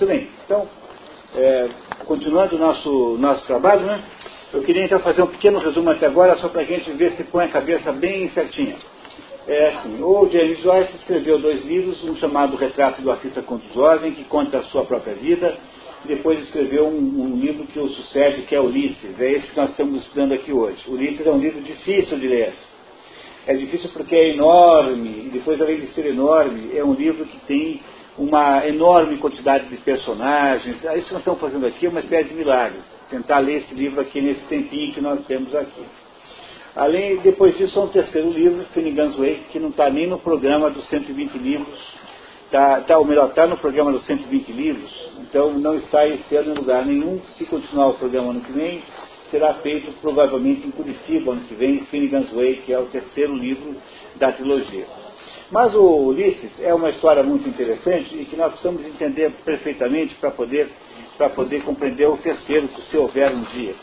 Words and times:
Muito 0.00 0.14
bem, 0.14 0.28
então, 0.46 0.66
é, 1.36 1.68
continuando 2.06 2.56
o 2.56 2.58
nosso, 2.58 3.18
nosso 3.18 3.46
trabalho, 3.46 3.82
né? 3.82 4.02
Eu 4.50 4.62
queria 4.62 4.82
então 4.86 4.98
fazer 5.00 5.20
um 5.20 5.26
pequeno 5.26 5.58
resumo 5.58 5.90
até 5.90 6.06
agora, 6.06 6.38
só 6.38 6.48
para 6.48 6.62
a 6.62 6.64
gente 6.64 6.90
ver 6.92 7.12
se 7.16 7.24
põe 7.24 7.44
a 7.44 7.48
cabeça 7.48 7.92
bem 7.92 8.26
certinha. 8.30 8.76
É 9.46 9.68
assim, 9.68 10.02
o 10.02 10.26
James 10.32 10.60
Joyce 10.60 10.96
escreveu 10.96 11.38
dois 11.38 11.66
livros, 11.66 12.02
um 12.02 12.16
chamado 12.16 12.56
Retrato 12.56 13.02
do 13.02 13.10
Artista 13.10 13.44
Ordens, 13.76 14.16
que 14.16 14.24
conta 14.24 14.60
a 14.60 14.62
sua 14.62 14.86
própria 14.86 15.12
vida, 15.16 15.54
e 16.06 16.08
depois 16.08 16.40
escreveu 16.40 16.88
um, 16.88 17.22
um, 17.22 17.36
livro 17.36 17.66
que 17.66 17.78
o 17.78 17.86
sucede, 17.90 18.46
que 18.46 18.54
é 18.54 18.60
Ulisses. 18.60 19.20
É 19.20 19.30
esse 19.32 19.48
que 19.48 19.56
nós 19.58 19.68
estamos 19.68 20.00
estudando 20.00 20.32
aqui 20.32 20.50
hoje. 20.50 20.78
Ulisses 20.88 21.26
é 21.26 21.30
um 21.30 21.38
livro 21.38 21.60
difícil 21.60 22.18
de 22.18 22.26
ler. 22.26 22.54
É 23.46 23.52
difícil 23.52 23.90
porque 23.92 24.16
é 24.16 24.32
enorme, 24.32 25.26
e 25.26 25.30
depois, 25.30 25.60
além 25.60 25.78
de 25.78 25.88
ser 25.88 26.06
enorme, 26.06 26.70
é 26.74 26.82
um 26.82 26.94
livro 26.94 27.26
que 27.26 27.38
tem 27.40 27.82
uma 28.20 28.66
enorme 28.66 29.16
quantidade 29.16 29.66
de 29.70 29.78
personagens. 29.78 30.84
Ah, 30.84 30.94
isso 30.94 31.06
que 31.06 31.14
nós 31.14 31.22
estamos 31.22 31.40
fazendo 31.40 31.66
aqui 31.66 31.86
é 31.86 31.88
uma 31.88 32.00
espécie 32.00 32.28
de 32.28 32.34
milagre. 32.34 32.78
Tentar 33.08 33.38
ler 33.38 33.62
esse 33.62 33.74
livro 33.74 33.98
aqui 33.98 34.20
nesse 34.20 34.42
tempinho 34.42 34.92
que 34.92 35.00
nós 35.00 35.24
temos 35.24 35.54
aqui. 35.54 35.82
Além, 36.76 37.16
depois 37.16 37.56
disso, 37.56 37.80
há 37.80 37.84
um 37.84 37.88
terceiro 37.88 38.30
livro, 38.30 38.62
Finnegan's 38.74 39.16
Wake, 39.16 39.44
que 39.50 39.58
não 39.58 39.70
está 39.70 39.88
nem 39.88 40.06
no 40.06 40.18
programa 40.18 40.68
dos 40.68 40.86
120 40.88 41.38
livros, 41.38 41.80
tá, 42.50 42.82
tá, 42.82 42.98
ou 42.98 43.06
melhor, 43.06 43.30
está 43.30 43.46
no 43.46 43.56
programa 43.56 43.90
dos 43.90 44.04
120 44.04 44.52
livros, 44.52 45.10
então 45.18 45.54
não 45.54 45.76
está 45.76 46.06
esse 46.06 46.36
ano 46.36 46.52
em 46.52 46.58
lugar 46.58 46.84
nenhum. 46.84 47.20
Se 47.38 47.46
continuar 47.46 47.88
o 47.88 47.94
programa 47.94 48.32
ano 48.32 48.42
que 48.42 48.52
vem, 48.52 48.82
será 49.30 49.54
feito 49.54 49.92
provavelmente 50.00 50.66
em 50.66 50.70
Curitiba 50.70 51.32
ano 51.32 51.40
que 51.48 51.54
vem, 51.54 51.80
Finnegan's 51.86 52.30
Wake, 52.30 52.62
que 52.66 52.72
é 52.72 52.78
o 52.78 52.86
terceiro 52.86 53.34
livro 53.34 53.76
da 54.16 54.30
trilogia. 54.30 54.99
Mas 55.50 55.74
o 55.74 55.82
Ulisses 56.06 56.52
é 56.60 56.72
uma 56.72 56.90
história 56.90 57.24
muito 57.24 57.48
interessante 57.48 58.14
e 58.16 58.24
que 58.24 58.36
nós 58.36 58.50
precisamos 58.52 58.86
entender 58.86 59.32
perfeitamente 59.44 60.14
para 60.14 60.30
poder, 60.30 60.70
poder 61.34 61.64
compreender 61.64 62.08
o 62.08 62.16
terceiro, 62.18 62.68
se 62.82 62.96
houver 62.96 63.32
um 63.32 63.42
dia. 63.42 63.74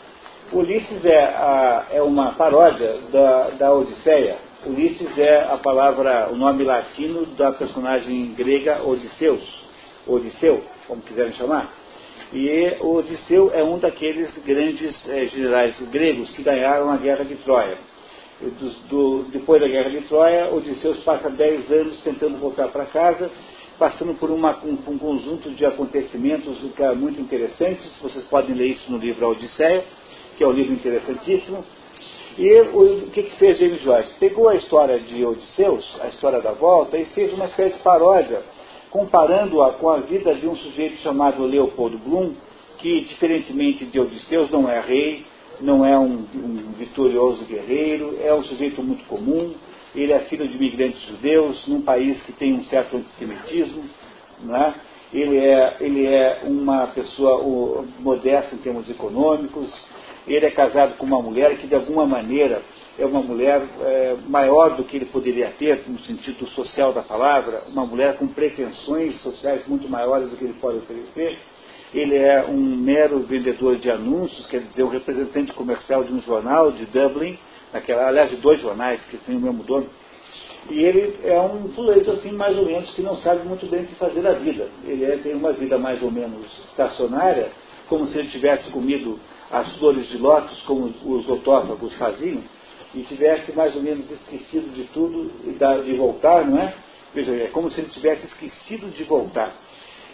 Ulisses 0.54 1.04
é, 1.04 1.26
a, 1.26 1.88
é 1.92 2.02
uma 2.02 2.32
paródia 2.34 3.00
da, 3.12 3.50
da 3.50 3.74
Odisseia. 3.74 4.38
Ulisses 4.66 5.18
é 5.18 5.44
a 5.44 5.58
palavra, 5.58 6.30
o 6.32 6.38
nome 6.38 6.64
latino 6.64 7.26
da 7.36 7.52
personagem 7.52 8.34
grega 8.34 8.82
Odisseus, 8.88 9.44
Odisseu, 10.08 10.64
como 10.88 11.02
quiserem 11.02 11.34
chamar. 11.34 11.74
E 12.32 12.78
Odisseu 12.80 13.52
é 13.54 13.62
um 13.62 13.78
daqueles 13.78 14.34
grandes 14.46 14.96
é, 15.10 15.26
generais 15.26 15.78
gregos 15.90 16.30
que 16.32 16.44
ganharam 16.44 16.90
a 16.90 16.96
guerra 16.96 17.26
de 17.26 17.36
Troia 17.36 17.78
do, 18.90 19.24
depois 19.32 19.62
da 19.62 19.68
guerra 19.68 19.90
de 19.90 20.02
Troia, 20.02 20.54
Odisseus 20.54 21.00
passa 21.00 21.30
dez 21.30 21.70
anos 21.72 21.98
tentando 22.02 22.38
voltar 22.38 22.68
para 22.68 22.86
casa, 22.86 23.32
passando 23.80 24.14
por 24.16 24.30
uma, 24.30 24.58
um, 24.64 24.78
um, 24.88 24.98
conjunto 24.98 25.50
de 25.52 25.66
acontecimentos 25.66 26.60
muito 26.98 27.20
interessantes. 27.20 27.98
Vocês 28.02 28.26
podem 28.26 28.56
ler 28.56 28.68
isso 28.68 28.92
no 28.92 28.98
livro 28.98 29.26
A 29.26 29.30
Odisseia, 29.30 29.84
que 30.36 30.44
é 30.44 30.48
um 30.48 30.52
livro 30.52 30.74
interessantíssimo. 30.74 31.64
E 32.38 32.62
o, 32.62 33.06
o 33.06 33.10
que, 33.10 33.24
que 33.24 33.36
fez 33.38 33.58
James 33.58 33.82
Joyce? 33.82 34.14
Pegou 34.20 34.50
a 34.50 34.56
história 34.56 35.00
de 35.00 35.26
Odisseus, 35.26 35.98
a 36.02 36.08
história 36.08 36.40
da 36.40 36.52
volta, 36.52 36.98
e 36.98 37.06
fez 37.06 37.34
uma 37.34 37.46
espécie 37.46 37.78
de 37.78 37.80
paródia, 37.80 38.44
comparando-a 38.92 39.74
com 39.74 39.90
a 39.90 39.98
vida 39.98 40.36
de 40.36 40.48
um 40.48 40.56
sujeito 40.56 40.98
chamado 41.02 41.44
Leopoldo 41.44 41.98
Bloom, 41.98 42.34
que, 42.78 43.02
diferentemente 43.02 43.86
de 43.86 44.00
Odisseus, 44.00 44.52
não 44.52 44.70
é 44.70 44.80
rei, 44.80 45.26
não 45.62 45.86
é 45.86 45.98
um, 45.98 46.26
um, 46.36 46.74
vitorioso 46.78 47.46
guerreiro, 47.46 48.18
é 48.22 48.34
um 48.34 48.44
sujeito 48.44 48.82
muito 48.84 49.06
comum, 49.06 49.54
ele 49.96 50.14
é 50.14 50.20
filho 50.22 50.48
de 50.48 50.56
imigrantes 50.56 51.02
judeus, 51.08 51.66
num 51.68 51.82
país 51.82 52.22
que 52.22 52.32
tem 52.34 52.54
um 52.54 52.64
certo 52.66 52.98
antissemitismo, 52.98 53.84
é? 54.50 54.74
ele, 55.12 55.38
é, 55.38 55.78
ele 55.80 56.06
é 56.06 56.42
uma 56.44 56.88
pessoa 56.88 57.86
modesta 58.00 58.56
em 58.56 58.60
termos 58.60 58.90
econômicos, 58.90 59.74
ele 60.28 60.46
é 60.46 60.52
casado 60.52 60.98
com 60.98 61.06
uma 61.06 61.22
mulher 61.22 61.58
que 61.58 61.68
de 61.68 61.76
alguma 61.76 62.06
maneira 62.06 62.62
é 63.00 63.06
uma 63.06 63.22
mulher 63.22 63.62
é, 63.82 64.18
maior 64.28 64.76
do 64.76 64.84
que 64.84 64.98
ele 64.98 65.06
poderia 65.06 65.50
ter, 65.52 65.84
no 65.88 66.00
sentido 66.00 66.46
social 66.48 66.92
da 66.92 67.02
palavra, 67.02 67.64
uma 67.70 67.86
mulher 67.86 68.18
com 68.18 68.28
pretensões 68.28 69.22
sociais 69.22 69.66
muito 69.68 69.88
maiores 69.88 70.30
do 70.30 70.36
que 70.36 70.44
ele 70.44 70.56
pode 70.60 70.80
oferecer, 70.80 71.40
ele 71.94 72.16
é 72.16 72.46
um 72.46 72.58
mero 72.58 73.20
vendedor 73.20 73.78
de 73.78 73.90
anúncios, 73.90 74.46
quer 74.48 74.62
dizer, 74.62 74.84
um 74.84 74.90
representante 74.90 75.54
comercial 75.54 76.04
de 76.04 76.14
um 76.14 76.22
jornal 76.22 76.72
de 76.72 76.86
Dublin, 76.86 77.38
naquela, 77.72 78.08
aliás, 78.08 78.30
de 78.30 78.38
dois 78.38 78.60
jornais 78.62 79.02
que 79.06 79.18
têm 79.18 79.38
o 79.38 79.40
mesmo 79.40 79.64
dono. 79.64 79.90
E 80.70 80.84
ele 80.84 81.20
é 81.24 81.40
um 81.40 81.72
sujeito 81.74 82.12
assim, 82.12 82.32
mais 82.32 82.58
ou 82.58 82.66
menos, 82.66 82.90
que 82.92 83.02
não 83.02 83.16
sabe 83.18 83.48
muito 83.48 83.66
bem 83.68 83.84
o 83.84 83.88
que 83.88 83.96
fazer 83.96 84.22
da 84.22 84.34
vida. 84.34 84.68
Ele 84.86 85.06
é, 85.06 85.18
tem 85.18 85.34
uma 85.34 85.54
vida 85.54 85.78
mais 85.78 86.02
ou 86.04 86.12
menos 86.12 86.46
estacionária, 86.70 87.52
como 87.88 88.06
se 88.08 88.18
ele 88.18 88.28
tivesse 88.28 88.70
comido 88.70 89.18
as 89.50 89.78
flores 89.78 90.10
de 90.10 90.18
lótus, 90.18 90.60
como 90.64 90.94
os 91.06 91.30
otófagos 91.30 91.94
faziam, 91.96 92.42
e 92.94 93.02
tivesse 93.04 93.54
mais 93.54 93.76
ou 93.76 93.82
menos 93.82 94.10
esquecido 94.12 94.74
de 94.74 94.84
tudo 94.86 95.32
e 95.46 95.84
de 95.86 95.94
voltar, 95.96 96.46
não 96.46 96.60
é? 96.60 96.74
Veja, 97.14 97.34
é 97.34 97.48
como 97.48 97.72
se 97.72 97.80
ele 97.80 97.90
tivesse 97.90 98.26
esquecido 98.26 98.90
de 98.90 99.04
voltar. 99.06 99.56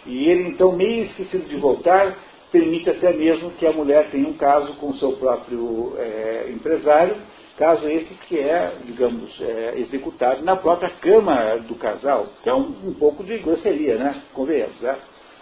E 0.06 0.28
ele, 0.28 0.48
então, 0.48 0.72
meio 0.72 1.04
esquecido 1.04 1.48
de 1.48 1.56
voltar, 1.56 2.16
permite 2.52 2.88
até 2.88 3.12
mesmo 3.12 3.50
que 3.52 3.66
a 3.66 3.72
mulher 3.72 4.10
tenha 4.10 4.28
um 4.28 4.34
caso 4.34 4.74
com 4.74 4.90
o 4.90 4.94
seu 4.94 5.12
próprio 5.12 5.94
é, 5.98 6.50
empresário, 6.50 7.16
caso 7.56 7.88
esse 7.88 8.14
que 8.14 8.38
é, 8.38 8.76
digamos, 8.84 9.40
é, 9.40 9.74
executado 9.78 10.42
na 10.42 10.56
própria 10.56 10.90
cama 10.90 11.56
do 11.66 11.74
casal, 11.74 12.28
é 12.44 12.52
um, 12.52 12.94
pouco 12.94 13.24
de 13.24 13.38
grosseria, 13.38 13.96
né? 13.96 14.22
Convenhamos, 14.32 14.80
né? 14.80 14.96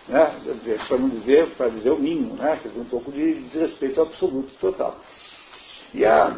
né? 0.09 0.37
Para 0.89 0.99
não 0.99 1.09
dizer, 1.09 1.49
para 1.57 1.69
dizer 1.69 1.91
o 1.91 1.99
mínimo, 1.99 2.35
né? 2.35 2.59
Quer 2.63 2.69
dizer, 2.69 2.81
um 2.81 2.87
pouco 2.87 3.13
de 3.13 3.35
desrespeito 3.35 4.01
absoluto, 4.01 4.53
total. 4.61 4.97
E, 5.93 6.05
a, 6.07 6.37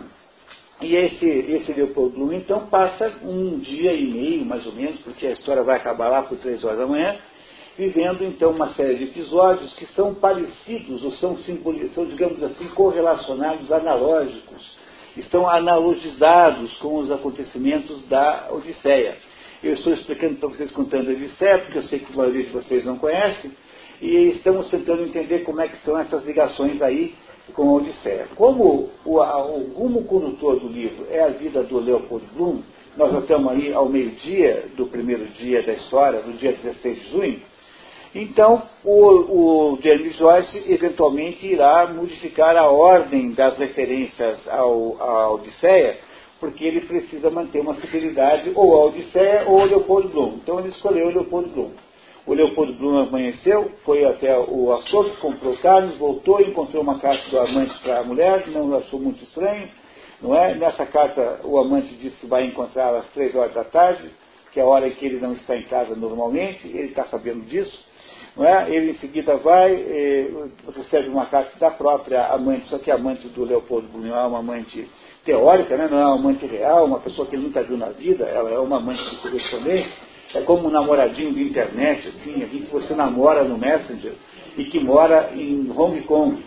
e 0.80 0.96
esse, 0.96 1.26
esse 1.26 1.72
Leopoldo 1.72 2.32
então, 2.32 2.66
passa 2.66 3.12
um 3.22 3.58
dia 3.58 3.92
e 3.92 4.10
meio, 4.10 4.44
mais 4.44 4.66
ou 4.66 4.72
menos, 4.72 4.98
porque 5.00 5.26
a 5.26 5.32
história 5.32 5.62
vai 5.62 5.76
acabar 5.76 6.08
lá 6.08 6.22
por 6.22 6.36
três 6.38 6.64
horas 6.64 6.78
da 6.78 6.86
manhã, 6.86 7.16
vivendo 7.76 8.24
então 8.24 8.50
uma 8.50 8.72
série 8.74 8.96
de 8.96 9.04
episódios 9.04 9.74
que 9.74 9.86
são 9.94 10.14
parecidos 10.14 11.02
ou 11.02 11.10
são, 11.12 11.36
são 11.36 12.06
digamos 12.06 12.42
assim, 12.42 12.68
correlacionados, 12.68 13.72
analógicos, 13.72 14.76
estão 15.16 15.48
analogizados 15.48 16.72
com 16.78 16.98
os 16.98 17.10
acontecimentos 17.10 18.06
da 18.08 18.48
Odisseia. 18.50 19.16
Eu 19.62 19.74
estou 19.74 19.92
explicando 19.92 20.36
para 20.36 20.48
vocês 20.48 20.70
contando 20.72 21.10
a 21.10 21.14
Odisseia, 21.14 21.58
porque 21.58 21.78
eu 21.78 21.82
sei 21.84 21.98
que 22.00 22.12
a 22.12 22.16
maioria 22.16 22.44
de 22.44 22.50
vocês 22.50 22.84
não 22.84 22.98
conhece, 22.98 23.50
e 24.00 24.30
estamos 24.30 24.68
tentando 24.70 25.02
entender 25.02 25.40
como 25.40 25.60
é 25.60 25.68
que 25.68 25.78
são 25.84 25.98
essas 25.98 26.24
ligações 26.24 26.80
aí 26.82 27.14
com 27.54 27.70
a 27.70 27.72
Odisseia. 27.74 28.28
Como 28.34 28.90
o, 29.04 29.18
o 29.18 29.72
rumo 29.74 30.04
condutor 30.04 30.60
do 30.60 30.68
livro 30.68 31.06
é 31.10 31.22
a 31.22 31.28
vida 31.28 31.62
do 31.62 31.78
Leopold 31.78 32.24
Bloom, 32.34 32.62
nós 32.96 33.12
já 33.12 33.18
estamos 33.20 33.52
aí 33.52 33.72
ao 33.72 33.88
meio-dia 33.88 34.68
do 34.76 34.86
primeiro 34.86 35.26
dia 35.30 35.62
da 35.62 35.72
história, 35.72 36.20
do 36.20 36.32
dia 36.34 36.52
16 36.52 37.02
de 37.02 37.10
junho, 37.10 37.40
então, 38.14 38.62
o, 38.84 39.72
o 39.72 39.78
James 39.82 40.16
Joyce 40.16 40.72
eventualmente 40.72 41.44
irá 41.44 41.86
modificar 41.88 42.56
a 42.56 42.70
ordem 42.70 43.32
das 43.32 43.58
referências 43.58 44.38
ao, 44.48 45.02
à 45.02 45.32
Odisseia, 45.32 45.98
porque 46.38 46.64
ele 46.64 46.82
precisa 46.82 47.28
manter 47.30 47.60
uma 47.60 47.74
fidelidade 47.74 48.52
ou 48.54 48.74
à 48.74 48.84
Odisseia 48.84 49.44
ou 49.48 49.60
ao 49.60 49.66
Leopoldo 49.66 50.08
Bloom. 50.10 50.34
Então, 50.42 50.60
ele 50.60 50.68
escolheu 50.68 51.08
o 51.08 51.10
Leopoldo 51.10 51.48
Bloom. 51.48 51.70
O 52.26 52.32
Leopoldo 52.32 52.72
Bloom 52.74 53.00
amanheceu, 53.00 53.72
foi 53.84 54.04
até 54.04 54.38
o 54.38 54.72
açougue, 54.72 55.16
comprou 55.16 55.56
carnes, 55.56 55.96
voltou, 55.96 56.40
encontrou 56.40 56.82
uma 56.82 56.98
carta 56.98 57.28
do 57.28 57.38
amante 57.38 57.78
para 57.82 57.98
a 57.98 58.04
mulher, 58.04 58.46
não 58.48 58.74
achou 58.76 58.98
muito 58.98 59.22
estranho, 59.24 59.68
não 60.22 60.34
é? 60.34 60.54
Nessa 60.54 60.86
carta, 60.86 61.40
o 61.44 61.58
amante 61.58 61.94
disse 61.96 62.16
que 62.18 62.26
vai 62.26 62.46
encontrá-la 62.46 63.00
às 63.00 63.08
três 63.10 63.34
horas 63.34 63.52
da 63.52 63.64
tarde, 63.64 64.10
que 64.52 64.60
é 64.60 64.62
a 64.62 64.66
hora 64.66 64.88
em 64.88 64.92
que 64.92 65.04
ele 65.04 65.20
não 65.20 65.32
está 65.34 65.56
em 65.56 65.64
casa 65.64 65.94
normalmente, 65.96 66.66
ele 66.66 66.88
está 66.88 67.04
sabendo 67.06 67.44
disso. 67.44 67.84
É? 68.36 68.68
Ele 68.68 68.92
em 68.92 68.98
seguida 68.98 69.36
vai, 69.36 69.72
recebe 70.74 71.08
uma 71.08 71.26
carta 71.26 71.56
da 71.58 71.70
própria 71.70 72.26
amante, 72.26 72.68
só 72.68 72.78
que 72.78 72.90
a 72.90 72.96
amante 72.96 73.28
do 73.28 73.44
Leopoldo 73.44 73.86
Brunel 73.88 74.16
é 74.16 74.26
uma 74.26 74.40
amante 74.40 74.88
teórica, 75.24 75.76
né? 75.76 75.88
não 75.88 75.98
é 75.98 76.04
uma 76.04 76.16
amante 76.16 76.44
real, 76.44 76.84
uma 76.84 76.98
pessoa 76.98 77.28
que 77.28 77.36
ele 77.36 77.44
nunca 77.44 77.62
viu 77.62 77.76
na 77.76 77.90
vida, 77.90 78.24
ela 78.24 78.50
é 78.50 78.58
uma 78.58 78.78
amante 78.78 79.08
de 79.08 79.16
correspondência, 79.16 79.92
é 80.34 80.40
como 80.40 80.66
um 80.66 80.70
namoradinho 80.70 81.32
de 81.32 81.44
internet, 81.44 82.08
assim, 82.08 82.42
alguém 82.42 82.62
que 82.62 82.72
você 82.72 82.92
namora 82.92 83.44
no 83.44 83.56
Messenger 83.56 84.14
e 84.56 84.64
que 84.64 84.80
mora 84.80 85.30
em 85.32 85.70
Hong 85.70 86.00
Kong. 86.02 86.42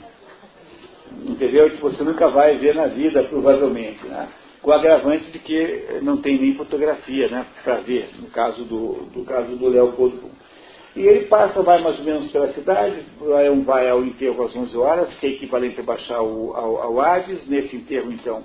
Entendeu? 1.26 1.70
Que 1.70 1.82
você 1.82 2.04
nunca 2.04 2.28
vai 2.28 2.58
ver 2.58 2.76
na 2.76 2.88
vida, 2.88 3.24
provavelmente. 3.24 4.06
Né? 4.06 4.28
Com 4.62 4.72
o 4.72 4.74
agravante 4.74 5.32
de 5.32 5.40
que 5.40 6.00
não 6.02 6.18
tem 6.18 6.38
nem 6.38 6.56
fotografia 6.56 7.30
né, 7.30 7.46
para 7.64 7.78
ver, 7.78 8.10
no 8.20 8.28
caso 8.28 8.66
do, 8.66 9.08
do 9.14 9.24
caso 9.24 9.56
do 9.56 9.70
Leopoldo 9.70 10.18
Brunel. 10.18 10.47
E 10.98 11.08
ele 11.08 11.26
passa, 11.26 11.62
vai 11.62 11.80
mais 11.84 12.00
ou 12.00 12.04
menos 12.04 12.32
pela 12.32 12.52
cidade, 12.54 13.06
vai, 13.64 13.88
ao 13.88 14.04
enterro 14.04 14.44
às 14.44 14.56
11 14.56 14.76
horas, 14.76 15.14
que 15.20 15.28
é 15.28 15.30
equivalente 15.30 15.80
a 15.80 15.84
baixar 15.84 16.16
ao, 16.16 16.58
ao, 16.58 16.82
ao 16.82 17.00
Hades. 17.00 17.48
Nesse 17.48 17.76
enterro, 17.76 18.12
então, 18.12 18.44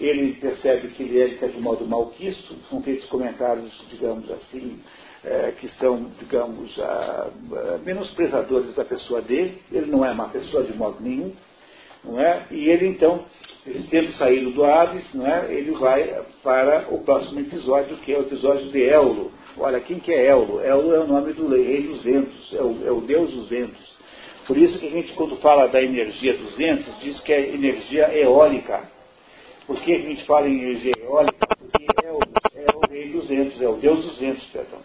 ele 0.00 0.34
percebe 0.34 0.90
que 0.90 1.02
ele 1.02 1.20
é, 1.20 1.26
de 1.26 1.38
certo 1.38 1.60
modo, 1.60 1.84
malquisto. 1.84 2.54
São 2.70 2.80
feitos 2.82 3.04
comentários, 3.06 3.72
digamos 3.90 4.30
assim, 4.30 4.78
é, 5.24 5.50
que 5.58 5.68
são, 5.70 6.08
digamos, 6.20 6.78
a, 6.78 7.30
a, 7.74 7.78
menosprezadores 7.78 8.76
da 8.76 8.84
pessoa 8.84 9.20
dele. 9.20 9.60
Ele 9.72 9.90
não 9.90 10.04
é 10.04 10.12
uma 10.12 10.28
pessoa 10.28 10.62
de 10.62 10.76
modo 10.76 10.98
nenhum, 11.00 11.32
não 12.04 12.20
é? 12.20 12.46
E 12.52 12.68
ele 12.68 12.86
então, 12.86 13.24
tendo 13.90 14.12
saído 14.12 14.52
do 14.52 14.64
Hades, 14.64 15.12
não 15.14 15.26
é? 15.26 15.52
Ele 15.52 15.72
vai 15.72 16.24
para 16.44 16.86
o 16.90 17.00
próximo 17.00 17.40
episódio, 17.40 17.96
que 17.96 18.12
é 18.12 18.18
o 18.18 18.22
episódio 18.22 18.70
de 18.70 18.82
Eulo. 18.82 19.32
Olha, 19.60 19.80
quem 19.80 19.98
que 19.98 20.12
é 20.12 20.30
Eulo? 20.30 20.60
Eulo 20.60 20.94
é 20.94 21.00
o 21.00 21.06
nome 21.06 21.32
do 21.32 21.48
rei 21.48 21.82
dos 21.82 22.02
ventos, 22.02 22.54
é 22.54 22.62
o, 22.62 22.86
é 22.86 22.90
o 22.92 23.00
deus 23.00 23.32
dos 23.32 23.48
ventos. 23.48 23.98
Por 24.46 24.56
isso 24.56 24.78
que 24.78 24.86
a 24.86 24.90
gente, 24.90 25.12
quando 25.14 25.36
fala 25.36 25.66
da 25.66 25.82
energia 25.82 26.34
dos 26.34 26.56
ventos, 26.56 26.92
diz 27.00 27.20
que 27.20 27.32
é 27.32 27.52
energia 27.52 28.16
eólica. 28.16 28.88
Por 29.66 29.80
que 29.80 29.94
a 29.94 29.98
gente 29.98 30.24
fala 30.24 30.48
em 30.48 30.62
energia 30.62 30.92
eólica? 31.02 31.46
Porque 31.46 31.84
é 32.04 32.12
o, 32.12 32.18
é 32.54 32.66
o 32.74 32.90
rei 32.90 33.08
dos 33.10 33.26
ventos, 33.26 33.60
é 33.60 33.68
o 33.68 33.74
deus 33.74 34.04
dos 34.04 34.18
ventos, 34.18 34.44
perdão. 34.44 34.78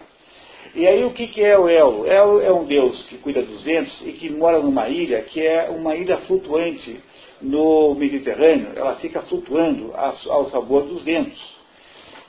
E 0.76 0.88
aí 0.88 1.06
o 1.06 1.12
que, 1.12 1.28
que 1.28 1.44
é 1.44 1.58
o 1.58 1.70
Elo? 1.70 2.08
Elo 2.08 2.42
é 2.42 2.52
um 2.52 2.66
deus 2.66 3.04
que 3.04 3.18
cuida 3.20 3.44
dos 3.44 3.64
ventos 3.64 4.02
e 4.06 4.14
que 4.14 4.30
mora 4.32 4.60
numa 4.60 4.90
ilha 4.90 5.22
que 5.22 5.40
é 5.40 5.70
uma 5.70 5.96
ilha 5.96 6.18
flutuante 6.22 7.00
no 7.40 7.94
Mediterrâneo. 7.94 8.72
Ela 8.76 8.96
fica 8.96 9.22
flutuando 9.22 9.94
ao 9.94 10.50
sabor 10.50 10.84
dos 10.86 11.04
ventos. 11.04 11.53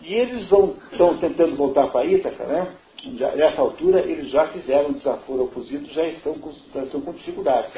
E 0.07 0.15
eles 0.15 0.47
vão, 0.49 0.77
estão 0.93 1.17
tentando 1.17 1.57
voltar 1.57 1.87
para 1.89 2.05
Ítaca, 2.05 2.45
né? 2.45 2.69
Já, 3.17 3.33
nessa 3.33 3.61
altura 3.61 4.01
eles 4.01 4.31
já 4.31 4.47
fizeram 4.49 4.91
um 4.91 4.93
desaforo 4.93 5.43
ao 5.43 5.49
cozido, 5.49 5.93
já 5.93 6.05
estão 6.07 6.35
com, 6.35 6.53
já 6.73 6.83
estão 6.83 7.01
com 7.01 7.13
dificuldades. 7.13 7.71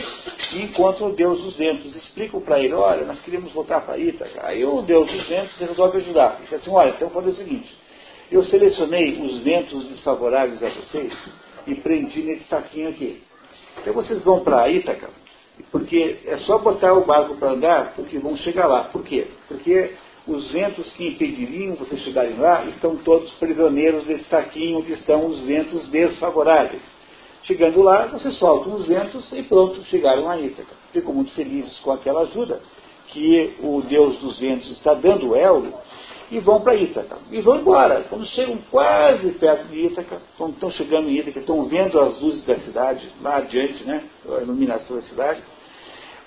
E 0.53 0.63
encontram 0.63 1.09
o 1.09 1.15
Deus 1.15 1.41
dos 1.41 1.57
ventos, 1.57 1.95
explicam 1.97 2.41
para 2.41 2.61
ele, 2.61 2.75
olha, 2.75 3.05
nós 3.05 3.21
queríamos 3.21 3.53
voltar 3.53 3.81
para 3.81 3.99
Ítaca. 3.99 4.47
Aí 4.47 4.65
o 4.65 4.83
Deus 4.83 5.11
dos 5.11 5.29
ventos 5.29 5.57
resolve 5.57 5.99
ajudar. 5.99 6.37
Ele 6.37 6.45
diz 6.45 6.55
assim, 6.55 6.71
olha, 6.71 6.91
então 6.91 7.11
fazer 7.11 7.31
o 7.31 7.35
seguinte, 7.35 7.77
eu 8.31 8.45
selecionei 8.45 9.21
os 9.21 9.39
ventos 9.39 9.89
desfavoráveis 9.89 10.63
a 10.63 10.69
vocês 10.69 11.13
e 11.67 11.75
prendi 11.77 12.23
nesse 12.23 12.45
saquinho 12.45 12.89
aqui. 12.89 13.23
Então 13.81 13.95
vocês 13.95 14.23
vão 14.23 14.41
para 14.41 14.69
Ítaca, 14.69 15.11
porque 15.71 16.19
é 16.25 16.39
só 16.39 16.59
botar 16.59 16.93
o 16.95 17.05
barco 17.05 17.37
para 17.37 17.53
andar, 17.53 17.93
porque 17.95 18.19
vão 18.19 18.37
chegar 18.37 18.67
lá. 18.67 18.85
Por 18.85 19.03
quê? 19.03 19.29
Porque 19.49 19.93
os 20.27 20.51
ventos 20.51 20.93
que 20.95 21.07
impediriam 21.09 21.77
vocês 21.77 22.01
chegarem 22.03 22.37
lá 22.37 22.65
estão 22.67 22.97
todos 22.97 23.31
prisioneiros 23.35 24.05
desse 24.05 24.25
saquinho 24.25 24.79
onde 24.79 24.93
estão 24.93 25.27
os 25.27 25.41
ventos 25.41 25.85
desfavoráveis. 25.89 26.83
Chegando 27.45 27.81
lá, 27.81 28.07
vocês 28.07 28.35
soltam 28.39 28.75
os 28.75 28.87
ventos 28.87 29.31
e 29.33 29.43
pronto, 29.45 29.81
chegaram 29.85 30.29
a 30.29 30.39
Ítaca. 30.39 30.75
Ficam 30.93 31.15
muito 31.15 31.33
felizes 31.33 31.79
com 31.79 31.93
aquela 31.93 32.23
ajuda 32.23 32.61
que 33.09 33.55
o 33.61 33.83
Deus 33.83 34.19
dos 34.19 34.39
ventos 34.41 34.69
está 34.73 34.95
dando, 34.95 35.29
o 35.29 35.37
Elro, 35.37 35.73
e 36.29 36.41
vão 36.41 36.61
para 36.61 36.75
Ítaca. 36.75 37.19
E 37.31 37.41
vão 37.41 37.61
embora. 37.61 38.05
Quando 38.11 38.27
chegam 38.27 38.59
quase 38.69 39.31
perto 39.33 39.69
de 39.69 39.87
Ítaca, 39.87 40.21
quando 40.37 40.55
estão 40.55 40.73
chegando 40.73 41.09
em 41.09 41.19
Ítaca, 41.19 41.39
estão 41.39 41.65
vendo 41.67 42.01
as 42.01 42.21
luzes 42.21 42.45
da 42.45 42.59
cidade, 42.59 43.09
lá 43.23 43.37
adiante, 43.37 43.85
né, 43.85 44.03
a 44.29 44.43
iluminação 44.43 44.97
da 44.97 45.03
cidade, 45.03 45.41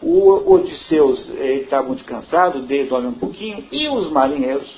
o 0.02 0.54
Odisseus 0.54 1.30
está 1.40 1.82
muito 1.84 2.06
cansado, 2.06 2.62
dorme 2.88 3.08
um 3.08 3.14
pouquinho, 3.14 3.66
e 3.72 3.90
os 3.90 4.10
marinheiros, 4.12 4.70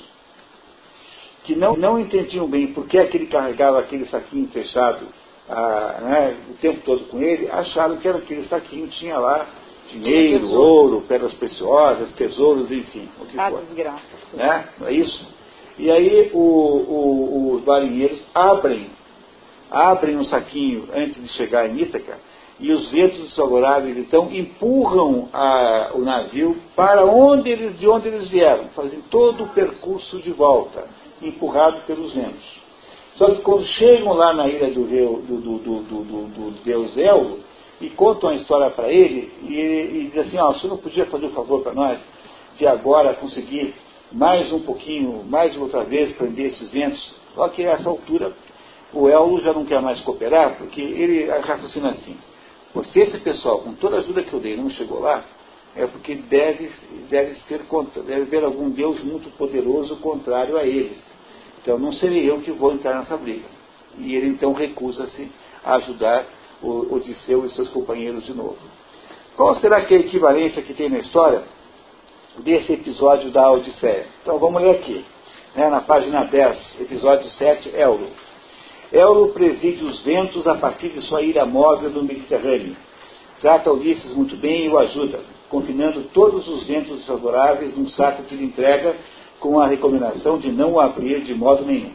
que 1.44 1.54
não, 1.54 1.76
não 1.76 1.98
entendiam 1.98 2.46
bem 2.48 2.68
por 2.68 2.86
que, 2.86 2.98
é 2.98 3.06
que 3.06 3.16
ele 3.16 3.26
carregava 3.26 3.78
aquele 3.78 4.06
saquinho 4.06 4.48
fechado 4.48 5.06
ah, 5.48 5.98
né, 6.00 6.36
o 6.50 6.54
tempo 6.54 6.80
todo 6.84 7.04
com 7.08 7.20
ele, 7.20 7.48
acharam 7.50 7.96
que 7.96 8.08
era 8.08 8.18
aquele 8.18 8.44
saquinho 8.46 8.88
tinha 8.88 9.18
lá 9.18 9.46
dinheiro, 9.90 10.50
ouro, 10.52 11.02
pedras 11.06 11.34
preciosas, 11.34 12.12
tesouros, 12.12 12.70
enfim. 12.70 13.08
O 13.20 13.26
que 13.26 13.38
ah, 13.38 13.50
for. 13.50 13.60
desgraça. 13.62 14.02
Né? 14.32 14.68
É 14.86 14.92
isso? 14.92 15.26
E 15.78 15.90
aí 15.90 16.30
o, 16.32 16.38
o, 16.38 17.54
os 17.54 17.64
marinheiros 17.64 18.22
abrem, 18.34 18.90
abrem 19.70 20.16
um 20.16 20.24
saquinho 20.24 20.88
antes 20.94 21.20
de 21.20 21.28
chegar 21.30 21.68
em 21.68 21.80
Ítaca, 21.80 22.18
e 22.60 22.72
os 22.72 22.90
ventos 22.90 23.20
desfavoráveis 23.22 23.96
então 23.96 24.30
empurram 24.32 25.28
a, 25.32 25.92
o 25.94 26.00
navio 26.00 26.56
para 26.76 27.04
onde 27.04 27.50
eles, 27.50 27.78
de 27.78 27.88
onde 27.88 28.08
eles 28.08 28.28
vieram, 28.28 28.68
fazem 28.74 29.00
todo 29.10 29.44
o 29.44 29.48
percurso 29.48 30.18
de 30.18 30.30
volta, 30.30 30.84
empurrado 31.20 31.80
pelos 31.86 32.12
ventos. 32.12 32.62
Só 33.16 33.26
que 33.26 33.42
quando 33.42 33.64
chegam 33.64 34.12
lá 34.12 34.32
na 34.32 34.48
ilha 34.48 34.70
do, 34.70 34.84
do, 34.84 35.40
do, 35.40 35.58
do, 35.58 36.50
Deus 36.64 36.96
Elvo, 36.96 37.38
e 37.80 37.90
contam 37.90 38.30
a 38.30 38.34
história 38.34 38.70
para 38.70 38.90
ele 38.90 39.32
e, 39.42 39.54
e 39.54 40.10
diz 40.12 40.26
assim, 40.26 40.38
ó, 40.38 40.50
o 40.50 40.54
senhor 40.54 40.74
não 40.74 40.78
podia 40.78 41.04
fazer 41.06 41.26
um 41.26 41.30
favor 41.30 41.62
para 41.62 41.74
nós 41.74 41.98
de 42.56 42.66
agora 42.66 43.14
conseguir 43.14 43.74
mais 44.12 44.52
um 44.52 44.60
pouquinho, 44.60 45.24
mais 45.24 45.56
outra 45.56 45.82
vez 45.82 46.14
prender 46.16 46.46
esses 46.46 46.70
ventos? 46.70 47.14
Só 47.34 47.48
que 47.48 47.66
a 47.66 47.72
essa 47.72 47.88
altura 47.88 48.32
o 48.92 49.08
Elvo 49.08 49.40
já 49.40 49.52
não 49.52 49.64
quer 49.64 49.80
mais 49.80 50.00
cooperar, 50.00 50.58
porque 50.58 50.80
ele 50.80 51.26
raciocina 51.26 51.90
assim, 51.90 52.16
se 52.84 53.00
esse 53.00 53.18
pessoal, 53.18 53.58
com 53.58 53.74
toda 53.74 53.96
a 53.96 53.98
ajuda 54.00 54.22
que 54.22 54.32
eu 54.32 54.40
dei, 54.40 54.56
não 54.56 54.70
chegou 54.70 55.00
lá, 55.00 55.24
é 55.76 55.86
porque 55.86 56.14
deve, 56.14 56.70
deve, 57.08 57.34
ser, 57.46 57.62
deve 58.06 58.22
haver 58.22 58.44
algum 58.44 58.70
Deus 58.70 59.02
muito 59.02 59.30
poderoso 59.36 59.96
contrário 59.96 60.56
a 60.56 60.64
eles. 60.64 60.98
Então 61.60 61.78
não 61.78 61.92
serei 61.92 62.28
eu 62.28 62.40
que 62.40 62.50
vou 62.50 62.72
entrar 62.72 62.98
nessa 62.98 63.16
briga. 63.16 63.46
E 63.98 64.14
ele 64.14 64.28
então 64.28 64.52
recusa-se 64.52 65.30
a 65.64 65.76
ajudar 65.76 66.26
o 66.62 66.94
Odisseu 66.94 67.44
e 67.44 67.50
seus 67.50 67.68
companheiros 67.68 68.24
de 68.24 68.34
novo. 68.34 68.58
Qual 69.36 69.54
será 69.56 69.84
que 69.84 69.94
é 69.94 69.98
a 69.98 70.00
equivalência 70.00 70.62
que 70.62 70.74
tem 70.74 70.88
na 70.88 70.98
história 70.98 71.42
desse 72.38 72.72
episódio 72.72 73.30
da 73.30 73.50
Odisseia? 73.50 74.06
Então 74.22 74.38
vamos 74.38 74.62
ler 74.62 74.76
aqui, 74.76 75.04
né, 75.54 75.68
na 75.68 75.80
página 75.80 76.24
10, 76.24 76.80
episódio 76.80 77.28
7, 77.30 77.70
Eulo. 77.74 78.08
Eulo 78.92 79.28
preside 79.28 79.82
os 79.84 80.02
ventos 80.02 80.46
a 80.46 80.54
partir 80.54 80.90
de 80.90 81.00
sua 81.02 81.22
ilha 81.22 81.46
móvel 81.46 81.88
no 81.88 82.04
Mediterrâneo. 82.04 82.76
Trata 83.40 83.72
Ulisses 83.72 84.12
muito 84.14 84.36
bem 84.36 84.66
e 84.66 84.68
o 84.68 84.78
ajuda, 84.78 85.20
confinando 85.48 86.02
todos 86.12 86.46
os 86.46 86.64
ventos 86.66 86.96
desfavoráveis 86.98 87.74
num 87.76 87.88
saco 87.88 88.22
que 88.24 88.34
lhe 88.34 88.44
entrega 88.44 88.94
com 89.40 89.58
a 89.58 89.66
recomendação 89.66 90.38
de 90.38 90.52
não 90.52 90.74
o 90.74 90.80
abrir 90.80 91.22
de 91.22 91.34
modo 91.34 91.64
nenhum. 91.64 91.92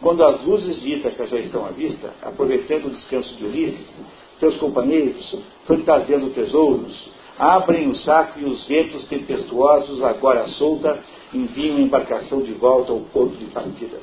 Quando 0.00 0.24
as 0.24 0.44
luzes 0.44 0.80
de 0.82 0.94
Ítaca 0.94 1.26
já 1.28 1.38
estão 1.38 1.64
à 1.64 1.68
vista, 1.68 2.12
aproveitando 2.20 2.86
o 2.86 2.90
descanso 2.90 3.36
de 3.36 3.44
Ulisses, 3.44 3.96
seus 4.40 4.56
companheiros, 4.56 5.38
fantasiando 5.64 6.30
tesouros, 6.30 7.08
abrem 7.38 7.88
o 7.88 7.94
saco 7.94 8.40
e 8.40 8.44
os 8.44 8.66
ventos 8.66 9.04
tempestuosos, 9.04 10.02
agora 10.02 10.48
solta, 10.48 10.98
enviam 11.32 11.76
a 11.76 11.80
embarcação 11.80 12.42
de 12.42 12.52
volta 12.52 12.90
ao 12.90 12.98
porto 12.98 13.36
de 13.36 13.44
partida. 13.46 14.00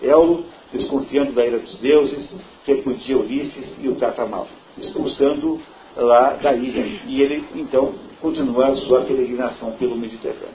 Eulo, 0.00 0.46
desconfiando 0.72 1.32
da 1.32 1.44
ira 1.44 1.58
dos 1.58 1.78
deuses, 1.78 2.34
repudia 2.64 3.18
Ulisses 3.18 3.76
e 3.80 3.88
o 3.88 3.96
trata 3.96 4.26
mal, 4.26 4.46
expulsando 4.78 5.60
lá 5.96 6.34
da 6.34 6.52
ilha. 6.52 7.00
E 7.06 7.22
ele, 7.22 7.44
então, 7.54 7.94
continua 8.20 8.68
a 8.68 8.76
sua 8.76 9.02
peregrinação 9.02 9.72
pelo 9.72 9.96
Mediterrâneo. 9.96 10.54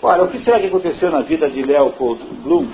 Ora, 0.00 0.24
o 0.24 0.30
que 0.30 0.40
será 0.40 0.58
que 0.58 0.66
aconteceu 0.66 1.10
na 1.10 1.20
vida 1.20 1.48
de 1.48 1.62
Leopold 1.62 2.22
Bloom 2.42 2.68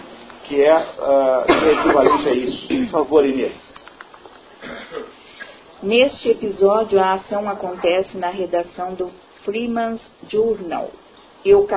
que 0.49 0.63
é, 0.63 0.77
uh, 0.77 1.45
que 1.45 1.53
é 1.53 1.73
equivalente 1.75 2.29
a 2.29 2.33
isso. 2.33 2.67
Por 2.67 2.87
favor, 2.89 3.25
Inês. 3.25 3.55
Neste 5.83 6.31
episódio, 6.31 6.99
a 6.99 7.13
ação 7.13 7.49
acontece 7.49 8.17
na 8.17 8.29
redação 8.29 8.95
do 8.95 9.11
Freeman's 9.45 10.01
Journal. 10.29 10.91
E 11.45 11.55
o, 11.55 11.69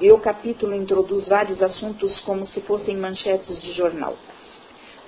e 0.00 0.12
o 0.12 0.18
capítulo 0.18 0.74
introduz 0.74 1.28
vários 1.28 1.62
assuntos 1.62 2.20
como 2.20 2.46
se 2.46 2.60
fossem 2.60 2.96
manchetes 2.96 3.62
de 3.62 3.72
jornal. 3.72 4.16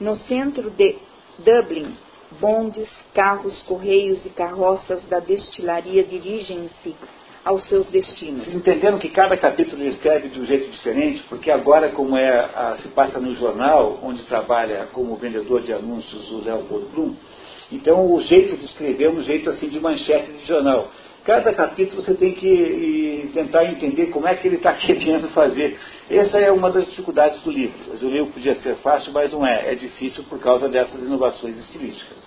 No 0.00 0.16
centro 0.20 0.70
de 0.70 0.96
Dublin, 1.38 1.94
bondes, 2.40 2.88
carros, 3.12 3.60
correios 3.62 4.24
e 4.24 4.30
carroças 4.30 5.04
da 5.04 5.18
destilaria 5.18 6.02
dirigem-se 6.02 6.94
aos 7.44 7.68
seus 7.68 7.86
destinos. 7.88 8.44
Vocês 8.44 8.56
entenderam 8.56 8.98
que 8.98 9.10
cada 9.10 9.36
capítulo 9.36 9.82
escreve 9.84 10.28
de 10.28 10.40
um 10.40 10.46
jeito 10.46 10.70
diferente? 10.70 11.22
Porque 11.28 11.50
agora, 11.50 11.90
como 11.90 12.16
é, 12.16 12.30
a, 12.30 12.78
se 12.78 12.88
passa 12.88 13.18
no 13.18 13.34
jornal, 13.34 13.98
onde 14.02 14.22
trabalha 14.24 14.88
como 14.92 15.16
vendedor 15.16 15.62
de 15.62 15.72
anúncios 15.72 16.30
o 16.30 16.38
Leopold 16.38 16.86
Bloom, 16.94 17.14
então 17.70 18.12
o 18.12 18.22
jeito 18.22 18.56
de 18.56 18.64
escrever 18.64 19.04
é 19.04 19.10
um 19.10 19.22
jeito 19.22 19.50
assim 19.50 19.68
de 19.68 19.78
manchete 19.78 20.32
de 20.32 20.46
jornal. 20.46 20.90
Cada 21.24 21.52
capítulo 21.52 22.02
você 22.02 22.14
tem 22.14 22.32
que 22.32 23.30
tentar 23.34 23.64
entender 23.66 24.06
como 24.06 24.26
é 24.26 24.34
que 24.34 24.48
ele 24.48 24.56
está 24.56 24.72
querendo 24.74 25.28
fazer. 25.28 25.78
Essa 26.08 26.38
é 26.38 26.50
uma 26.50 26.70
das 26.70 26.86
dificuldades 26.86 27.40
do 27.42 27.50
livro. 27.50 27.76
O 27.92 28.10
livro 28.10 28.32
podia 28.32 28.54
ser 28.56 28.76
fácil, 28.76 29.12
mas 29.12 29.32
não 29.32 29.46
é. 29.46 29.72
É 29.72 29.74
difícil 29.74 30.24
por 30.24 30.38
causa 30.38 30.68
dessas 30.68 31.00
inovações 31.00 31.58
estilísticas. 31.58 32.18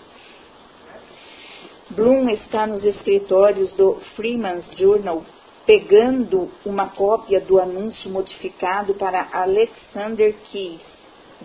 Bloom 1.90 2.30
está 2.30 2.66
nos 2.66 2.84
escritórios 2.84 3.74
do 3.74 3.96
Freeman's 4.16 4.70
Journal 4.78 5.24
pegando 5.66 6.50
uma 6.66 6.90
cópia 6.90 7.40
do 7.40 7.60
anúncio 7.60 8.10
modificado 8.10 8.94
para 8.96 9.28
Alexander 9.32 10.36
Keys. 10.52 10.82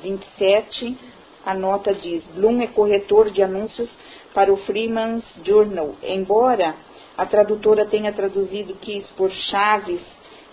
27, 0.03 0.97
a 1.45 1.55
nota 1.55 1.95
diz: 1.95 2.25
Bloom 2.35 2.61
é 2.61 2.67
corretor 2.69 3.31
de 3.31 3.43
anúncios 3.43 3.91
para 4.35 4.53
o 4.53 4.57
Freeman's 4.59 5.25
Journal. 5.45 5.95
Embora 6.03 6.75
a 7.19 7.27
tradutora 7.27 7.85
tenha 7.85 8.13
traduzido 8.13 8.77
Keys 8.77 9.11
por 9.17 9.29
Chaves 9.29 10.01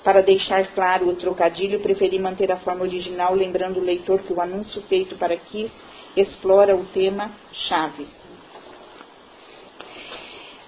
para 0.04 0.22
deixar 0.22 0.74
claro 0.74 1.08
o 1.08 1.16
trocadilho, 1.16 1.80
preferi 1.80 2.18
manter 2.18 2.52
a 2.52 2.58
forma 2.58 2.82
original, 2.82 3.36
lembrando 3.36 3.80
o 3.80 3.84
leitor 3.84 4.24
que 4.24 4.34
o 4.34 4.42
anúncio 4.42 4.82
feito 4.84 5.16
para 5.16 5.38
Keys 5.38 5.72
explora 6.18 6.76
o 6.76 6.86
tema 6.86 7.32
Chaves. 7.52 8.10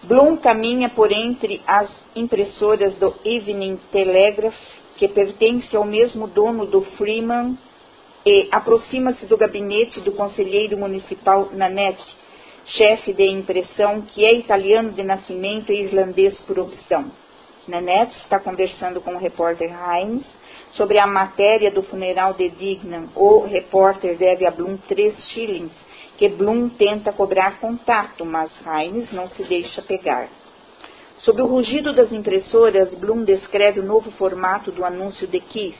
Bloom 0.03 0.37
caminha 0.37 0.89
por 0.89 1.11
entre 1.11 1.61
as 1.65 1.89
impressoras 2.15 2.95
do 2.97 3.15
Evening 3.25 3.79
Telegraph, 3.91 4.55
que 4.97 5.07
pertence 5.07 5.75
ao 5.75 5.83
mesmo 5.83 6.27
dono 6.27 6.67
do 6.67 6.81
Freeman, 6.95 7.57
e 8.23 8.49
aproxima-se 8.51 9.25
do 9.25 9.35
gabinete 9.35 9.99
do 10.01 10.11
conselheiro 10.11 10.77
municipal 10.77 11.49
Nanette, 11.53 12.05
chefe 12.67 13.13
de 13.13 13.27
impressão, 13.29 14.01
que 14.01 14.25
é 14.25 14.33
italiano 14.33 14.91
de 14.91 15.03
nascimento 15.03 15.71
e 15.71 15.83
irlandês 15.83 16.39
por 16.41 16.59
opção. 16.59 17.11
Nanette 17.67 18.17
está 18.19 18.39
conversando 18.39 19.01
com 19.01 19.15
o 19.15 19.17
repórter 19.17 19.69
Hines 19.69 20.25
sobre 20.71 20.99
a 20.99 21.07
matéria 21.07 21.71
do 21.71 21.83
funeral 21.83 22.33
de 22.33 22.49
Dignan. 22.49 23.09
O 23.15 23.41
repórter 23.41 24.17
deve 24.17 24.45
a 24.45 24.51
Bloom 24.51 24.77
três 24.87 25.15
shillings 25.29 25.71
que 26.17 26.27
Bloom 26.27 26.69
tenta 26.69 27.13
cobrar 27.13 27.59
contato, 27.59 28.25
mas 28.25 28.51
Heinz 28.65 29.11
não 29.11 29.29
se 29.29 29.43
deixa 29.43 29.81
pegar. 29.83 30.27
Sob 31.19 31.41
o 31.41 31.45
rugido 31.45 31.93
das 31.93 32.11
impressoras, 32.11 32.93
Bloom 32.95 33.23
descreve 33.23 33.79
o 33.79 33.85
novo 33.85 34.11
formato 34.11 34.71
do 34.71 34.83
anúncio 34.83 35.27
de 35.27 35.39
Kiss, 35.39 35.77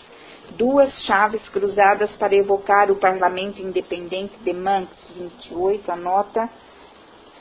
duas 0.52 0.94
chaves 1.06 1.48
cruzadas 1.50 2.12
para 2.18 2.36
evocar 2.36 2.92
o 2.92 2.96
parlamento 2.96 3.62
independente 3.62 4.36
de 4.44 4.54
Manx, 4.54 4.90
28, 5.16 5.92
anota. 5.92 6.50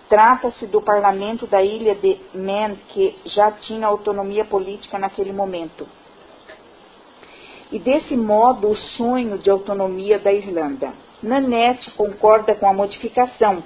Trata-se 0.09 0.67
do 0.67 0.81
parlamento 0.81 1.47
da 1.47 1.63
ilha 1.63 1.95
de 1.95 2.17
Man, 2.33 2.77
que 2.89 3.17
já 3.25 3.51
tinha 3.51 3.87
autonomia 3.87 4.45
política 4.45 4.99
naquele 4.99 5.33
momento. 5.33 5.87
E 7.73 7.79
desse 7.79 8.17
modo 8.17 8.71
o 8.71 8.77
sonho 8.77 9.39
de 9.39 9.51
autonomia 9.51 10.19
da 10.19 10.33
Irlanda. 10.33 10.95
Nanette 11.21 11.91
concorda 11.93 12.55
com 12.55 12.69
a 12.69 12.73
modificação, 12.73 13.63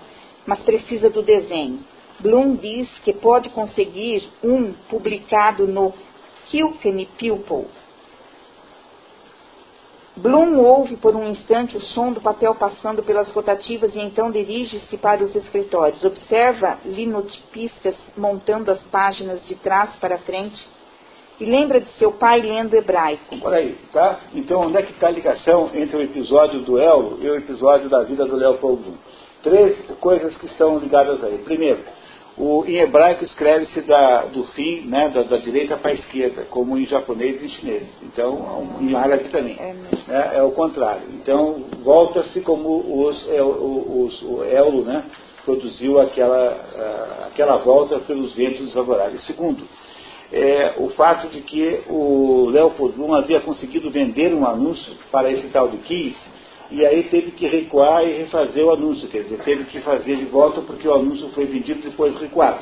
mas 0.47 0.61
precisa 0.61 1.11
do 1.11 1.23
desenho. 1.23 1.81
Bloom 2.21 2.55
diz 2.55 2.89
que 3.01 3.13
pode 3.13 3.51
conseguir 3.51 4.27
um 4.43 4.73
publicado 4.89 5.67
no 5.67 5.93
Kilkenny 6.47 7.07
Pupil. 7.07 7.67
Bloom 10.21 10.59
ouve 10.59 10.97
por 10.97 11.17
um 11.17 11.31
instante 11.31 11.79
o 11.79 11.81
som 11.81 12.13
do 12.13 12.21
papel 12.21 12.55
passando 12.55 13.03
pelas 13.03 13.33
rotativas 13.33 13.95
e 13.95 14.01
então 14.01 14.31
dirige-se 14.31 14.97
para 14.99 15.25
os 15.25 15.35
escritórios. 15.35 16.05
Observa 16.05 16.79
linotipistas 16.85 17.95
montando 18.19 18.71
as 18.71 18.81
páginas 18.89 19.47
de 19.47 19.55
trás 19.55 19.97
para 19.97 20.19
frente 20.19 20.63
e 21.41 21.45
lembra 21.47 21.81
de 21.81 21.91
seu 21.93 22.13
pai 22.13 22.43
lendo 22.43 22.75
hebraico. 22.75 23.39
Por 23.39 23.55
aí, 23.55 23.79
tá? 23.95 24.21
Então, 24.35 24.61
onde 24.61 24.77
é 24.77 24.83
que 24.83 24.93
está 24.93 25.07
a 25.07 25.11
ligação 25.11 25.71
entre 25.73 25.97
o 25.97 26.03
episódio 26.03 26.61
do 26.61 26.79
Elo 26.79 27.19
e 27.23 27.27
o 27.27 27.37
episódio 27.37 27.89
da 27.89 28.03
vida 28.03 28.27
do 28.27 28.37
Leopoldo? 28.37 28.99
Três 29.43 29.81
coisas 30.01 30.37
que 30.37 30.45
estão 30.45 30.79
ligadas 30.79 31.25
aí. 31.25 31.39
Primeiro, 31.39 31.83
o, 32.41 32.65
em 32.67 32.77
hebraico 32.77 33.23
escreve-se 33.23 33.83
do 34.33 34.45
fim, 34.55 34.87
né, 34.87 35.11
da, 35.11 35.23
da 35.23 35.37
direita 35.37 35.77
para 35.77 35.91
a 35.91 35.95
esquerda, 35.95 36.47
como 36.49 36.79
em 36.79 36.87
japonês 36.87 37.43
e 37.43 37.45
em 37.45 37.49
chinês. 37.51 37.89
Então, 38.03 38.79
em 38.81 38.95
árabe 38.95 39.25
também. 39.29 39.57
É, 39.59 39.75
né, 40.09 40.31
é 40.37 40.43
o 40.43 40.51
contrário. 40.53 41.03
Então, 41.13 41.65
volta-se 41.83 42.41
como 42.41 43.07
os, 43.07 43.29
é, 43.29 43.43
os, 43.43 44.23
o 44.23 44.43
Elo 44.45 44.83
né, 44.85 45.05
produziu 45.45 46.01
aquela, 46.01 47.27
aquela 47.27 47.57
volta 47.59 47.99
pelos 48.01 48.35
ventos 48.35 48.65
desfavoráveis. 48.65 49.27
Segundo, 49.27 49.63
é, 50.33 50.75
o 50.79 50.89
fato 50.91 51.29
de 51.29 51.43
que 51.43 51.83
o 51.89 52.49
Leopold 52.51 52.97
Bloom 52.97 53.15
havia 53.15 53.41
conseguido 53.41 53.91
vender 53.91 54.33
um 54.33 54.47
anúncio 54.47 54.95
para 55.11 55.31
esse 55.31 55.49
tal 55.49 55.69
de 55.69 55.77
Kiss, 55.79 56.17
e 56.71 56.87
aí 56.87 57.05
teve 57.05 57.33
que 57.33 57.47
recuar 57.47 58.07
e 58.07 58.19
refazer 58.19 58.65
o 58.65 58.71
anúncio, 58.71 59.09
quer 59.09 59.25
dizer, 59.25 59.39
teve 59.39 59.65
que 59.65 59.81
fazer 59.81 60.17
de 60.17 60.27
volta 60.27 60.61
porque 60.61 60.87
o 60.87 60.95
anúncio 60.95 61.29
foi 61.31 61.47
vendido 61.47 61.83
depois 61.83 62.19
recuado. 62.21 62.61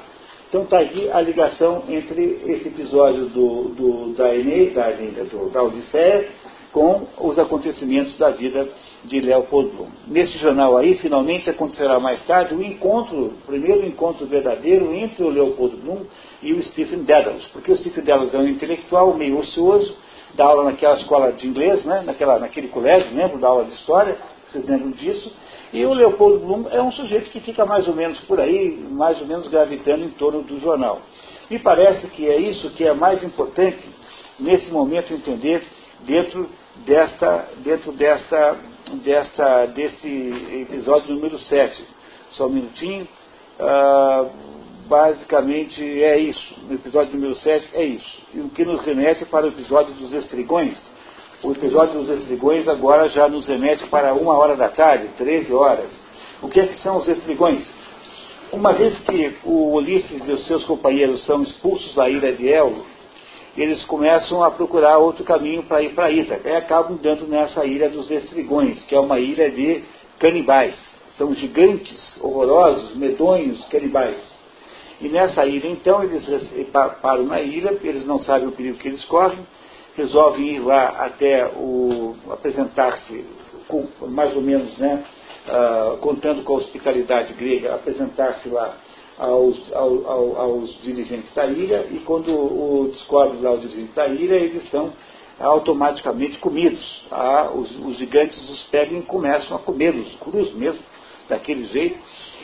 Então 0.49 0.63
está 0.63 0.79
aqui 0.81 1.11
a 1.11 1.21
ligação 1.21 1.85
entre 1.89 2.41
esse 2.47 2.69
episódio 2.69 3.27
do, 3.27 3.69
do 3.69 4.15
da 4.15 4.35
Enem, 4.35 4.71
da, 4.71 4.91
do, 5.25 5.51
da 5.51 5.63
Odisseia, 5.63 6.27
com 6.73 7.07
os 7.19 7.39
acontecimentos 7.39 8.17
da 8.17 8.31
vida 8.31 8.69
de 9.05 9.21
Leopold 9.21 9.71
Bloom. 9.71 9.89
Nesse 10.07 10.39
jornal 10.39 10.77
aí, 10.77 10.97
finalmente 10.99 11.49
acontecerá 11.51 11.99
mais 11.99 12.25
tarde 12.25 12.55
o 12.55 12.63
encontro, 12.63 13.27
o 13.27 13.47
primeiro 13.47 13.87
encontro 13.87 14.27
verdadeiro 14.27 14.95
entre 14.95 15.23
o 15.23 15.29
Leopold 15.29 15.77
Bloom 15.77 16.05
e 16.43 16.53
o 16.53 16.63
Stephen 16.63 17.03
Dedalus, 17.03 17.47
porque 17.53 17.73
o 17.73 17.77
Stephen 17.77 18.05
Dedalus 18.05 18.35
é 18.35 18.39
um 18.39 18.49
intelectual 18.49 19.15
meio 19.15 19.39
ocioso, 19.39 19.95
dá 20.35 20.47
aula 20.47 20.65
naquela 20.65 20.97
escola 20.97 21.33
de 21.33 21.47
inglês, 21.47 21.85
né, 21.85 22.03
naquela, 22.05 22.39
naquele 22.39 22.69
colégio, 22.69 23.15
lembro 23.15 23.39
da 23.39 23.49
aula 23.49 23.65
de 23.65 23.73
história, 23.75 24.17
vocês 24.49 24.65
lembram 24.67 24.91
disso, 24.93 25.33
e 25.73 25.85
o 25.85 25.93
Leopold 25.93 26.39
Bloom 26.39 26.67
é 26.71 26.81
um 26.81 26.91
sujeito 26.93 27.31
que 27.31 27.41
fica 27.41 27.67
mais 27.67 27.87
ou 27.87 27.95
menos 27.95 28.19
por 28.21 28.41
aí, 28.41 28.71
mais 28.91 29.21
ou 29.21 29.27
menos 29.27 29.49
gravitando 29.49 30.05
em 30.05 30.11
torno 30.11 30.43
do 30.43 30.59
jornal. 30.59 31.01
Me 31.51 31.59
parece 31.59 32.07
que 32.09 32.29
é 32.29 32.39
isso 32.39 32.71
que 32.71 32.85
é 32.85 32.95
mais 32.95 33.23
importante 33.23 33.85
nesse 34.39 34.71
momento 34.71 35.13
entender 35.13 35.63
dentro 36.01 36.49
desta, 36.87 37.49
dentro 37.59 37.93
desta, 37.93 38.57
desta, 39.03 39.67
desse 39.67 40.09
episódio 40.63 41.15
número 41.15 41.39
7. 41.39 41.85
Só 42.31 42.47
um 42.47 42.51
minutinho. 42.51 43.09
Ah, 43.59 44.27
basicamente 44.89 45.83
é 46.03 46.19
isso. 46.19 46.55
No 46.67 46.75
episódio 46.75 47.15
número 47.15 47.37
7 47.37 47.69
é 47.75 47.85
isso. 47.85 48.23
E 48.35 48.41
o 48.41 48.49
que 48.49 48.65
nos 48.65 48.83
remete 48.85 49.25
para 49.27 49.47
o 49.47 49.51
episódio 49.51 49.95
dos 49.95 50.13
estrigões. 50.13 50.77
O 51.43 51.53
episódio 51.53 52.01
dos 52.01 52.09
estrigões 52.09 52.67
agora 52.67 53.09
já 53.09 53.29
nos 53.29 53.47
remete 53.47 53.87
para 53.87 54.15
uma 54.15 54.35
hora 54.37 54.57
da 54.57 54.69
tarde, 54.69 55.09
13 55.19 55.53
horas. 55.53 55.91
O 56.43 56.49
que 56.49 56.59
é 56.59 56.67
que 56.67 56.81
são 56.81 56.97
os 56.97 57.07
estrigões? 57.07 57.69
Uma 58.51 58.73
vez 58.73 58.99
que 59.01 59.37
o 59.45 59.75
Ulisses 59.75 60.27
e 60.27 60.33
os 60.33 60.47
seus 60.47 60.65
companheiros 60.65 61.25
são 61.27 61.43
expulsos 61.43 61.95
da 61.95 62.09
ilha 62.09 62.33
de 62.33 62.49
El, 62.49 62.73
eles 63.57 63.85
começam 63.85 64.43
a 64.43 64.51
procurar 64.51 64.99
outro 64.99 65.25
caminho 65.25 65.65
para 65.65 65.83
ir 65.83 65.93
para 65.93 66.11
Ítaca 66.11 66.49
e 66.49 66.57
acabam 66.57 66.99
dando 67.01 67.27
nessa 67.27 67.65
ilha 67.65 67.91
dos 67.91 68.11
Estrigões, 68.11 68.83
que 68.85 68.95
é 68.95 69.01
uma 69.01 69.19
ilha 69.19 69.51
de 69.51 69.85
canibais. 70.19 70.75
São 71.17 71.35
gigantes, 71.35 72.19
horrorosos, 72.23 72.97
medonhos 72.97 73.65
canibais. 73.67 74.38
E 75.01 75.09
nessa 75.09 75.47
ilha, 75.47 75.69
então, 75.69 76.03
eles 76.03 76.27
param 77.01 77.25
na 77.25 77.41
ilha, 77.41 77.79
eles 77.83 78.05
não 78.05 78.21
sabem 78.21 78.49
o 78.49 78.53
perigo 78.53 78.79
que 78.79 78.89
eles 78.89 79.05
correm, 79.05 79.47
resolvem 79.97 80.57
ir 80.57 80.61
lá 80.61 80.89
até 81.07 81.47
o 81.47 82.17
apresentar-se, 82.31 83.25
mais 84.09 84.35
ou 84.35 84.43
menos, 84.43 84.77
né, 84.79 85.05
uh, 85.47 85.97
contando 85.99 86.43
com 86.43 86.55
a 86.55 86.57
hospitalidade 86.59 87.35
grega, 87.35 87.75
apresentar-se 87.75 88.49
lá 88.49 88.77
aos, 89.19 89.73
ao, 89.73 90.37
aos 90.41 90.81
dirigentes 90.83 91.33
da 91.35 91.47
ilha 91.47 91.87
e 91.91 91.99
quando 92.01 92.31
o, 92.31 92.91
descobre 92.93 93.39
lá 93.41 93.53
os 93.53 93.61
dirigentes 93.61 93.95
da 93.95 94.07
ilha, 94.07 94.35
eles 94.35 94.71
são 94.71 94.93
automaticamente 95.41 96.39
comidos. 96.39 97.07
Ah, 97.11 97.51
os, 97.53 97.71
os, 97.85 97.97
gigantes 97.97 98.39
os 98.51 98.65
pegam 98.65 98.99
e 98.99 99.03
começam 99.03 99.57
a 99.57 99.61
comê-los, 99.61 100.15
cruz 100.17 100.53
mesmo, 100.55 100.81
daquele 101.29 101.65
jeito. 101.65 101.99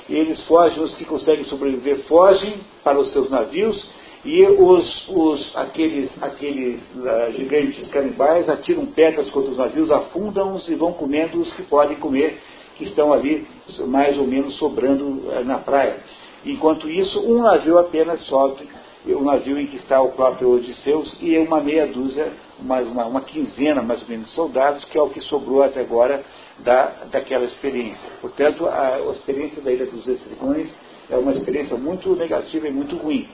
Eles 0.08 0.44
fogem, 0.46 0.82
os 0.82 0.94
que 0.96 1.04
conseguem 1.04 1.44
sobreviver 1.44 2.00
fogem 2.06 2.60
para 2.82 2.98
os 2.98 3.12
seus 3.12 3.30
navios 3.30 3.88
e 4.24 4.42
os, 4.42 5.08
os 5.08 5.56
aqueles, 5.56 6.10
aqueles 6.22 6.80
uh, 6.94 7.32
gigantes 7.32 7.86
canibais 7.88 8.48
atiram 8.48 8.86
pedras 8.86 9.28
contra 9.30 9.50
os 9.50 9.58
navios, 9.58 9.90
afundam-os 9.90 10.66
e 10.68 10.74
vão 10.74 10.92
comendo 10.92 11.40
os 11.40 11.52
que 11.52 11.62
podem 11.62 11.96
comer, 11.96 12.40
que 12.76 12.84
estão 12.84 13.12
ali 13.12 13.46
mais 13.86 14.18
ou 14.18 14.26
menos 14.26 14.54
sobrando 14.56 15.04
uh, 15.04 15.44
na 15.44 15.58
praia. 15.58 15.98
Enquanto 16.44 16.88
isso, 16.88 17.20
um 17.20 17.42
navio 17.42 17.78
apenas 17.78 18.22
sobe, 18.26 18.68
o 19.06 19.22
navio 19.22 19.58
em 19.58 19.66
que 19.66 19.76
está 19.76 20.00
o 20.00 20.12
próprio 20.12 20.50
Odisseus, 20.50 21.14
e 21.20 21.36
uma 21.38 21.60
meia 21.60 21.86
dúzia, 21.86 22.32
mais 22.62 22.88
uma, 22.88 23.04
uma 23.04 23.20
quinzena 23.20 23.82
mais 23.82 24.02
ou 24.02 24.08
menos 24.08 24.28
de 24.28 24.34
soldados, 24.34 24.84
que 24.86 24.96
é 24.96 25.02
o 25.02 25.10
que 25.10 25.20
sobrou 25.20 25.62
até 25.62 25.80
agora 25.80 26.24
da, 26.60 27.04
daquela 27.10 27.44
experiência. 27.44 28.08
Portanto, 28.20 28.66
a, 28.66 28.96
a 28.96 29.12
experiência 29.12 29.60
da 29.62 29.72
Ilha 29.72 29.86
dos 29.86 30.06
Estrigões 30.06 30.72
é 31.10 31.16
uma 31.16 31.32
experiência 31.32 31.76
muito 31.76 32.14
negativa 32.14 32.68
e 32.68 32.70
muito 32.70 32.96
ruim. 32.96 33.28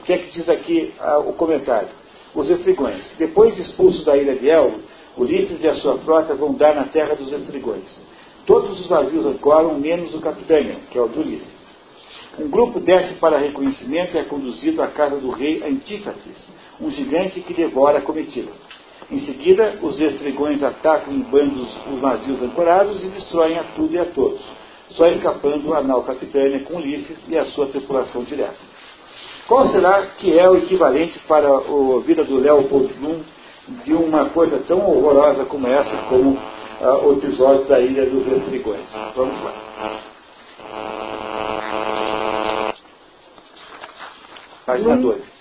O 0.00 0.02
que 0.04 0.12
é 0.12 0.18
que 0.18 0.32
diz 0.32 0.48
aqui 0.48 0.92
a, 0.98 1.18
o 1.18 1.32
comentário? 1.32 1.88
Os 2.34 2.48
Estrigões. 2.50 3.10
Depois 3.18 3.54
de 3.54 3.62
expulsos 3.62 4.04
da 4.04 4.16
ilha 4.16 4.36
de 4.36 4.48
Elvo, 4.48 4.80
Ulisses 5.16 5.60
e 5.62 5.66
a 5.66 5.74
sua 5.76 5.98
frota 5.98 6.34
vão 6.34 6.54
dar 6.54 6.74
na 6.74 6.84
terra 6.84 7.14
dos 7.14 7.32
Estrigões. 7.32 8.00
Todos 8.46 8.80
os 8.80 8.88
navios 8.88 9.26
ancoram, 9.26 9.78
menos 9.78 10.14
o 10.14 10.20
Capitânia, 10.20 10.76
que 10.90 10.98
é 10.98 11.02
o 11.02 11.08
de 11.08 11.18
Ulisses. 11.18 11.58
Um 12.38 12.48
grupo 12.48 12.78
desce 12.78 13.14
para 13.14 13.36
reconhecimento 13.36 14.14
e 14.14 14.18
é 14.18 14.24
conduzido 14.24 14.80
à 14.80 14.86
casa 14.86 15.16
do 15.16 15.30
rei 15.30 15.62
Antífates, 15.66 16.48
um 16.80 16.88
gigante 16.90 17.40
que 17.40 17.52
devora 17.52 17.98
a 17.98 18.02
comitiva. 18.02 18.52
Em 19.10 19.20
seguida, 19.20 19.78
os 19.80 19.98
estrigões 19.98 20.62
atacam 20.62 21.14
em 21.14 21.20
bandos 21.20 21.68
os 21.92 22.02
navios 22.02 22.42
ancorados 22.42 23.02
e 23.02 23.08
destroem 23.08 23.58
a 23.58 23.64
tudo 23.74 23.94
e 23.94 23.98
a 23.98 24.04
todos, 24.04 24.40
só 24.90 25.06
escapando 25.06 25.72
a 25.74 25.82
nau 25.82 26.02
capitânia 26.02 26.60
com 26.60 26.76
Ulisses 26.76 27.16
e 27.26 27.38
a 27.38 27.46
sua 27.46 27.66
tripulação 27.66 28.22
direta. 28.24 28.78
Qual 29.46 29.66
será 29.68 30.02
que 30.18 30.38
é 30.38 30.48
o 30.48 30.58
equivalente 30.58 31.18
para 31.20 31.48
a 31.48 32.00
vida 32.04 32.22
do 32.22 32.36
Leopold 32.36 32.92
Bloom 32.94 33.20
de 33.84 33.92
uma 33.92 34.26
coisa 34.30 34.58
tão 34.66 34.78
horrorosa 34.78 35.44
como 35.44 35.66
essa, 35.66 35.96
como 36.08 36.30
uh, 36.32 37.06
o 37.06 37.12
episódio 37.12 37.64
da 37.66 37.80
Ilha 37.80 38.06
dos 38.06 38.26
Lestrigões. 38.26 38.90
Vamos 39.14 39.42
lá. 39.44 40.02
Página 44.66 44.96
12. 44.96 45.37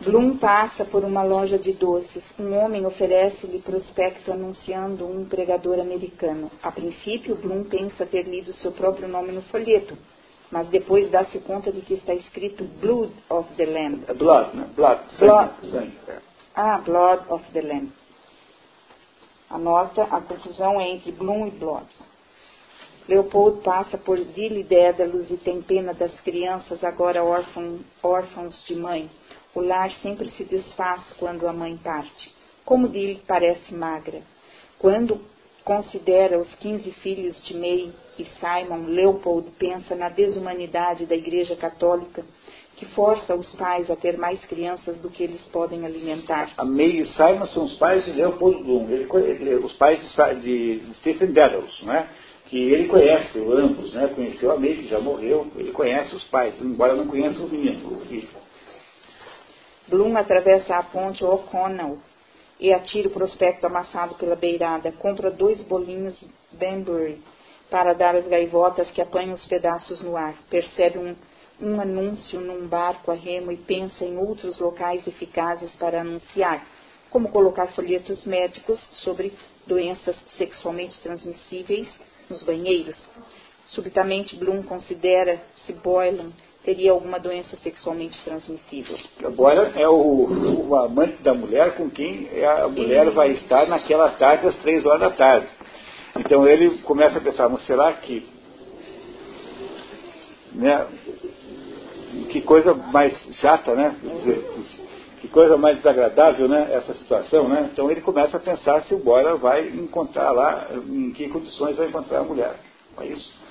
Bloom 0.00 0.36
passa 0.36 0.84
por 0.84 1.04
uma 1.04 1.22
loja 1.22 1.58
de 1.58 1.72
doces. 1.72 2.22
Um 2.38 2.54
homem 2.54 2.84
oferece-lhe 2.84 3.60
prospecto 3.60 4.30
anunciando 4.30 5.06
um 5.06 5.24
pregador 5.24 5.80
americano. 5.80 6.50
A 6.62 6.70
princípio, 6.70 7.34
Bloom 7.36 7.64
pensa 7.64 8.04
ter 8.04 8.24
lido 8.24 8.52
seu 8.54 8.72
próprio 8.72 9.08
nome 9.08 9.32
no 9.32 9.40
folheto, 9.42 9.96
mas 10.50 10.68
depois 10.68 11.10
dá-se 11.10 11.38
conta 11.40 11.72
de 11.72 11.80
que 11.80 11.94
está 11.94 12.12
escrito 12.14 12.64
Blood 12.64 13.12
of 13.30 13.54
the 13.54 13.64
Lamb. 13.64 14.04
É 14.06 14.12
blood, 14.12 14.54
né? 14.54 14.68
Blood, 14.76 15.00
blood. 15.18 15.66
sangue. 15.70 15.96
É. 16.08 16.18
Ah, 16.54 16.78
Blood 16.78 17.24
of 17.30 17.44
the 17.52 17.62
Lamb. 17.62 17.90
Anota 19.48 20.02
a 20.04 20.20
confusão 20.20 20.78
entre 20.78 21.10
Bloom 21.12 21.46
e 21.46 21.50
Blood. 21.52 21.86
Leopold 23.08 23.62
passa 23.62 23.96
por 23.96 24.18
Vila 24.18 24.58
e 24.58 24.64
Dédalos 24.64 25.30
e 25.30 25.36
tem 25.36 25.62
pena 25.62 25.94
das 25.94 26.20
crianças 26.20 26.82
agora 26.82 27.22
órfãos 27.22 28.66
de 28.66 28.74
mãe. 28.74 29.08
O 29.56 29.62
lar 29.62 29.90
sempre 30.02 30.28
se 30.32 30.44
desfaz 30.44 31.14
quando 31.18 31.48
a 31.48 31.52
mãe 31.52 31.78
parte. 31.78 32.30
Como 32.62 32.90
Dil 32.90 33.20
parece 33.26 33.74
magra. 33.74 34.20
Quando 34.78 35.18
considera 35.64 36.38
os 36.38 36.54
quinze 36.56 36.90
filhos 37.00 37.42
de 37.42 37.56
May 37.56 37.90
e 38.18 38.26
Simon, 38.38 38.84
Leopold 38.88 39.50
pensa 39.58 39.94
na 39.94 40.10
desumanidade 40.10 41.06
da 41.06 41.14
Igreja 41.14 41.56
Católica, 41.56 42.22
que 42.76 42.84
força 42.84 43.34
os 43.34 43.50
pais 43.54 43.90
a 43.90 43.96
ter 43.96 44.18
mais 44.18 44.44
crianças 44.44 44.98
do 44.98 45.08
que 45.08 45.22
eles 45.22 45.40
podem 45.44 45.86
alimentar. 45.86 46.50
A 46.58 46.64
May 46.64 47.00
e 47.00 47.06
Simon 47.06 47.46
são 47.46 47.64
os 47.64 47.78
pais 47.78 48.04
de 48.04 48.12
Leopold 48.12 48.62
Bloom, 48.62 48.90
ele, 48.90 49.08
ele, 49.14 49.54
os 49.54 49.72
pais 49.72 49.98
de, 50.42 50.80
de 50.80 50.94
Stephen 50.96 51.32
Dedalus, 51.32 51.80
né? 51.80 52.10
que 52.48 52.58
ele 52.58 52.88
conhece 52.88 53.38
ambos, 53.38 53.94
né? 53.94 54.06
conheceu 54.14 54.52
a 54.52 54.60
May, 54.60 54.74
que 54.74 54.86
já 54.86 55.00
morreu, 55.00 55.46
ele 55.56 55.72
conhece 55.72 56.14
os 56.14 56.24
pais, 56.24 56.60
embora 56.60 56.94
não 56.94 57.06
conheça 57.06 57.40
o 57.40 57.48
menino, 57.48 57.96
o 57.96 58.00
filho. 58.00 58.28
Bloom 59.88 60.16
atravessa 60.16 60.76
a 60.76 60.82
ponte 60.82 61.24
O'Connell 61.24 61.98
e 62.58 62.72
atira 62.72 63.08
o 63.08 63.12
prospecto 63.12 63.66
amassado 63.66 64.16
pela 64.16 64.34
beirada. 64.34 64.90
Compra 64.90 65.30
dois 65.30 65.62
bolinhos 65.62 66.22
Banbury 66.52 67.22
para 67.70 67.92
dar 67.92 68.16
às 68.16 68.26
gaivotas 68.26 68.90
que 68.90 69.00
apanham 69.00 69.34
os 69.34 69.46
pedaços 69.46 70.02
no 70.02 70.16
ar. 70.16 70.34
Percebe 70.50 70.98
um, 70.98 71.14
um 71.60 71.80
anúncio 71.80 72.40
num 72.40 72.66
barco 72.66 73.12
a 73.12 73.14
remo 73.14 73.52
e 73.52 73.56
pensa 73.56 74.04
em 74.04 74.18
outros 74.18 74.58
locais 74.58 75.06
eficazes 75.06 75.74
para 75.76 76.00
anunciar, 76.00 76.66
como 77.08 77.28
colocar 77.28 77.68
folhetos 77.68 78.24
médicos 78.24 78.80
sobre 79.04 79.32
doenças 79.66 80.16
sexualmente 80.36 81.00
transmissíveis 81.00 81.88
nos 82.28 82.42
banheiros. 82.42 82.96
Subitamente, 83.68 84.36
Bloom 84.36 84.62
considera-se 84.62 85.72
Boylan 85.74 86.32
teria 86.66 86.90
alguma 86.90 87.20
doença 87.20 87.56
sexualmente 87.58 88.20
transmissível. 88.24 88.98
Agora 89.24 89.72
é 89.76 89.88
o, 89.88 90.66
o 90.68 90.74
amante 90.74 91.22
da 91.22 91.32
mulher 91.32 91.76
com 91.76 91.88
quem 91.88 92.28
a 92.44 92.66
mulher 92.66 93.08
vai 93.12 93.30
estar 93.30 93.68
naquela 93.68 94.10
tarde 94.10 94.48
às 94.48 94.56
três 94.56 94.84
horas 94.84 95.00
da 95.00 95.10
tarde. 95.10 95.46
Então 96.18 96.46
ele 96.46 96.78
começa 96.78 97.18
a 97.18 97.20
pensar, 97.20 97.48
mas 97.48 97.64
será 97.66 97.92
que 97.92 98.28
né, 100.52 100.86
que 102.30 102.40
coisa 102.40 102.74
mais 102.74 103.14
chata, 103.40 103.72
né? 103.74 103.94
Dizer, 104.02 104.44
que 105.20 105.28
coisa 105.28 105.56
mais 105.56 105.76
desagradável, 105.76 106.48
né? 106.48 106.68
Essa 106.72 106.94
situação, 106.94 107.48
né? 107.48 107.70
Então 107.72 107.88
ele 107.88 108.00
começa 108.00 108.38
a 108.38 108.40
pensar 108.40 108.82
se 108.82 108.94
o 108.94 108.98
Boyle 108.98 109.38
vai 109.38 109.68
encontrar 109.68 110.32
lá, 110.32 110.66
em 110.88 111.12
que 111.12 111.28
condições 111.28 111.76
vai 111.76 111.86
encontrar 111.86 112.20
a 112.20 112.24
mulher. 112.24 112.56
É 113.00 113.06
isso. 113.06 113.45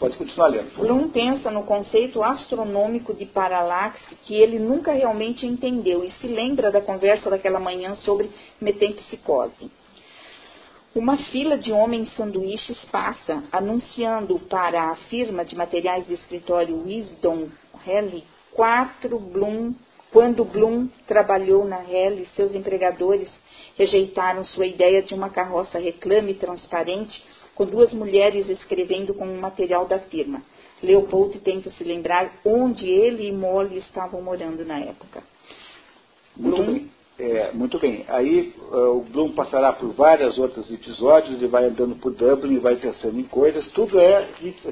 Pode 0.00 0.16
continuar 0.16 0.46
lendo. 0.46 0.74
Bloom 0.78 1.10
pensa 1.10 1.50
no 1.50 1.64
conceito 1.64 2.22
astronômico 2.22 3.12
de 3.12 3.26
paralaxe 3.26 4.14
que 4.22 4.34
ele 4.34 4.58
nunca 4.58 4.92
realmente 4.92 5.46
entendeu 5.46 6.02
e 6.02 6.10
se 6.12 6.26
lembra 6.26 6.70
da 6.70 6.80
conversa 6.80 7.28
daquela 7.28 7.60
manhã 7.60 7.94
sobre 7.96 8.30
metempsicose. 8.58 9.70
Uma 10.94 11.18
fila 11.18 11.58
de 11.58 11.70
homens 11.70 12.10
sanduíches 12.16 12.82
passa, 12.90 13.44
anunciando 13.52 14.38
para 14.38 14.90
a 14.90 14.96
firma 14.96 15.44
de 15.44 15.54
materiais 15.54 16.06
de 16.06 16.14
escritório 16.14 16.82
Wisdom 16.82 17.48
Helly 17.86 18.24
quatro 18.52 19.18
Bloom. 19.18 19.74
Quando 20.10 20.46
Bloom 20.46 20.88
trabalhou 21.06 21.64
na 21.66 21.84
Helly, 21.84 22.26
seus 22.34 22.54
empregadores 22.54 23.28
rejeitaram 23.76 24.42
sua 24.44 24.66
ideia 24.66 25.02
de 25.02 25.14
uma 25.14 25.28
carroça 25.28 25.78
reclame 25.78 26.34
transparente 26.34 27.22
com 27.60 27.66
duas 27.66 27.92
mulheres 27.92 28.48
escrevendo 28.48 29.12
com 29.12 29.26
o 29.26 29.38
material 29.38 29.84
da 29.84 29.98
firma. 29.98 30.40
Leopold 30.82 31.38
tenta 31.40 31.70
se 31.72 31.84
lembrar 31.84 32.40
onde 32.42 32.88
ele 32.88 33.28
e 33.28 33.32
Molly 33.32 33.76
estavam 33.76 34.22
morando 34.22 34.64
na 34.64 34.78
época. 34.78 35.22
Muito 36.34 36.62
bem. 36.62 36.90
É, 37.18 37.52
muito 37.52 37.78
bem. 37.78 38.06
Aí 38.08 38.54
uh, 38.72 38.96
o 38.96 39.00
Bloom 39.02 39.32
passará 39.32 39.74
por 39.74 39.92
vários 39.92 40.38
outros 40.38 40.72
episódios 40.72 41.42
e 41.42 41.46
vai 41.46 41.66
andando 41.66 41.96
por 41.96 42.14
Dublin 42.14 42.54
e 42.54 42.58
vai 42.60 42.76
pensando 42.76 43.20
em 43.20 43.24
coisas. 43.24 43.68
Tudo 43.72 44.00
é, 44.00 44.26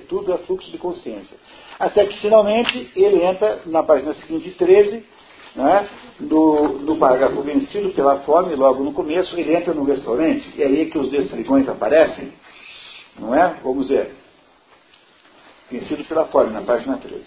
tudo 0.09 0.33
é 0.33 0.39
fluxo 0.39 0.71
de 0.71 0.79
consciência. 0.79 1.37
Até 1.79 2.07
que 2.07 2.19
finalmente 2.23 2.91
ele 2.97 3.23
entra 3.23 3.61
na 3.67 3.83
página 3.83 4.15
seguinte, 4.15 4.51
13, 4.53 5.05
né, 5.57 5.89
no, 6.21 6.79
no 6.79 6.97
parágrafo 6.97 7.43
vencido 7.43 7.91
pela 7.91 8.21
fome, 8.21 8.55
logo 8.55 8.83
no 8.83 8.95
começo, 8.95 9.39
ele 9.39 9.55
entra 9.55 9.75
no 9.75 9.85
restaurante 9.85 10.51
e 10.57 10.63
é 10.63 10.67
aí 10.67 10.87
que 10.87 10.97
os 10.97 11.11
destrigões 11.11 11.69
aparecem. 11.69 12.33
Não 13.19 13.35
é? 13.35 13.59
Vamos 13.63 13.89
ver. 13.89 14.15
Vencido 15.71 16.05
pela 16.05 16.27
fome, 16.27 16.51
na 16.51 16.63
página 16.63 16.97
13. 16.97 17.25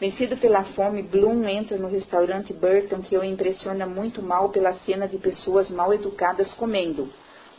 Vencido 0.00 0.36
pela 0.36 0.64
fome, 0.64 1.02
Bloom 1.02 1.46
entra 1.48 1.76
no 1.76 1.88
restaurante 1.88 2.52
Burton, 2.52 3.00
que 3.02 3.16
o 3.16 3.24
impressiona 3.24 3.86
muito 3.86 4.22
mal 4.22 4.48
pela 4.48 4.72
cena 4.80 5.06
de 5.06 5.18
pessoas 5.18 5.70
mal 5.70 5.92
educadas 5.92 6.52
comendo. 6.54 7.08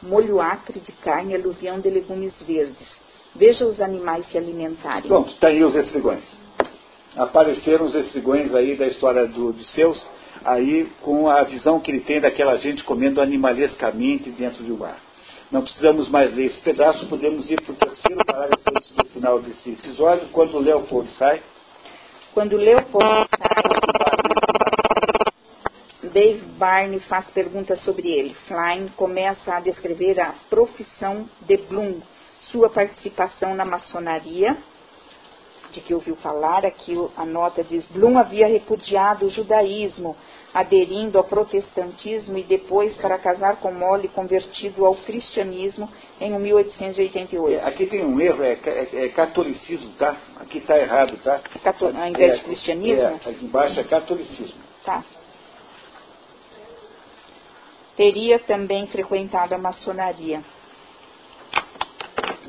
Molho 0.01 0.41
acre 0.41 0.79
de 0.79 0.91
carne 0.91 1.31
e 1.31 1.35
aluvião 1.35 1.79
de 1.79 1.89
legumes 1.89 2.33
verdes. 2.43 2.87
Veja 3.35 3.65
os 3.65 3.81
animais 3.81 4.27
se 4.29 4.37
alimentarem. 4.37 5.07
Pronto, 5.07 5.29
está 5.29 5.47
aí 5.47 5.63
os 5.63 5.75
estrigões. 5.75 6.23
Apareceram 7.15 7.85
os 7.85 7.95
estrigões 7.95 8.53
aí 8.53 8.75
da 8.75 8.87
história 8.87 9.27
do, 9.27 9.53
de 9.53 9.65
seus, 9.67 10.05
aí 10.43 10.89
com 11.01 11.29
a 11.29 11.43
visão 11.43 11.79
que 11.79 11.91
ele 11.91 12.01
tem 12.01 12.19
daquela 12.19 12.57
gente 12.57 12.83
comendo 12.83 13.21
animalescamente 13.21 14.29
dentro 14.31 14.63
de 14.63 14.71
um 14.71 14.75
bar. 14.77 14.99
Não 15.51 15.61
precisamos 15.61 16.09
mais 16.09 16.33
ler 16.33 16.45
esse 16.45 16.59
pedaço, 16.61 17.07
podemos 17.07 17.49
ir 17.49 17.61
para 17.61 17.73
o 17.73 17.75
terceiro 17.75 18.25
parágrafo 18.25 18.63
do 18.95 19.09
final 19.09 19.39
desse 19.39 19.69
episódio, 19.69 20.27
quando 20.29 20.57
Leopold 20.57 21.11
sai. 21.11 21.41
Quando 22.33 22.57
Leopold 22.57 23.29
sai, 23.37 23.63
Dave 26.11 26.41
Barney 26.57 26.99
faz 27.01 27.29
perguntas 27.29 27.79
sobre 27.83 28.09
ele. 28.09 28.33
Flynn 28.47 28.87
começa 28.95 29.53
a 29.53 29.59
descrever 29.59 30.19
a 30.19 30.33
profissão 30.49 31.29
de 31.41 31.57
Bloom, 31.57 31.99
sua 32.51 32.69
participação 32.69 33.53
na 33.53 33.65
maçonaria, 33.65 34.57
de 35.71 35.81
que 35.81 35.93
ouviu 35.93 36.15
falar, 36.15 36.65
aqui 36.65 36.95
a 37.15 37.25
nota 37.25 37.63
diz, 37.63 37.85
Bloom 37.87 38.17
havia 38.17 38.47
repudiado 38.47 39.27
o 39.27 39.29
judaísmo, 39.29 40.15
aderindo 40.55 41.17
ao 41.17 41.25
protestantismo 41.25 42.37
e 42.37 42.43
depois, 42.43 42.95
para 42.95 43.17
casar 43.17 43.57
com 43.57 43.73
Molly, 43.73 44.07
convertido 44.07 44.85
ao 44.85 44.95
cristianismo 44.95 45.91
em 46.17 46.31
1888. 46.39 47.59
É, 47.59 47.67
aqui 47.67 47.85
tem 47.87 48.05
um 48.05 48.21
erro, 48.21 48.41
é, 48.41 48.57
é, 48.65 49.05
é 49.05 49.09
catolicismo, 49.09 49.91
tá? 49.99 50.15
Aqui 50.39 50.59
está 50.59 50.77
errado, 50.77 51.17
tá? 51.21 51.41
Cato 51.61 51.87
ao 51.87 52.07
invés 52.07 52.31
é, 52.31 52.35
de 52.37 52.43
cristianismo? 52.45 53.01
É, 53.01 53.15
aqui 53.15 53.45
embaixo 53.45 53.81
é 53.81 53.83
catolicismo. 53.83 54.55
Tá. 54.85 55.03
Teria 57.97 58.39
também 58.39 58.87
frequentado 58.87 59.53
a 59.53 59.57
maçonaria. 59.57 60.41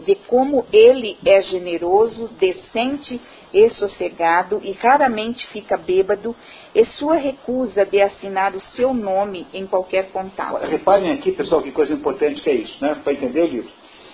De 0.05 0.15
como 0.15 0.65
ele 0.73 1.19
é 1.27 1.43
generoso, 1.43 2.29
decente 2.39 3.21
e 3.53 3.69
sossegado 3.71 4.61
e 4.63 4.73
raramente 4.73 5.47
fica 5.49 5.77
bêbado, 5.77 6.35
e 6.75 6.85
sua 6.85 7.17
recusa 7.17 7.85
de 7.85 8.01
assinar 8.01 8.55
o 8.55 8.61
seu 8.61 8.93
nome 8.93 9.47
em 9.53 9.67
qualquer 9.67 10.11
contato. 10.11 10.65
Reparem 10.67 11.13
aqui, 11.13 11.33
pessoal, 11.33 11.63
que 11.63 11.71
coisa 11.71 11.93
importante 11.93 12.41
que 12.41 12.51
é 12.51 12.55
isso, 12.55 12.77
né? 12.81 12.97
Para 13.03 13.13
entender 13.13 13.43
o 13.43 13.47
livro. 13.47 13.71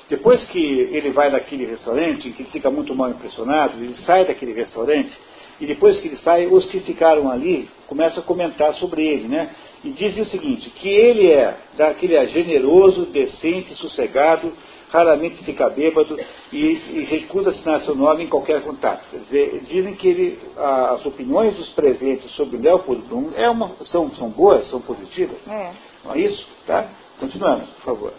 Depois 0.08 0.44
que 0.44 0.58
ele 0.58 1.10
vai 1.10 1.30
naquele 1.30 1.64
restaurante, 1.64 2.30
que 2.32 2.42
ele 2.42 2.50
fica 2.50 2.70
muito 2.70 2.94
mal 2.94 3.10
impressionado, 3.10 3.82
ele 3.82 3.94
sai 4.04 4.26
daquele 4.26 4.52
restaurante, 4.52 5.16
e 5.60 5.66
depois 5.66 5.98
que 6.00 6.08
ele 6.08 6.16
sai, 6.16 6.46
os 6.46 6.66
que 6.66 6.80
ficaram 6.80 7.30
ali 7.30 7.70
começam 7.86 8.22
a 8.22 8.26
comentar 8.26 8.74
sobre 8.74 9.06
ele, 9.06 9.28
né? 9.28 9.50
E 9.84 9.90
dizem 9.90 10.22
o 10.22 10.26
seguinte, 10.26 10.70
que 10.70 10.88
ele 10.88 11.30
é, 11.30 11.56
daquele 11.76 12.14
é 12.16 12.26
generoso, 12.26 13.06
decente, 13.06 13.74
sossegado, 13.74 14.52
raramente 14.92 15.42
fica 15.42 15.70
bêbado 15.70 16.18
e, 16.52 16.58
e 16.58 17.06
recusa 17.08 17.50
assinar 17.50 17.80
seu 17.80 17.94
nome 17.94 18.24
em 18.24 18.28
qualquer 18.28 18.62
contato. 18.62 19.04
Quer 19.10 19.18
dizer, 19.20 19.60
dizem 19.64 19.94
que 19.94 20.06
ele, 20.06 20.38
as 20.56 21.04
opiniões 21.06 21.56
dos 21.56 21.70
presentes 21.70 22.30
sobre 22.32 22.58
Leopold 22.58 23.02
Bloom 23.08 23.30
é 23.34 23.48
uma, 23.48 23.70
são, 23.86 24.10
são 24.12 24.28
boas, 24.28 24.68
são 24.68 24.80
positivas. 24.82 25.38
É. 25.48 25.72
Não 26.04 26.12
é 26.12 26.18
isso? 26.18 26.46
Tá? 26.66 26.88
Continuamos, 27.18 27.68
por 27.70 27.82
favor. 27.82 28.12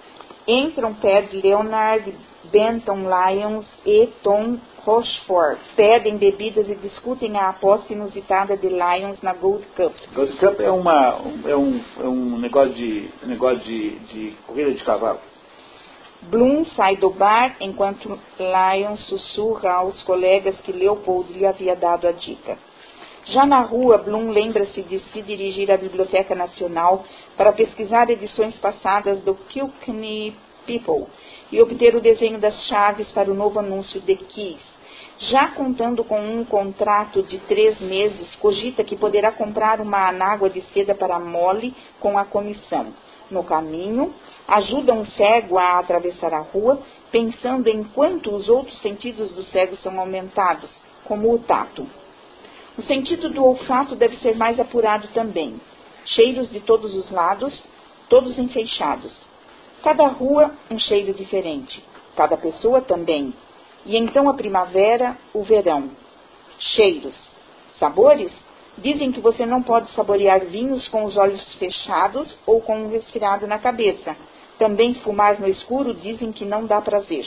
Entram 0.47 0.93
Ted 0.95 1.39
Leonard, 1.41 2.13
Benton 2.51 3.05
Lyons 3.07 3.65
e 3.85 4.07
Tom 4.23 4.57
Rochefort. 4.83 5.59
Pedem 5.75 6.17
bebidas 6.17 6.67
e 6.67 6.75
discutem 6.75 7.37
a 7.37 7.49
aposta 7.49 7.93
inusitada 7.93 8.57
de 8.57 8.67
Lyons 8.67 9.21
na 9.21 9.33
Gold 9.33 9.65
Cup. 9.75 9.93
Gold 10.13 10.33
Cup 10.37 10.59
é, 10.59 10.69
uma, 10.69 11.21
é, 11.45 11.55
um, 11.55 11.81
é 11.99 12.07
um 12.07 12.37
negócio, 12.37 12.73
de, 12.73 13.09
negócio 13.23 13.59
de, 13.59 13.91
de 13.99 14.31
corrida 14.45 14.73
de 14.73 14.83
cavalo. 14.83 15.19
Bloom 16.29 16.65
sai 16.67 16.95
do 16.95 17.09
bar 17.09 17.57
enquanto 17.59 18.17
Lyons 18.39 18.99
sussurra 19.07 19.73
aos 19.73 20.01
colegas 20.03 20.55
que 20.61 20.71
Leopold 20.71 21.33
lhe 21.33 21.45
havia 21.45 21.75
dado 21.75 22.07
a 22.07 22.11
dica. 22.11 22.57
Já 23.25 23.45
na 23.45 23.59
rua, 23.61 23.97
Bloom 23.97 24.29
lembra-se 24.29 24.81
de 24.83 24.99
se 24.99 25.21
dirigir 25.21 25.69
à 25.71 25.77
Biblioteca 25.77 26.33
Nacional 26.33 27.03
para 27.35 27.51
pesquisar 27.51 28.09
edições 28.09 28.55
passadas 28.57 29.19
do 29.21 29.35
Kilkenny 29.35 30.35
People 30.65 31.07
e 31.51 31.61
obter 31.61 31.95
o 31.95 32.01
desenho 32.01 32.39
das 32.39 32.67
chaves 32.67 33.11
para 33.11 33.29
o 33.29 33.35
novo 33.35 33.59
anúncio 33.59 33.99
de 33.99 34.15
Keys. 34.15 34.61
Já 35.19 35.49
contando 35.49 36.03
com 36.03 36.19
um 36.19 36.43
contrato 36.45 37.21
de 37.23 37.37
três 37.39 37.79
meses, 37.79 38.33
cogita 38.37 38.83
que 38.83 38.95
poderá 38.95 39.31
comprar 39.31 39.79
uma 39.81 40.07
anágua 40.07 40.49
de 40.49 40.61
seda 40.73 40.95
para 40.95 41.19
Molly 41.19 41.75
com 41.99 42.17
a 42.17 42.25
comissão. 42.25 42.93
No 43.33 43.43
caminho, 43.43 44.13
ajuda 44.47 44.93
um 44.93 45.07
cego 45.07 45.57
a 45.57 45.79
atravessar 45.79 46.35
a 46.35 46.41
rua, 46.41 46.79
pensando 47.11 47.67
em 47.67 47.83
quanto 47.83 48.31
os 48.31 48.47
outros 48.47 48.79
sentidos 48.79 49.31
do 49.31 49.43
cego 49.45 49.75
são 49.77 49.99
aumentados, 49.99 50.69
como 51.03 51.33
o 51.33 51.39
tato. 51.39 51.87
O 52.77 52.83
sentido 52.83 53.29
do 53.29 53.43
olfato 53.43 53.95
deve 53.95 54.17
ser 54.17 54.35
mais 54.35 54.59
apurado 54.59 55.07
também. 55.15 55.59
Cheiros 56.05 56.47
de 56.51 56.59
todos 56.59 56.93
os 56.93 57.09
lados, 57.09 57.65
todos 58.07 58.37
enfeixados. 58.37 59.11
Cada 59.81 60.05
rua, 60.09 60.51
um 60.69 60.77
cheiro 60.77 61.11
diferente. 61.11 61.83
Cada 62.15 62.37
pessoa 62.37 62.81
também. 62.81 63.33
E 63.83 63.97
então 63.97 64.29
a 64.29 64.35
primavera, 64.35 65.17
o 65.33 65.41
verão. 65.41 65.89
Cheiros. 66.59 67.15
Sabores? 67.79 68.31
Dizem 68.77 69.11
que 69.11 69.21
você 69.21 69.45
não 69.45 69.61
pode 69.61 69.91
saborear 69.91 70.45
vinhos 70.45 70.87
com 70.87 71.05
os 71.05 71.15
olhos 71.15 71.41
fechados 71.55 72.37
ou 72.45 72.61
com 72.61 72.83
um 72.83 72.89
resfriado 72.89 73.45
na 73.45 73.59
cabeça. 73.59 74.15
Também 74.57 74.95
fumar 74.95 75.39
no 75.39 75.47
escuro 75.47 75.93
dizem 75.93 76.31
que 76.31 76.45
não 76.45 76.65
dá 76.65 76.81
prazer. 76.81 77.25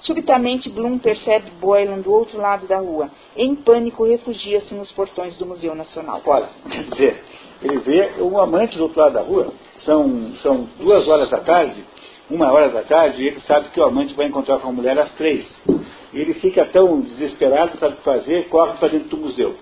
Subitamente, 0.00 0.68
Bloom 0.68 0.98
percebe 0.98 1.50
Boylan 1.60 2.00
do 2.00 2.12
outro 2.12 2.38
lado 2.38 2.66
da 2.66 2.78
rua. 2.78 3.10
Em 3.36 3.54
pânico, 3.54 4.04
refugia-se 4.04 4.72
nos 4.74 4.92
portões 4.92 5.36
do 5.36 5.46
Museu 5.46 5.74
Nacional. 5.74 6.20
Olha, 6.24 6.48
quer 6.70 6.84
dizer, 6.84 7.24
ele 7.62 7.78
vê 7.78 8.22
um 8.22 8.38
amante 8.38 8.76
do 8.76 8.84
outro 8.84 9.00
lado 9.00 9.14
da 9.14 9.22
rua. 9.22 9.52
São, 9.78 10.32
são 10.42 10.68
duas 10.78 11.08
horas 11.08 11.30
da 11.30 11.40
tarde, 11.40 11.84
uma 12.30 12.52
hora 12.52 12.68
da 12.68 12.82
tarde, 12.82 13.22
e 13.22 13.26
ele 13.26 13.40
sabe 13.40 13.70
que 13.70 13.80
o 13.80 13.84
amante 13.84 14.14
vai 14.14 14.26
encontrar 14.26 14.58
com 14.58 14.68
a 14.68 14.72
mulher 14.72 14.98
às 14.98 15.10
três. 15.12 15.46
Ele 16.12 16.34
fica 16.34 16.64
tão 16.66 17.00
desesperado, 17.00 17.78
sabe 17.78 17.94
o 17.94 17.96
que 17.96 18.04
fazer, 18.04 18.48
corre 18.48 18.74
para 18.78 18.88
dentro 18.88 19.08
do 19.08 19.16
museu. 19.16 19.56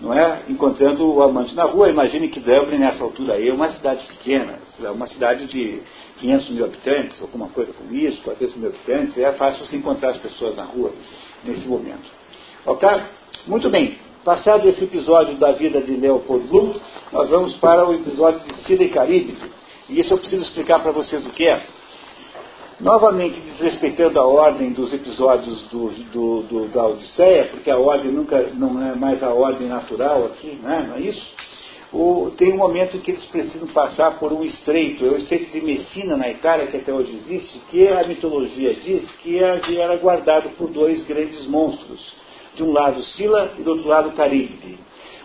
Não 0.00 0.14
é? 0.14 0.42
Encontrando 0.48 1.12
o 1.12 1.22
amante 1.22 1.54
na 1.54 1.64
rua. 1.64 1.88
Imagine 1.88 2.28
que 2.28 2.38
Dublin, 2.38 2.78
nessa 2.78 3.02
altura 3.02 3.34
aí, 3.34 3.48
é 3.48 3.52
uma 3.52 3.72
cidade 3.72 4.06
pequena, 4.06 4.58
uma 4.94 5.08
cidade 5.08 5.46
de 5.46 5.82
500 6.18 6.50
mil 6.50 6.64
habitantes, 6.64 7.20
alguma 7.20 7.48
coisa 7.48 7.72
como 7.72 7.92
isso, 7.94 8.22
400 8.22 8.56
mil 8.56 8.68
habitantes, 8.68 9.18
é 9.18 9.32
fácil 9.32 9.66
se 9.66 9.76
encontrar 9.76 10.10
as 10.10 10.18
pessoas 10.18 10.54
na 10.56 10.64
rua 10.64 10.92
nesse 11.44 11.66
momento. 11.66 12.08
Ok? 12.64 12.88
Muito 13.46 13.68
bem. 13.70 13.98
Passado 14.24 14.68
esse 14.68 14.84
episódio 14.84 15.36
da 15.36 15.52
vida 15.52 15.80
de 15.80 15.92
Leopold 15.92 16.46
Bloom, 16.48 16.74
nós 17.12 17.28
vamos 17.30 17.54
para 17.54 17.88
o 17.88 17.94
episódio 17.94 18.40
de 18.40 18.54
Cida 18.64 18.84
e 18.84 18.90
Caribe. 18.90 19.36
E 19.88 20.00
isso 20.00 20.12
eu 20.12 20.18
preciso 20.18 20.44
explicar 20.44 20.80
para 20.80 20.92
vocês 20.92 21.24
o 21.26 21.30
que 21.30 21.46
é. 21.46 21.66
Novamente 22.80 23.40
desrespeitando 23.40 24.20
a 24.20 24.26
ordem 24.26 24.72
dos 24.72 24.92
episódios 24.92 25.62
do, 25.64 25.88
do, 26.12 26.42
do, 26.42 26.68
da 26.68 26.86
Odisseia, 26.86 27.46
porque 27.46 27.70
a 27.70 27.78
ordem 27.78 28.12
nunca 28.12 28.50
não 28.54 28.80
é 28.80 28.94
mais 28.94 29.22
a 29.22 29.32
ordem 29.32 29.66
natural 29.66 30.26
aqui, 30.26 30.58
né? 30.62 30.86
não 30.88 30.96
é 30.96 31.00
isso? 31.00 31.28
o, 31.92 32.30
tem 32.36 32.52
um 32.52 32.56
momento 32.56 32.96
em 32.96 33.00
que 33.00 33.12
eles 33.12 33.24
precisam 33.26 33.68
passar 33.68 34.18
por 34.18 34.32
um 34.32 34.44
estreito, 34.44 35.04
é 35.04 35.08
o 35.08 35.16
estreito 35.16 35.50
de 35.52 35.60
Messina, 35.64 36.16
na 36.16 36.28
Itália, 36.28 36.66
que 36.66 36.76
até 36.76 36.92
hoje 36.92 37.14
existe, 37.14 37.58
que 37.70 37.88
a 37.88 38.06
mitologia 38.06 38.74
diz 38.74 39.10
que 39.22 39.38
era 39.38 39.96
guardado 39.96 40.50
por 40.50 40.70
dois 40.70 41.02
grandes 41.06 41.46
monstros. 41.46 42.18
De 42.54 42.62
um 42.62 42.72
lado 42.72 43.02
Sila 43.02 43.54
e 43.58 43.62
do 43.62 43.70
outro 43.70 43.88
lado 43.88 44.12
Caríbide. 44.12 44.78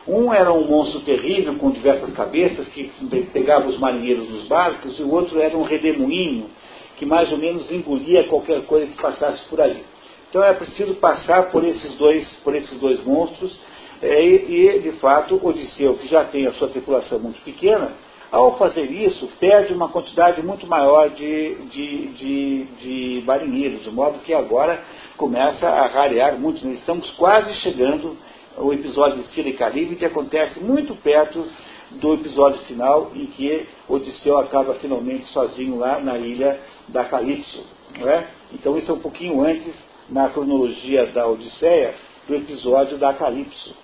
Um 0.08 0.34
era 0.34 0.52
um 0.54 0.68
monstro 0.68 1.00
terrível, 1.02 1.56
com 1.56 1.72
diversas 1.72 2.14
cabeças, 2.14 2.68
que 2.68 2.92
pegava 3.34 3.68
os 3.68 3.80
marinheiros 3.80 4.30
nos 4.30 4.44
barcos, 4.44 5.00
e 5.00 5.04
o 5.04 5.12
outro 5.12 5.40
era 5.40 5.58
um 5.58 5.64
redemoinho, 5.64 6.50
que 6.98 7.06
mais 7.06 7.32
ou 7.32 7.38
menos 7.38 7.72
engolia 7.72 8.26
qualquer 8.26 8.66
coisa 8.66 8.88
que 8.88 9.02
passasse 9.02 9.44
por 9.50 9.60
ali. 9.60 9.84
Então 10.30 10.44
é 10.44 10.54
preciso 10.54 10.96
passar 10.96 11.52
por 11.52 11.64
esses 11.64 11.94
dois, 11.96 12.28
por 12.44 12.56
esses 12.56 12.80
dois 12.80 13.04
monstros, 13.04 13.58
é, 14.02 14.26
e, 14.26 14.80
de 14.80 14.92
fato, 14.94 15.40
Odisseu, 15.42 15.96
que 15.96 16.08
já 16.08 16.26
tem 16.26 16.46
a 16.46 16.52
sua 16.54 16.68
tripulação 16.68 17.20
muito 17.20 17.42
pequena, 17.44 17.92
ao 18.34 18.58
fazer 18.58 18.92
isso, 18.92 19.30
perde 19.40 19.74
uma 19.74 19.90
quantidade 19.90 20.42
muito 20.42 20.66
maior 20.66 21.12
de, 21.12 21.54
de, 21.66 22.08
de, 22.08 22.64
de 22.82 23.24
marinheiros, 23.26 23.84
de 23.84 23.92
modo 23.92 24.20
que 24.20 24.34
agora 24.34 24.84
começa 25.16 25.70
a 25.70 25.86
rarear 25.88 26.38
muito. 26.40 26.68
Nós 26.68 26.80
estamos 26.80 27.12
quase 27.12 27.54
chegando 27.62 28.18
ao 28.58 28.74
episódio 28.74 29.22
de 29.22 29.28
Cira 29.30 29.50
e 29.50 29.54
Caribe, 29.54 29.96
que 29.96 30.06
acontece 30.06 30.60
muito 30.60 30.96
perto 30.96 31.46
do 31.94 32.14
episódio 32.14 32.60
final, 32.62 33.12
em 33.14 33.26
que 33.28 33.68
Odisseu 33.88 34.38
acaba 34.38 34.74
finalmente 34.76 35.26
sozinho 35.28 35.78
lá 35.78 36.00
na 36.00 36.18
ilha 36.18 36.60
da 36.88 37.06
Calipso. 37.06 37.64
É? 37.96 38.28
Então, 38.54 38.78
isso 38.78 38.92
é 38.92 38.94
um 38.94 39.00
pouquinho 39.00 39.44
antes, 39.44 39.76
na 40.10 40.30
cronologia 40.30 41.06
da 41.08 41.28
Odisseia, 41.28 41.96
do 42.28 42.36
episódio 42.36 42.98
da 42.98 43.14
Calipso. 43.14 43.76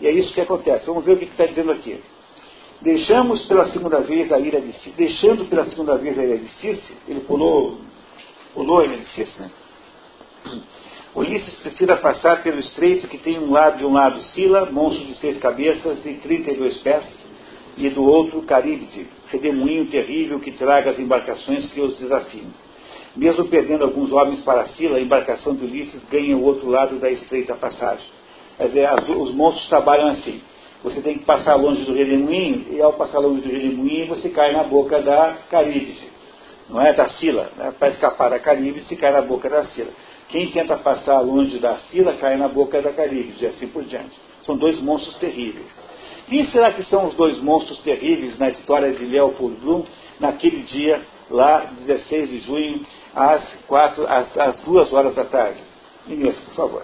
E 0.00 0.06
é 0.06 0.10
isso 0.10 0.32
que 0.32 0.40
acontece. 0.40 0.86
Vamos 0.86 1.04
ver 1.04 1.12
o 1.12 1.16
que 1.18 1.24
está 1.24 1.46
dizendo 1.46 1.72
aqui. 1.72 2.00
Deixamos 2.80 3.42
pela 3.46 3.68
segunda 3.68 4.00
vez 4.00 4.30
a 4.32 4.38
ilha 4.38 4.60
de 4.60 4.72
Circe, 4.72 4.90
deixando 4.96 5.44
pela 5.46 5.64
segunda 5.66 5.96
vez 5.98 6.16
a 6.18 6.22
ilha 6.22 6.38
de 6.38 6.48
Circe, 6.60 6.92
ele 7.08 7.20
pulou, 7.20 7.78
pulou 8.54 8.78
a 8.78 8.84
ilha 8.84 8.98
de 8.98 9.06
Circe, 9.06 9.40
né? 9.40 9.50
Ulisses 11.14 11.54
precisa 11.56 11.96
passar 11.96 12.42
pelo 12.44 12.60
estreito 12.60 13.08
que 13.08 13.18
tem 13.18 13.38
um 13.38 13.50
lado 13.50 13.78
de 13.78 13.84
um 13.84 13.92
lado 13.92 14.20
Sila, 14.22 14.66
monstro 14.70 15.04
de 15.06 15.14
seis 15.16 15.36
cabeças 15.38 16.04
e 16.06 16.14
32 16.14 16.76
pés, 16.78 17.04
e 17.86 17.90
do 17.90 18.04
outro 18.04 18.42
Caríbide, 18.42 19.06
redemoinho 19.30 19.86
terrível 19.86 20.40
que 20.40 20.52
traga 20.52 20.90
as 20.90 20.98
embarcações 20.98 21.70
que 21.72 21.80
os 21.80 21.98
desafiam. 21.98 22.50
Mesmo 23.16 23.46
perdendo 23.46 23.84
alguns 23.84 24.12
homens 24.12 24.40
para 24.42 24.68
Sila, 24.70 24.96
a 24.96 25.00
embarcação 25.00 25.54
de 25.54 25.64
Ulisses 25.64 26.02
ganha 26.10 26.36
o 26.36 26.44
outro 26.44 26.68
lado 26.68 26.96
da 26.96 27.10
estreita 27.10 27.54
passagem. 27.54 28.06
Quer 28.56 28.66
dizer, 28.68 28.86
as, 28.86 29.08
os 29.08 29.34
monstros 29.34 29.68
trabalham 29.68 30.08
assim. 30.08 30.40
Você 30.84 31.00
tem 31.00 31.18
que 31.18 31.24
passar 31.24 31.56
longe 31.56 31.84
do 31.84 31.92
redemoinho, 31.92 32.66
e 32.70 32.80
ao 32.80 32.92
passar 32.92 33.18
longe 33.18 33.40
do 33.40 33.48
redemoinho, 33.48 34.06
você 34.06 34.28
cai 34.28 34.52
na 34.52 34.62
boca 34.62 35.00
da 35.00 35.36
Caríbide. 35.50 36.08
Não 36.68 36.80
é 36.80 36.92
da 36.92 37.10
Sila. 37.10 37.50
Né? 37.56 37.72
Para 37.76 37.88
escapar 37.88 38.30
da 38.30 38.38
Caríbide, 38.38 38.86
se 38.86 38.94
cai 38.94 39.10
na 39.10 39.22
boca 39.22 39.48
da 39.48 39.64
Sila. 39.64 39.90
Quem 40.28 40.50
tenta 40.50 40.76
passar 40.76 41.20
longe 41.20 41.58
da 41.58 41.76
Sila, 41.90 42.12
cai 42.14 42.36
na 42.36 42.48
boca 42.48 42.80
da 42.80 42.92
Caríbide, 42.92 43.44
e 43.44 43.48
assim 43.48 43.66
por 43.66 43.82
diante. 43.82 44.16
São 44.42 44.56
dois 44.56 44.80
monstros 44.80 45.16
terríveis. 45.16 45.66
Quem 46.28 46.46
será 46.48 46.72
que 46.72 46.84
são 46.84 47.06
os 47.06 47.14
dois 47.14 47.38
monstros 47.38 47.78
terríveis 47.78 48.38
na 48.38 48.50
história 48.50 48.92
de 48.92 49.04
Leopold 49.04 49.56
Bloom, 49.60 49.84
naquele 50.20 50.62
dia, 50.62 51.02
lá, 51.30 51.60
16 51.86 52.30
de 52.30 52.40
junho, 52.40 52.84
às, 53.14 53.42
quatro, 53.66 54.06
às, 54.06 54.36
às 54.36 54.58
duas 54.60 54.92
horas 54.92 55.14
da 55.14 55.24
tarde? 55.24 55.58
Inês, 56.06 56.38
por 56.40 56.54
favor. 56.54 56.82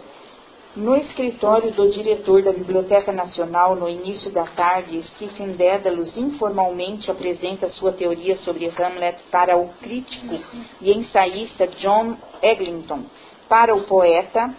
No 0.75 0.97
escritório 0.97 1.71
do 1.71 1.89
diretor 1.91 2.43
da 2.43 2.53
Biblioteca 2.53 3.13
Nacional, 3.13 3.77
no 3.77 3.89
início 3.89 4.33
da 4.33 4.45
tarde, 4.45 5.03
Stephen 5.15 5.53
Dédalus 5.53 6.17
informalmente 6.17 7.11
apresenta 7.11 7.69
sua 7.69 7.93
teoria 7.93 8.37
sobre 8.39 8.67
Hamlet 8.77 9.19
para 9.31 9.57
o 9.57 9.69
crítico 9.81 10.35
e 10.81 10.91
ensaísta 10.91 11.69
John 11.81 12.17
Eglinton, 12.43 13.05
para 13.49 13.75
o 13.75 13.83
poeta 13.83 14.53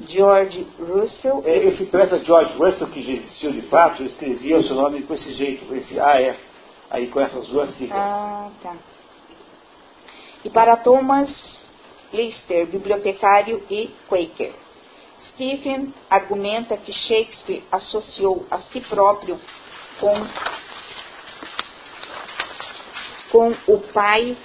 George 0.00 0.66
Russell. 0.78 1.42
É, 1.44 1.56
esse 1.68 1.86
poeta 1.86 2.22
George 2.22 2.56
Russell, 2.58 2.88
que 2.88 3.02
já 3.02 3.12
existiu 3.12 3.52
de 3.52 3.62
fato, 3.62 4.02
escrevia 4.02 4.58
o 4.58 4.64
seu 4.64 4.76
nome 4.76 5.02
com 5.02 5.14
esse 5.14 5.32
jeito, 5.34 5.64
com 5.66 5.74
esse 5.74 5.98
AE, 5.98 6.34
aí 6.90 7.08
com 7.08 7.20
essas 7.20 7.46
duas 7.48 7.70
siglas. 7.76 7.98
Ah, 7.98 8.50
tá. 8.62 8.76
E 10.44 10.50
para 10.50 10.76
Thomas 10.76 11.30
Lister, 12.12 12.66
bibliotecário 12.66 13.62
e 13.70 13.90
Quaker. 14.08 14.52
Stephen 15.30 15.92
argumenta 16.08 16.76
que 16.76 16.92
Shakespeare 16.92 17.64
associou 17.70 18.46
a 18.50 18.58
si 18.58 18.80
próprio 18.80 19.38
com, 20.00 20.14
com 23.30 23.54
o 23.66 23.78
pai 23.92 24.36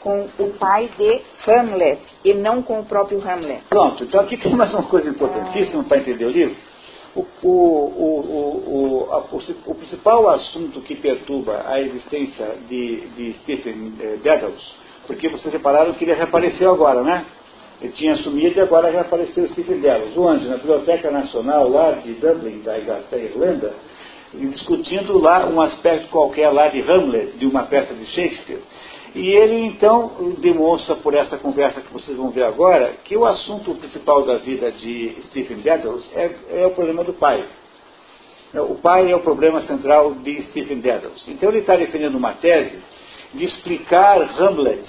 com 0.00 0.28
o 0.38 0.52
pai 0.58 0.90
de 0.96 1.20
Hamlet 1.46 2.00
e 2.24 2.34
não 2.34 2.62
com 2.62 2.80
o 2.80 2.84
próprio 2.84 3.20
Hamlet. 3.20 3.62
Pronto, 3.68 4.04
então 4.04 4.20
aqui 4.20 4.36
tem 4.36 4.54
mais 4.54 4.72
uma 4.72 4.84
coisa 4.84 5.08
importantíssima 5.08 5.84
para 5.84 5.98
entender 5.98 6.24
o 6.24 6.30
livro. 6.30 6.56
o, 7.14 7.48
o, 7.48 9.08
o, 9.12 9.40
o, 9.66 9.74
principal 9.74 10.28
assunto 10.30 10.80
que 10.80 10.94
perturba 10.94 11.64
a 11.66 11.80
existência 11.80 12.56
de, 12.68 13.00
de 13.16 13.32
Stephen 13.40 13.94
eh, 14.00 14.18
Dedalus, 14.22 14.74
porque 15.06 15.28
vocês 15.28 15.52
repararam 15.52 15.92
que 15.94 16.04
ele 16.04 16.14
reapareceu 16.14 16.70
agora, 16.70 17.02
né? 17.02 17.26
Ele 17.82 17.92
tinha 17.92 18.14
sumido 18.16 18.58
e 18.58 18.60
agora 18.60 18.90
reapareceu 18.90 19.48
Stephen 19.48 19.80
Dedalus. 19.80 20.16
Onde? 20.16 20.46
Na 20.46 20.56
Biblioteca 20.56 21.10
Nacional 21.10 21.68
lá 21.68 21.92
de 21.92 22.12
Dublin, 22.12 22.60
da 22.60 22.78
Irlanda, 22.78 23.74
discutindo 24.34 25.18
lá 25.18 25.46
um 25.46 25.60
aspecto 25.60 26.08
qualquer 26.08 26.50
lá 26.50 26.68
de 26.68 26.80
Hamlet, 26.80 27.38
de 27.38 27.46
uma 27.46 27.64
peça 27.64 27.94
de 27.94 28.06
Shakespeare. 28.06 28.60
E 29.14 29.28
ele 29.28 29.66
então 29.66 30.36
demonstra 30.38 30.94
por 30.96 31.14
essa 31.14 31.36
conversa 31.36 31.80
que 31.80 31.92
vocês 31.92 32.16
vão 32.16 32.30
ver 32.30 32.44
agora 32.44 32.94
que 33.04 33.16
o 33.16 33.24
assunto 33.26 33.74
principal 33.74 34.22
da 34.24 34.36
vida 34.36 34.70
de 34.70 35.16
Stephen 35.28 35.58
Dedalus 35.58 36.08
é, 36.14 36.30
é 36.50 36.66
o 36.66 36.70
problema 36.70 37.02
do 37.02 37.14
pai. 37.14 37.44
O 38.54 38.76
pai 38.76 39.10
é 39.10 39.16
o 39.16 39.20
problema 39.20 39.62
central 39.62 40.14
de 40.14 40.42
Stephen 40.44 40.80
Dedalus. 40.80 41.26
Então 41.28 41.48
ele 41.48 41.58
está 41.58 41.76
defendendo 41.76 42.16
uma 42.16 42.34
tese 42.34 42.78
de 43.34 43.44
explicar 43.44 44.20
Hamlet, 44.40 44.84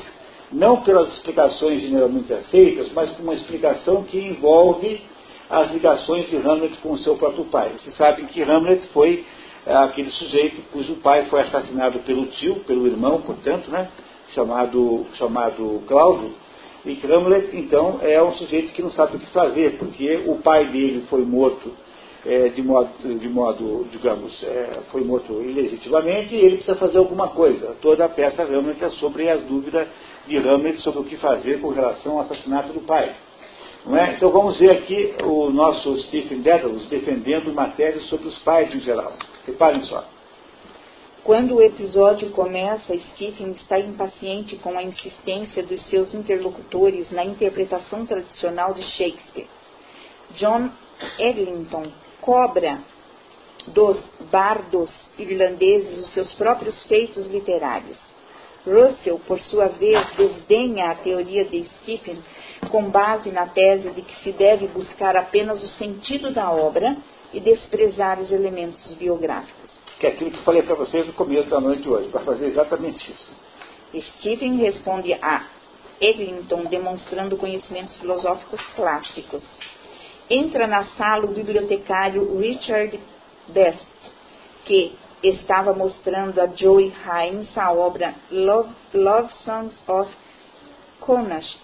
não 0.52 0.82
pelas 0.82 1.14
explicações 1.14 1.82
generalmente 1.82 2.34
aceitas, 2.34 2.92
mas 2.94 3.10
por 3.12 3.24
uma 3.24 3.34
explicação 3.34 4.04
que 4.04 4.20
envolve 4.20 5.02
as 5.50 5.72
ligações 5.72 6.30
de 6.30 6.38
Hamlet 6.38 6.78
com 6.78 6.92
o 6.92 6.98
seu 6.98 7.18
próprio 7.18 7.46
pai. 7.46 7.72
Vocês 7.78 7.96
sabem 7.96 8.26
que 8.26 8.42
Hamlet 8.42 8.86
foi 8.88 9.26
é, 9.66 9.76
aquele 9.76 10.10
sujeito 10.12 10.62
cujo 10.72 10.96
pai 10.96 11.26
foi 11.26 11.42
assassinado 11.42 12.00
pelo 12.00 12.26
tio, 12.28 12.58
pelo 12.66 12.88
irmão, 12.88 13.22
portanto, 13.22 13.70
né? 13.70 13.90
Chamado, 14.34 15.06
chamado 15.18 15.82
Cláudio, 15.88 16.34
e 16.86 17.00
Hamlet, 17.06 17.56
então, 17.56 18.00
é 18.02 18.22
um 18.24 18.32
sujeito 18.32 18.74
que 18.74 18.82
não 18.82 18.90
sabe 18.90 19.16
o 19.18 19.20
que 19.20 19.28
fazer, 19.28 19.78
porque 19.78 20.24
o 20.26 20.38
pai 20.38 20.66
dele 20.66 21.06
foi 21.10 21.24
morto 21.24 21.72
é, 22.26 22.50
de, 22.50 22.62
modo, 22.62 22.90
de 23.00 23.30
modo, 23.30 23.88
digamos, 23.92 24.44
é, 24.44 24.80
foi 24.92 25.02
morto 25.04 25.42
ilegitimamente 25.42 26.36
e 26.36 26.40
ele 26.40 26.56
precisa 26.58 26.76
fazer 26.76 26.98
alguma 26.98 27.30
coisa. 27.30 27.76
Toda 27.82 28.06
a 28.06 28.10
peça 28.10 28.44
Hamlet 28.44 28.84
é 28.84 28.90
sobre 28.92 29.30
as 29.30 29.42
dúvidas 29.44 29.88
de 30.28 30.38
Hamlet 30.38 30.82
sobre 30.82 31.02
o 31.02 31.04
que 31.04 31.18
fazer 31.18 31.60
com 31.60 31.70
relação 31.70 32.14
ao 32.14 32.22
assassinato 32.22 32.74
do 32.74 32.82
pai. 32.82 33.16
É? 33.94 34.14
Então 34.14 34.30
vamos 34.30 34.60
ver 34.60 34.72
aqui 34.72 35.16
o 35.24 35.50
nosso 35.50 35.98
Stephen 36.04 36.42
Dedalus 36.42 36.86
defendendo 36.86 37.52
matérias 37.52 38.04
sobre 38.04 38.28
os 38.28 38.38
pais 38.40 38.74
em 38.76 38.80
geral. 38.80 39.14
Reparem 39.46 39.82
só. 39.84 40.06
Quando 41.24 41.58
o 41.58 41.62
episódio 41.62 42.32
começa, 42.32 42.98
Stephen 43.12 43.52
está 43.52 43.78
impaciente 43.78 44.56
com 44.56 44.76
a 44.76 44.82
insistência 44.82 45.62
dos 45.62 45.80
seus 45.88 46.16
interlocutores 46.16 47.12
na 47.12 47.24
interpretação 47.24 48.08
tradicional 48.08 48.74
de 48.74 48.82
Shakespeare. 48.82 49.48
John 50.32 50.72
Eglinton 51.20 51.84
cobra 52.22 52.80
dos 53.68 54.04
bardos 54.32 54.90
irlandeses 55.20 56.00
os 56.00 56.12
seus 56.12 56.34
próprios 56.34 56.84
feitos 56.86 57.28
literários. 57.28 58.00
Russell, 58.66 59.20
por 59.28 59.40
sua 59.42 59.68
vez, 59.68 60.04
desdenha 60.18 60.90
a 60.90 60.96
teoria 60.96 61.46
de 61.46 61.64
Stephen 61.82 62.18
com 62.72 62.90
base 62.90 63.30
na 63.30 63.46
tese 63.46 63.92
de 63.92 64.02
que 64.02 64.24
se 64.24 64.32
deve 64.32 64.68
buscar 64.70 65.16
apenas 65.16 65.64
o 65.64 65.68
sentido 65.78 66.32
da 66.32 66.50
obra 66.50 66.98
e 67.32 67.40
desprezar 67.40 68.20
os 68.20 68.32
elementos 68.32 68.92
biográficos 68.94 69.61
que 70.02 70.08
é 70.08 70.10
aquilo 70.10 70.32
que 70.32 70.40
eu 70.40 70.44
falei 70.44 70.64
para 70.64 70.74
vocês 70.74 71.06
no 71.06 71.14
começo 71.14 71.48
da 71.48 71.62
noite 71.62 71.88
hoje, 71.88 72.10
para 72.10 72.22
fazer 72.22 72.48
exatamente 72.48 73.12
isso. 73.12 73.32
Stephen 74.18 74.58
responde 74.58 75.14
a 75.14 75.44
Eglinton 76.02 76.64
demonstrando 76.64 77.38
conhecimentos 77.38 77.96
filosóficos 78.00 78.60
clássicos. 78.76 79.44
Entra 80.28 80.66
na 80.66 80.86
sala 80.86 81.26
o 81.26 81.28
bibliotecário 81.28 82.36
Richard 82.40 83.00
Best, 83.50 83.86
que 84.66 84.98
estava 85.22 85.72
mostrando 85.72 86.42
a 86.42 86.48
Joey 86.48 86.92
Himes 87.06 87.56
a 87.56 87.72
obra 87.72 88.16
Love, 88.32 88.74
Love 88.96 89.32
Songs 89.46 89.84
of 89.88 90.12
Connacht, 91.00 91.62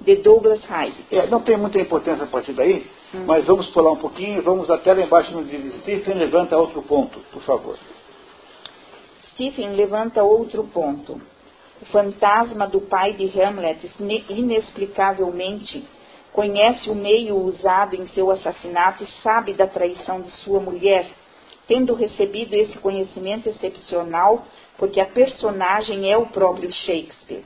de 0.00 0.16
Douglas 0.16 0.64
Hyde. 0.64 1.04
É, 1.12 1.28
não 1.28 1.40
tem 1.40 1.56
muita 1.56 1.78
importância 1.78 2.24
a 2.24 2.28
partir 2.28 2.52
daí, 2.52 2.90
hum. 3.14 3.24
mas 3.26 3.46
vamos 3.46 3.68
pular 3.68 3.92
um 3.92 3.96
pouquinho 3.96 4.38
e 4.38 4.40
vamos 4.40 4.70
até 4.70 4.92
lá 4.92 5.02
embaixo 5.02 5.32
no 5.32 5.44
diz 5.44 5.74
Stephen 5.80 6.14
levanta 6.14 6.56
outro 6.56 6.82
ponto, 6.82 7.20
por 7.32 7.42
favor. 7.42 7.78
Stephen 9.32 9.74
levanta 9.74 10.22
outro 10.22 10.64
ponto. 10.64 11.20
O 11.80 11.86
fantasma 11.86 12.66
do 12.66 12.82
pai 12.82 13.14
de 13.14 13.40
Hamlet 13.40 13.90
inexplicavelmente 14.28 15.82
conhece 16.32 16.90
o 16.90 16.94
meio 16.94 17.36
usado 17.36 17.96
em 17.96 18.06
seu 18.08 18.30
assassinato 18.30 19.02
e 19.02 19.06
sabe 19.22 19.54
da 19.54 19.66
traição 19.66 20.20
de 20.20 20.30
sua 20.42 20.60
mulher, 20.60 21.06
tendo 21.66 21.94
recebido 21.94 22.54
esse 22.54 22.78
conhecimento 22.78 23.48
excepcional 23.48 24.44
porque 24.76 25.00
a 25.00 25.06
personagem 25.06 26.10
é 26.10 26.16
o 26.16 26.26
próprio 26.26 26.72
Shakespeare. 26.72 27.44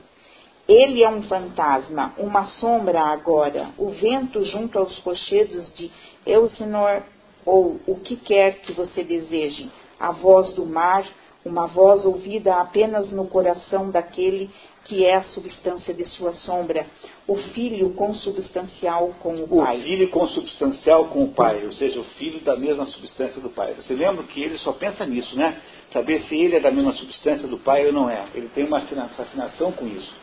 Ele 0.68 1.02
é 1.02 1.08
um 1.08 1.22
fantasma, 1.22 2.14
uma 2.16 2.46
sombra 2.58 3.00
agora, 3.00 3.68
o 3.76 3.90
vento 3.90 4.44
junto 4.44 4.78
aos 4.78 4.98
rochedos 4.98 5.74
de 5.74 5.90
Elsinor, 6.26 7.02
ou 7.44 7.78
o 7.86 7.96
que 7.96 8.16
quer 8.16 8.60
que 8.60 8.72
você 8.72 9.04
deseje, 9.04 9.70
a 10.00 10.10
voz 10.10 10.54
do 10.54 10.64
mar, 10.64 11.04
uma 11.44 11.66
voz 11.66 12.06
ouvida 12.06 12.54
apenas 12.56 13.10
no 13.10 13.26
coração 13.26 13.90
daquele 13.90 14.50
que 14.84 15.04
é 15.04 15.16
a 15.16 15.22
substância 15.24 15.94
de 15.94 16.04
sua 16.10 16.32
sombra, 16.34 16.86
o 17.26 17.36
filho 17.36 17.94
consubstancial 17.94 19.14
com 19.22 19.34
o 19.36 19.48
pai. 19.48 19.78
O 19.78 19.82
filho 19.82 20.10
consubstancial 20.10 21.06
com 21.06 21.24
o 21.24 21.28
pai, 21.28 21.64
ou 21.64 21.72
seja, 21.72 22.00
o 22.00 22.04
filho 22.04 22.40
da 22.40 22.54
mesma 22.56 22.84
substância 22.86 23.40
do 23.40 23.48
pai. 23.48 23.74
Você 23.74 23.94
lembra 23.94 24.22
que 24.24 24.42
ele 24.42 24.58
só 24.58 24.72
pensa 24.72 25.06
nisso, 25.06 25.36
né? 25.36 25.58
Saber 25.90 26.20
se 26.24 26.36
ele 26.36 26.56
é 26.56 26.60
da 26.60 26.70
mesma 26.70 26.92
substância 26.92 27.48
do 27.48 27.58
pai 27.58 27.86
ou 27.86 27.92
não 27.92 28.10
é. 28.10 28.24
Ele 28.34 28.48
tem 28.48 28.64
uma 28.64 28.80
fascinação 28.80 29.72
com 29.72 29.86
isso. 29.86 30.14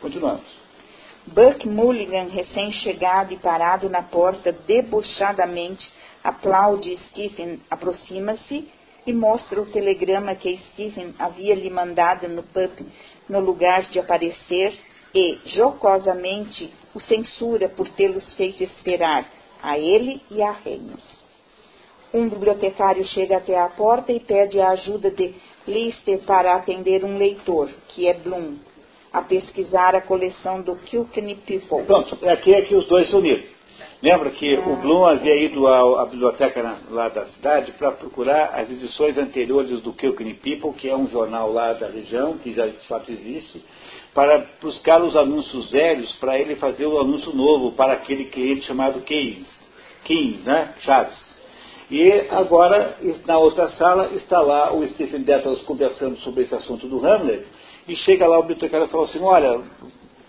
Continuamos. 0.00 0.44
Buck 1.26 1.68
Mulligan, 1.68 2.28
recém-chegado 2.28 3.32
e 3.32 3.36
parado 3.36 3.88
na 3.88 4.02
porta, 4.02 4.50
debochadamente 4.50 5.88
aplaude 6.22 6.96
Stephen, 7.08 7.60
aproxima-se 7.70 8.68
e 9.06 9.12
mostra 9.12 9.60
o 9.60 9.66
telegrama 9.66 10.34
que 10.34 10.58
Stephen 10.72 11.14
havia 11.18 11.54
lhe 11.54 11.70
mandado 11.70 12.28
no 12.28 12.42
pub 12.42 12.72
no 13.28 13.38
lugar 13.38 13.82
de 13.82 14.00
aparecer 14.00 14.76
e, 15.14 15.38
jocosamente, 15.46 16.72
o 16.94 17.00
censura 17.00 17.68
por 17.68 17.88
tê-los 17.90 18.34
feito 18.34 18.64
esperar, 18.64 19.30
a 19.62 19.78
ele 19.78 20.20
e 20.30 20.42
a 20.42 20.50
Reynolds. 20.50 21.22
Um 22.12 22.28
bibliotecário 22.28 23.04
chega 23.06 23.36
até 23.36 23.58
a 23.58 23.68
porta 23.68 24.12
e 24.12 24.20
pede 24.20 24.60
a 24.60 24.70
ajuda 24.70 25.10
de 25.10 25.34
Lister 25.66 26.18
para 26.20 26.54
atender 26.54 27.04
um 27.04 27.16
leitor, 27.16 27.70
que 27.88 28.06
é 28.06 28.14
Bloom, 28.14 28.56
a 29.12 29.22
pesquisar 29.22 29.94
a 29.94 30.00
coleção 30.00 30.62
do 30.62 30.76
Kilkenny 30.76 31.36
People. 31.36 31.84
Pronto, 31.84 32.18
aqui 32.28 32.54
é 32.54 32.62
que 32.62 32.74
os 32.74 32.86
dois 32.86 33.08
se 33.08 33.14
uniram. 33.14 33.42
Lembra 34.02 34.30
que 34.30 34.56
ah. 34.56 34.68
o 34.68 34.76
Bloom 34.76 35.04
havia 35.04 35.36
ido 35.36 35.68
à, 35.68 36.02
à 36.02 36.06
biblioteca 36.06 36.60
na, 36.60 36.76
lá 36.90 37.08
da 37.08 37.26
cidade 37.26 37.70
para 37.72 37.92
procurar 37.92 38.46
as 38.54 38.68
edições 38.68 39.16
anteriores 39.16 39.80
do 39.80 39.92
Kilkenny 39.92 40.34
People, 40.34 40.72
que 40.72 40.88
é 40.88 40.96
um 40.96 41.06
jornal 41.08 41.52
lá 41.52 41.72
da 41.74 41.86
região, 41.88 42.36
que 42.38 42.52
já 42.52 42.66
de 42.66 42.86
fato 42.88 43.12
existe, 43.12 43.62
para 44.12 44.44
buscar 44.60 45.00
os 45.00 45.14
anúncios 45.14 45.70
velhos, 45.70 46.12
para 46.16 46.36
ele 46.38 46.56
fazer 46.56 46.86
o 46.86 46.98
anúncio 46.98 47.32
novo 47.32 47.72
para 47.72 47.92
aquele 47.92 48.24
cliente 48.24 48.66
chamado 48.66 49.00
Keynes, 49.02 49.46
Keynes, 50.04 50.42
né? 50.44 50.74
Chaves. 50.80 51.32
E 51.88 52.10
agora, 52.30 52.96
na 53.26 53.38
outra 53.38 53.68
sala, 53.70 54.12
está 54.14 54.40
lá 54.40 54.72
o 54.72 54.86
Stephen 54.88 55.22
Dettles 55.22 55.62
conversando 55.62 56.16
sobre 56.18 56.42
esse 56.42 56.54
assunto 56.54 56.88
do 56.88 57.06
Hamlet, 57.06 57.46
e 57.88 57.96
chega 57.96 58.26
lá 58.26 58.38
o 58.38 58.42
bibliotecário 58.42 58.86
e 58.86 58.90
fala 58.90 59.04
assim, 59.04 59.20
olha, 59.20 59.60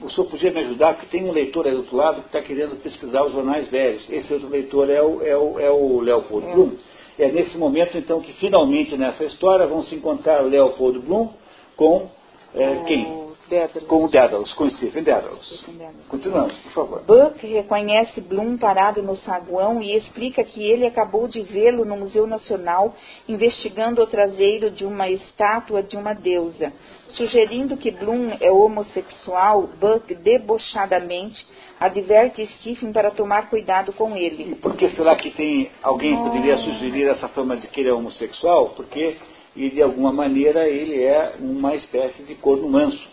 o 0.02 0.10
senhor 0.10 0.28
podia 0.28 0.52
me 0.52 0.60
ajudar, 0.60 0.96
porque 0.96 1.08
tem 1.08 1.28
um 1.28 1.32
leitor 1.32 1.66
aí 1.66 1.72
do 1.72 1.80
outro 1.80 1.96
lado 1.96 2.22
que 2.22 2.28
está 2.28 2.42
querendo 2.42 2.82
pesquisar 2.82 3.24
os 3.24 3.34
jornais 3.34 3.70
velhos. 3.70 4.10
Esse 4.10 4.34
outro 4.34 4.50
leitor 4.50 4.89
é 4.89 5.02
o, 5.02 5.22
é 5.22 5.38
o, 5.38 5.60
é 5.60 5.70
o 5.72 6.00
Leopold 6.02 6.48
é. 6.48 6.54
Bloom. 6.54 6.72
É 7.18 7.32
nesse 7.32 7.58
momento, 7.58 7.98
então, 7.98 8.22
que 8.22 8.34
finalmente 8.34 8.98
nessa 8.98 9.24
história 9.24 9.68
vão 9.68 9.84
se 9.84 9.96
encontrar 9.96 10.42
Leopold 10.42 11.00
Bloom 11.00 11.30
com 11.76 12.10
é, 12.56 12.84
quem? 12.86 13.23
Dédalus. 13.49 13.88
Com 13.88 14.06
o 14.06 14.10
Dédalus, 14.10 14.53
com 14.53 14.69
Stephen 14.69 15.03
Dédalus. 15.03 15.63
Continuamos, 16.08 16.53
por 16.60 16.71
favor. 16.71 17.01
Buck 17.03 17.45
reconhece 17.45 18.21
Bloom 18.21 18.58
parado 18.58 19.01
no 19.01 19.15
saguão 19.17 19.82
e 19.82 19.95
explica 19.95 20.43
que 20.43 20.63
ele 20.63 20.86
acabou 20.86 21.27
de 21.27 21.41
vê-lo 21.41 21.86
no 21.86 21.97
Museu 21.97 22.25
Nacional 22.25 22.95
investigando 23.27 24.01
o 24.01 24.08
traseiro 24.08 24.71
de 24.71 24.86
uma 24.86 25.10
estátua 25.10 25.84
de 25.84 25.95
uma 25.97 26.13
deusa. 26.13 26.71
Sugerindo 27.10 27.77
que 27.77 27.91
Bloom 27.91 28.38
é 28.39 28.51
homossexual, 28.51 29.69
Buck 29.79 30.13
debochadamente 30.15 31.45
adverte 31.79 32.45
Stephen 32.58 32.93
para 32.93 33.12
tomar 33.12 33.49
cuidado 33.49 33.91
com 33.93 34.15
ele. 34.15 34.51
E 34.51 34.56
por 34.56 34.75
que 34.75 34.89
será 34.91 35.15
que 35.15 35.32
tem 35.32 35.69
alguém 35.82 36.15
poderia 36.15 36.58
sugerir 36.58 37.08
essa 37.10 37.27
fama 37.27 37.58
de 37.58 37.67
que 37.67 37.82
ele 37.82 37.89
é 37.89 37.93
homossexual? 37.93 38.69
Porque 38.69 39.17
e 39.56 39.69
de 39.69 39.82
alguma 39.82 40.12
maneira 40.12 40.67
ele 40.67 41.03
é 41.03 41.36
uma 41.39 41.75
espécie 41.75 42.23
de 42.23 42.36
corno 42.36 42.67
manso. 42.67 43.12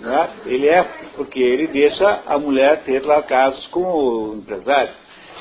Né? 0.00 0.30
Ele 0.46 0.68
é, 0.68 0.82
porque 1.16 1.40
ele 1.40 1.66
deixa 1.68 2.22
a 2.26 2.38
mulher 2.38 2.82
ter 2.82 3.04
lá 3.04 3.22
casos 3.22 3.66
com 3.68 3.82
o 3.82 4.34
empresário. 4.36 4.92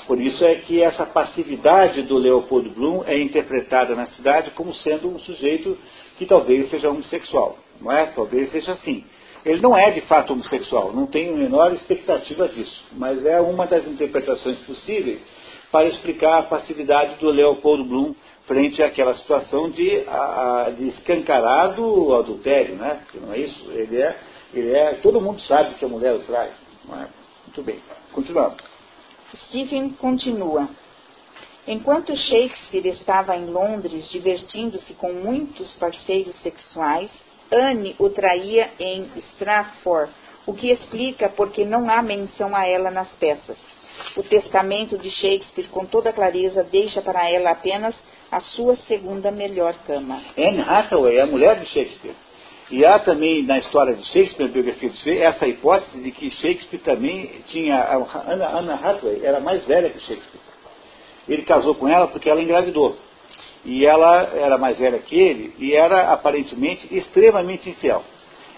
Por 0.07 0.19
isso 0.19 0.43
é 0.43 0.55
que 0.55 0.81
essa 0.81 1.05
passividade 1.05 2.01
do 2.03 2.17
Leopoldo 2.17 2.69
Bloom 2.71 3.03
é 3.05 3.19
interpretada 3.19 3.95
na 3.95 4.07
cidade 4.07 4.51
como 4.51 4.73
sendo 4.73 5.07
um 5.07 5.19
sujeito 5.19 5.77
que 6.17 6.25
talvez 6.25 6.69
seja 6.69 6.89
homossexual, 6.89 7.57
não 7.79 7.91
é? 7.91 8.07
Talvez 8.07 8.51
seja 8.51 8.73
assim. 8.73 9.03
Ele 9.45 9.61
não 9.61 9.77
é 9.77 9.91
de 9.91 10.01
fato 10.01 10.33
homossexual, 10.33 10.91
não 10.91 11.07
tenho 11.07 11.33
a 11.33 11.37
menor 11.37 11.73
expectativa 11.73 12.47
disso, 12.49 12.83
mas 12.93 13.25
é 13.25 13.39
uma 13.39 13.65
das 13.65 13.87
interpretações 13.87 14.59
possíveis 14.59 15.19
para 15.71 15.87
explicar 15.87 16.39
a 16.39 16.43
passividade 16.43 17.15
do 17.19 17.29
Leopoldo 17.29 17.83
Bloom 17.83 18.13
frente 18.49 18.81
àquela 18.81 19.15
situação 19.15 19.69
de, 19.69 20.03
a, 20.07 20.73
de 20.75 20.88
escancarado 20.88 22.15
adultério, 22.15 22.75
né? 22.75 23.01
Porque 23.03 23.19
não 23.19 23.31
é 23.31 23.38
isso? 23.38 23.71
Ele 23.71 24.01
é, 24.01 24.19
ele 24.51 24.75
é, 24.75 24.93
todo 24.95 25.21
mundo 25.21 25.39
sabe 25.41 25.75
que 25.75 25.85
a 25.85 25.88
mulher 25.88 26.15
o 26.15 26.23
não 26.88 26.99
é? 26.99 27.07
Muito 27.45 27.62
bem, 27.62 27.79
continuamos. 28.12 28.57
Stephen 29.45 29.91
continua. 29.91 30.67
Enquanto 31.67 32.15
Shakespeare 32.15 32.88
estava 32.88 33.38
em 33.38 33.45
Londres 33.45 34.09
divertindo-se 34.09 34.95
com 34.95 35.13
muitos 35.13 35.71
parceiros 35.75 36.35
sexuais, 36.41 37.12
Anne 37.51 37.95
o 37.99 38.09
traía 38.09 38.71
em 38.79 39.12
Stratford, 39.17 40.12
o 40.47 40.53
que 40.53 40.71
explica 40.71 41.29
porque 41.29 41.63
não 41.63 41.88
há 41.88 42.01
menção 42.01 42.55
a 42.55 42.65
ela 42.65 42.89
nas 42.89 43.09
peças. 43.17 43.57
O 44.17 44.23
testamento 44.23 44.97
de 44.97 45.12
Shakespeare, 45.12 45.67
com 45.69 45.85
toda 45.85 46.12
clareza, 46.12 46.63
deixa 46.63 46.99
para 47.03 47.29
ela 47.29 47.51
apenas 47.51 47.93
a 48.31 48.41
sua 48.41 48.75
segunda 48.87 49.31
melhor 49.31 49.73
cama. 49.85 50.21
Anne 50.37 50.61
Hathaway 50.61 51.17
é 51.17 51.21
a 51.21 51.27
mulher 51.27 51.59
de 51.59 51.65
Shakespeare. 51.67 52.15
E 52.71 52.85
há 52.85 52.99
também 52.99 53.41
na 53.43 53.57
história 53.57 53.95
de 53.95 54.05
Shakespeare, 54.05 54.47
na 54.47 54.53
biografia 54.53 54.89
de 54.89 54.95
Shakespeare, 54.97 55.21
essa 55.23 55.47
hipótese 55.47 55.99
de 55.99 56.11
que 56.11 56.29
Shakespeare 56.29 56.79
também 56.81 57.41
tinha. 57.47 57.83
Anna, 58.27 58.47
Anna 58.47 58.75
Hathaway 58.75 59.21
era 59.23 59.39
mais 59.39 59.65
velha 59.65 59.89
que 59.89 59.99
Shakespeare. 59.99 60.41
Ele 61.27 61.41
casou 61.43 61.73
com 61.75 61.87
ela 61.87 62.07
porque 62.07 62.29
ela 62.29 62.41
engravidou. 62.41 62.95
E 63.65 63.85
ela 63.85 64.29
era 64.35 64.57
mais 64.57 64.77
velha 64.77 64.99
que 64.99 65.15
ele 65.19 65.53
e 65.59 65.73
era 65.73 66.13
aparentemente 66.13 66.95
extremamente 66.95 67.69
infiel. 67.69 68.03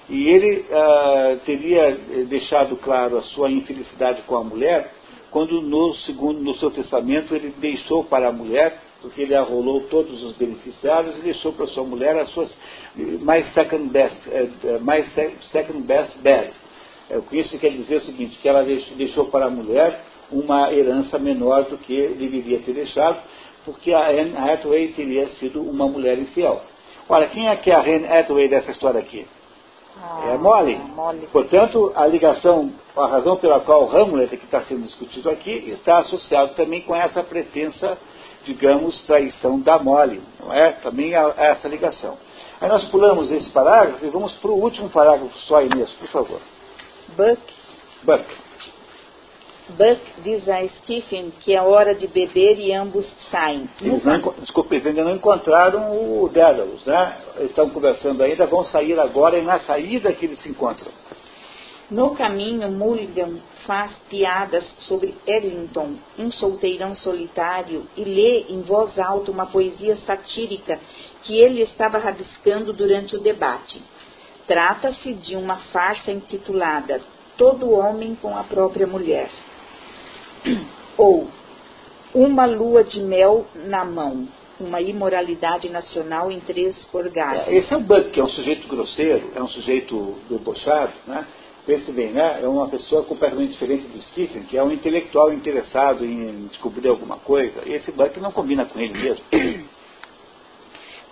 E 0.09 0.27
ele 0.27 0.65
uh, 0.69 1.39
teria 1.45 1.97
deixado 2.27 2.75
claro 2.75 3.17
a 3.17 3.21
sua 3.21 3.49
infelicidade 3.49 4.21
com 4.23 4.35
a 4.35 4.43
mulher 4.43 4.91
quando 5.31 5.61
no 5.61 5.93
segundo 5.95 6.41
no 6.41 6.53
seu 6.55 6.69
testamento 6.69 7.33
ele 7.33 7.53
deixou 7.57 8.03
para 8.03 8.27
a 8.27 8.31
mulher 8.31 8.77
porque 9.01 9.21
ele 9.23 9.35
arrolou 9.35 9.81
todos 9.87 10.23
os 10.23 10.33
beneficiários 10.33 11.17
e 11.17 11.21
deixou 11.21 11.53
para 11.53 11.65
sua 11.67 11.83
mulher 11.83 12.17
as 12.17 12.29
suas 12.29 12.55
mais 13.21 13.51
second 13.53 13.89
best, 13.89 14.17
eh, 14.29 14.49
eh, 14.63 14.77
mais 14.79 15.11
second 15.51 15.81
best 15.81 16.17
bed. 16.19 16.53
É, 17.09 17.19
isso 17.35 17.57
quer 17.59 17.71
dizer 17.71 17.97
o 17.97 18.01
seguinte, 18.01 18.37
que 18.37 18.47
ela 18.47 18.63
deixou 18.63 19.25
para 19.25 19.45
a 19.47 19.49
mulher 19.49 20.03
uma 20.31 20.71
herança 20.71 21.19
menor 21.19 21.63
do 21.63 21.77
que 21.77 22.07
deveria 22.09 22.59
ter 22.59 22.73
deixado, 22.73 23.19
porque 23.65 23.93
a 23.93 24.09
Anne 24.09 24.35
Hathaway 24.37 24.89
teria 24.93 25.27
sido 25.31 25.61
uma 25.61 25.87
mulher 25.87 26.17
infiel. 26.17 26.61
Olha, 27.09 27.27
quem 27.27 27.49
é 27.49 27.55
que 27.57 27.69
é 27.69 27.75
a 27.75 27.81
Anne 27.81 28.07
Hathaway 28.07 28.47
dessa 28.47 28.71
história 28.71 29.01
aqui? 29.01 29.27
Ah, 30.01 30.31
é 30.33 30.37
Molly. 30.37 30.75
Molly. 30.95 31.27
Portanto, 31.31 31.91
a 31.95 32.07
ligação, 32.07 32.71
a 32.95 33.07
razão 33.07 33.35
pela 33.35 33.59
qual 33.59 33.93
Hamlet, 33.93 34.37
que 34.37 34.45
está 34.45 34.61
sendo 34.61 34.83
discutido 34.83 35.29
aqui, 35.29 35.51
está 35.69 35.99
associado 35.99 36.55
também 36.55 36.81
com 36.81 36.95
essa 36.95 37.21
pretensa 37.21 37.97
digamos, 38.45 39.01
traição 39.03 39.59
da 39.59 39.77
mole, 39.79 40.21
não 40.39 40.53
é? 40.53 40.71
Também 40.71 41.15
há 41.15 41.33
essa 41.37 41.67
ligação. 41.67 42.17
Aí 42.59 42.69
nós 42.69 42.85
pulamos 42.85 43.31
esse 43.31 43.49
parágrafo 43.49 44.05
e 44.05 44.09
vamos 44.09 44.33
para 44.33 44.51
o 44.51 44.61
último 44.61 44.89
parágrafo 44.89 45.35
só, 45.39 45.61
Inês, 45.61 45.91
por 45.93 46.07
favor. 46.09 46.39
Buck. 47.15 47.41
Buck. 48.03 48.25
Buck 49.69 50.01
diz 50.23 50.47
a 50.49 50.67
Stephen 50.67 51.31
que 51.39 51.53
é 51.53 51.61
hora 51.61 51.95
de 51.95 52.07
beber 52.07 52.59
e 52.59 52.73
ambos 52.73 53.05
saem. 53.29 53.69
Eles 53.81 54.03
não, 54.03 54.19
desculpe, 54.39 54.75
eles 54.75 54.85
ainda 54.85 55.03
não 55.03 55.15
encontraram 55.15 55.91
o 55.91 56.29
Dédalus, 56.29 56.85
né? 56.85 57.17
Eles 57.37 57.49
estão 57.49 57.69
conversando 57.69 58.21
ainda, 58.21 58.45
vão 58.45 58.65
sair 58.65 58.99
agora 58.99 59.37
e 59.37 59.43
na 59.43 59.59
saída 59.61 60.11
que 60.13 60.25
eles 60.25 60.39
se 60.41 60.49
encontram. 60.49 60.91
No 61.91 62.15
caminho, 62.15 62.71
Mulligan 62.71 63.39
faz 63.67 63.91
piadas 64.09 64.63
sobre 64.87 65.13
Ellington, 65.27 65.95
um 66.17 66.31
solteirão 66.31 66.95
solitário, 66.95 67.85
e 67.97 68.05
lê 68.05 68.45
em 68.47 68.61
voz 68.61 68.97
alta 68.97 69.29
uma 69.29 69.45
poesia 69.45 69.97
satírica 69.97 70.79
que 71.23 71.37
ele 71.37 71.61
estava 71.61 71.97
rabiscando 71.97 72.71
durante 72.71 73.17
o 73.17 73.19
debate. 73.19 73.81
Trata-se 74.47 75.11
de 75.11 75.35
uma 75.35 75.57
farsa 75.57 76.13
intitulada 76.13 77.01
Todo 77.37 77.71
Homem 77.71 78.15
com 78.15 78.37
a 78.37 78.43
Própria 78.45 78.87
Mulher. 78.87 79.29
Ou 80.97 81.27
Uma 82.15 82.45
Lua 82.45 82.85
de 82.85 83.01
Mel 83.01 83.45
na 83.53 83.83
Mão, 83.83 84.29
uma 84.57 84.79
imoralidade 84.79 85.67
nacional 85.67 86.31
em 86.31 86.39
três 86.39 86.73
orgasmos. 86.93 87.49
Esse 87.49 87.73
é 87.73 87.75
o 87.75 87.81
Buck, 87.81 88.11
que 88.11 88.19
é 88.21 88.23
um 88.23 88.29
sujeito 88.29 88.65
grosseiro, 88.69 89.31
é 89.35 89.43
um 89.43 89.49
sujeito 89.49 90.15
debochado, 90.29 90.93
né? 91.05 91.27
Pense 91.65 91.91
bem, 91.91 92.11
né? 92.11 92.39
É 92.41 92.47
uma 92.47 92.67
pessoa 92.67 93.03
completamente 93.03 93.51
diferente 93.51 93.87
do 93.87 94.01
Stephen, 94.01 94.43
que 94.43 94.57
é 94.57 94.63
um 94.63 94.71
intelectual 94.71 95.31
interessado 95.31 96.03
em 96.03 96.47
descobrir 96.47 96.89
alguma 96.89 97.17
coisa. 97.17 97.61
E 97.65 97.73
esse 97.73 97.91
Buck 97.91 98.19
não 98.19 98.31
combina 98.31 98.65
com 98.65 98.79
ele 98.79 98.93
mesmo. 98.93 99.23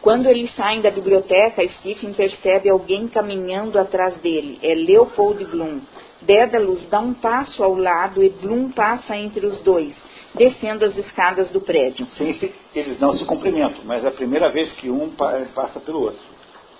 Quando 0.02 0.28
eles 0.28 0.56
saem 0.56 0.82
da 0.82 0.90
biblioteca, 0.90 1.68
Stephen 1.68 2.14
percebe 2.14 2.70
alguém 2.70 3.08
caminhando 3.08 3.78
atrás 3.78 4.16
dele. 4.22 4.58
É 4.64 4.74
Leopold 4.74 5.44
Bloom. 5.46 5.82
Dédalus 6.22 6.88
dá 6.90 7.00
um 7.00 7.14
passo 7.14 7.64
ao 7.64 7.76
lado 7.76 8.24
e 8.24 8.30
Bloom 8.30 8.72
passa 8.72 9.16
entre 9.16 9.46
os 9.46 9.62
dois, 9.62 9.96
descendo 10.36 10.86
as 10.86 10.98
escadas 10.98 11.52
do 11.52 11.62
prédio. 11.62 12.06
Sim, 12.18 12.52
eles 12.74 13.00
não 13.00 13.14
se 13.14 13.26
cumprimentam, 13.26 13.82
mas 13.86 14.04
é 14.04 14.08
a 14.08 14.12
primeira 14.12 14.50
vez 14.50 14.72
que 14.74 14.90
um 14.90 15.12
passa 15.54 15.80
pelo 15.80 16.02
outro. 16.02 16.20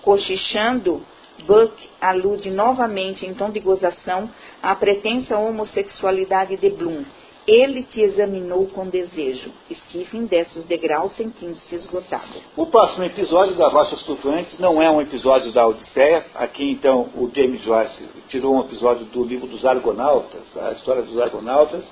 Cochichando, 0.02 1.02
Buck 1.42 1.72
alude 2.00 2.50
novamente, 2.50 3.26
em 3.26 3.34
tom 3.34 3.50
de 3.50 3.60
gozação, 3.60 4.30
à 4.62 4.74
pretensa 4.74 5.38
homossexualidade 5.38 6.56
de 6.56 6.70
Bloom. 6.70 7.04
Ele 7.46 7.82
te 7.82 8.00
examinou 8.00 8.66
com 8.66 8.86
desejo. 8.86 9.50
Stephen 9.72 10.26
desce 10.26 10.58
os 10.58 10.66
degraus 10.66 11.16
sentindo-se 11.16 11.74
esgotado. 11.74 12.34
O 12.56 12.66
próximo 12.66 13.04
episódio 13.04 13.56
da 13.56 13.68
Rochas 13.68 14.02
Flutuantes 14.02 14.58
não 14.58 14.80
é 14.80 14.90
um 14.90 15.00
episódio 15.00 15.50
da 15.50 15.66
Odisseia. 15.66 16.26
Aqui, 16.34 16.70
então, 16.70 17.08
o 17.16 17.30
James 17.34 17.62
Joyce 17.62 18.08
tirou 18.28 18.54
um 18.54 18.60
episódio 18.60 19.06
do 19.06 19.24
livro 19.24 19.46
dos 19.46 19.64
Argonautas, 19.64 20.56
a 20.56 20.72
história 20.72 21.02
dos 21.02 21.18
Argonautas. 21.18 21.84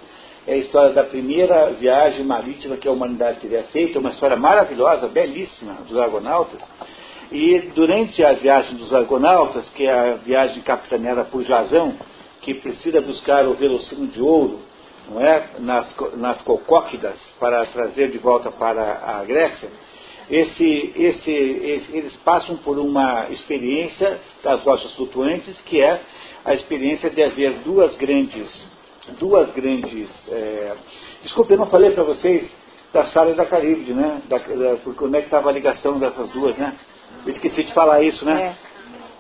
É 0.47 0.55
a 0.55 0.59
história 0.59 0.93
da 0.93 1.03
primeira 1.05 1.73
viagem 1.73 2.25
marítima 2.25 2.77
que 2.77 2.87
a 2.87 2.93
humanidade 2.93 3.41
teria 3.41 3.65
feito. 3.65 3.99
Uma 3.99 4.11
história 4.11 4.37
maravilhosa, 4.37 5.09
belíssima, 5.09 5.75
dos 5.87 5.97
Argonautas. 5.99 6.63
E 7.31 7.71
durante 7.75 8.25
a 8.25 8.33
viagem 8.33 8.77
dos 8.77 8.93
argonautas, 8.93 9.69
que 9.71 9.87
é 9.87 9.93
a 9.93 10.15
viagem 10.15 10.63
capitaneada 10.63 11.25
por 11.25 11.43
Jazão, 11.45 11.95
que 12.41 12.55
precisa 12.55 13.01
buscar 13.01 13.47
o 13.47 13.55
velocino 13.55 14.07
de 14.07 14.21
ouro 14.21 14.61
não 15.11 15.21
é? 15.21 15.51
nas, 15.59 15.95
nas 16.17 16.41
cocóquidas 16.43 17.17
para 17.39 17.65
trazer 17.67 18.11
de 18.11 18.19
volta 18.19 18.51
para 18.51 19.03
a 19.05 19.25
Grécia, 19.25 19.69
esse, 20.31 20.93
esse, 20.95 21.31
esse, 21.31 21.97
eles 21.97 22.17
passam 22.19 22.57
por 22.59 22.79
uma 22.79 23.29
experiência 23.31 24.21
das 24.43 24.63
rochas 24.63 24.95
flutuantes, 24.95 25.59
que 25.63 25.83
é 25.83 26.03
a 26.45 26.55
experiência 26.55 27.09
de 27.09 27.23
haver 27.23 27.53
duas 27.65 27.97
grandes, 27.97 28.69
duas 29.19 29.51
grandes. 29.55 30.09
É, 30.29 30.77
desculpe, 31.23 31.55
eu 31.55 31.59
não 31.59 31.67
falei 31.67 31.93
para 31.93 32.05
vocês 32.05 32.51
da 32.93 33.07
Sala 33.07 33.35
da 33.35 33.47
Caribe, 33.47 33.95
né? 33.95 34.21
Da, 34.29 34.37
da, 34.37 34.77
porque 34.85 35.03
onde 35.05 35.17
é 35.17 35.21
que 35.21 35.27
estava 35.29 35.49
a 35.49 35.53
ligação 35.53 35.99
dessas 35.99 36.29
duas, 36.31 36.57
né? 36.59 36.77
Eu 37.27 37.33
esqueci 37.33 37.65
de 37.65 37.73
falar 37.73 38.03
isso, 38.03 38.25
né? 38.25 38.57
É. 38.65 38.69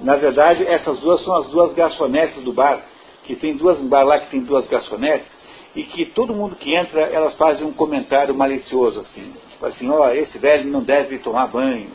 Na 0.00 0.16
verdade, 0.16 0.64
essas 0.64 0.98
duas 1.00 1.22
são 1.24 1.34
as 1.36 1.48
duas 1.48 1.74
garçonetes 1.74 2.42
do 2.42 2.52
bar, 2.52 2.80
que 3.24 3.34
tem 3.34 3.56
duas, 3.56 3.80
um 3.80 3.88
bar 3.88 4.04
lá 4.04 4.20
que 4.20 4.30
tem 4.30 4.40
duas 4.40 4.66
garçonetes, 4.68 5.26
e 5.74 5.82
que 5.82 6.06
todo 6.06 6.34
mundo 6.34 6.56
que 6.56 6.74
entra, 6.74 7.00
elas 7.00 7.34
fazem 7.34 7.66
um 7.66 7.72
comentário 7.72 8.34
malicioso, 8.34 9.00
assim. 9.00 9.34
Assim, 9.60 9.90
ó, 9.90 10.06
oh, 10.06 10.10
esse 10.10 10.38
velho 10.38 10.70
não 10.70 10.82
deve 10.82 11.18
tomar 11.18 11.48
banho. 11.48 11.90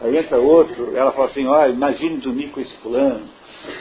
Aí 0.00 0.16
entra 0.16 0.38
outro, 0.38 0.96
ela 0.96 1.12
fala 1.12 1.26
assim, 1.26 1.46
ó, 1.46 1.62
oh, 1.62 1.68
imagine 1.68 2.16
dormir 2.18 2.48
com 2.48 2.60
esse 2.60 2.76
fulano. 2.78 3.22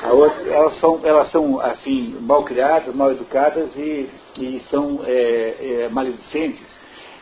A 0.03 0.11
outra, 0.11 0.47
elas, 0.47 0.79
são, 0.79 0.99
elas 1.03 1.31
são, 1.31 1.59
assim, 1.59 2.15
mal 2.21 2.43
criadas, 2.43 2.93
mal 2.93 3.11
educadas 3.11 3.75
e, 3.75 4.09
e 4.39 4.61
são 4.69 4.99
é, 5.05 5.83
é, 5.85 5.89
maledicentes. 5.89 6.65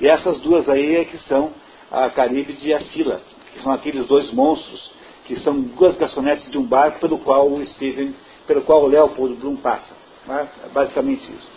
E 0.02 0.08
essas 0.08 0.40
duas 0.40 0.68
aí 0.70 0.96
é 0.96 1.06
que 1.06 1.18
são 1.20 1.52
a 1.92 2.10
Caribe 2.10 2.58
e 2.62 2.74
a 2.74 2.80
Sila 2.80 3.22
que 3.60 3.64
são 3.64 3.74
aqueles 3.74 4.08
dois 4.08 4.32
monstros, 4.32 4.92
que 5.26 5.38
são 5.42 5.60
duas 5.62 5.96
garçonetes 5.98 6.50
de 6.50 6.58
um 6.58 6.64
barco 6.64 7.00
pelo 7.00 7.20
qual 7.20 7.48
o 7.48 7.64
Steven, 7.66 8.16
pelo 8.48 8.62
qual 8.62 8.84
o 8.84 8.88
Leopold 8.88 9.36
Bloom 9.36 9.58
passa. 9.58 10.00
É? 10.28 10.70
basicamente 10.72 11.24
isso. 11.32 11.50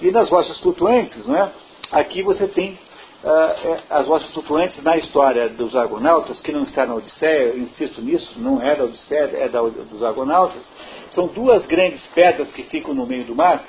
E 0.00 0.10
nas 0.10 0.28
rochas 0.28 0.58
flutuantes, 0.60 1.28
é? 1.28 1.50
aqui 1.92 2.22
você 2.22 2.46
tem 2.48 2.72
uh, 2.72 3.82
as 3.88 4.06
rochas 4.06 4.30
flutuantes 4.32 4.82
na 4.82 4.96
história 4.96 5.48
dos 5.48 5.74
argonautas, 5.74 6.40
que 6.40 6.52
não 6.52 6.64
está 6.64 6.84
na 6.84 6.94
Odisseia, 6.94 7.54
eu 7.54 7.58
insisto 7.58 8.02
nisso, 8.02 8.32
não 8.36 8.60
é 8.60 8.74
da 8.74 8.84
Odisseia, 8.84 9.30
é 9.34 9.48
da, 9.48 9.62
dos 9.62 10.02
argonautas, 10.02 10.62
são 11.10 11.28
duas 11.28 11.64
grandes 11.66 12.02
pedras 12.14 12.48
que 12.52 12.64
ficam 12.64 12.92
no 12.92 13.06
meio 13.06 13.24
do 13.24 13.34
mar, 13.34 13.64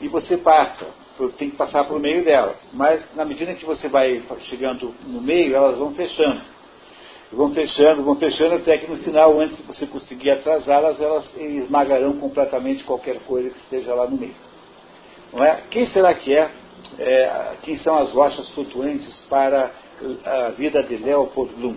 e 0.00 0.08
você 0.08 0.36
passa 0.36 0.86
tem 1.36 1.50
que 1.50 1.56
passar 1.56 1.84
por 1.84 2.00
meio 2.00 2.24
delas. 2.24 2.56
Mas 2.72 3.04
na 3.14 3.26
medida 3.26 3.54
que 3.54 3.66
você 3.66 3.88
vai 3.88 4.22
chegando 4.48 4.94
no 5.04 5.20
meio, 5.20 5.54
elas 5.54 5.76
vão 5.76 5.92
fechando. 5.92 6.40
Vão 7.32 7.54
fechando, 7.54 8.02
vão 8.02 8.16
fechando, 8.16 8.56
até 8.56 8.76
que 8.78 8.90
no 8.90 8.96
final, 8.98 9.38
antes 9.38 9.56
de 9.56 9.62
você 9.62 9.86
conseguir 9.86 10.30
atrasá-las, 10.30 11.00
elas 11.00 11.30
esmagarão 11.36 12.14
completamente 12.14 12.82
qualquer 12.82 13.20
coisa 13.20 13.50
que 13.50 13.58
esteja 13.58 13.94
lá 13.94 14.08
no 14.08 14.16
meio. 14.16 14.34
Não 15.32 15.44
é? 15.44 15.62
Quem 15.70 15.86
será 15.86 16.12
que 16.12 16.34
é? 16.34 16.50
é 16.98 17.52
quem 17.62 17.78
são 17.78 17.96
as 17.96 18.10
rochas 18.10 18.48
flutuantes 18.48 19.16
para 19.28 19.70
a 20.24 20.48
vida 20.50 20.82
de 20.82 20.96
Leopold 20.96 21.54
Bloom? 21.54 21.76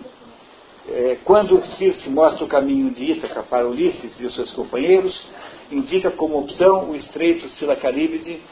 É, 0.88 1.18
quando 1.24 1.64
Circe 1.64 2.10
mostra 2.10 2.44
o 2.44 2.48
caminho 2.48 2.90
de 2.90 3.12
Ítaca 3.12 3.42
para 3.44 3.66
Ulisses 3.66 4.18
e 4.18 4.24
os 4.24 4.34
seus 4.34 4.52
companheiros, 4.52 5.24
indica 5.70 6.10
como 6.10 6.38
opção 6.38 6.90
o 6.90 6.96
estreito 6.96 7.48
Silacaríbide, 7.50 8.42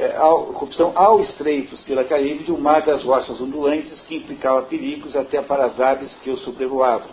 é, 0.00 0.16
ao, 0.16 0.50
opção 0.62 0.92
ao 0.94 1.20
estreito 1.20 1.76
Silacaríbide, 1.78 2.50
o 2.50 2.58
mar 2.58 2.82
das 2.82 3.04
rochas 3.04 3.38
ondulantes 3.40 4.00
que 4.02 4.16
implicava 4.16 4.62
perigos 4.62 5.14
até 5.14 5.42
para 5.42 5.66
as 5.66 5.78
aves 5.78 6.14
que 6.22 6.30
o 6.30 6.38
sobrevoavam. 6.38 7.10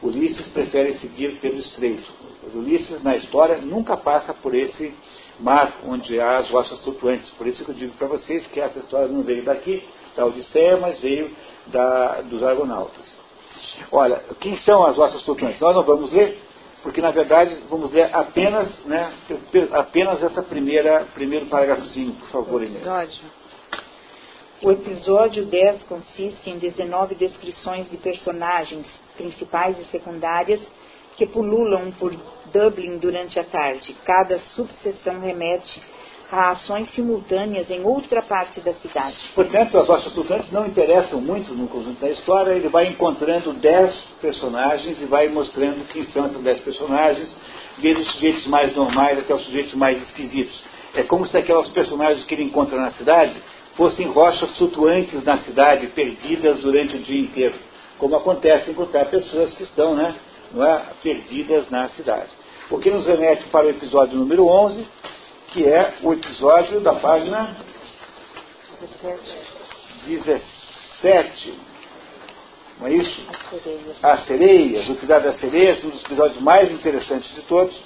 Ulisses 0.00 0.46
prefere 0.48 0.94
seguir 0.94 1.40
pelo 1.40 1.58
estreito. 1.58 2.10
Mas 2.42 2.54
Ulisses, 2.54 3.02
na 3.02 3.16
história, 3.16 3.58
nunca 3.58 3.96
passa 3.96 4.32
por 4.32 4.54
esse 4.54 4.94
mar 5.40 5.80
onde 5.86 6.20
há 6.20 6.38
as 6.38 6.48
rochas 6.48 6.82
flutuantes. 6.84 7.28
Por 7.30 7.46
isso 7.46 7.64
que 7.64 7.70
eu 7.70 7.74
digo 7.74 7.92
para 7.94 8.06
vocês 8.06 8.46
que 8.46 8.60
essa 8.60 8.78
história 8.78 9.08
não 9.08 9.22
veio 9.22 9.44
daqui, 9.44 9.82
da 10.16 10.24
Odisseia, 10.24 10.76
mas 10.76 11.00
veio 11.00 11.30
da, 11.66 12.22
dos 12.22 12.42
argonautas. 12.42 13.18
Olha, 13.90 14.22
quem 14.38 14.56
são 14.58 14.84
as 14.84 14.96
rochas 14.96 15.22
flutuantes? 15.22 15.60
Nós 15.60 15.74
não 15.74 15.82
vamos 15.82 16.12
ler, 16.12 16.40
porque 16.82 17.00
na 17.00 17.10
verdade 17.10 17.62
vamos 17.68 17.92
ler 17.92 18.14
apenas, 18.14 18.68
né, 18.84 19.12
apenas 19.72 20.22
essa 20.22 20.42
primeira, 20.42 21.06
primeiro 21.14 21.46
parágrafozinho, 21.46 22.14
por 22.14 22.28
favor, 22.28 22.62
Inês. 22.62 22.84
O 24.62 24.70
episódio 24.70 25.46
10 25.46 25.84
consiste 25.84 26.50
em 26.50 26.58
19 26.58 27.14
descrições 27.14 27.90
de 27.90 27.96
personagens, 27.96 28.86
principais 29.16 29.78
e 29.78 29.84
secundárias, 29.86 30.60
que 31.16 31.26
pululam 31.26 31.90
por 31.92 32.14
Dublin 32.52 32.98
durante 32.98 33.38
a 33.38 33.44
tarde. 33.44 33.96
Cada 34.04 34.38
subseção 34.38 35.20
remete 35.20 35.80
a 36.30 36.50
ações 36.50 36.88
simultâneas 36.94 37.68
em 37.70 37.84
outra 37.84 38.22
parte 38.22 38.60
da 38.60 38.72
cidade. 38.74 39.16
Portanto, 39.34 39.76
as 39.78 39.88
rochas 39.88 40.12
flutuantes 40.12 40.50
não 40.52 40.66
interessam 40.66 41.20
muito 41.20 41.52
no 41.52 41.66
conjunto 41.66 42.00
da 42.00 42.10
história, 42.10 42.52
ele 42.52 42.68
vai 42.68 42.86
encontrando 42.86 43.52
dez 43.54 43.94
personagens 44.20 45.00
e 45.00 45.06
vai 45.06 45.28
mostrando 45.28 45.86
quem 45.88 46.04
são 46.06 46.26
esses 46.26 46.40
dez 46.40 46.60
personagens, 46.60 47.34
desde 47.78 48.02
os 48.02 48.12
sujeitos 48.12 48.46
mais 48.46 48.74
normais 48.74 49.18
até 49.18 49.34
os 49.34 49.42
sujeitos 49.42 49.74
mais 49.74 50.00
esquisitos. 50.02 50.62
É 50.94 51.02
como 51.02 51.26
se 51.26 51.36
aquelas 51.36 51.68
personagens 51.68 52.24
que 52.24 52.34
ele 52.34 52.44
encontra 52.44 52.78
na 52.78 52.92
cidade 52.92 53.34
fossem 53.76 54.06
rochas 54.08 54.56
flutuantes 54.56 55.24
na 55.24 55.38
cidade, 55.38 55.86
perdidas 55.88 56.58
durante 56.60 56.96
o 56.96 56.98
dia 56.98 57.20
inteiro, 57.20 57.54
como 57.98 58.16
acontece 58.16 58.70
encontrar 58.70 59.06
pessoas 59.06 59.52
que 59.54 59.62
estão 59.62 59.94
né, 59.94 60.14
é, 60.56 60.80
perdidas 61.02 61.68
na 61.70 61.88
cidade. 61.90 62.28
O 62.70 62.78
que 62.78 62.90
nos 62.90 63.04
remete 63.04 63.46
para 63.46 63.66
o 63.66 63.70
episódio 63.70 64.16
número 64.16 64.46
11, 64.46 64.86
que 65.52 65.66
é 65.66 65.94
o 66.02 66.12
episódio 66.12 66.80
da 66.80 66.94
página 66.94 67.56
17. 70.06 71.54
Não 72.78 72.86
é 72.86 72.92
isso? 72.94 73.28
As 73.30 73.62
sereias. 73.62 74.04
As 74.04 74.26
sereias, 74.26 74.88
o 74.88 74.92
episódio 74.92 75.24
das 75.24 75.40
sereias, 75.40 75.84
um 75.84 75.90
dos 75.90 76.04
episódios 76.04 76.40
mais 76.40 76.70
interessantes 76.70 77.34
de 77.34 77.42
todos. 77.42 77.76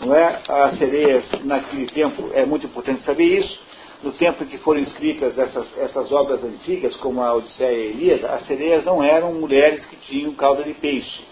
Não 0.00 0.14
é? 0.14 0.40
As 0.48 0.78
sereias, 0.78 1.24
naquele 1.44 1.86
tempo, 1.88 2.30
é 2.32 2.46
muito 2.46 2.66
importante 2.66 3.02
saber 3.02 3.24
isso. 3.24 3.60
No 4.02 4.12
tempo 4.12 4.44
em 4.44 4.46
que 4.46 4.56
foram 4.58 4.80
escritas 4.80 5.38
essas, 5.38 5.66
essas 5.78 6.10
obras 6.10 6.42
antigas, 6.42 6.96
como 6.96 7.22
a 7.22 7.34
Odisseia 7.34 7.70
e 7.70 7.82
a 7.82 7.90
Ilíada, 7.90 8.28
as 8.30 8.46
sereias 8.46 8.84
não 8.84 9.02
eram 9.02 9.34
mulheres 9.34 9.84
que 9.84 9.96
tinham 9.96 10.32
cauda 10.34 10.62
de 10.62 10.72
peixe. 10.72 11.22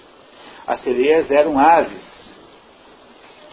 As 0.66 0.83
sereias 0.83 1.31
eram 1.31 1.59
aves 1.59 2.17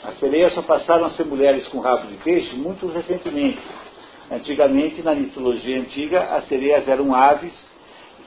as 0.08 0.20
sereias 0.20 0.53
só 0.53 0.62
passaram 0.62 1.06
a 1.06 1.10
ser 1.12 1.26
mulheres 1.26 1.68
com 1.68 1.80
rabo 1.80 2.08
de 2.08 2.16
peixe 2.18 2.56
muito 2.56 2.88
recentemente. 2.88 3.60
Antigamente, 4.32 5.01
na 5.01 5.16
mitologia 5.16 5.80
antiga, 5.80 6.22
as 6.36 6.47
sereias 6.47 6.88
eram 6.88 7.14
aves 7.14 7.53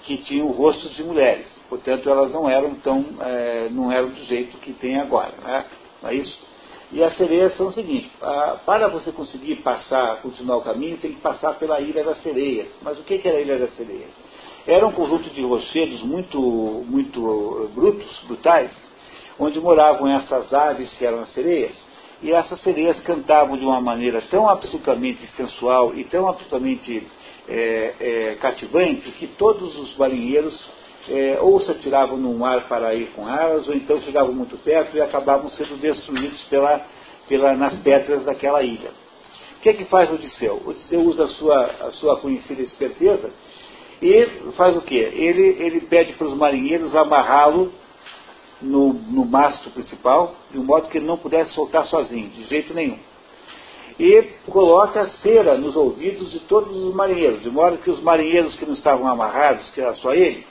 que 0.02 0.16
tinham 0.18 0.48
rostos 0.48 0.94
de 0.96 1.04
mulheres. 1.04 1.46
Portanto, 1.68 2.08
elas 2.08 2.32
não 2.32 2.48
eram 2.48 2.74
tão, 2.76 3.04
é, 3.20 3.68
não 3.70 3.92
eram 3.92 4.08
do 4.08 4.24
jeito 4.24 4.56
que 4.58 4.72
tem 4.72 4.98
agora, 4.98 5.32
né? 5.44 5.64
não 6.02 6.10
é 6.10 6.14
isso? 6.14 6.48
E 6.90 7.02
as 7.02 7.16
sereias 7.16 7.54
são 7.56 7.66
o 7.68 7.72
seguinte, 7.72 8.10
para 8.64 8.88
você 8.88 9.12
conseguir 9.12 9.56
passar, 9.56 10.22
continuar 10.22 10.56
o 10.56 10.62
caminho, 10.62 10.96
tem 10.96 11.12
que 11.12 11.20
passar 11.20 11.54
pela 11.58 11.80
Ilha 11.80 12.02
das 12.02 12.22
Sereias. 12.22 12.68
Mas 12.80 12.98
o 12.98 13.02
que, 13.02 13.18
que 13.18 13.28
era 13.28 13.36
a 13.36 13.40
Ilha 13.42 13.58
das 13.58 13.76
Sereias? 13.76 14.10
Era 14.66 14.86
um 14.86 14.92
conjunto 14.92 15.28
de 15.28 15.42
rochedos 15.42 16.02
muito, 16.02 16.40
muito 16.40 17.70
brutos, 17.74 18.22
brutais, 18.26 18.70
onde 19.38 19.60
moravam 19.60 20.08
essas 20.16 20.52
aves 20.52 20.92
que 20.94 21.04
eram 21.04 21.20
as 21.20 21.32
sereias. 21.32 21.74
E 22.22 22.32
essas 22.32 22.60
sereias 22.62 22.98
cantavam 23.00 23.56
de 23.56 23.64
uma 23.64 23.80
maneira 23.80 24.20
tão 24.22 24.48
absolutamente 24.48 25.24
sensual 25.36 25.94
e 25.94 26.04
tão 26.04 26.28
absolutamente 26.28 27.06
é, 27.48 27.94
é, 28.00 28.34
cativante 28.40 29.10
que 29.12 29.28
todos 29.28 29.78
os 29.78 29.96
marinheiros 29.96 30.78
é, 31.08 31.38
ou 31.40 31.60
se 31.60 31.70
atiravam 31.70 32.16
no 32.16 32.34
mar 32.34 32.68
para 32.68 32.94
ir 32.94 33.10
com 33.12 33.28
elas, 33.28 33.66
ou 33.68 33.74
então 33.74 34.00
chegavam 34.00 34.32
muito 34.34 34.56
perto 34.58 34.96
e 34.96 35.00
acabavam 35.00 35.48
sendo 35.50 35.80
destruídos 35.80 36.42
pela, 36.44 36.84
pela, 37.28 37.54
nas 37.54 37.78
pedras 37.78 38.24
daquela 38.24 38.62
ilha. 38.62 38.90
O 39.56 39.60
que 39.60 39.70
é 39.70 39.72
que 39.72 39.84
faz 39.86 40.10
Odisseu? 40.10 40.60
Odisseu 40.66 41.00
usa 41.00 41.24
a 41.24 41.28
sua, 41.28 41.64
a 41.64 41.90
sua 41.92 42.16
conhecida 42.20 42.62
esperteza 42.62 43.30
e 44.02 44.26
faz 44.56 44.76
o 44.76 44.82
quê? 44.82 45.10
Ele, 45.12 45.56
ele 45.58 45.80
pede 45.82 46.12
para 46.12 46.26
os 46.26 46.34
marinheiros 46.34 46.94
amarrá-lo 46.94 47.72
no, 48.60 48.92
no 48.92 49.24
mastro 49.24 49.70
principal, 49.70 50.34
de 50.50 50.58
um 50.58 50.64
modo 50.64 50.88
que 50.88 50.98
ele 50.98 51.06
não 51.06 51.16
pudesse 51.16 51.52
soltar 51.52 51.86
sozinho, 51.86 52.28
de 52.30 52.44
jeito 52.44 52.74
nenhum. 52.74 52.98
E 53.98 54.22
coloca 54.46 55.08
cera 55.22 55.56
nos 55.58 55.74
ouvidos 55.74 56.30
de 56.30 56.40
todos 56.40 56.76
os 56.84 56.94
marinheiros, 56.94 57.42
de 57.42 57.50
modo 57.50 57.78
que 57.78 57.90
os 57.90 58.00
marinheiros 58.00 58.54
que 58.54 58.64
não 58.64 58.74
estavam 58.74 59.08
amarrados, 59.08 59.68
que 59.70 59.80
era 59.80 59.94
só 59.96 60.12
ele, 60.12 60.46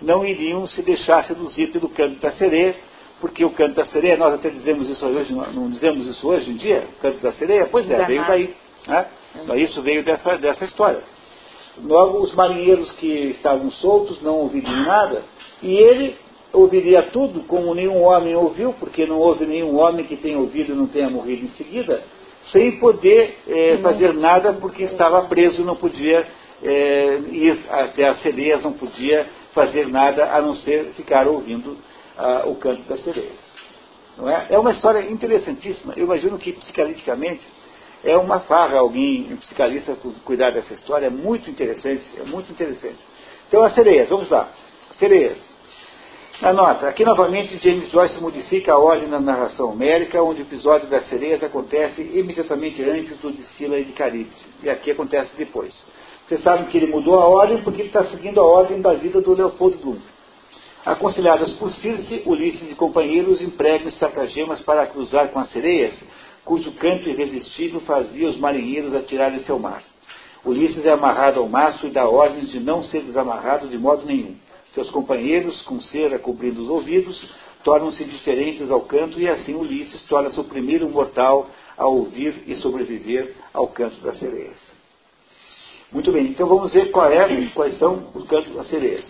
não 0.00 0.24
iriam 0.24 0.66
se 0.66 0.82
deixar 0.82 1.24
seduzir 1.24 1.72
pelo 1.72 1.88
canto 1.88 2.20
da 2.20 2.32
sereia, 2.32 2.76
porque 3.20 3.44
o 3.44 3.50
canto 3.50 3.74
da 3.74 3.86
sereia, 3.86 4.16
nós 4.16 4.34
até 4.34 4.50
dizemos 4.50 4.88
isso 4.88 5.04
hoje, 5.06 5.32
não 5.32 5.70
dizemos 5.70 6.06
isso 6.06 6.26
hoje 6.28 6.50
em 6.50 6.56
dia, 6.56 6.88
o 6.96 7.00
canto 7.00 7.18
da 7.18 7.32
sereia? 7.32 7.68
Pois 7.70 7.88
é, 7.90 8.04
veio 8.04 8.26
daí. 8.26 8.54
Né? 8.86 9.06
Isso 9.56 9.80
veio 9.82 10.04
dessa, 10.04 10.36
dessa 10.38 10.64
história. 10.64 11.02
Logo, 11.82 12.18
os 12.18 12.34
marinheiros 12.34 12.90
que 12.92 13.30
estavam 13.30 13.70
soltos 13.70 14.20
não 14.22 14.38
ouviram 14.38 14.72
nada, 14.84 15.22
e 15.62 15.72
ele 15.72 16.16
ouviria 16.52 17.02
tudo 17.02 17.40
como 17.44 17.74
nenhum 17.74 18.02
homem 18.02 18.34
ouviu, 18.34 18.72
porque 18.74 19.06
não 19.06 19.18
houve 19.18 19.46
nenhum 19.46 19.78
homem 19.78 20.04
que 20.04 20.16
tenha 20.16 20.38
ouvido 20.38 20.72
e 20.72 20.76
não 20.76 20.86
tenha 20.86 21.08
morrido 21.08 21.46
em 21.46 21.50
seguida, 21.52 22.02
sem 22.50 22.78
poder 22.78 23.38
é, 23.46 23.78
fazer 23.78 24.12
nada 24.12 24.52
porque 24.52 24.84
estava 24.84 25.22
preso, 25.22 25.64
não 25.64 25.76
podia 25.76 26.26
é, 26.62 27.18
ir 27.30 27.58
até 27.70 28.08
as 28.08 28.20
sereias, 28.20 28.62
não 28.62 28.72
podia 28.72 29.26
fazer 29.52 29.86
nada 29.88 30.34
a 30.34 30.40
não 30.40 30.54
ser 30.56 30.92
ficar 30.94 31.26
ouvindo 31.26 31.76
ah, 32.16 32.44
o 32.46 32.56
canto 32.56 32.82
das 32.88 33.02
sereias. 33.02 33.52
Não 34.16 34.28
é? 34.28 34.46
é 34.50 34.58
uma 34.58 34.72
história 34.72 35.00
interessantíssima. 35.10 35.94
Eu 35.96 36.04
imagino 36.04 36.38
que 36.38 36.52
psicaliticamente 36.52 37.46
é 38.04 38.16
uma 38.16 38.40
farra 38.40 38.78
alguém, 38.78 39.32
um 39.32 39.36
psicalista, 39.36 39.96
cuidar 40.24 40.50
dessa 40.50 40.74
história. 40.74 41.06
É 41.06 41.10
muito 41.10 41.50
interessante, 41.50 42.04
é 42.18 42.24
muito 42.24 42.50
interessante. 42.50 42.98
Então 43.48 43.62
as 43.62 43.74
sereias, 43.74 44.08
vamos 44.08 44.28
lá. 44.28 44.50
Sereias. 44.98 45.51
Na 46.42 46.52
nota, 46.52 46.88
aqui 46.88 47.04
novamente 47.04 47.56
James 47.62 47.88
Joyce 47.92 48.20
modifica 48.20 48.72
a 48.72 48.76
ordem 48.76 49.08
da 49.08 49.20
narração 49.20 49.70
homérica, 49.70 50.20
onde 50.20 50.40
o 50.40 50.42
episódio 50.42 50.88
das 50.88 51.08
sereias 51.08 51.40
acontece 51.40 52.02
imediatamente 52.02 52.82
antes 52.82 53.16
do 53.18 53.30
de 53.30 53.44
Sila 53.50 53.78
e 53.78 53.84
de 53.84 53.92
Caribe. 53.92 54.32
E 54.60 54.68
aqui 54.68 54.90
acontece 54.90 55.30
depois. 55.38 55.72
Vocês 56.26 56.42
sabem 56.42 56.66
que 56.66 56.76
ele 56.76 56.88
mudou 56.88 57.14
a 57.14 57.28
ordem 57.28 57.62
porque 57.62 57.82
ele 57.82 57.90
está 57.90 58.02
seguindo 58.06 58.40
a 58.40 58.44
ordem 58.44 58.80
da 58.80 58.92
vida 58.92 59.20
do 59.20 59.34
Leopoldo 59.34 59.78
Bloom. 59.78 59.98
Aconselhadas 60.84 61.52
por 61.52 61.70
Circe, 61.74 62.24
Ulisses 62.26 62.72
e 62.72 62.74
companheiros 62.74 63.40
empregam 63.40 63.86
estratagemas 63.86 64.60
para 64.62 64.84
cruzar 64.88 65.28
com 65.28 65.38
as 65.38 65.48
sereias, 65.52 65.94
cujo 66.44 66.72
canto 66.72 67.08
irresistível 67.08 67.78
fazia 67.82 68.28
os 68.28 68.36
marinheiros 68.36 68.96
atirarem-se 68.96 69.48
ao 69.48 69.60
mar. 69.60 69.84
Ulisses 70.44 70.84
é 70.84 70.90
amarrado 70.90 71.38
ao 71.38 71.48
mastro 71.48 71.86
e 71.86 71.92
dá 71.92 72.04
ordens 72.08 72.50
de 72.50 72.58
não 72.58 72.82
ser 72.82 73.02
desamarrado 73.02 73.68
de 73.68 73.78
modo 73.78 74.04
nenhum. 74.04 74.34
Seus 74.74 74.90
companheiros, 74.90 75.60
com 75.62 75.80
cera 75.80 76.18
cobrindo 76.18 76.62
os 76.62 76.68
ouvidos, 76.68 77.22
tornam-se 77.62 78.04
diferentes 78.04 78.70
ao 78.70 78.80
canto 78.82 79.20
e 79.20 79.28
assim 79.28 79.54
Ulisses 79.54 80.02
torna-se 80.02 80.40
o 80.40 80.44
primeiro 80.44 80.88
mortal 80.88 81.48
a 81.76 81.86
ouvir 81.86 82.42
e 82.46 82.56
sobreviver 82.56 83.34
ao 83.52 83.68
canto 83.68 84.00
das 84.00 84.18
sereias. 84.18 84.58
Muito 85.90 86.10
bem, 86.10 86.28
então 86.28 86.48
vamos 86.48 86.72
ver 86.72 86.90
é, 86.90 87.46
quais 87.54 87.78
são 87.78 88.10
os 88.14 88.26
cantos 88.26 88.54
das 88.54 88.66
sereias. 88.68 89.04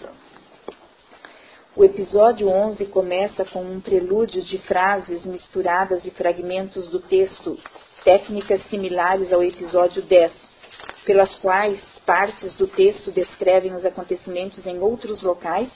O 1.74 1.84
episódio 1.84 2.48
11 2.48 2.84
começa 2.86 3.44
com 3.44 3.62
um 3.62 3.80
prelúdio 3.80 4.42
de 4.42 4.58
frases 4.58 5.24
misturadas 5.24 6.04
e 6.04 6.10
fragmentos 6.10 6.88
do 6.90 7.00
texto, 7.00 7.56
técnicas 8.04 8.62
similares 8.66 9.32
ao 9.32 9.42
episódio 9.42 10.02
10, 10.02 10.32
pelas 11.06 11.34
quais 11.36 11.80
partes 12.06 12.54
do 12.54 12.66
texto 12.66 13.10
descrevem 13.10 13.74
os 13.74 13.84
acontecimentos 13.84 14.66
em 14.66 14.78
outros 14.78 15.22
locais, 15.22 15.68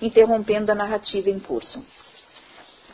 interrompendo 0.00 0.72
a 0.72 0.74
narrativa 0.74 1.30
em 1.30 1.38
curso. 1.38 1.84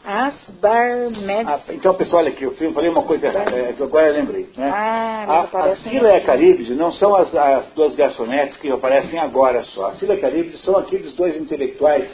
As 0.05 0.35
Barmed... 0.61 1.47
Ah, 1.47 1.61
então, 1.69 1.95
pessoal, 1.95 2.23
olha 2.23 2.31
aqui, 2.31 2.45
eu 2.45 2.73
falei 2.73 2.89
uma 2.89 3.03
coisa 3.03 3.27
é, 3.27 3.73
que 3.75 3.83
agora 3.83 4.09
eu 4.09 4.15
lembrei. 4.15 4.49
Né? 4.57 4.71
Ah, 4.73 5.47
a, 5.53 5.65
a 5.65 5.77
Sila 5.77 6.09
e 6.09 6.17
a 6.17 6.21
Caríbide 6.23 6.75
não 6.75 6.91
são 6.93 7.15
as, 7.15 7.35
as 7.35 7.67
duas 7.75 7.95
garçonetes 7.95 8.57
que 8.57 8.71
aparecem 8.71 9.19
agora 9.19 9.63
só. 9.65 9.89
A 9.89 9.95
Sila 9.97 10.15
e 10.15 10.19
a 10.19 10.21
Caríbide 10.21 10.57
são 10.59 10.77
aqueles 10.79 11.13
dois 11.15 11.37
intelectuais 11.37 12.11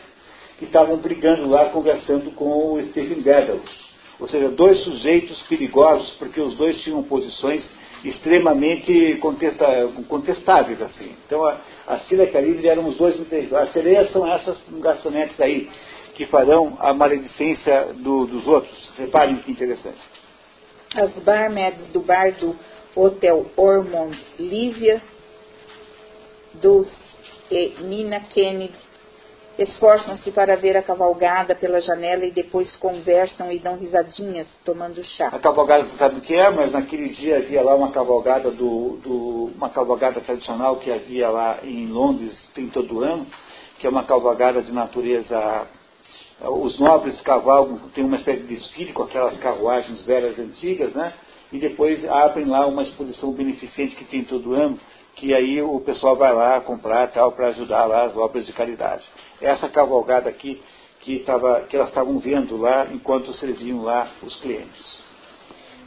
que 0.58 0.64
estavam 0.64 0.96
brigando 0.96 1.48
lá, 1.48 1.66
conversando 1.66 2.32
com 2.32 2.74
o 2.74 2.82
Stephen 2.88 3.20
Dedalus. 3.20 3.86
Ou 4.18 4.26
seja, 4.26 4.48
dois 4.48 4.82
sujeitos 4.82 5.40
perigosos, 5.42 6.10
porque 6.18 6.40
os 6.40 6.56
dois 6.56 6.82
tinham 6.82 7.02
posições 7.04 7.68
extremamente 8.08 9.18
contestáveis. 10.08 10.80
assim. 10.80 11.14
Então, 11.26 11.44
a, 11.44 11.58
a 11.86 11.98
Sila 12.00 12.24
e 12.24 12.28
a 12.28 12.32
Caríbide 12.32 12.68
eram 12.68 12.86
os 12.86 12.96
dois 12.96 13.18
intelectuais. 13.18 13.68
As 13.68 13.72
sereias 13.72 14.10
são 14.12 14.26
essas 14.26 14.58
garçonetes 14.80 15.40
aí 15.40 15.68
que 16.14 16.26
farão 16.26 16.76
a 16.80 16.94
maledicência 16.94 17.88
do, 17.94 18.26
dos 18.26 18.46
outros. 18.46 18.92
Reparem 18.96 19.36
que 19.36 19.52
interessante. 19.52 19.98
As 20.94 21.12
barmaids 21.22 21.88
do 21.88 22.00
bar 22.00 22.32
do 22.32 22.56
Hotel 22.94 23.46
Ormond, 23.56 24.18
Lívia 24.38 25.02
Dulce 26.54 26.90
e 27.50 27.74
Nina 27.82 28.20
Kennedy 28.20 28.95
esforçam-se 29.58 30.30
para 30.30 30.56
ver 30.56 30.76
a 30.76 30.82
cavalgada 30.82 31.54
pela 31.54 31.80
janela 31.80 32.24
e 32.24 32.30
depois 32.30 32.74
conversam 32.76 33.50
e 33.50 33.58
dão 33.58 33.76
risadinhas 33.76 34.46
tomando 34.64 35.02
chá. 35.02 35.28
A 35.28 35.38
cavalgada 35.38 35.84
você 35.84 35.96
sabe 35.96 36.18
o 36.18 36.20
que 36.20 36.34
é, 36.34 36.50
mas 36.50 36.72
naquele 36.72 37.08
dia 37.10 37.38
havia 37.38 37.62
lá 37.62 37.74
uma 37.74 37.90
cavalgada 37.90 38.50
do, 38.50 38.98
do 38.98 39.52
uma 39.56 39.70
cavalgada 39.70 40.20
tradicional 40.20 40.76
que 40.76 40.90
havia 40.90 41.28
lá 41.28 41.58
em 41.62 41.86
Londres 41.86 42.36
tem 42.54 42.68
todo 42.68 43.02
ano, 43.02 43.26
que 43.78 43.86
é 43.86 43.90
uma 43.90 44.04
cavalgada 44.04 44.62
de 44.62 44.72
natureza 44.72 45.66
os 46.40 46.78
nobres 46.78 47.18
cavalgam, 47.22 47.78
tem 47.94 48.04
uma 48.04 48.16
espécie 48.16 48.42
de 48.42 48.54
desfile 48.54 48.92
com 48.92 49.02
aquelas 49.02 49.36
carruagens 49.38 50.04
velhas 50.04 50.38
antigas, 50.38 50.92
né? 50.92 51.14
E 51.50 51.58
depois 51.58 52.04
abrem 52.04 52.44
lá 52.44 52.66
uma 52.66 52.82
exposição 52.82 53.32
beneficente 53.32 53.96
que 53.96 54.04
tem 54.04 54.22
todo 54.22 54.52
ano, 54.52 54.78
que 55.14 55.32
aí 55.32 55.62
o 55.62 55.80
pessoal 55.80 56.14
vai 56.14 56.32
lá 56.34 56.60
comprar 56.60 57.10
tal 57.10 57.32
para 57.32 57.48
ajudar 57.48 57.86
lá 57.86 58.04
as 58.04 58.16
obras 58.16 58.44
de 58.44 58.52
caridade. 58.52 59.02
Essa 59.40 59.68
cavalgada 59.68 60.28
aqui 60.28 60.62
que, 61.00 61.20
tava, 61.20 61.62
que 61.62 61.76
elas 61.76 61.88
estavam 61.88 62.18
vendo 62.18 62.56
lá 62.56 62.86
enquanto 62.92 63.32
serviam 63.34 63.82
lá 63.82 64.10
os 64.22 64.34
clientes. 64.36 64.98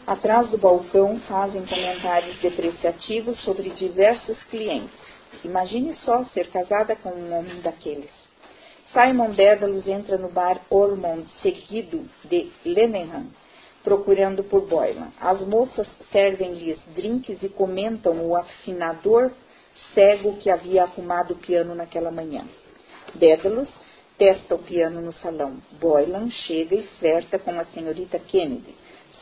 Atrás 0.08 0.50
do 0.50 0.58
balcão 0.58 1.20
fazem 1.28 1.66
comentários 1.66 2.38
depreciativos 2.38 3.40
sobre 3.44 3.70
diversos 3.72 4.42
clientes. 4.46 4.98
Imagine 5.44 5.94
só 5.98 6.24
ser 6.26 6.50
casada 6.50 6.96
com 6.96 7.10
um 7.10 7.38
homem 7.38 7.62
daqueles. 7.62 8.10
Simon 8.92 9.32
Dédalus 9.32 9.88
entra 9.88 10.18
no 10.18 10.30
bar 10.30 10.62
Ormond, 10.70 11.28
seguido 11.44 12.10
de 12.26 12.50
Lenehan, 12.66 13.28
procurando 13.84 14.44
por 14.44 14.68
Boylan. 14.68 15.12
As 15.22 15.42
moças 15.42 15.88
servem-lhes 16.12 16.82
drinks 16.96 17.44
e 17.44 17.50
comentam 17.50 18.26
o 18.26 18.36
afinador 18.36 19.32
cego 19.94 20.38
que 20.38 20.50
havia 20.50 20.84
arrumado 20.84 21.36
o 21.36 21.38
piano 21.38 21.76
naquela 21.76 22.10
manhã. 22.10 22.46
Dédalus 23.16 23.70
testa 24.18 24.56
o 24.56 24.60
piano 24.60 25.02
no 25.02 25.14
salão. 25.14 25.58
Boylan 25.80 26.30
chega 26.30 26.76
e 26.76 26.84
flerta 27.00 27.40
com 27.40 27.52
a 27.52 27.66
senhorita 27.66 28.20
Kennedy. 28.20 28.76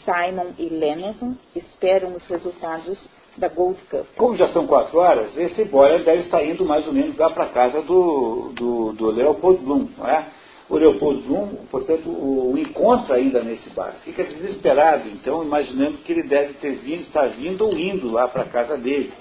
Simon 0.03 0.53
e 0.57 0.69
Lenehan 0.69 1.38
esperam 1.55 2.13
os 2.13 2.25
resultados 2.27 3.09
da 3.38 3.47
Gold 3.47 3.79
Cup. 3.89 4.05
Como 4.17 4.35
já 4.35 4.47
são 4.49 4.65
quatro 4.65 4.97
horas, 4.97 5.38
esse 5.38 5.65
Boyer 5.65 6.03
deve 6.03 6.23
estar 6.23 6.43
indo 6.43 6.65
mais 6.65 6.85
ou 6.88 6.93
menos 6.93 7.15
lá 7.17 7.29
para 7.29 7.43
a 7.43 7.49
casa 7.49 7.81
do, 7.83 8.51
do, 8.53 8.93
do 8.93 9.11
Leopold 9.11 9.63
Bloom, 9.63 9.88
não 9.97 10.07
é? 10.07 10.25
O 10.69 10.75
Leopold 10.75 11.21
Bloom, 11.21 11.47
portanto, 11.69 12.09
o, 12.09 12.51
o, 12.51 12.57
encontra 12.57 13.15
ainda 13.15 13.41
nesse 13.41 13.69
bar. 13.69 13.95
Fica 14.03 14.23
desesperado, 14.23 15.07
então, 15.09 15.43
imaginando 15.43 15.99
que 15.99 16.11
ele 16.11 16.23
deve 16.23 16.55
ter 16.55 16.75
vindo, 16.77 17.03
estar 17.03 17.27
vindo 17.27 17.65
ou 17.65 17.77
indo 17.77 18.11
lá 18.11 18.27
para 18.27 18.41
a 18.41 18.49
casa 18.49 18.75
dele, 18.75 19.13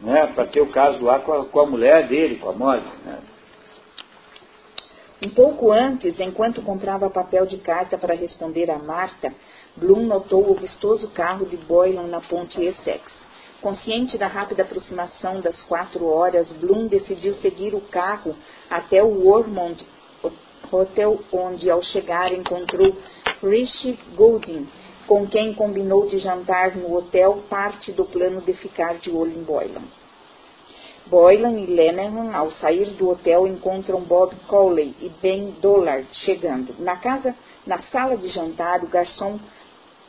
né? 0.00 0.26
para 0.34 0.46
ter 0.46 0.60
o 0.60 0.66
caso 0.66 1.02
lá 1.02 1.20
com 1.20 1.32
a, 1.32 1.46
com 1.46 1.60
a 1.60 1.66
mulher 1.66 2.08
dele, 2.08 2.36
com 2.36 2.50
a 2.50 2.52
Molly. 2.52 2.82
Né? 3.06 3.18
Um 5.24 5.28
pouco 5.28 5.70
antes, 5.70 6.18
enquanto 6.18 6.62
comprava 6.62 7.08
papel 7.08 7.46
de 7.46 7.56
carta 7.58 7.96
para 7.96 8.12
responder 8.12 8.68
a 8.68 8.78
Marta, 8.78 9.32
Bloom 9.76 10.04
notou 10.04 10.50
o 10.50 10.54
vistoso 10.56 11.08
carro 11.10 11.46
de 11.46 11.56
Boylan 11.56 12.08
na 12.08 12.20
ponte 12.20 12.60
Essex. 12.60 13.04
Consciente 13.60 14.18
da 14.18 14.26
rápida 14.26 14.64
aproximação 14.64 15.40
das 15.40 15.62
quatro 15.62 16.06
horas, 16.06 16.50
Bloom 16.54 16.88
decidiu 16.88 17.34
seguir 17.34 17.72
o 17.72 17.80
carro 17.82 18.34
até 18.68 19.00
o 19.00 19.28
Ormond 19.28 19.86
Hotel, 20.72 21.20
onde, 21.32 21.70
ao 21.70 21.80
chegar, 21.82 22.32
encontrou 22.32 22.92
Rishi 23.40 23.96
Goulding, 24.16 24.68
com 25.06 25.24
quem 25.28 25.54
combinou 25.54 26.08
de 26.08 26.18
jantar 26.18 26.74
no 26.74 26.96
hotel 26.96 27.44
parte 27.48 27.92
do 27.92 28.04
plano 28.06 28.40
de 28.40 28.54
ficar 28.54 28.98
de 28.98 29.12
olho 29.12 29.38
em 29.38 29.44
Boylan. 29.44 30.01
Boylan 31.12 31.60
e 31.60 31.66
Lennon, 31.66 32.34
ao 32.34 32.50
sair 32.52 32.86
do 32.92 33.10
hotel, 33.10 33.46
encontram 33.46 34.00
Bob 34.00 34.34
Cowley 34.48 34.94
e 34.98 35.10
Ben 35.20 35.50
Dollard 35.60 36.08
chegando. 36.24 36.74
Na 36.78 36.96
casa, 36.96 37.36
na 37.66 37.78
sala 37.80 38.16
de 38.16 38.30
jantar, 38.30 38.82
o 38.82 38.86
garçom 38.86 39.38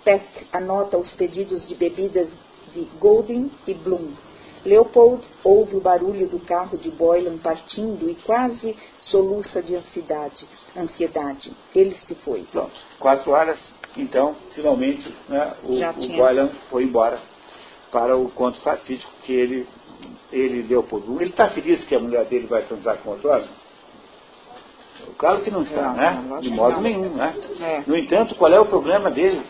Pat 0.05 0.23
anota 0.53 0.97
os 0.97 1.11
pedidos 1.15 1.67
de 1.67 1.75
bebidas 1.75 2.29
de 2.73 2.87
Golden 3.01 3.51
e 3.67 3.73
Bloom. 3.73 4.13
Leopold 4.63 5.27
ouve 5.43 5.75
o 5.75 5.81
barulho 5.81 6.25
do 6.29 6.39
carro 6.39 6.77
de 6.77 6.89
Boylan 6.89 7.37
partindo 7.37 8.09
e 8.09 8.15
quase 8.15 8.73
soluça 9.01 9.61
de 9.61 9.75
ansiedade. 9.75 10.47
ansiedade. 10.73 11.51
Ele 11.75 11.97
se 12.07 12.15
foi. 12.15 12.45
Pronto. 12.49 12.79
Quatro 12.97 13.29
horas, 13.31 13.59
então, 13.97 14.37
finalmente, 14.55 15.13
né, 15.27 15.53
o, 15.63 15.73
o 15.73 16.15
Boylan 16.15 16.49
foi 16.69 16.83
embora 16.83 17.19
para 17.91 18.17
o 18.17 18.29
conto 18.29 18.59
fatídico 18.61 19.11
que 19.23 19.33
ele, 19.33 19.67
ele 20.31 20.63
Leopold 20.63 21.05
Bloom. 21.05 21.21
Ele 21.21 21.29
está 21.29 21.49
feliz 21.49 21.83
que 21.85 21.95
a 21.95 21.99
mulher 21.99 22.25
dele 22.25 22.47
vai 22.47 22.63
transar 22.63 22.97
com 22.97 23.11
outro 23.11 23.29
homem? 23.29 23.49
Claro 25.17 25.41
que 25.41 25.51
não 25.51 25.63
está, 25.63 25.89
não, 25.89 25.95
né? 25.95 26.39
De 26.41 26.49
modo 26.49 26.75
não. 26.75 26.81
nenhum, 26.81 27.09
né? 27.09 27.35
É. 27.59 27.83
No 27.85 27.97
entanto, 27.97 28.35
qual 28.35 28.51
é 28.51 28.59
o 28.59 28.65
problema 28.65 29.11
dele? 29.11 29.41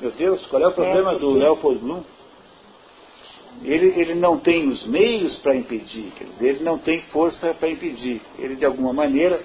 Meu 0.00 0.10
Deus, 0.10 0.44
qual 0.46 0.62
é 0.62 0.66
o 0.66 0.72
problema 0.72 1.12
é 1.12 1.18
do 1.18 1.30
Leopold 1.30 1.78
Bloom? 1.80 2.02
ele, 3.64 3.92
ele 4.00 4.14
não 4.14 4.38
tem 4.38 4.68
os 4.68 4.86
meios 4.86 5.36
para 5.38 5.54
impedir, 5.54 6.12
quer 6.16 6.24
dizer, 6.24 6.48
ele 6.48 6.64
não 6.64 6.78
tem 6.78 7.02
força 7.12 7.54
para 7.54 7.68
impedir. 7.68 8.20
Ele, 8.38 8.56
de 8.56 8.64
alguma 8.64 8.92
maneira, 8.92 9.40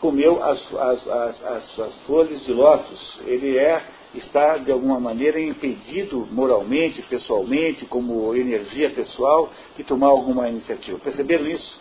comeu 0.00 0.42
as, 0.42 0.74
as, 0.74 1.08
as, 1.08 1.44
as, 1.44 1.80
as 1.80 1.94
flores 2.06 2.44
de 2.44 2.52
lótus. 2.52 3.20
Ele 3.24 3.56
é, 3.56 3.82
está, 4.18 4.58
de 4.58 4.70
alguma 4.70 4.98
maneira, 5.00 5.40
impedido 5.40 6.26
moralmente, 6.30 7.02
pessoalmente, 7.02 7.86
como 7.86 8.34
energia 8.34 8.90
pessoal, 8.90 9.50
de 9.76 9.84
tomar 9.84 10.08
alguma 10.08 10.48
iniciativa. 10.48 10.98
Perceberam 10.98 11.46
isso? 11.46 11.80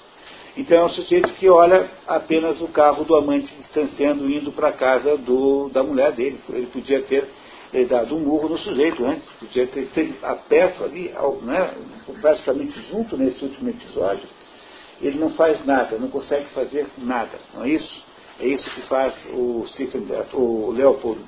Então 0.58 0.78
é 0.78 0.86
um 0.86 0.90
sujeito 0.90 1.34
que 1.34 1.50
olha 1.50 1.90
apenas 2.08 2.62
o 2.62 2.68
carro 2.68 3.04
do 3.04 3.16
amante 3.16 3.54
distanciando, 3.56 4.30
indo 4.30 4.52
para 4.52 4.70
a 4.70 4.74
casa 4.74 5.18
do, 5.18 5.70
da 5.70 5.84
mulher 5.84 6.14
dele. 6.14 6.40
Ele 6.50 6.68
podia 6.68 7.02
ter 7.02 7.28
ter 7.76 7.88
dado 7.88 8.16
um 8.16 8.20
murro 8.20 8.48
no 8.48 8.58
sujeito 8.58 9.06
antes, 9.06 9.30
podia 9.34 9.68
ter 9.68 9.88
feito 9.88 10.26
a 10.26 10.36
peça 10.36 10.86
ali, 10.86 11.14
né, 11.42 11.74
praticamente 12.22 12.80
junto 12.90 13.18
nesse 13.18 13.44
último 13.44 13.70
episódio. 13.70 14.30
Ele 15.02 15.20
não 15.20 15.32
faz 15.32 15.66
nada, 15.66 15.98
não 15.98 16.08
consegue 16.08 16.46
fazer 16.54 16.88
nada, 16.98 17.38
não 17.54 17.66
é 17.66 17.70
isso? 17.70 18.02
É 18.40 18.48
isso 18.48 18.70
que 18.72 18.82
faz 18.84 19.14
o 19.34 19.66
Stephen, 19.68 20.06
o 20.34 20.72
Leopold 20.72 21.22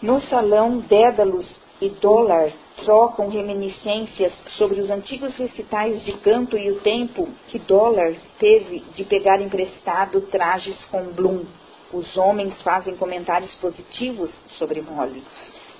No 0.00 0.20
salão, 0.22 0.78
Dédalus 0.80 1.46
e 1.80 1.88
Dollar 1.88 2.50
trocam 2.84 3.28
reminiscências 3.28 4.32
sobre 4.56 4.80
os 4.80 4.90
antigos 4.90 5.36
recitais 5.36 6.04
de 6.04 6.12
canto 6.18 6.56
e 6.56 6.70
o 6.70 6.80
tempo 6.80 7.28
que 7.48 7.58
Dollar 7.58 8.14
teve 8.38 8.80
de 8.94 9.04
pegar 9.04 9.40
emprestado 9.40 10.20
trajes 10.22 10.84
com 10.86 11.04
Bloom 11.12 11.44
os 11.92 12.16
homens 12.18 12.60
fazem 12.62 12.96
comentários 12.96 13.54
positivos 13.56 14.30
sobre 14.58 14.82
Molly. 14.82 15.22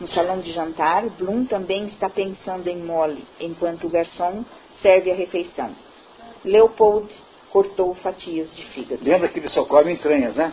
No 0.01 0.07
salão 0.09 0.41
de 0.41 0.53
jantar, 0.53 1.05
Bloom 1.11 1.45
também 1.45 1.87
está 1.89 2.09
pensando 2.09 2.67
em 2.69 2.79
Molly, 2.79 3.25
enquanto 3.41 3.87
o 3.87 3.91
garçom 3.91 4.45
serve 4.81 5.11
a 5.11 5.15
refeição. 5.15 5.71
Leopold 6.45 7.13
cortou 7.51 7.95
fatias 7.97 8.55
de 8.55 8.65
fígado. 8.67 9.05
Lembra 9.05 9.29
que 9.29 9.39
ele 9.39 9.49
só 9.49 9.65
come 9.65 9.93
entranhas, 9.93 10.37
né? 10.37 10.53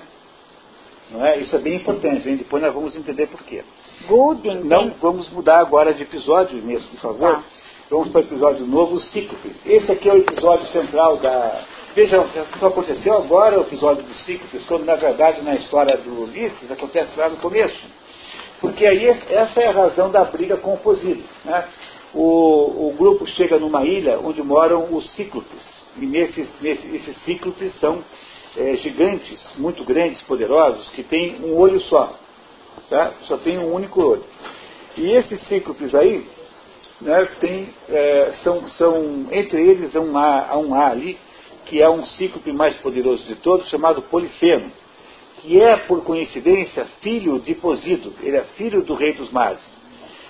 Não 1.11 1.25
é? 1.25 1.37
Isso 1.39 1.55
é 1.55 1.59
bem 1.59 1.75
importante, 1.75 2.27
hein? 2.27 2.37
depois 2.37 2.61
nós 2.61 2.73
vamos 2.73 2.95
entender 2.95 3.27
por 3.27 3.43
quê. 3.43 3.63
Golden 4.07 4.63
Não, 4.63 4.91
vamos 5.01 5.29
mudar 5.29 5.59
agora 5.59 5.93
de 5.93 6.03
episódio 6.03 6.61
mesmo, 6.63 6.89
por 6.91 6.99
favor. 6.99 7.35
Tá. 7.35 7.43
Vamos 7.89 8.09
para 8.09 8.21
o 8.21 8.23
episódio 8.23 8.65
novo, 8.65 8.95
os 8.95 9.11
Cíclopes. 9.11 9.55
Esse 9.65 9.91
aqui 9.91 10.09
é 10.09 10.13
o 10.13 10.17
episódio 10.17 10.65
central 10.67 11.17
da, 11.17 11.63
Vejam, 11.95 12.27
só 12.59 12.67
aconteceu 12.67 13.13
agora 13.13 13.59
o 13.59 13.61
episódio 13.61 14.03
dos 14.03 14.17
cíclopes, 14.25 14.65
quando 14.65 14.83
na 14.83 14.95
verdade 14.95 15.41
na 15.43 15.55
história 15.55 15.95
do 15.95 16.23
Ulisses 16.23 16.69
acontece 16.69 17.17
lá 17.17 17.29
no 17.29 17.37
começo. 17.37 17.79
Porque 18.59 18.85
aí 18.85 19.05
essa 19.05 19.61
é 19.61 19.67
a 19.67 19.71
razão 19.71 20.11
da 20.11 20.25
briga 20.25 20.57
com 20.57 20.73
o 20.73 20.77
Posílio. 20.77 21.23
Né? 21.45 21.65
o, 22.15 22.87
o 22.87 22.95
grupo 22.97 23.27
chega 23.27 23.59
numa 23.59 23.83
ilha 23.83 24.17
onde 24.19 24.41
moram 24.41 24.93
os 24.95 25.09
cíclopes. 25.15 25.75
E 25.97 26.05
nesses, 26.05 26.49
nesses 26.61 26.93
esses 26.93 27.17
cíclopes 27.23 27.77
são 27.79 28.03
é, 28.57 28.75
gigantes, 28.77 29.53
muito 29.57 29.83
grandes, 29.83 30.21
poderosos, 30.21 30.89
que 30.89 31.03
têm 31.03 31.43
um 31.43 31.55
olho 31.57 31.79
só. 31.81 32.17
Tá? 32.89 33.13
Só 33.23 33.37
tem 33.37 33.57
um 33.57 33.73
único 33.73 34.01
olho. 34.01 34.23
E 34.97 35.11
esses 35.11 35.41
cíclopes 35.47 35.93
aí, 35.93 36.25
né, 37.01 37.25
tem, 37.39 37.73
é, 37.89 38.33
são, 38.43 38.67
são, 38.69 39.27
entre 39.31 39.61
eles 39.61 39.95
há 39.95 39.99
um 39.99 40.17
A, 40.17 40.47
há 40.51 40.57
um 40.57 40.73
A 40.73 40.89
ali, 40.89 41.17
que 41.65 41.81
é 41.81 41.89
um 41.89 42.05
cíclope 42.05 42.51
mais 42.51 42.75
poderoso 42.77 43.25
de 43.25 43.35
todos, 43.35 43.69
chamado 43.69 44.01
Polifemo, 44.03 44.71
que 45.41 45.59
é, 45.59 45.75
por 45.77 46.03
coincidência, 46.03 46.85
filho 47.01 47.39
de 47.39 47.55
Posido, 47.55 48.13
ele 48.21 48.37
é 48.37 48.43
filho 48.55 48.83
do 48.83 48.93
rei 48.93 49.13
dos 49.13 49.31
mares. 49.31 49.63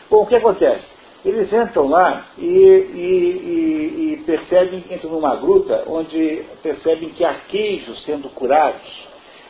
Bom, 0.09 0.23
o 0.23 0.25
que 0.25 0.35
acontece? 0.35 0.94
Eles 1.25 1.51
entram 1.51 1.87
lá 1.87 2.27
e, 2.37 2.43
e, 2.43 2.47
e, 2.47 4.13
e 4.13 4.23
percebem, 4.27 4.83
entram 4.91 5.09
numa 5.09 5.35
gruta 5.35 5.83
onde 5.87 6.45
percebem 6.61 7.09
que 7.09 7.25
há 7.25 7.33
queijos 7.33 8.03
sendo 8.03 8.29
curados. 8.29 9.07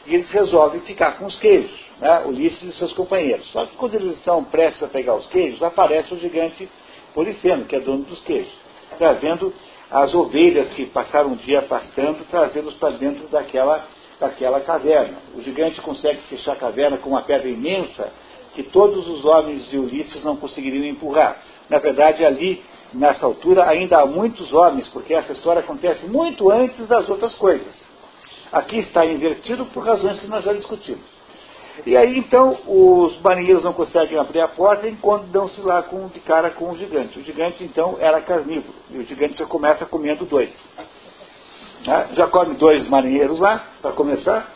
E 0.07 0.15
eles 0.15 0.31
resolvem 0.31 0.79
ficar 0.81 1.17
com 1.17 1.25
os 1.25 1.35
queijos, 1.37 1.73
né, 1.99 2.23
Ulisses 2.25 2.63
e 2.63 2.77
seus 2.77 2.93
companheiros. 2.93 3.45
Só 3.51 3.65
que 3.65 3.75
quando 3.75 3.95
eles 3.95 4.13
estão 4.13 4.41
prestes 4.45 4.83
a 4.83 4.87
pegar 4.87 5.15
os 5.15 5.25
queijos, 5.27 5.61
aparece 5.61 6.13
o 6.13 6.17
gigante 6.17 6.69
Polifemo, 7.13 7.65
que 7.65 7.75
é 7.75 7.79
dono 7.81 8.03
dos 8.03 8.21
queijos, 8.21 8.53
trazendo 8.97 9.53
as 9.91 10.13
ovelhas 10.13 10.69
que 10.75 10.85
passaram 10.85 11.31
um 11.31 11.35
dia 11.35 11.61
pastando, 11.63 12.25
trazê-los 12.29 12.75
para 12.75 12.91
dentro 12.91 13.27
daquela, 13.27 13.85
daquela 14.19 14.61
caverna. 14.61 15.17
O 15.35 15.41
gigante 15.41 15.81
consegue 15.81 16.21
fechar 16.29 16.53
a 16.53 16.57
caverna 16.57 16.97
com 16.97 17.09
uma 17.09 17.21
pedra 17.23 17.49
imensa 17.49 18.11
que 18.55 18.63
todos 18.63 19.07
os 19.07 19.25
homens 19.25 19.69
de 19.69 19.77
Ulisses 19.77 20.23
não 20.23 20.37
conseguiriam 20.37 20.85
empurrar. 20.85 21.37
Na 21.69 21.77
verdade, 21.77 22.25
ali, 22.25 22.63
nessa 22.93 23.25
altura, 23.25 23.67
ainda 23.67 23.99
há 23.99 24.05
muitos 24.05 24.53
homens, 24.53 24.87
porque 24.87 25.13
essa 25.13 25.33
história 25.33 25.59
acontece 25.59 26.05
muito 26.05 26.49
antes 26.49 26.87
das 26.87 27.09
outras 27.09 27.35
coisas. 27.35 27.75
Aqui 28.51 28.79
está 28.79 29.05
invertido 29.05 29.65
por 29.65 29.83
razões 29.83 30.19
que 30.19 30.27
nós 30.27 30.45
já 30.45 30.53
discutimos. 30.53 31.03
E 31.85 31.97
aí, 31.97 32.17
então, 32.17 32.57
os 32.65 33.19
marinheiros 33.19 33.63
não 33.63 33.73
conseguem 33.73 34.17
abrir 34.17 34.39
a 34.39 34.47
porta 34.47 34.87
enquanto 34.87 35.25
dão-se 35.25 35.59
lá 35.59 35.83
com, 35.83 36.07
de 36.07 36.21
cara 36.21 36.51
com 36.51 36.71
o 36.71 36.77
gigante. 36.77 37.19
O 37.19 37.23
gigante, 37.23 37.63
então, 37.63 37.97
era 37.99 38.21
carnívoro. 38.21 38.73
E 38.89 38.97
o 38.97 39.03
gigante 39.03 39.37
já 39.37 39.45
começa 39.45 39.85
comendo 39.85 40.23
dois. 40.23 40.53
Né? 41.85 42.09
Já 42.13 42.27
come 42.27 42.55
dois 42.55 42.87
marinheiros 42.87 43.39
lá, 43.39 43.61
para 43.81 43.91
começar. 43.91 44.49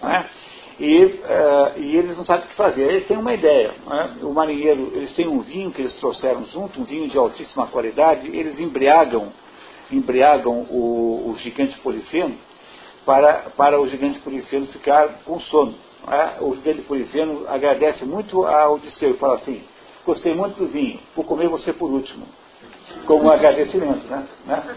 Né? 0.00 0.30
E, 0.78 1.04
uh, 1.04 1.78
e, 1.78 1.96
eles 1.96 2.16
não 2.16 2.24
sabem 2.24 2.44
o 2.44 2.48
que 2.48 2.54
fazer. 2.54 2.82
Eles 2.82 3.06
têm 3.08 3.16
uma 3.16 3.34
ideia. 3.34 3.74
Né? 3.84 4.16
O 4.22 4.32
marinheiro, 4.32 4.92
eles 4.94 5.12
têm 5.14 5.26
um 5.26 5.40
vinho 5.40 5.72
que 5.72 5.82
eles 5.82 5.92
trouxeram 5.94 6.44
junto, 6.46 6.80
um 6.80 6.84
vinho 6.84 7.08
de 7.08 7.18
altíssima 7.18 7.66
qualidade. 7.66 8.28
Eles 8.28 8.60
embriagam, 8.60 9.32
embriagam 9.90 10.66
o, 10.70 11.30
o 11.30 11.36
gigante 11.38 11.76
polifeno 11.80 12.36
para, 13.04 13.50
para 13.56 13.80
o 13.80 13.88
gigante 13.88 14.20
polifeno 14.20 14.66
ficar 14.66 15.20
com 15.24 15.40
sono. 15.40 15.74
Né? 16.06 16.36
O 16.40 16.54
gigante 16.54 16.82
polifeno 16.82 17.44
agradece 17.48 18.04
muito 18.04 18.46
a 18.46 18.70
Odisseu 18.70 19.10
e 19.10 19.18
fala 19.18 19.34
assim: 19.34 19.62
Gostei 20.06 20.34
muito 20.34 20.56
do 20.58 20.68
vinho, 20.68 21.00
vou 21.14 21.24
comer 21.24 21.48
você 21.48 21.72
por 21.72 21.90
último. 21.90 22.26
Como 23.04 23.24
um 23.24 23.30
agradecimento, 23.30 24.06
né? 24.06 24.26
né? 24.46 24.76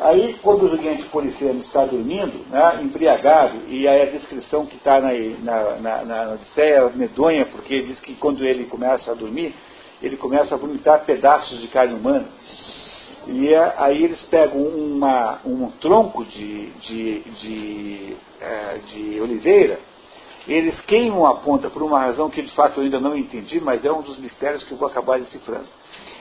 Aí, 0.00 0.36
quando 0.42 0.64
o 0.64 0.68
gigante 0.68 1.04
policiano 1.04 1.60
está 1.60 1.84
dormindo, 1.84 2.44
né, 2.50 2.80
embriagado, 2.82 3.60
e 3.68 3.86
aí 3.86 4.02
a 4.02 4.10
descrição 4.10 4.66
que 4.66 4.74
está 4.76 5.00
na, 5.00 5.12
na, 5.12 5.76
na, 5.76 6.04
na 6.04 6.32
Odisseia 6.32 6.78
é 6.78 6.90
medonha, 6.96 7.46
porque 7.46 7.80
diz 7.82 8.00
que 8.00 8.14
quando 8.14 8.44
ele 8.44 8.64
começa 8.64 9.12
a 9.12 9.14
dormir, 9.14 9.54
ele 10.02 10.16
começa 10.16 10.54
a 10.54 10.58
vomitar 10.58 11.04
pedaços 11.04 11.60
de 11.60 11.68
carne 11.68 11.94
humana. 11.94 12.26
E 13.28 13.54
é, 13.54 13.74
aí 13.78 14.02
eles 14.02 14.20
pegam 14.24 14.60
uma, 14.62 15.38
um 15.46 15.70
tronco 15.80 16.24
de, 16.24 16.70
de, 16.70 17.20
de, 17.20 18.16
é, 18.40 18.78
de 18.88 19.20
oliveira, 19.20 19.78
eles 20.46 20.78
queimam 20.82 21.24
a 21.24 21.36
ponta 21.36 21.70
por 21.70 21.82
uma 21.82 22.00
razão 22.00 22.28
que 22.28 22.42
de 22.42 22.52
fato 22.52 22.80
eu 22.80 22.84
ainda 22.84 23.00
não 23.00 23.16
entendi, 23.16 23.60
mas 23.60 23.84
é 23.84 23.90
um 23.90 24.02
dos 24.02 24.18
mistérios 24.18 24.62
que 24.64 24.72
eu 24.72 24.76
vou 24.76 24.88
acabar 24.88 25.18
decifrando. 25.18 25.66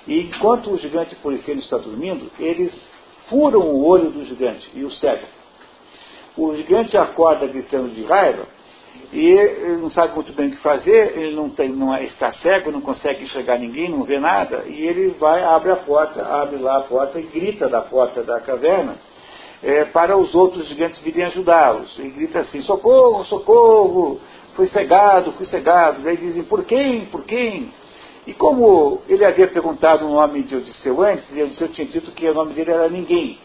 E 0.07 0.21
enquanto 0.21 0.71
o 0.71 0.77
gigante 0.77 1.15
policiano 1.15 1.59
está 1.59 1.77
dormindo, 1.77 2.31
eles 2.39 2.73
furam 3.29 3.61
o 3.61 3.85
olho 3.85 4.09
do 4.11 4.23
gigante 4.25 4.69
e 4.73 4.83
o 4.83 4.91
cegam. 4.91 5.29
O 6.37 6.55
gigante 6.55 6.97
acorda 6.97 7.45
gritando 7.47 7.89
de 7.89 8.03
raiva 8.03 8.45
e 9.11 9.25
ele 9.25 9.77
não 9.77 9.89
sabe 9.89 10.15
muito 10.15 10.33
bem 10.33 10.47
o 10.47 10.51
que 10.51 10.57
fazer, 10.57 11.17
ele 11.17 11.35
não, 11.35 11.49
tem, 11.49 11.69
não 11.69 11.93
é, 11.93 12.03
está 12.03 12.31
cego, 12.33 12.71
não 12.71 12.81
consegue 12.81 13.23
enxergar 13.23 13.57
ninguém, 13.57 13.89
não 13.89 14.03
vê 14.03 14.19
nada, 14.19 14.63
e 14.67 14.87
ele 14.87 15.09
vai, 15.19 15.43
abre 15.43 15.71
a 15.71 15.75
porta, 15.75 16.25
abre 16.25 16.57
lá 16.57 16.77
a 16.77 16.83
porta 16.83 17.19
e 17.19 17.23
grita 17.23 17.69
da 17.69 17.81
porta 17.81 18.23
da 18.23 18.39
caverna 18.39 18.97
é, 19.63 19.85
para 19.85 20.17
os 20.17 20.35
outros 20.35 20.67
gigantes 20.67 20.99
virem 20.99 21.23
ajudá-los. 21.23 21.97
E 21.97 22.09
grita 22.09 22.39
assim, 22.39 22.61
socorro, 22.61 23.23
socorro, 23.25 24.19
fui 24.55 24.67
cegado, 24.67 25.31
fui 25.33 25.45
cegado. 25.45 26.01
Daí 26.03 26.17
dizem, 26.17 26.43
por 26.43 26.65
quem, 26.65 27.05
por 27.05 27.23
quem? 27.23 27.71
E 28.25 28.33
como 28.33 29.01
ele 29.07 29.25
havia 29.25 29.47
perguntado 29.47 30.05
o 30.05 30.13
nome 30.13 30.43
de 30.43 30.55
Odisseu 30.55 31.01
antes, 31.01 31.25
e 31.35 31.43
Odisseu 31.43 31.67
tinha 31.69 31.87
dito 31.87 32.11
que 32.11 32.27
o 32.27 32.33
nome 32.33 32.53
dele 32.53 32.71
era 32.71 32.89
ninguém. 32.89 33.37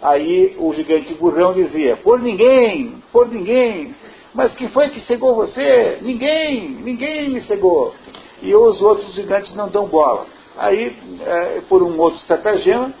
Aí 0.00 0.54
o 0.58 0.74
gigante 0.74 1.14
burrão 1.14 1.54
dizia, 1.54 1.96
por 1.96 2.20
ninguém, 2.20 3.02
por 3.12 3.28
ninguém. 3.28 3.94
Mas 4.34 4.54
quem 4.54 4.68
foi 4.68 4.90
que 4.90 5.00
cegou 5.06 5.34
você? 5.34 5.98
Ninguém, 6.02 6.68
ninguém 6.68 7.30
me 7.30 7.40
cegou. 7.42 7.94
E 8.42 8.54
os 8.54 8.82
outros 8.82 9.14
gigantes 9.14 9.54
não 9.54 9.70
dão 9.70 9.86
bola. 9.86 10.26
Aí, 10.58 10.94
é, 11.24 11.60
por 11.68 11.82
um 11.82 11.98
outro 11.98 12.18
estratagema, 12.20 12.92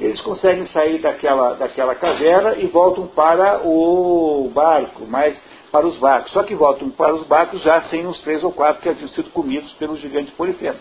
eles 0.00 0.20
conseguem 0.20 0.66
sair 0.68 0.98
daquela, 0.98 1.54
daquela 1.54 1.94
caverna 1.94 2.54
e 2.56 2.66
voltam 2.66 3.06
para 3.06 3.60
o 3.66 4.50
barco, 4.54 5.04
mas 5.06 5.38
para 5.70 5.86
os 5.86 5.96
barcos. 5.98 6.32
Só 6.32 6.42
que 6.42 6.54
voltam 6.54 6.90
para 6.90 7.14
os 7.14 7.24
barcos 7.24 7.62
já 7.62 7.82
sem 7.82 8.06
os 8.06 8.20
três 8.20 8.42
ou 8.42 8.52
quatro 8.52 8.80
que 8.82 8.88
haviam 8.88 9.08
sido 9.08 9.30
comidos 9.30 9.72
pelo 9.74 9.96
gigante 9.96 10.32
Polifemo. 10.32 10.78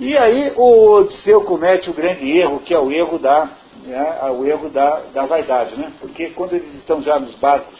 E 0.00 0.16
aí 0.16 0.52
o 0.56 0.92
Odisseu 0.92 1.42
comete 1.42 1.90
o 1.90 1.92
grande 1.92 2.30
erro, 2.38 2.60
que 2.60 2.72
é 2.72 2.78
o 2.78 2.90
erro 2.90 3.18
da, 3.18 3.50
né, 3.84 4.30
o 4.30 4.44
erro 4.44 4.68
da, 4.68 5.00
da 5.12 5.26
vaidade, 5.26 5.74
né? 5.76 5.92
Porque 6.00 6.30
quando 6.30 6.54
eles 6.54 6.72
estão 6.76 7.02
já 7.02 7.18
nos 7.18 7.34
barcos 7.34 7.76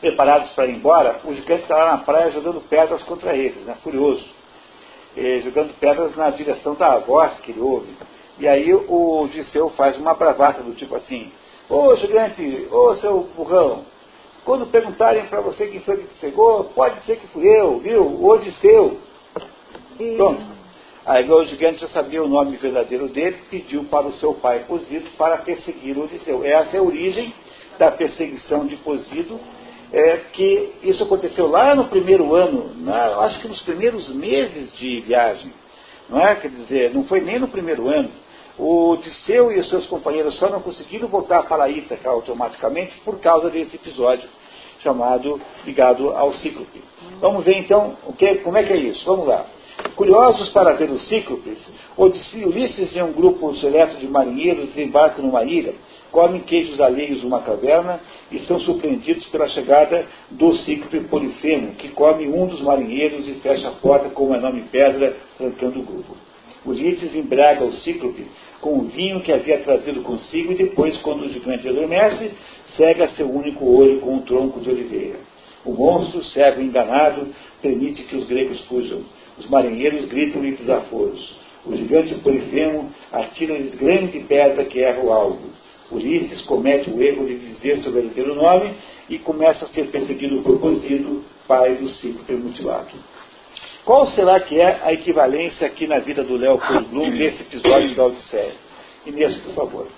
preparados 0.00 0.50
para 0.52 0.66
ir 0.66 0.76
embora, 0.76 1.20
o 1.24 1.34
gigante 1.34 1.62
está 1.62 1.76
lá 1.76 1.92
na 1.92 1.98
praia 1.98 2.32
jogando 2.32 2.62
pedras 2.62 3.02
contra 3.02 3.36
eles, 3.36 3.62
né? 3.64 3.76
Furioso. 3.82 4.26
E, 5.14 5.40
jogando 5.42 5.78
pedras 5.78 6.16
na 6.16 6.30
direção 6.30 6.74
da 6.74 6.96
voz 6.98 7.38
que 7.40 7.50
ele 7.50 7.60
ouve. 7.60 7.94
E 8.38 8.48
aí 8.48 8.72
o 8.72 9.22
Odisseu 9.22 9.68
faz 9.70 9.98
uma 9.98 10.14
bravata 10.14 10.62
do 10.62 10.74
tipo 10.74 10.96
assim, 10.96 11.30
ô 11.68 11.94
gigante, 11.96 12.68
ô 12.70 12.94
seu 12.94 13.28
burrão, 13.36 13.84
quando 14.44 14.66
perguntarem 14.66 15.26
para 15.26 15.40
você 15.40 15.66
quem 15.66 15.80
foi 15.80 15.98
que 15.98 16.08
te 16.08 16.20
cegou, 16.20 16.64
pode 16.64 17.02
ser 17.04 17.16
que 17.16 17.26
fui 17.28 17.46
eu, 17.46 17.78
viu? 17.78 18.02
O 18.02 18.28
Odisseu. 18.28 18.98
Pronto. 20.16 20.42
Aí 21.04 21.30
o 21.30 21.44
gigante 21.44 21.80
já 21.80 21.88
sabia 21.88 22.22
o 22.22 22.28
nome 22.28 22.56
verdadeiro 22.56 23.08
dele, 23.08 23.38
pediu 23.50 23.84
para 23.84 24.06
o 24.06 24.12
seu 24.14 24.34
pai 24.34 24.64
Posido 24.68 25.08
para 25.16 25.38
perseguir 25.38 25.96
o 25.96 26.04
Odisseu. 26.04 26.44
Essa 26.44 26.76
é 26.76 26.80
a 26.80 26.82
origem 26.82 27.32
da 27.78 27.90
perseguição 27.90 28.66
de 28.66 28.76
Posido, 28.76 29.40
é, 29.92 30.18
que 30.32 30.72
isso 30.82 31.02
aconteceu 31.02 31.48
lá 31.48 31.74
no 31.74 31.88
primeiro 31.88 32.34
ano, 32.34 32.74
na, 32.76 33.18
acho 33.20 33.40
que 33.40 33.48
nos 33.48 33.60
primeiros 33.62 34.08
meses 34.14 34.72
de 34.78 35.00
viagem. 35.00 35.52
Não 36.08 36.20
é? 36.20 36.36
Quer 36.36 36.50
dizer, 36.50 36.94
não 36.94 37.04
foi 37.04 37.20
nem 37.20 37.38
no 37.38 37.48
primeiro 37.48 37.88
ano. 37.88 38.10
O 38.60 38.90
Odisseu 38.90 39.50
e 39.50 39.58
os 39.58 39.70
seus 39.70 39.86
companheiros 39.86 40.36
só 40.36 40.50
não 40.50 40.60
conseguiram 40.60 41.08
voltar 41.08 41.44
para 41.44 41.70
Ítaca 41.70 42.10
automaticamente 42.10 42.94
por 43.00 43.18
causa 43.18 43.48
desse 43.48 43.76
episódio 43.76 44.28
chamado 44.82 45.40
ligado 45.64 46.10
ao 46.10 46.34
cíclope. 46.34 46.82
Vamos 47.22 47.42
ver 47.42 47.56
então 47.56 47.96
o 48.06 48.12
que, 48.12 48.36
como 48.36 48.58
é 48.58 48.62
que 48.62 48.74
é 48.74 48.76
isso. 48.76 49.02
Vamos 49.06 49.26
lá. 49.26 49.46
Curiosos 49.96 50.50
para 50.50 50.74
ver 50.74 50.90
os 50.90 51.08
cíclopes, 51.08 51.58
Ulisses 51.96 52.94
e 52.94 53.02
um 53.02 53.12
grupo 53.12 53.56
seleto 53.56 53.96
de 53.96 54.06
marinheiros 54.06 54.68
desembarcam 54.74 55.24
numa 55.24 55.42
ilha, 55.42 55.74
comem 56.10 56.42
queijos 56.42 56.82
alheios 56.82 57.22
numa 57.22 57.40
caverna 57.40 57.98
e 58.30 58.40
são 58.40 58.60
surpreendidos 58.60 59.26
pela 59.28 59.48
chegada 59.48 60.06
do 60.30 60.54
cíclope 60.56 61.00
Polifemo, 61.08 61.76
que 61.76 61.88
come 61.88 62.28
um 62.28 62.46
dos 62.46 62.60
marinheiros 62.60 63.26
e 63.26 63.34
fecha 63.40 63.68
a 63.68 63.72
porta 63.72 64.10
com 64.10 64.24
uma 64.24 64.36
enorme 64.36 64.64
pedra, 64.70 65.16
trancando 65.38 65.80
o 65.80 65.82
grupo. 65.82 66.14
Ulisses 66.64 67.14
embraga 67.14 67.64
o 67.64 67.72
cíclope 67.72 68.26
com 68.60 68.78
o 68.78 68.82
vinho 68.82 69.22
que 69.22 69.32
havia 69.32 69.58
trazido 69.60 70.02
consigo 70.02 70.52
e 70.52 70.56
depois, 70.56 70.96
quando 70.98 71.24
o 71.24 71.30
gigante 71.30 71.66
adormece, 71.66 72.32
cega 72.76 73.08
seu 73.10 73.30
único 73.30 73.64
olho 73.64 74.00
com 74.00 74.14
um 74.14 74.22
tronco 74.22 74.60
de 74.60 74.70
oliveira. 74.70 75.18
O 75.64 75.72
monstro, 75.72 76.22
cego 76.24 76.60
e 76.60 76.64
enganado, 76.64 77.28
permite 77.62 78.02
que 78.04 78.16
os 78.16 78.26
gregos 78.26 78.60
fujam. 78.62 79.02
Os 79.38 79.48
marinheiros 79.48 80.06
gritam-lhe 80.06 80.52
desaforos. 80.52 81.34
O 81.64 81.74
gigante 81.76 82.14
Polifemo 82.16 82.90
atira-lhes 83.12 83.74
grande 83.74 84.20
pedra 84.20 84.64
que 84.64 84.80
erra 84.80 85.02
o 85.02 85.12
alvo. 85.12 85.50
Ulisses 85.90 86.40
comete 86.42 86.88
o 86.90 87.02
erro 87.02 87.26
de 87.26 87.36
dizer 87.36 87.78
seu 87.78 87.92
verdadeiro 87.92 88.34
nome 88.34 88.74
e 89.08 89.18
começa 89.18 89.64
a 89.64 89.68
ser 89.68 89.88
perseguido 89.88 90.42
por 90.42 90.58
Posido, 90.60 91.24
pai 91.48 91.74
do 91.74 91.88
ciclo 91.88 92.38
mutilado. 92.38 92.90
Qual 93.90 94.06
será 94.06 94.38
que 94.38 94.56
é 94.60 94.84
a 94.84 94.92
equivalência 94.92 95.66
aqui 95.66 95.84
na 95.84 95.98
vida 95.98 96.22
do 96.22 96.36
Leopold 96.36 96.84
Bloom 96.90 97.10
desse 97.10 97.42
episódio 97.50 97.92
da 97.96 98.04
Odisseia? 98.04 98.54
Inês, 99.04 99.36
por 99.38 99.52
favor. 99.52 99.88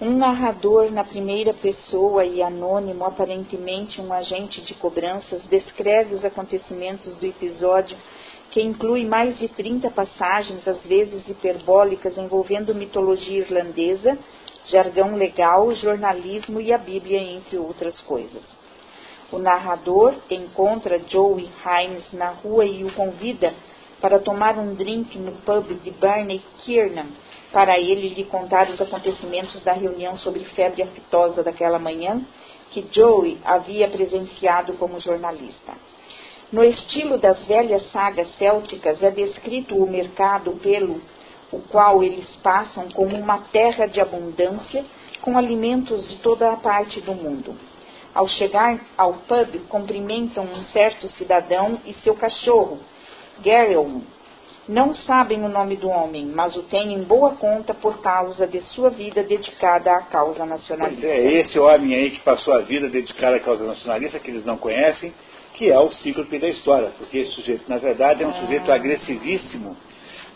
Um 0.00 0.16
narrador 0.16 0.90
na 0.90 1.04
primeira 1.04 1.52
pessoa 1.52 2.24
e 2.24 2.42
anônimo, 2.42 3.04
aparentemente 3.04 4.00
um 4.00 4.10
agente 4.10 4.62
de 4.62 4.72
cobranças, 4.72 5.42
descreve 5.50 6.14
os 6.14 6.24
acontecimentos 6.24 7.14
do 7.16 7.26
episódio, 7.26 7.94
que 8.52 8.62
inclui 8.62 9.04
mais 9.04 9.38
de 9.38 9.48
30 9.48 9.90
passagens, 9.90 10.66
às 10.66 10.82
vezes 10.86 11.28
hiperbólicas, 11.28 12.16
envolvendo 12.16 12.74
mitologia 12.74 13.40
irlandesa, 13.40 14.16
jargão 14.70 15.14
legal, 15.14 15.70
jornalismo 15.74 16.58
e 16.58 16.72
a 16.72 16.78
Bíblia, 16.78 17.20
entre 17.20 17.58
outras 17.58 18.00
coisas. 18.00 18.57
O 19.30 19.38
narrador 19.38 20.14
encontra 20.30 21.00
Joey 21.06 21.50
Hines 21.64 22.12
na 22.12 22.30
rua 22.30 22.64
e 22.64 22.84
o 22.84 22.92
convida 22.92 23.52
para 24.00 24.18
tomar 24.18 24.56
um 24.56 24.74
drink 24.74 25.18
no 25.18 25.32
pub 25.32 25.66
de 25.82 25.90
Barney 25.90 26.40
Kiernan, 26.60 27.08
para 27.52 27.78
ele 27.78 28.08
lhe 28.08 28.24
contar 28.24 28.70
os 28.70 28.80
acontecimentos 28.80 29.62
da 29.62 29.72
reunião 29.72 30.16
sobre 30.18 30.44
febre 30.44 30.82
aftosa 30.82 31.42
daquela 31.42 31.78
manhã 31.78 32.24
que 32.70 32.86
Joey 32.90 33.38
havia 33.44 33.88
presenciado 33.88 34.74
como 34.74 35.00
jornalista. 35.00 35.72
No 36.50 36.64
estilo 36.64 37.18
das 37.18 37.44
velhas 37.46 37.90
sagas 37.90 38.34
célticas, 38.38 39.02
é 39.02 39.10
descrito 39.10 39.76
o 39.76 39.90
mercado 39.90 40.52
pelo 40.62 41.00
o 41.50 41.60
qual 41.60 42.02
eles 42.02 42.28
passam 42.36 42.88
como 42.90 43.16
uma 43.16 43.38
terra 43.52 43.86
de 43.86 44.00
abundância, 44.00 44.84
com 45.20 45.36
alimentos 45.36 46.08
de 46.08 46.16
toda 46.16 46.50
a 46.52 46.56
parte 46.56 47.00
do 47.00 47.14
mundo. 47.14 47.54
Ao 48.14 48.26
chegar 48.26 48.80
ao 48.96 49.14
pub, 49.14 49.60
cumprimentam 49.68 50.44
um 50.44 50.64
certo 50.72 51.08
cidadão 51.16 51.78
e 51.84 51.92
seu 51.94 52.14
cachorro, 52.14 52.80
Gerelm, 53.44 54.02
não 54.68 54.94
sabem 54.94 55.42
o 55.42 55.48
nome 55.48 55.76
do 55.76 55.88
homem, 55.88 56.26
mas 56.26 56.54
o 56.54 56.62
têm 56.64 56.92
em 56.92 57.02
boa 57.02 57.36
conta 57.36 57.72
por 57.72 58.02
causa 58.02 58.46
de 58.46 58.60
sua 58.60 58.90
vida 58.90 59.22
dedicada 59.22 59.90
à 59.90 60.02
causa 60.02 60.44
nacionalista. 60.44 61.00
Pois 61.00 61.12
é, 61.12 61.32
esse 61.40 61.58
homem 61.58 61.94
aí 61.94 62.10
que 62.10 62.20
passou 62.20 62.52
a 62.52 62.60
vida 62.60 62.88
dedicada 62.88 63.36
à 63.36 63.40
causa 63.40 63.64
nacionalista, 63.64 64.18
que 64.18 64.30
eles 64.30 64.44
não 64.44 64.58
conhecem, 64.58 65.14
que 65.54 65.70
é 65.70 65.78
o 65.78 65.90
cíclope 65.90 66.38
da 66.38 66.48
história, 66.48 66.92
porque 66.98 67.18
esse 67.18 67.32
sujeito, 67.32 67.64
na 67.66 67.78
verdade, 67.78 68.22
é 68.22 68.26
um 68.26 68.30
ah. 68.30 68.40
sujeito 68.40 68.70
agressivíssimo, 68.70 69.74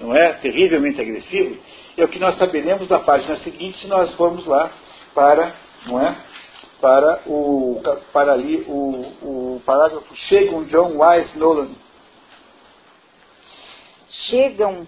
não 0.01 0.17
é? 0.17 0.33
Terrivelmente 0.33 1.01
agressivo, 1.01 1.59
é 1.97 2.03
o 2.03 2.09
que 2.09 2.19
nós 2.19 2.39
saberemos 2.39 2.89
na 2.89 3.01
página 3.01 3.37
seguinte 3.37 3.81
se 3.81 3.87
nós 3.87 4.15
formos 4.15 4.47
lá 4.47 4.73
para, 5.15 5.55
não 5.87 6.01
é? 6.01 6.17
Para 6.83 7.23
o, 7.27 7.81
para 8.13 8.33
ali 8.33 8.67
o, 8.69 9.57
o 9.57 9.63
parágrafo, 9.65 10.15
chega 10.17 10.55
um 10.55 10.65
John 10.65 10.99
Wise 10.99 11.39
Nolan, 11.39 11.71
chegam 14.29 14.87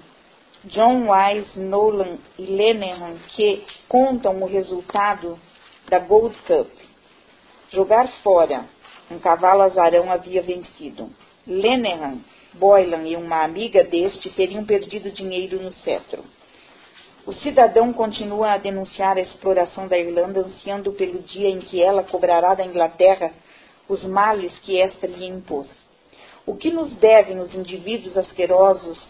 John 0.65 1.07
Wise, 1.11 1.59
Nolan 1.59 2.19
e 2.39 2.47
Lenehan, 2.47 3.17
que 3.29 3.65
contam 3.89 4.43
o 4.43 4.47
resultado 4.47 5.39
da 5.89 5.99
Gold 5.99 6.37
Cup. 6.47 6.69
Jogar 7.71 8.09
fora. 8.23 8.65
Um 9.11 9.19
cavalo 9.19 9.63
azarão 9.63 10.11
havia 10.11 10.43
vencido. 10.43 11.11
Lenehan, 11.47 12.19
Boylan 12.55 13.07
e 13.07 13.17
uma 13.17 13.45
amiga 13.45 13.85
deste 13.85 14.31
teriam 14.31 14.65
perdido 14.65 15.11
dinheiro 15.11 15.61
no 15.61 15.71
cetro. 15.71 16.25
O 17.27 17.33
cidadão 17.33 17.93
continua 17.93 18.53
a 18.53 18.59
denunciar 18.59 19.17
a 19.17 19.23
exploração 19.23 19.89
da 19.89 19.99
Irlanda, 19.99 20.41
ansiando 20.41 20.93
pelo 20.93 21.23
dia 21.23 21.49
em 21.49 21.59
que 21.59 21.83
ela 21.83 22.03
cobrará 22.03 22.55
da 22.55 22.65
Inglaterra 22.65 23.33
os 23.89 24.05
males 24.05 24.53
que 24.59 24.79
esta 24.79 25.07
lhe 25.07 25.27
impôs. 25.27 25.67
O 26.47 26.55
que 26.57 26.71
nos 26.71 26.95
devem 26.97 27.39
os 27.39 27.55
indivíduos 27.55 28.17
asquerosos 28.19 29.01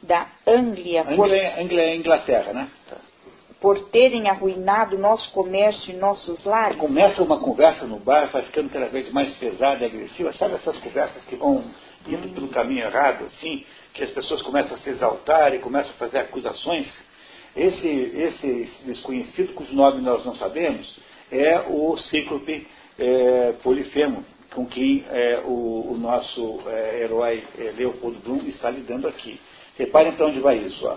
da 0.00 0.28
Anglia, 0.46 1.02
Anglia, 1.02 1.16
por, 1.16 1.60
Anglia 1.60 1.82
é 1.82 1.96
Inglaterra, 1.96 2.52
né? 2.52 2.68
Tá. 2.88 2.96
por 3.60 3.88
terem 3.88 4.28
arruinado 4.28 4.98
nosso 4.98 5.32
comércio 5.32 5.92
e 5.92 5.96
nossos 5.96 6.44
lares. 6.44 6.76
Começa 6.76 7.22
uma 7.22 7.38
conversa 7.38 7.86
no 7.86 7.98
bar, 7.98 8.30
vai 8.30 8.42
ficando 8.42 8.70
cada 8.70 8.86
vez 8.86 9.10
mais 9.10 9.32
pesada 9.36 9.82
e 9.82 9.86
agressiva. 9.86 10.32
Sabe 10.34 10.54
essas 10.54 10.76
conversas 10.76 11.24
que 11.24 11.34
vão 11.34 11.64
indo 12.06 12.28
pelo 12.34 12.48
caminho 12.48 12.84
errado, 12.84 13.24
assim, 13.24 13.64
que 13.94 14.04
as 14.04 14.10
pessoas 14.10 14.42
começam 14.42 14.76
a 14.76 14.80
se 14.80 14.90
exaltar 14.90 15.54
e 15.54 15.58
começam 15.58 15.90
a 15.90 15.94
fazer 15.94 16.18
acusações? 16.18 16.86
Esse, 17.56 17.88
esse 17.88 18.68
desconhecido, 18.84 19.54
cujo 19.54 19.74
nome 19.74 20.00
nós 20.00 20.24
não 20.24 20.34
sabemos, 20.34 20.98
é 21.30 21.60
o 21.68 21.96
cíclope 21.96 22.66
é, 22.98 23.54
Polifemo, 23.62 24.24
com 24.54 24.66
quem 24.66 25.04
é, 25.08 25.42
o, 25.44 25.92
o, 25.92 25.96
nosso 25.96 26.60
é, 26.66 27.02
herói 27.02 27.44
é, 27.58 27.72
Leopoldo 27.76 28.18
Bloom 28.20 28.46
está 28.46 28.70
lidando 28.70 29.08
aqui. 29.08 29.40
Repare 29.76 30.10
então 30.10 30.28
onde 30.28 30.40
vai 30.40 30.58
isso. 30.58 30.86
Ó. 30.86 30.96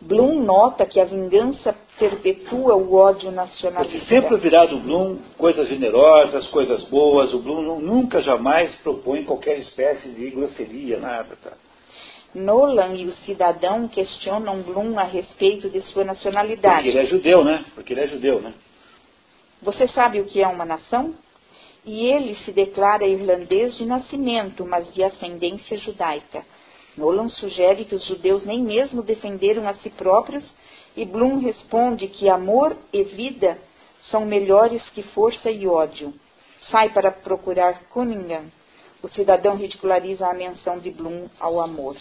Bloom 0.00 0.42
nota 0.42 0.84
que 0.84 1.00
a 1.00 1.04
vingança 1.04 1.74
perpetua 1.98 2.74
o 2.74 2.94
ódio 2.94 3.30
nacionalista. 3.30 3.98
Você 3.98 4.06
sempre 4.06 4.34
ouvirá 4.34 4.66
do 4.66 4.78
Bloom 4.78 5.18
coisas 5.38 5.68
generosas, 5.68 6.46
coisas 6.48 6.84
boas. 6.84 7.32
O 7.32 7.38
Bloom 7.38 7.80
nunca, 7.80 8.20
jamais 8.20 8.74
propõe 8.76 9.24
qualquer 9.24 9.58
espécie 9.58 10.08
de 10.08 10.30
grosseria, 10.30 10.98
nada. 10.98 11.36
Tá? 11.42 11.52
Nolan 12.34 12.94
e 12.94 13.06
o 13.06 13.12
cidadão 13.18 13.86
questionam 13.86 14.62
Bloom 14.62 14.98
a 14.98 15.04
respeito 15.04 15.68
de 15.70 15.80
sua 15.82 16.04
nacionalidade. 16.04 16.84
Porque 16.84 16.98
ele 16.98 16.98
é 16.98 17.06
judeu, 17.06 17.44
né? 17.44 17.64
Porque 17.74 17.92
ele 17.92 18.00
é 18.00 18.08
judeu, 18.08 18.40
né? 18.40 18.52
Você 19.62 19.86
sabe 19.88 20.20
o 20.20 20.24
que 20.24 20.42
é 20.42 20.48
uma 20.48 20.64
nação? 20.64 21.14
E 21.84 22.06
ele 22.06 22.34
se 22.36 22.52
declara 22.52 23.06
irlandês 23.06 23.76
de 23.76 23.84
nascimento, 23.84 24.64
mas 24.66 24.92
de 24.92 25.02
ascendência 25.02 25.78
judaica. 25.78 26.44
Nolan 26.96 27.28
sugere 27.28 27.84
que 27.84 27.94
os 27.94 28.06
judeus 28.06 28.44
nem 28.44 28.62
mesmo 28.62 29.02
defenderam 29.02 29.68
a 29.68 29.74
si 29.74 29.90
próprios 29.90 30.44
e 30.96 31.04
Bloom 31.04 31.38
responde 31.38 32.08
que 32.08 32.28
amor 32.28 32.76
e 32.92 33.02
vida 33.02 33.58
são 34.10 34.24
melhores 34.24 34.82
que 34.90 35.02
força 35.02 35.50
e 35.50 35.66
ódio. 35.66 36.14
Sai 36.70 36.90
para 36.90 37.10
procurar 37.10 37.84
Cunningham. 37.90 38.44
O 39.02 39.08
cidadão 39.08 39.56
ridiculariza 39.56 40.26
a 40.26 40.34
menção 40.34 40.78
de 40.78 40.90
Bloom 40.90 41.28
ao 41.38 41.60
amor. 41.60 41.96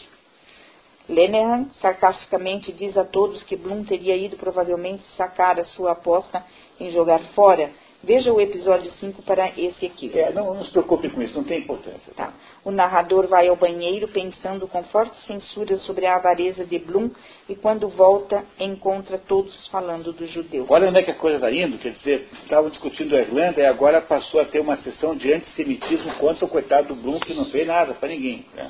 Lenehan 1.09 1.69
sarcasticamente 1.81 2.71
diz 2.71 2.97
a 2.97 3.03
todos 3.03 3.43
que 3.43 3.55
Bloom 3.55 3.83
teria 3.83 4.15
ido 4.15 4.37
provavelmente 4.37 5.03
sacar 5.17 5.59
a 5.59 5.65
sua 5.65 5.91
aposta 5.91 6.43
em 6.79 6.91
jogar 6.91 7.19
fora 7.35 7.69
Veja 8.05 8.33
o 8.33 8.41
episódio 8.41 8.91
5 8.99 9.21
para 9.21 9.53
esse 9.57 9.85
aqui. 9.85 10.11
É, 10.13 10.29
não, 10.33 10.53
não 10.53 10.65
se 10.65 10.71
preocupe 10.71 11.07
com 11.07 11.21
isso, 11.21 11.37
não 11.37 11.45
tem 11.45 11.59
importância. 11.59 12.13
Tá. 12.13 12.33
O 12.65 12.69
narrador 12.69 13.27
vai 13.27 13.47
ao 13.47 13.55
banheiro 13.55 14.09
pensando 14.09 14.67
com 14.67 14.83
forte 14.83 15.15
censura 15.25 15.77
sobre 15.77 16.05
a 16.05 16.17
avareza 16.17 16.65
de 16.65 16.79
Bloom 16.79 17.09
e 17.47 17.55
quando 17.55 17.87
volta 17.87 18.43
encontra 18.59 19.17
todos 19.17 19.69
falando 19.69 20.11
do 20.11 20.27
judeu. 20.27 20.65
Olha 20.67 20.89
onde 20.89 20.99
é 20.99 21.03
que 21.03 21.11
a 21.11 21.15
coisa 21.15 21.37
está 21.37 21.49
indo, 21.49 21.77
quer 21.77 21.93
dizer, 21.93 22.27
estavam 22.43 22.69
discutindo 22.69 23.15
a 23.15 23.21
Irlanda 23.21 23.61
e 23.61 23.65
agora 23.65 24.01
passou 24.01 24.41
a 24.41 24.45
ter 24.45 24.59
uma 24.59 24.75
sessão 24.77 25.15
de 25.15 25.31
antissemitismo 25.31 26.13
contra 26.15 26.43
o 26.43 26.49
coitado 26.49 26.89
do 26.89 27.01
Bloom 27.01 27.21
que 27.21 27.33
não 27.33 27.45
fez 27.45 27.65
nada 27.65 27.93
para 27.93 28.09
ninguém. 28.09 28.45
Né? 28.53 28.69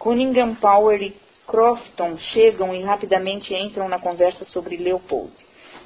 Cunningham, 0.00 0.56
Power 0.56 1.00
e 1.00 1.14
Crofton 1.46 2.16
chegam 2.16 2.74
e 2.74 2.82
rapidamente 2.82 3.54
entram 3.54 3.88
na 3.88 3.98
conversa 3.98 4.44
sobre 4.44 4.76
Leopold. 4.76 5.32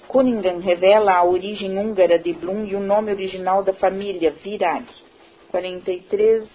Cunningham 0.06 0.58
revela 0.58 1.14
a 1.14 1.24
origem 1.24 1.78
húngara 1.78 2.18
de 2.18 2.32
Blum 2.32 2.64
e 2.64 2.76
o 2.76 2.80
nome 2.80 3.10
original 3.10 3.62
da 3.62 3.72
família, 3.72 4.30
Virag. 4.30 4.86
43, 5.50 6.48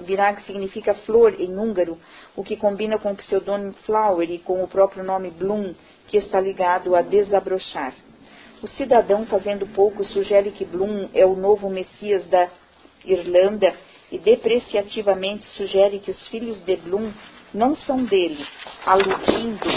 Virag 0.00 0.42
significa 0.42 0.94
flor 0.94 1.34
em 1.40 1.58
húngaro, 1.58 1.98
o 2.36 2.44
que 2.44 2.56
combina 2.56 2.98
com 2.98 3.12
o 3.12 3.16
pseudônimo 3.16 3.72
Flower 3.84 4.30
e 4.30 4.38
com 4.38 4.62
o 4.62 4.68
próprio 4.68 5.02
nome 5.02 5.30
Blum, 5.30 5.74
que 6.08 6.18
está 6.18 6.40
ligado 6.40 6.94
a 6.94 7.02
desabrochar. 7.02 7.94
O 8.62 8.68
cidadão, 8.68 9.26
fazendo 9.26 9.66
pouco, 9.66 10.04
sugere 10.04 10.52
que 10.52 10.64
Blum 10.64 11.08
é 11.12 11.26
o 11.26 11.34
novo 11.34 11.68
Messias 11.68 12.24
da 12.28 12.48
Irlanda 13.04 13.74
e 14.12 14.18
depreciativamente 14.18 15.44
sugere 15.56 15.98
que 15.98 16.10
os 16.10 16.28
filhos 16.28 16.62
de 16.64 16.76
Blum 16.76 17.10
não 17.54 17.76
são 17.76 18.04
dele, 18.04 18.44
aludindo 18.86 19.68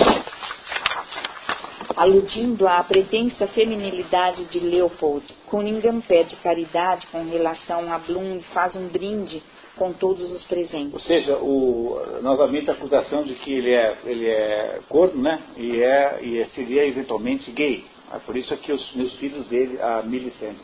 Aludindo 1.96 2.68
à 2.68 2.84
pretensa 2.84 3.48
feminilidade 3.48 4.46
de 4.46 4.60
Leopold, 4.60 5.26
Cunningham 5.48 6.02
pede 6.02 6.36
caridade 6.38 7.08
com 7.08 7.24
relação 7.24 7.92
a 7.92 7.98
Bloom 7.98 8.36
e 8.36 8.42
faz 8.54 8.76
um 8.76 8.90
brinde 8.90 9.42
com 9.78 9.94
todos 9.94 10.30
os 10.34 10.44
presentes. 10.44 10.94
Ou 10.94 11.00
seja, 11.00 11.38
o, 11.38 11.98
novamente 12.22 12.70
a 12.70 12.74
acusação 12.74 13.24
de 13.24 13.36
que 13.36 13.54
ele 13.54 13.74
é, 13.74 13.98
ele 14.04 14.28
é 14.28 14.80
corno, 14.90 15.22
né? 15.22 15.40
E, 15.56 15.82
é, 15.82 16.20
e 16.22 16.46
seria 16.54 16.86
eventualmente 16.86 17.50
gay. 17.52 17.86
É 18.14 18.20
por 18.20 18.36
isso 18.36 18.56
que 18.58 18.74
os 18.74 18.94
meus 18.94 19.16
filhos 19.16 19.48
dele, 19.48 19.80
a 19.82 20.02
Millicent 20.02 20.58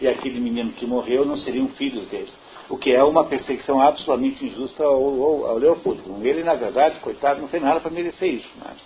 e 0.00 0.08
aquele 0.08 0.40
menino 0.40 0.72
que 0.72 0.86
morreu, 0.86 1.26
não 1.26 1.36
seriam 1.36 1.68
filhos 1.68 2.06
dele. 2.08 2.30
O 2.70 2.78
que 2.78 2.94
é 2.94 3.02
uma 3.02 3.24
perseguição 3.24 3.80
absolutamente 3.80 4.44
injusta 4.46 4.84
ao, 4.84 4.94
ao, 4.94 5.46
ao 5.46 5.58
Leopoldo. 5.58 6.02
Ele, 6.24 6.44
na 6.44 6.54
verdade, 6.54 7.00
coitado, 7.00 7.40
não 7.40 7.48
fez 7.48 7.62
nada 7.62 7.80
para 7.80 7.90
merecer 7.90 8.32
isso. 8.32 8.48
Né? 8.56 8.76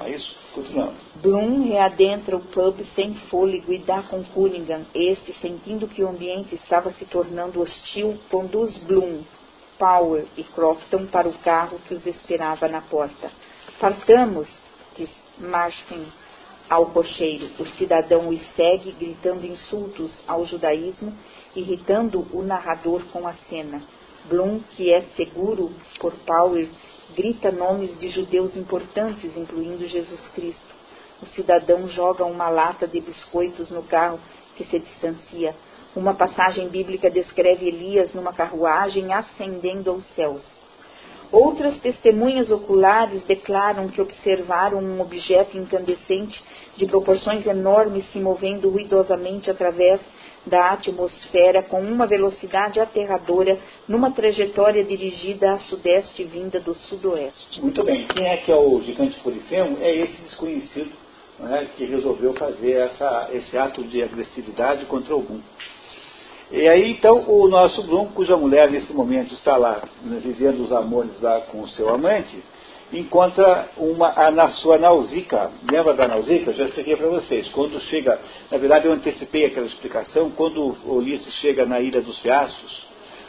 É 0.00 0.10
isso? 0.10 0.34
Continuamos. 0.54 0.96
Bloom 1.16 1.68
readentra 1.68 2.36
o 2.36 2.40
pub 2.40 2.80
sem 2.94 3.14
fôlego 3.28 3.72
e 3.72 3.78
dá 3.78 4.02
com 4.02 4.22
Cunningham. 4.24 4.86
Este, 4.94 5.32
sentindo 5.40 5.88
que 5.88 6.02
o 6.02 6.08
ambiente 6.08 6.54
estava 6.54 6.92
se 6.92 7.04
tornando 7.06 7.60
hostil, 7.60 8.18
conduz 8.30 8.76
Bloom 8.84 9.22
Power 9.78 10.24
e 10.36 10.44
Crofton 10.44 11.06
para 11.06 11.28
o 11.28 11.38
carro 11.38 11.80
que 11.86 11.94
os 11.94 12.06
esperava 12.06 12.68
na 12.68 12.82
porta. 12.82 13.30
Partamos, 13.80 14.48
diz 14.96 15.10
Marston 15.38 16.04
ao 16.68 16.86
cocheiro. 16.86 17.50
O 17.58 17.66
cidadão 17.66 18.28
os 18.28 18.40
segue, 18.54 18.92
gritando 18.92 19.46
insultos 19.46 20.12
ao 20.26 20.46
judaísmo, 20.46 21.12
irritando 21.54 22.26
o 22.32 22.42
narrador 22.42 23.02
com 23.12 23.26
a 23.26 23.32
cena. 23.48 23.82
Bloom, 24.26 24.60
que 24.70 24.92
é 24.92 25.02
seguro 25.16 25.70
por 26.00 26.12
Power, 26.26 26.68
grita 27.14 27.50
nomes 27.50 27.98
de 27.98 28.08
judeus 28.08 28.56
importantes, 28.56 29.36
incluindo 29.36 29.86
Jesus 29.86 30.20
Cristo. 30.34 30.74
O 31.22 31.26
cidadão 31.26 31.88
joga 31.88 32.24
uma 32.24 32.48
lata 32.48 32.86
de 32.86 33.00
biscoitos 33.00 33.70
no 33.70 33.82
carro 33.82 34.18
que 34.56 34.64
se 34.64 34.78
distancia. 34.78 35.54
Uma 35.94 36.14
passagem 36.14 36.68
bíblica 36.68 37.10
descreve 37.10 37.68
Elias 37.68 38.12
numa 38.14 38.32
carruagem 38.32 39.12
ascendendo 39.12 39.90
aos 39.90 40.04
céus. 40.14 40.42
Outras 41.30 41.78
testemunhas 41.80 42.50
oculares 42.50 43.22
declaram 43.24 43.88
que 43.88 44.00
observaram 44.00 44.78
um 44.78 45.00
objeto 45.00 45.56
incandescente 45.56 46.40
de 46.76 46.86
proporções 46.86 47.46
enormes 47.46 48.10
se 48.12 48.20
movendo 48.20 48.70
ruidosamente 48.70 49.50
através 49.50 50.00
da 50.46 50.72
atmosfera 50.72 51.62
com 51.62 51.80
uma 51.80 52.06
velocidade 52.06 52.78
aterradora 52.78 53.58
numa 53.88 54.10
trajetória 54.10 54.84
dirigida 54.84 55.52
a 55.52 55.58
sudeste 55.60 56.24
vinda 56.24 56.60
do 56.60 56.74
sudoeste. 56.74 57.60
Muito 57.62 57.82
bem. 57.82 58.06
Quem 58.08 58.26
é 58.26 58.36
que 58.38 58.52
é 58.52 58.56
o 58.56 58.80
gigante 58.82 59.18
polifemo? 59.20 59.78
É 59.80 59.94
esse 59.94 60.20
desconhecido 60.22 60.92
né, 61.38 61.68
que 61.76 61.84
resolveu 61.84 62.34
fazer 62.34 62.72
essa, 62.72 63.30
esse 63.32 63.56
ato 63.56 63.82
de 63.84 64.02
agressividade 64.02 64.84
contra 64.86 65.16
o 65.16 65.20
mundo. 65.20 65.44
E 66.50 66.68
aí, 66.68 66.90
então, 66.92 67.24
o 67.26 67.48
nosso 67.48 67.82
Bloom, 67.82 68.08
cuja 68.08 68.36
mulher 68.36 68.70
nesse 68.70 68.92
momento 68.92 69.34
está 69.34 69.56
lá, 69.56 69.82
né, 70.02 70.20
vivendo 70.22 70.60
os 70.60 70.70
amores 70.70 71.20
lá 71.20 71.40
com 71.40 71.62
o 71.62 71.68
seu 71.68 71.88
amante, 71.88 72.38
encontra 72.92 73.68
uma, 73.76 74.08
a, 74.08 74.30
na 74.30 74.48
sua 74.52 74.78
Nausicaa. 74.78 75.50
Lembra 75.70 75.94
da 75.94 76.08
Nausicaa? 76.08 76.52
Já 76.52 76.64
expliquei 76.64 76.96
para 76.96 77.08
vocês. 77.08 77.48
Quando 77.48 77.80
chega, 77.80 78.18
na 78.50 78.58
verdade 78.58 78.86
eu 78.86 78.92
antecipei 78.92 79.46
aquela 79.46 79.66
explicação, 79.66 80.30
quando 80.30 80.76
Ulisses 80.84 81.34
chega 81.40 81.64
na 81.64 81.80
Ilha 81.80 82.00
dos 82.00 82.18
Fiascos, 82.20 82.84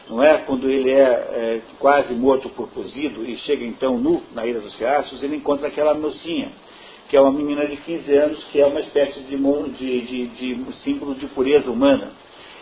não 0.09 0.21
é? 0.21 0.37
Quando 0.39 0.69
ele 0.69 0.91
é, 0.91 1.01
é, 1.01 1.61
quase 1.79 2.13
morto 2.13 2.49
por 2.49 2.69
cozido 2.69 3.25
e 3.25 3.37
chega 3.37 3.65
então 3.65 3.97
nu 3.97 4.21
na 4.33 4.45
Ilha 4.45 4.59
dos 4.59 4.75
Fiascos, 4.75 5.23
ele 5.23 5.37
encontra 5.37 5.67
aquela 5.67 5.93
mocinha, 5.93 6.51
que 7.09 7.17
é 7.17 7.21
uma 7.21 7.31
menina 7.31 7.65
de 7.65 7.77
15 7.77 8.13
anos, 8.13 8.43
que 8.45 8.59
é 8.59 8.65
uma 8.65 8.79
espécie 8.79 9.21
de, 9.21 9.37
de, 9.37 10.01
de, 10.01 10.55
de 10.55 10.75
símbolo 10.77 11.15
de 11.15 11.27
pureza 11.27 11.71
humana. 11.71 12.11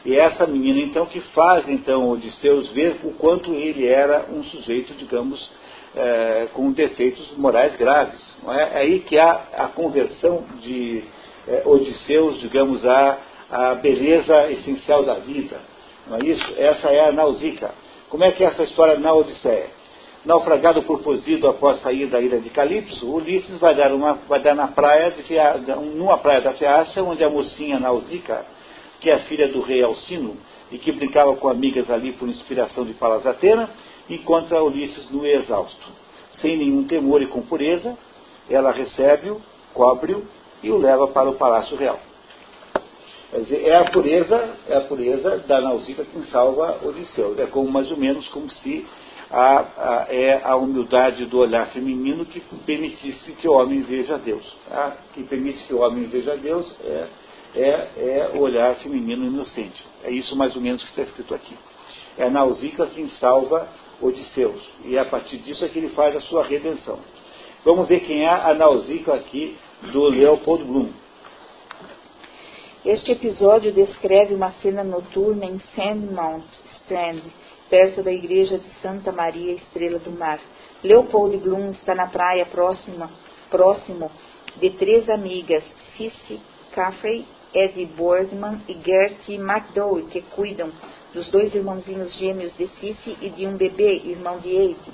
E 0.05 0.15
é 0.15 0.19
essa 0.19 0.45
menina, 0.45 0.79
então, 0.79 1.05
que 1.05 1.21
faz, 1.33 1.67
então, 1.69 2.09
Odisseus 2.09 2.69
ver 2.71 2.99
o 3.03 3.11
quanto 3.13 3.53
ele 3.53 3.87
era 3.87 4.25
um 4.29 4.43
sujeito, 4.43 4.93
digamos, 4.95 5.49
é, 5.95 6.47
com 6.53 6.71
defeitos 6.71 7.35
morais 7.37 7.75
graves. 7.75 8.35
É? 8.47 8.61
é 8.61 8.77
aí 8.79 8.99
que 8.99 9.17
há 9.17 9.41
a 9.57 9.67
conversão 9.67 10.43
de 10.61 11.03
é, 11.47 11.63
Odisseus, 11.65 12.39
digamos, 12.39 12.85
à, 12.85 13.17
à 13.49 13.75
beleza 13.75 14.51
essencial 14.51 15.03
da 15.03 15.15
vida. 15.15 15.59
Não 16.07 16.17
é 16.17 16.25
isso? 16.25 16.53
Essa 16.57 16.89
é 16.89 17.09
a 17.09 17.11
Nausicaa. 17.11 17.71
Como 18.09 18.23
é 18.23 18.31
que 18.31 18.43
é 18.43 18.47
essa 18.47 18.63
história 18.63 18.97
na 18.97 19.13
Odisseia? 19.13 19.67
Naufragado 20.25 20.83
por 20.83 20.99
Posido 20.99 21.47
após 21.49 21.81
sair 21.81 22.07
da 22.07 22.21
ilha 22.21 22.39
de 22.39 22.49
Calipso, 22.49 23.11
Ulisses 23.11 23.57
vai 23.57 23.75
dar, 23.75 23.91
uma, 23.91 24.13
vai 24.27 24.39
dar 24.39 24.55
na 24.55 24.67
praia 24.67 25.11
de 25.11 25.21
Fia, 25.23 25.55
numa 25.95 26.17
praia 26.17 26.39
da 26.39 26.53
Fiácia, 26.53 27.03
onde 27.03 27.23
a 27.23 27.29
mocinha 27.29 27.79
Nausicaa 27.79 28.45
que 29.03 29.09
é 29.09 29.15
a 29.15 29.19
filha 29.19 29.49
do 29.49 29.59
rei 29.59 29.83
Alcino 29.83 30.37
e 30.71 30.77
que 30.77 30.89
brincava 30.93 31.35
com 31.35 31.49
amigas 31.49 31.91
ali 31.91 32.13
por 32.13 32.27
inspiração 32.29 32.85
de 32.85 32.93
Palas 32.93 33.27
Atena, 33.27 33.69
encontra 34.09 34.63
Ulisses 34.63 35.09
no 35.11 35.25
exausto. 35.25 35.87
Sem 36.33 36.57
nenhum 36.57 36.85
temor 36.85 37.21
e 37.21 37.27
com 37.27 37.41
pureza, 37.41 37.97
ela 38.49 38.71
recebe-o, 38.71 39.41
cobre-o 39.73 40.23
e 40.61 40.71
o 40.71 40.77
leva 40.77 41.07
para 41.07 41.29
o 41.29 41.35
palácio 41.35 41.77
real. 41.77 41.99
Quer 43.29 43.39
dizer, 43.39 43.63
é 43.65 43.75
a 43.75 43.85
pureza, 43.85 44.55
é 44.67 44.77
a 44.77 44.81
pureza 44.81 45.37
da 45.47 45.61
Nausicaa 45.61 46.05
quem 46.05 46.23
salva 46.25 46.79
Odisseu. 46.83 47.35
É 47.39 47.47
como 47.47 47.71
mais 47.71 47.89
ou 47.91 47.97
menos 47.97 48.27
como 48.29 48.49
se 48.49 48.85
a, 49.31 49.59
a, 49.59 50.07
é 50.09 50.41
a 50.43 50.55
humildade 50.55 51.25
do 51.25 51.39
olhar 51.39 51.67
feminino 51.67 52.25
que 52.25 52.39
permitisse 52.65 53.31
que 53.33 53.47
o 53.47 53.53
homem 53.53 53.81
veja 53.81 54.17
Deus. 54.17 54.45
Tá? 54.69 54.97
Que 55.13 55.23
permite 55.23 55.63
que 55.63 55.73
o 55.73 55.79
homem 55.79 56.05
veja 56.05 56.35
Deus 56.37 56.71
é 56.83 57.07
é, 57.55 57.89
é 57.97 58.31
o 58.33 58.39
olhar 58.39 58.75
feminino 58.75 59.25
inocente. 59.25 59.85
É 60.03 60.11
isso 60.11 60.35
mais 60.35 60.55
ou 60.55 60.61
menos 60.61 60.81
que 60.83 60.89
está 60.89 61.03
escrito 61.03 61.33
aqui. 61.35 61.55
É 62.17 62.25
a 62.25 62.29
Nausicaa 62.29 62.87
quem 62.87 63.09
salva 63.11 63.67
Odisseus. 64.01 64.61
E 64.85 64.95
é 64.97 64.99
a 64.99 65.05
partir 65.05 65.37
disso 65.37 65.63
é 65.63 65.69
que 65.69 65.79
ele 65.79 65.89
faz 65.89 66.15
a 66.15 66.21
sua 66.21 66.43
redenção. 66.43 66.99
Vamos 67.63 67.87
ver 67.87 68.01
quem 68.01 68.23
é 68.23 68.29
a 68.29 68.53
Nausicaa 68.53 69.15
aqui 69.15 69.57
do 69.91 70.03
Leopold 70.09 70.63
Bloom. 70.63 70.89
Este 72.85 73.13
episódio 73.13 73.71
descreve 73.71 74.33
uma 74.33 74.51
cena 74.53 74.83
noturna 74.83 75.45
em 75.45 75.59
Sandmount 75.73 76.45
Strand, 76.75 77.21
perto 77.69 78.03
da 78.03 78.11
igreja 78.11 78.57
de 78.57 78.67
Santa 78.81 79.11
Maria 79.11 79.53
Estrela 79.53 79.99
do 79.99 80.11
Mar. 80.11 80.39
Leopold 80.83 81.37
Bloom 81.37 81.71
está 81.71 81.95
na 81.95 82.07
praia 82.07 82.45
próxima, 82.45 83.09
próximo 83.49 84.11
de 84.57 84.69
três 84.71 85.09
amigas, 85.09 85.63
Cici 85.95 86.41
Caffrey 86.73 87.25
Eddie 87.53 87.85
Boardman 87.85 88.61
e 88.67 88.73
Gertie 88.83 89.35
McDowell, 89.35 90.07
que 90.07 90.21
cuidam 90.21 90.71
dos 91.13 91.29
dois 91.29 91.53
irmãozinhos 91.53 92.13
gêmeos 92.17 92.55
de 92.57 92.67
Cici 92.67 93.17
e 93.21 93.29
de 93.29 93.45
um 93.45 93.55
bebê, 93.55 94.01
irmão 94.05 94.39
de 94.39 94.49
Eide. 94.49 94.91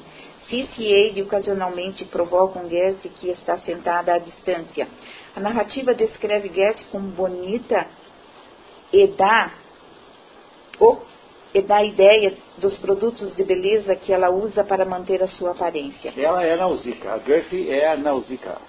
Cici 0.48 0.82
e 0.82 0.94
Eide 0.94 1.22
ocasionalmente 1.22 2.04
provocam 2.06 2.70
Gertie, 2.70 3.10
que 3.10 3.30
está 3.30 3.58
sentada 3.60 4.14
à 4.14 4.18
distância. 4.18 4.88
A 5.36 5.40
narrativa 5.40 5.94
descreve 5.94 6.50
Gertie 6.50 6.86
como 6.92 7.10
bonita 7.10 7.88
e 8.92 9.08
dá, 9.08 9.54
oh, 10.80 10.98
e 11.54 11.62
dá 11.62 11.78
a 11.78 11.86
ideia 11.86 12.38
dos 12.58 12.78
produtos 12.80 13.36
de 13.36 13.44
beleza 13.44 13.96
que 13.96 14.12
ela 14.12 14.30
usa 14.30 14.64
para 14.64 14.86
manter 14.86 15.24
a 15.24 15.28
sua 15.28 15.52
aparência. 15.52 16.14
Ela 16.18 16.44
é 16.44 16.56
Nausicaa. 16.56 17.14
A 17.14 17.20
Gertie 17.20 17.70
é 17.70 17.92
a 17.92 17.96
Nausicaa. 17.96 18.62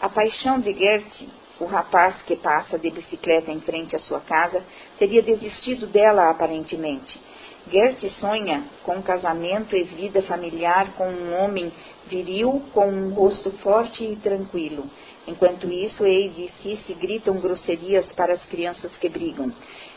A 0.00 0.08
paixão 0.08 0.58
de 0.58 0.72
Gertie 0.72 1.28
o 1.60 1.66
rapaz 1.66 2.20
que 2.22 2.36
passa 2.36 2.78
de 2.78 2.90
bicicleta 2.90 3.52
em 3.52 3.60
frente 3.60 3.94
à 3.94 3.98
sua 4.00 4.20
casa 4.20 4.64
teria 4.98 5.22
desistido 5.22 5.86
dela 5.86 6.30
aparentemente. 6.30 7.20
Gert 7.70 8.02
sonha 8.18 8.64
com 8.82 9.02
casamento 9.02 9.76
e 9.76 9.84
vida 9.84 10.22
familiar 10.22 10.94
com 10.96 11.08
um 11.08 11.38
homem 11.38 11.70
viril 12.06 12.62
com 12.72 12.88
um 12.88 13.10
rosto 13.10 13.50
forte 13.58 14.02
e 14.02 14.16
tranquilo. 14.16 14.86
Enquanto 15.26 15.70
isso, 15.70 16.04
Eide 16.04 16.44
e 16.44 16.50
Cici 16.62 16.94
gritam 16.94 17.38
grosserias 17.38 18.10
para 18.14 18.32
as 18.32 18.44
crianças 18.46 18.96
que 18.96 19.08
brigam. 19.08 19.52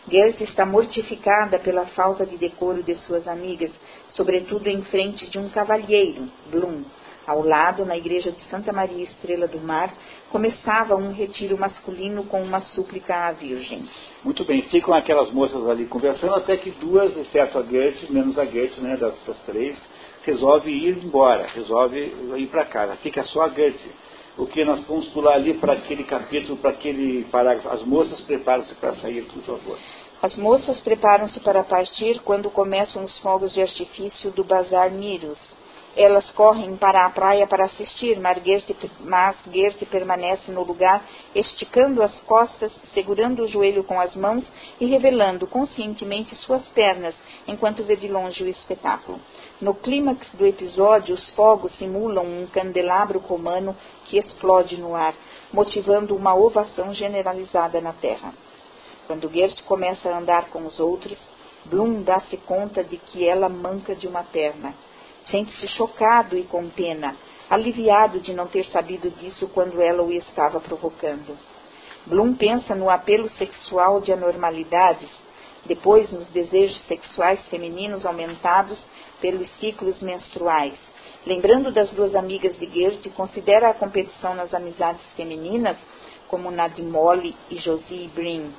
Gert 0.07 0.41
está 0.41 0.65
mortificada 0.65 1.57
pela 1.59 1.85
falta 1.87 2.25
de 2.25 2.37
decoro 2.37 2.83
de 2.83 2.95
suas 2.95 3.27
amigas, 3.27 3.71
sobretudo 4.11 4.67
em 4.67 4.81
frente 4.83 5.27
de 5.29 5.39
um 5.39 5.49
cavalheiro, 5.49 6.29
Bloom, 6.51 6.83
ao 7.25 7.41
lado, 7.43 7.85
na 7.85 7.97
igreja 7.97 8.31
de 8.31 8.41
Santa 8.45 8.71
Maria 8.71 9.03
Estrela 9.03 9.47
do 9.47 9.59
Mar, 9.59 9.93
começava 10.29 10.95
um 10.95 11.11
retiro 11.11 11.57
masculino 11.57 12.23
com 12.25 12.41
uma 12.41 12.61
súplica 12.61 13.27
à 13.27 13.31
Virgem. 13.31 13.87
Muito 14.23 14.43
bem, 14.45 14.61
ficam 14.63 14.93
aquelas 14.93 15.31
moças 15.31 15.67
ali 15.69 15.85
conversando, 15.85 16.35
até 16.35 16.57
que 16.57 16.71
duas, 16.71 17.15
exceto 17.17 17.57
a 17.57 17.61
Goethe, 17.61 18.11
menos 18.11 18.37
a 18.37 18.45
Goethe, 18.45 18.81
né, 18.81 18.97
das, 18.97 19.17
das 19.25 19.37
três, 19.39 19.77
resolve 20.23 20.71
ir 20.71 21.03
embora, 21.03 21.47
resolve 21.47 21.99
ir 22.35 22.47
para 22.47 22.65
casa. 22.65 22.95
Fica 22.97 23.23
só 23.25 23.43
a 23.43 23.47
Goethe. 23.47 23.91
O 24.35 24.47
que 24.47 24.65
nós 24.65 24.83
vamos 24.87 25.07
pular 25.09 25.35
ali 25.35 25.53
para 25.53 25.73
aquele 25.73 26.03
capítulo, 26.05 26.57
para 26.57 26.71
aquele 26.71 27.23
parágrafo. 27.25 27.69
As 27.69 27.83
moças 27.83 28.19
preparam-se 28.21 28.73
para 28.75 28.95
sair, 28.95 29.23
por 29.25 29.43
favor. 29.43 29.77
As 30.23 30.35
moças 30.37 30.79
preparam-se 30.79 31.39
para 31.41 31.63
partir 31.63 32.19
quando 32.21 32.49
começam 32.49 33.03
os 33.03 33.19
fogos 33.19 33.53
de 33.53 33.61
artifício 33.61 34.31
do 34.31 34.43
Bazar 34.43 34.89
Miros. 34.89 35.37
Elas 35.95 36.29
correm 36.31 36.75
para 36.75 37.05
a 37.05 37.09
praia 37.11 37.45
para 37.45 37.65
assistir, 37.65 38.19
mas 38.19 38.41
Gerte 38.43 39.85
permanece 39.85 40.51
no 40.51 40.63
lugar, 40.63 41.05
esticando 41.35 42.01
as 42.01 42.19
costas, 42.21 42.71
segurando 42.95 43.43
o 43.43 43.47
joelho 43.47 43.83
com 43.83 43.99
as 43.99 44.15
mãos 44.15 44.43
e 44.79 44.87
revelando 44.87 45.45
conscientemente 45.45 46.35
suas 46.37 46.67
pernas, 46.69 47.13
enquanto 47.47 47.83
vê 47.83 47.95
de 47.95 48.07
longe 48.07 48.43
o 48.43 48.49
espetáculo. 48.49 49.19
No 49.61 49.75
clímax 49.75 50.27
do 50.33 50.47
episódio, 50.47 51.13
os 51.13 51.29
fogos 51.35 51.71
simulam 51.77 52.25
um 52.25 52.47
candelabro 52.47 53.19
romano 53.19 53.75
que 54.05 54.17
explode 54.17 54.75
no 54.77 54.95
ar, 54.95 55.13
motivando 55.53 56.15
uma 56.15 56.33
ovação 56.33 56.91
generalizada 56.91 57.79
na 57.79 57.93
terra. 57.93 58.33
Quando 59.05 59.29
Gert 59.29 59.63
começa 59.65 60.09
a 60.09 60.17
andar 60.17 60.49
com 60.49 60.65
os 60.65 60.79
outros, 60.79 61.19
Bloom 61.65 62.01
dá-se 62.01 62.35
conta 62.37 62.83
de 62.83 62.97
que 62.97 63.27
ela 63.27 63.47
manca 63.47 63.95
de 63.95 64.07
uma 64.07 64.23
perna. 64.23 64.73
Sente-se 65.29 65.67
chocado 65.69 66.37
e 66.37 66.43
com 66.43 66.69
pena, 66.69 67.15
aliviado 67.49 68.19
de 68.19 68.33
não 68.33 68.47
ter 68.47 68.65
sabido 68.65 69.09
disso 69.11 69.47
quando 69.53 69.81
ela 69.81 70.03
o 70.03 70.11
estava 70.11 70.59
provocando. 70.59 71.37
Bloom 72.05 72.33
pensa 72.33 72.75
no 72.75 72.89
apelo 72.89 73.29
sexual 73.29 74.01
de 74.01 74.11
anormalidades, 74.11 75.09
depois 75.65 76.11
nos 76.11 76.27
desejos 76.27 76.77
sexuais 76.87 77.45
femininos 77.47 78.05
aumentados 78.05 78.83
pelos 79.21 79.49
ciclos 79.59 80.01
menstruais. 80.01 80.77
Lembrando 81.25 81.71
das 81.71 81.89
duas 81.91 82.13
amigas 82.15 82.57
de 82.59 82.65
Goethe, 82.65 83.09
considera 83.11 83.69
a 83.69 83.73
competição 83.73 84.35
nas 84.35 84.53
amizades 84.53 85.01
femininas 85.15 85.77
como 86.27 86.51
na 86.51 86.67
de 86.67 86.81
Molly 86.81 87.35
e 87.49 87.57
Josie 87.57 88.09
Brin. 88.13 88.51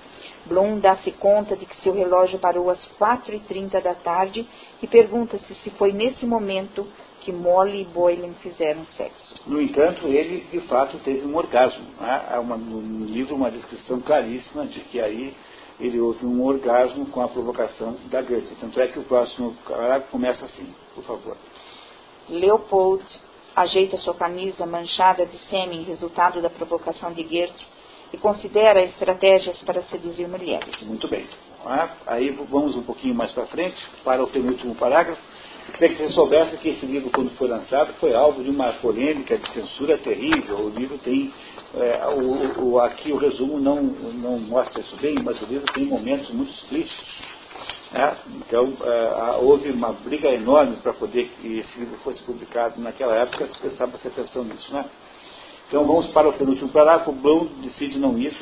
Bloom 0.46 0.78
dá-se 0.78 1.10
conta 1.12 1.56
de 1.56 1.64
que 1.66 1.76
seu 1.82 1.92
relógio 1.92 2.38
parou 2.38 2.70
às 2.70 2.84
quatro 2.98 3.34
e 3.34 3.40
trinta 3.40 3.80
da 3.80 3.94
tarde 3.94 4.46
e 4.82 4.86
pergunta-se 4.86 5.54
se 5.54 5.70
foi 5.70 5.92
nesse 5.92 6.26
momento 6.26 6.86
que 7.20 7.32
Molly 7.32 7.80
e 7.80 7.84
Boylan 7.84 8.34
fizeram 8.34 8.84
sexo. 8.96 9.34
No 9.46 9.60
entanto, 9.60 10.06
ele 10.06 10.46
de 10.50 10.60
fato 10.62 10.98
teve 10.98 11.26
um 11.26 11.34
orgasmo. 11.34 11.84
Né? 11.98 12.26
Há 12.30 12.38
uma, 12.40 12.56
no 12.56 13.06
livro 13.06 13.34
uma 13.34 13.50
descrição 13.50 14.00
claríssima 14.00 14.66
de 14.66 14.80
que 14.80 15.00
aí 15.00 15.34
ele 15.80 15.98
houve 15.98 16.24
um 16.26 16.42
orgasmo 16.42 17.06
com 17.06 17.22
a 17.22 17.28
provocação 17.28 17.96
da 18.10 18.20
Goethe. 18.20 18.54
Tanto 18.60 18.78
é 18.78 18.88
que 18.88 18.98
o 18.98 19.04
próximo 19.04 19.56
parágrafo 19.66 20.10
começa 20.10 20.44
assim, 20.44 20.66
por 20.94 21.02
favor. 21.04 21.36
Leopold 22.28 23.04
ajeita 23.56 23.96
sua 23.98 24.14
camisa 24.14 24.66
manchada 24.66 25.24
de 25.26 25.38
sêmen, 25.48 25.82
resultado 25.82 26.42
da 26.42 26.50
provocação 26.50 27.12
de 27.12 27.22
Goethe, 27.22 27.66
e 28.14 28.16
considera 28.16 28.80
estratégias 28.84 29.56
para 29.62 29.82
seduzir 29.82 30.28
mulheres. 30.28 30.80
Muito 30.82 31.08
bem. 31.08 31.26
Aí 32.06 32.30
vamos 32.48 32.76
um 32.76 32.82
pouquinho 32.82 33.14
mais 33.14 33.32
para 33.32 33.46
frente, 33.46 33.76
para 34.04 34.22
o 34.22 34.28
penúltimo 34.28 34.74
parágrafo. 34.76 35.20
Queria 35.72 35.96
que 35.96 36.02
você 36.02 36.10
soubesse 36.10 36.56
que 36.58 36.68
esse 36.68 36.86
livro, 36.86 37.10
quando 37.10 37.30
foi 37.30 37.48
lançado, 37.48 37.94
foi 37.94 38.14
alvo 38.14 38.44
de 38.44 38.50
uma 38.50 38.74
polêmica 38.74 39.36
de 39.36 39.50
censura 39.50 39.98
terrível. 39.98 40.58
O 40.58 40.68
livro 40.68 40.98
tem. 40.98 41.32
É, 41.74 42.06
o, 42.06 42.66
o, 42.66 42.78
aqui 42.78 43.10
o 43.10 43.16
resumo 43.16 43.58
não, 43.58 43.82
não 43.82 44.38
mostra 44.38 44.80
isso 44.80 44.94
bem, 44.96 45.16
mas 45.24 45.40
o 45.42 45.46
livro 45.46 45.66
tem 45.72 45.86
momentos 45.86 46.30
muito 46.30 46.52
explícitos. 46.52 47.04
Né? 47.90 48.16
Então, 48.36 48.74
é, 48.84 49.36
houve 49.40 49.70
uma 49.70 49.92
briga 49.92 50.28
enorme 50.28 50.76
para 50.76 50.92
poder 50.92 51.28
que 51.40 51.58
esse 51.58 51.78
livro 51.78 51.96
fosse 52.04 52.22
publicado 52.22 52.80
naquela 52.80 53.16
época, 53.16 53.48
prestava-se 53.60 54.06
atenção 54.06 54.44
nisso. 54.44 54.72
Né? 54.72 54.84
Então, 55.68 55.86
vamos 55.86 56.06
para 56.08 56.28
o 56.28 56.32
penúltimo 56.32 56.68
parágrafo. 56.70 57.12
Bloom 57.12 57.46
decide 57.62 57.98
não 57.98 58.18
ir. 58.18 58.36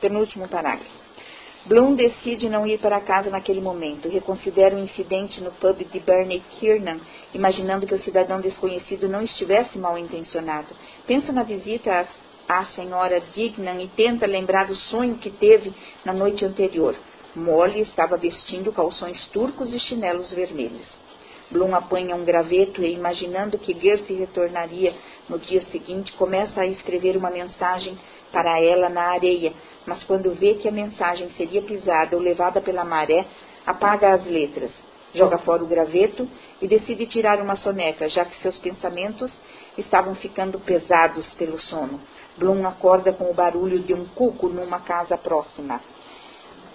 Penúltimo 0.00 0.48
parágrafo. 0.48 1.04
Bloom 1.66 1.94
decide 1.94 2.46
não 2.48 2.66
ir 2.66 2.78
para 2.78 3.00
casa 3.00 3.30
naquele 3.30 3.60
momento. 3.60 4.06
Reconsidera 4.06 4.76
o 4.76 4.78
incidente 4.78 5.40
no 5.40 5.50
pub 5.52 5.78
de 5.78 5.98
Bernie 5.98 6.42
Kiernan, 6.50 6.98
imaginando 7.32 7.86
que 7.86 7.94
o 7.94 8.02
cidadão 8.02 8.38
desconhecido 8.38 9.08
não 9.08 9.22
estivesse 9.22 9.78
mal 9.78 9.96
intencionado. 9.96 10.74
Pensa 11.06 11.32
na 11.32 11.42
visita 11.42 12.06
à 12.46 12.64
senhora 12.66 13.18
Dignan 13.32 13.80
e 13.80 13.88
tenta 13.88 14.26
lembrar 14.26 14.66
do 14.66 14.74
sonho 14.74 15.16
que 15.16 15.30
teve 15.30 15.72
na 16.04 16.12
noite 16.12 16.44
anterior. 16.44 16.94
Molly 17.34 17.80
estava 17.80 18.18
vestindo 18.18 18.70
calções 18.70 19.26
turcos 19.28 19.72
e 19.72 19.80
chinelos 19.80 20.30
vermelhos. 20.32 20.86
Bloom 21.50 21.74
apanha 21.74 22.16
um 22.16 22.24
graveto 22.24 22.82
e, 22.82 22.92
imaginando 22.92 23.58
que 23.58 23.78
Gertie 23.78 24.14
retornaria 24.14 24.94
no 25.28 25.38
dia 25.38 25.62
seguinte, 25.66 26.12
começa 26.14 26.60
a 26.60 26.66
escrever 26.66 27.16
uma 27.16 27.30
mensagem 27.30 27.98
para 28.32 28.60
ela 28.60 28.88
na 28.88 29.12
areia, 29.12 29.52
mas 29.86 30.02
quando 30.04 30.32
vê 30.32 30.54
que 30.54 30.68
a 30.68 30.72
mensagem 30.72 31.28
seria 31.30 31.62
pisada 31.62 32.16
ou 32.16 32.22
levada 32.22 32.60
pela 32.60 32.84
maré, 32.84 33.24
apaga 33.64 34.12
as 34.12 34.26
letras, 34.26 34.72
joga 35.14 35.38
fora 35.38 35.62
o 35.62 35.68
graveto 35.68 36.28
e 36.60 36.66
decide 36.66 37.06
tirar 37.06 37.40
uma 37.40 37.56
soneca, 37.56 38.08
já 38.08 38.24
que 38.24 38.36
seus 38.40 38.58
pensamentos 38.58 39.30
estavam 39.78 40.14
ficando 40.16 40.58
pesados 40.58 41.32
pelo 41.34 41.58
sono. 41.58 42.00
Bloom 42.36 42.66
acorda 42.66 43.12
com 43.12 43.30
o 43.30 43.34
barulho 43.34 43.78
de 43.78 43.94
um 43.94 44.06
cuco 44.06 44.48
numa 44.48 44.80
casa 44.80 45.16
próxima. 45.16 45.80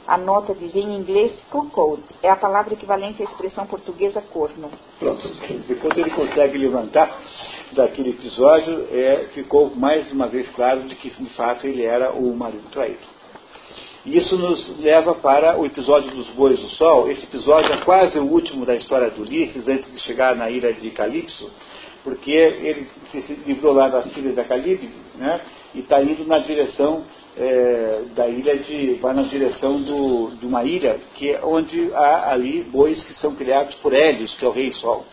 A 0.09 0.17
nota 0.17 0.55
diz 0.55 0.75
em 0.75 0.95
inglês 0.95 1.31
cuckold. 1.51 2.01
É 2.23 2.31
a 2.31 2.35
palavra 2.35 2.73
equivalente 2.73 3.21
à 3.21 3.25
expressão 3.25 3.67
portuguesa 3.67 4.19
corno. 4.19 4.71
Pronto. 4.97 5.21
Depois 5.67 5.95
ele 5.95 6.09
consegue 6.09 6.57
levantar 6.57 7.15
daquele 7.73 8.09
episódio, 8.09 8.87
é, 8.89 9.27
ficou 9.35 9.69
mais 9.75 10.11
uma 10.11 10.25
vez 10.25 10.49
claro 10.55 10.81
de 10.81 10.95
que, 10.95 11.11
de 11.11 11.29
fato, 11.35 11.67
ele 11.67 11.83
era 11.83 12.11
o 12.11 12.35
marido 12.35 12.67
traído. 12.71 13.05
E 14.03 14.17
isso 14.17 14.35
nos 14.35 14.79
leva 14.79 15.13
para 15.13 15.59
o 15.59 15.65
episódio 15.67 16.09
dos 16.09 16.27
bois 16.29 16.59
do 16.59 16.69
sol. 16.69 17.07
Esse 17.11 17.25
episódio 17.25 17.71
é 17.71 17.77
quase 17.85 18.17
o 18.17 18.23
último 18.23 18.65
da 18.65 18.75
história 18.75 19.11
do 19.11 19.21
Ulisses, 19.21 19.67
antes 19.67 19.91
de 19.91 19.99
chegar 19.99 20.35
na 20.35 20.49
ilha 20.49 20.73
de 20.73 20.89
Calipso, 20.89 21.51
porque 22.03 22.31
ele 22.31 22.87
se 23.11 23.33
livrou 23.45 23.73
lá 23.73 23.87
da 23.87 24.03
filha 24.03 24.33
da 24.33 24.43
Calibe, 24.43 24.89
né, 25.15 25.41
e 25.75 25.79
está 25.79 26.01
indo 26.01 26.25
na 26.25 26.39
direção 26.39 27.03
é, 27.37 28.01
da 28.15 28.27
ilha 28.27 28.57
de. 28.57 28.95
vai 28.95 29.13
na 29.13 29.23
direção 29.23 29.81
do, 29.81 30.31
de 30.39 30.45
uma 30.45 30.63
ilha 30.63 30.99
que 31.15 31.31
é 31.31 31.39
onde 31.43 31.91
há 31.93 32.31
ali 32.31 32.63
bois 32.63 33.01
que 33.03 33.13
são 33.15 33.35
criados 33.35 33.75
por 33.75 33.93
Hélios, 33.93 34.33
que 34.35 34.45
é 34.45 34.47
o 34.47 34.51
rei 34.51 34.73
Sol. 34.73 35.05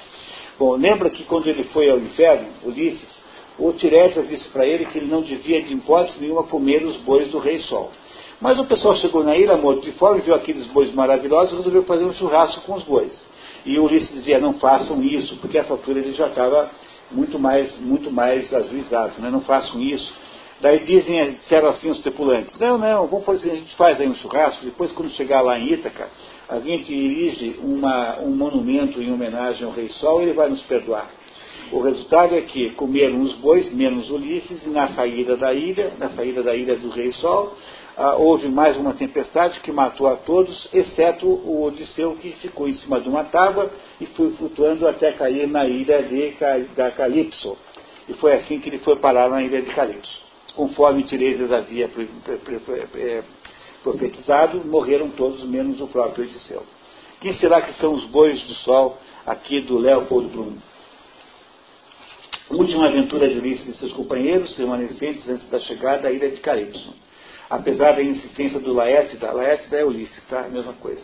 Bom, 0.58 0.74
lembra 0.76 1.10
que 1.10 1.24
quando 1.24 1.46
ele 1.48 1.64
foi 1.64 1.90
ao 1.90 1.98
inferno, 1.98 2.48
Ulisses, 2.64 3.16
o 3.58 3.72
Tiresias 3.72 4.28
disse 4.28 4.48
para 4.48 4.66
ele 4.66 4.86
que 4.86 4.98
ele 4.98 5.06
não 5.06 5.22
devia 5.22 5.62
de 5.62 5.72
hipótese 5.72 6.20
nenhuma 6.20 6.44
comer 6.44 6.84
os 6.84 6.96
bois 6.98 7.28
do 7.28 7.38
rei 7.38 7.58
Sol. 7.60 7.90
Mas 8.40 8.58
o 8.58 8.64
pessoal 8.64 8.96
chegou 8.98 9.24
na 9.24 9.36
ilha, 9.36 9.56
morto 9.56 9.82
de 9.82 9.92
fome, 9.92 10.20
viu 10.20 10.34
aqueles 10.34 10.66
bois 10.66 10.92
maravilhosos 10.92 11.52
e 11.52 11.56
resolveu 11.56 11.84
fazer 11.84 12.04
um 12.04 12.12
churrasco 12.12 12.62
com 12.62 12.74
os 12.74 12.84
bois. 12.84 13.25
E 13.66 13.78
Ulisses 13.78 14.10
dizia, 14.10 14.38
não 14.38 14.54
façam 14.54 15.02
isso, 15.02 15.36
porque 15.36 15.58
essa 15.58 15.72
altura 15.72 15.98
ele 15.98 16.12
já 16.12 16.28
estava 16.28 16.70
muito 17.10 17.38
mais, 17.38 17.78
muito 17.78 18.10
mais 18.10 18.52
ajuizado, 18.54 19.20
né? 19.20 19.28
não 19.30 19.42
façam 19.42 19.80
isso 19.82 20.12
Daí 20.60 20.84
dizem, 20.84 21.34
disseram 21.34 21.68
assim 21.68 21.90
os 21.90 22.00
tripulantes, 22.00 22.58
não, 22.58 22.78
não, 22.78 23.06
vamos 23.06 23.26
fazer, 23.26 23.50
a 23.50 23.54
gente 23.56 23.76
faz 23.76 24.00
aí 24.00 24.08
um 24.08 24.14
churrasco, 24.14 24.64
depois 24.64 24.90
quando 24.92 25.10
chegar 25.10 25.42
lá 25.42 25.58
em 25.58 25.72
Ítaca, 25.72 26.08
a 26.48 26.58
gente 26.60 26.92
erige 26.92 27.56
uma, 27.62 28.20
um 28.20 28.30
monumento 28.30 29.02
em 29.02 29.12
homenagem 29.12 29.64
ao 29.64 29.72
Rei 29.72 29.90
Sol 29.90 30.20
e 30.20 30.24
ele 30.24 30.32
vai 30.32 30.48
nos 30.48 30.62
perdoar. 30.62 31.10
O 31.70 31.80
resultado 31.80 32.34
é 32.34 32.40
que 32.42 32.70
comeram 32.70 33.20
os 33.20 33.34
bois, 33.34 33.70
menos 33.74 34.08
Ulisses, 34.10 34.64
e 34.64 34.70
na 34.70 34.88
saída 34.88 35.36
da 35.36 35.52
ilha, 35.52 35.92
na 35.98 36.10
saída 36.10 36.42
da 36.42 36.54
ilha 36.54 36.76
do 36.76 36.88
Rei 36.88 37.12
Sol, 37.12 37.54
ah, 37.96 38.16
houve 38.16 38.48
mais 38.48 38.76
uma 38.76 38.94
tempestade 38.94 39.60
que 39.60 39.72
matou 39.72 40.06
a 40.06 40.16
todos, 40.16 40.68
exceto 40.72 41.26
o 41.26 41.64
Odisseu, 41.64 42.16
que 42.16 42.32
ficou 42.32 42.68
em 42.68 42.74
cima 42.74 43.00
de 43.00 43.08
uma 43.08 43.24
tábua 43.24 43.70
e 44.00 44.06
foi 44.06 44.32
flutuando 44.32 44.86
até 44.86 45.12
cair 45.12 45.48
na 45.48 45.66
ilha 45.66 46.02
de, 46.02 46.36
da 46.74 46.90
Calipso. 46.90 47.56
E 48.08 48.14
foi 48.14 48.34
assim 48.34 48.60
que 48.60 48.68
ele 48.68 48.78
foi 48.78 48.96
parar 48.96 49.28
na 49.28 49.42
ilha 49.42 49.62
de 49.62 49.72
Calipso 49.74 50.26
conforme 50.56 51.04
Tiresias 51.04 51.52
havia 51.52 51.88
é, 52.96 53.22
profetizado, 53.82 54.64
morreram 54.64 55.10
todos, 55.10 55.44
menos 55.44 55.80
o 55.80 55.86
próprio 55.86 56.24
Odisseu. 56.24 56.64
Quem 57.20 57.34
será 57.34 57.60
que 57.60 57.74
são 57.74 57.92
os 57.92 58.04
bois 58.06 58.40
do 58.42 58.54
sol 58.54 58.98
aqui 59.26 59.60
do 59.60 59.76
Leopold 59.76 60.28
Bloom? 60.28 60.56
Última 62.50 62.88
aventura 62.88 63.28
de 63.28 63.38
Ulisses 63.38 63.68
e 63.68 63.78
seus 63.78 63.92
companheiros, 63.92 64.56
remanescentes 64.56 65.28
antes 65.28 65.48
da 65.50 65.58
chegada 65.60 66.08
à 66.08 66.12
ilha 66.12 66.30
de 66.30 66.40
Calypso. 66.40 66.94
Apesar 67.48 67.92
da 67.92 68.02
insistência 68.02 68.58
do 68.58 68.72
Laértida, 68.72 69.32
Laértida 69.32 69.76
é 69.76 69.84
Ulisses, 69.84 70.24
tá? 70.28 70.40
A 70.40 70.48
mesma 70.48 70.72
coisa. 70.74 71.02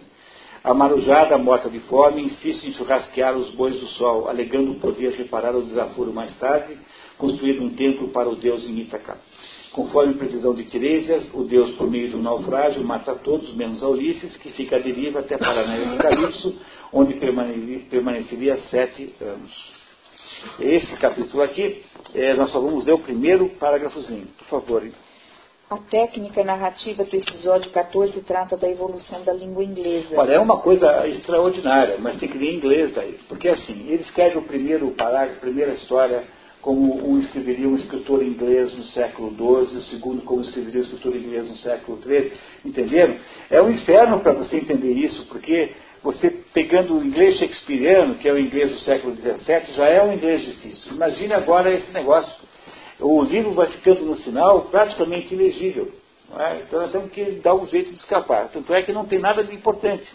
A 0.65 0.73
marujada, 0.73 1.37
morta 1.39 1.69
de 1.69 1.81
fome, 1.81 2.23
insiste 2.23 2.69
em 2.69 2.73
churrasquear 2.75 3.37
os 3.37 3.51
bois 3.51 3.75
do 3.81 3.87
sol, 3.89 4.29
alegando 4.29 4.75
poder 4.77 5.13
reparar 5.15 5.57
o 5.57 5.63
desaforo 5.63 6.13
mais 6.13 6.37
tarde, 6.39 6.79
construir 7.19 7.61
um 7.61 7.71
templo 7.71 8.09
para 8.09 8.29
o 8.29 8.37
deus 8.37 8.65
em 8.65 8.79
Ítaca. 8.79 9.19
Conforme 9.73 10.15
previsão 10.15 10.55
de 10.55 10.65
Tiresias, 10.65 11.31
o 11.33 11.45
Deus, 11.45 11.71
por 11.73 11.91
meio 11.91 12.11
do 12.11 12.19
naufrágio, 12.19 12.85
mata 12.85 13.15
todos, 13.15 13.55
menos 13.57 13.83
a 13.83 13.89
Ulisses, 13.89 14.37
que 14.37 14.51
fica 14.51 14.77
à 14.77 14.79
deriva 14.79 15.21
até 15.21 15.39
Paranaia 15.39 15.87
de 15.87 15.97
Calipso, 15.97 16.55
onde 16.93 17.15
permaneceria 17.89 18.59
sete 18.71 19.15
anos. 19.21 19.73
Esse 20.61 20.95
capítulo 20.97 21.43
aqui, 21.43 21.83
é, 22.15 22.35
nós 22.35 22.51
só 22.51 22.61
vamos 22.61 22.85
ler 22.85 22.93
o 22.93 22.99
primeiro 22.99 23.49
parágrafozinho. 23.59 24.27
Por 24.39 24.47
favor. 24.47 24.83
A 25.73 25.79
técnica 25.91 26.45
narrativa 26.45 27.03
do 27.03 27.17
episódio 27.17 27.71
14 27.71 28.21
trata 28.25 28.59
da 28.59 28.69
evolução 28.69 29.23
da 29.23 29.33
língua 29.33 29.65
inglesa. 29.65 30.09
Olha, 30.15 30.35
é 30.35 30.39
uma 30.39 30.59
coisa 30.59 31.09
extraordinária, 31.09 31.97
mas 31.99 32.19
tem 32.19 32.29
que 32.29 32.37
ler 32.37 32.53
em 32.53 32.57
inglês 32.59 32.93
daí. 32.93 33.19
Porque 33.27 33.49
assim, 33.49 33.87
ele 33.89 34.03
escreve 34.03 34.37
o 34.37 34.43
primeiro 34.43 34.91
parágrafo, 34.91 35.39
a 35.39 35.41
primeira 35.41 35.73
história 35.73 36.25
como 36.61 37.09
um 37.09 37.21
escreveria 37.21 37.67
um 37.67 37.77
escritor 37.77 38.23
inglês 38.23 38.71
no 38.77 38.85
século 38.85 39.31
XII, 39.31 39.79
o 39.79 39.83
segundo 39.85 40.21
como 40.23 40.43
escreveria 40.43 40.81
um 40.81 40.85
escritor 40.85 41.17
inglês 41.17 41.49
no 41.49 41.57
século 41.57 41.99
XIII, 42.03 42.33
entenderam? 42.67 43.17
É 43.49 43.63
um 43.63 43.71
inferno 43.71 44.21
para 44.21 44.33
você 44.33 44.59
entender 44.59 44.93
isso, 44.93 45.25
porque 45.31 45.73
você 46.03 46.29
pegando 46.53 46.99
o 46.99 47.03
inglês 47.03 47.39
shakespeariano, 47.39 48.17
que 48.17 48.29
é 48.29 48.33
o 48.33 48.39
inglês 48.39 48.71
do 48.71 48.79
século 48.81 49.15
XVII, 49.15 49.73
já 49.75 49.89
é 49.89 50.05
um 50.05 50.13
inglês 50.13 50.43
difícil. 50.43 50.93
Imagine 50.93 51.33
agora 51.33 51.73
esse 51.73 51.91
negócio. 51.93 52.52
O 53.03 53.23
livro 53.23 53.53
vai 53.53 53.67
ficando 53.67 54.05
no 54.05 54.17
final 54.17 54.63
praticamente 54.63 55.35
ilegível. 55.35 55.93
É? 56.39 56.61
Então 56.61 56.81
nós 56.81 56.93
temos 56.93 57.13
que 57.13 57.25
dar 57.41 57.55
um 57.55 57.67
jeito 57.67 57.91
de 57.91 57.97
escapar. 57.97 58.49
Tanto 58.49 58.73
é 58.73 58.83
que 58.83 58.93
não 58.93 59.05
tem 59.05 59.19
nada 59.19 59.45
de 59.45 59.55
importante. 59.55 60.09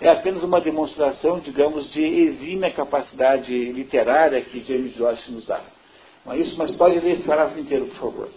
É 0.00 0.08
apenas 0.08 0.42
uma 0.42 0.60
demonstração, 0.60 1.38
digamos, 1.38 1.92
de 1.92 2.02
exímia 2.02 2.72
capacidade 2.72 3.52
literária 3.72 4.40
que 4.40 4.64
James 4.64 4.94
Joyce 4.96 5.30
nos 5.30 5.46
dá. 5.46 5.60
É 6.26 6.36
isso? 6.38 6.56
Mas 6.56 6.70
pode 6.72 6.98
ler 6.98 7.16
esse 7.16 7.24
parágrafo 7.24 7.60
inteiro, 7.60 7.86
por 7.86 7.96
favor. 7.96 8.28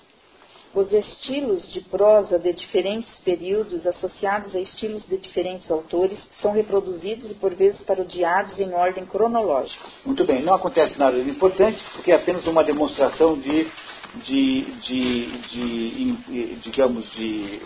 Os 0.76 0.92
estilos 0.92 1.72
de 1.72 1.82
prosa 1.82 2.40
de 2.40 2.52
diferentes 2.52 3.20
períodos, 3.20 3.86
associados 3.86 4.56
a 4.56 4.60
estilos 4.60 5.08
de 5.08 5.18
diferentes 5.18 5.70
autores, 5.70 6.18
são 6.42 6.52
reproduzidos 6.52 7.30
e 7.30 7.36
por 7.36 7.54
vezes 7.54 7.80
parodiados 7.82 8.60
em 8.60 8.74
ordem 8.74 9.06
cronológica. 9.06 9.86
Muito 10.04 10.26
bem, 10.26 10.42
não 10.42 10.56
acontece 10.56 10.98
nada 10.98 11.22
de 11.22 11.30
importante, 11.30 11.80
porque 11.94 12.12
é 12.12 12.16
apenas 12.16 12.48
uma 12.48 12.64
demonstração 12.64 13.38
de, 13.38 13.72
de, 14.16 14.62
de, 14.62 15.26
de 15.48 16.56
digamos, 16.62 17.10
de, 17.14 17.60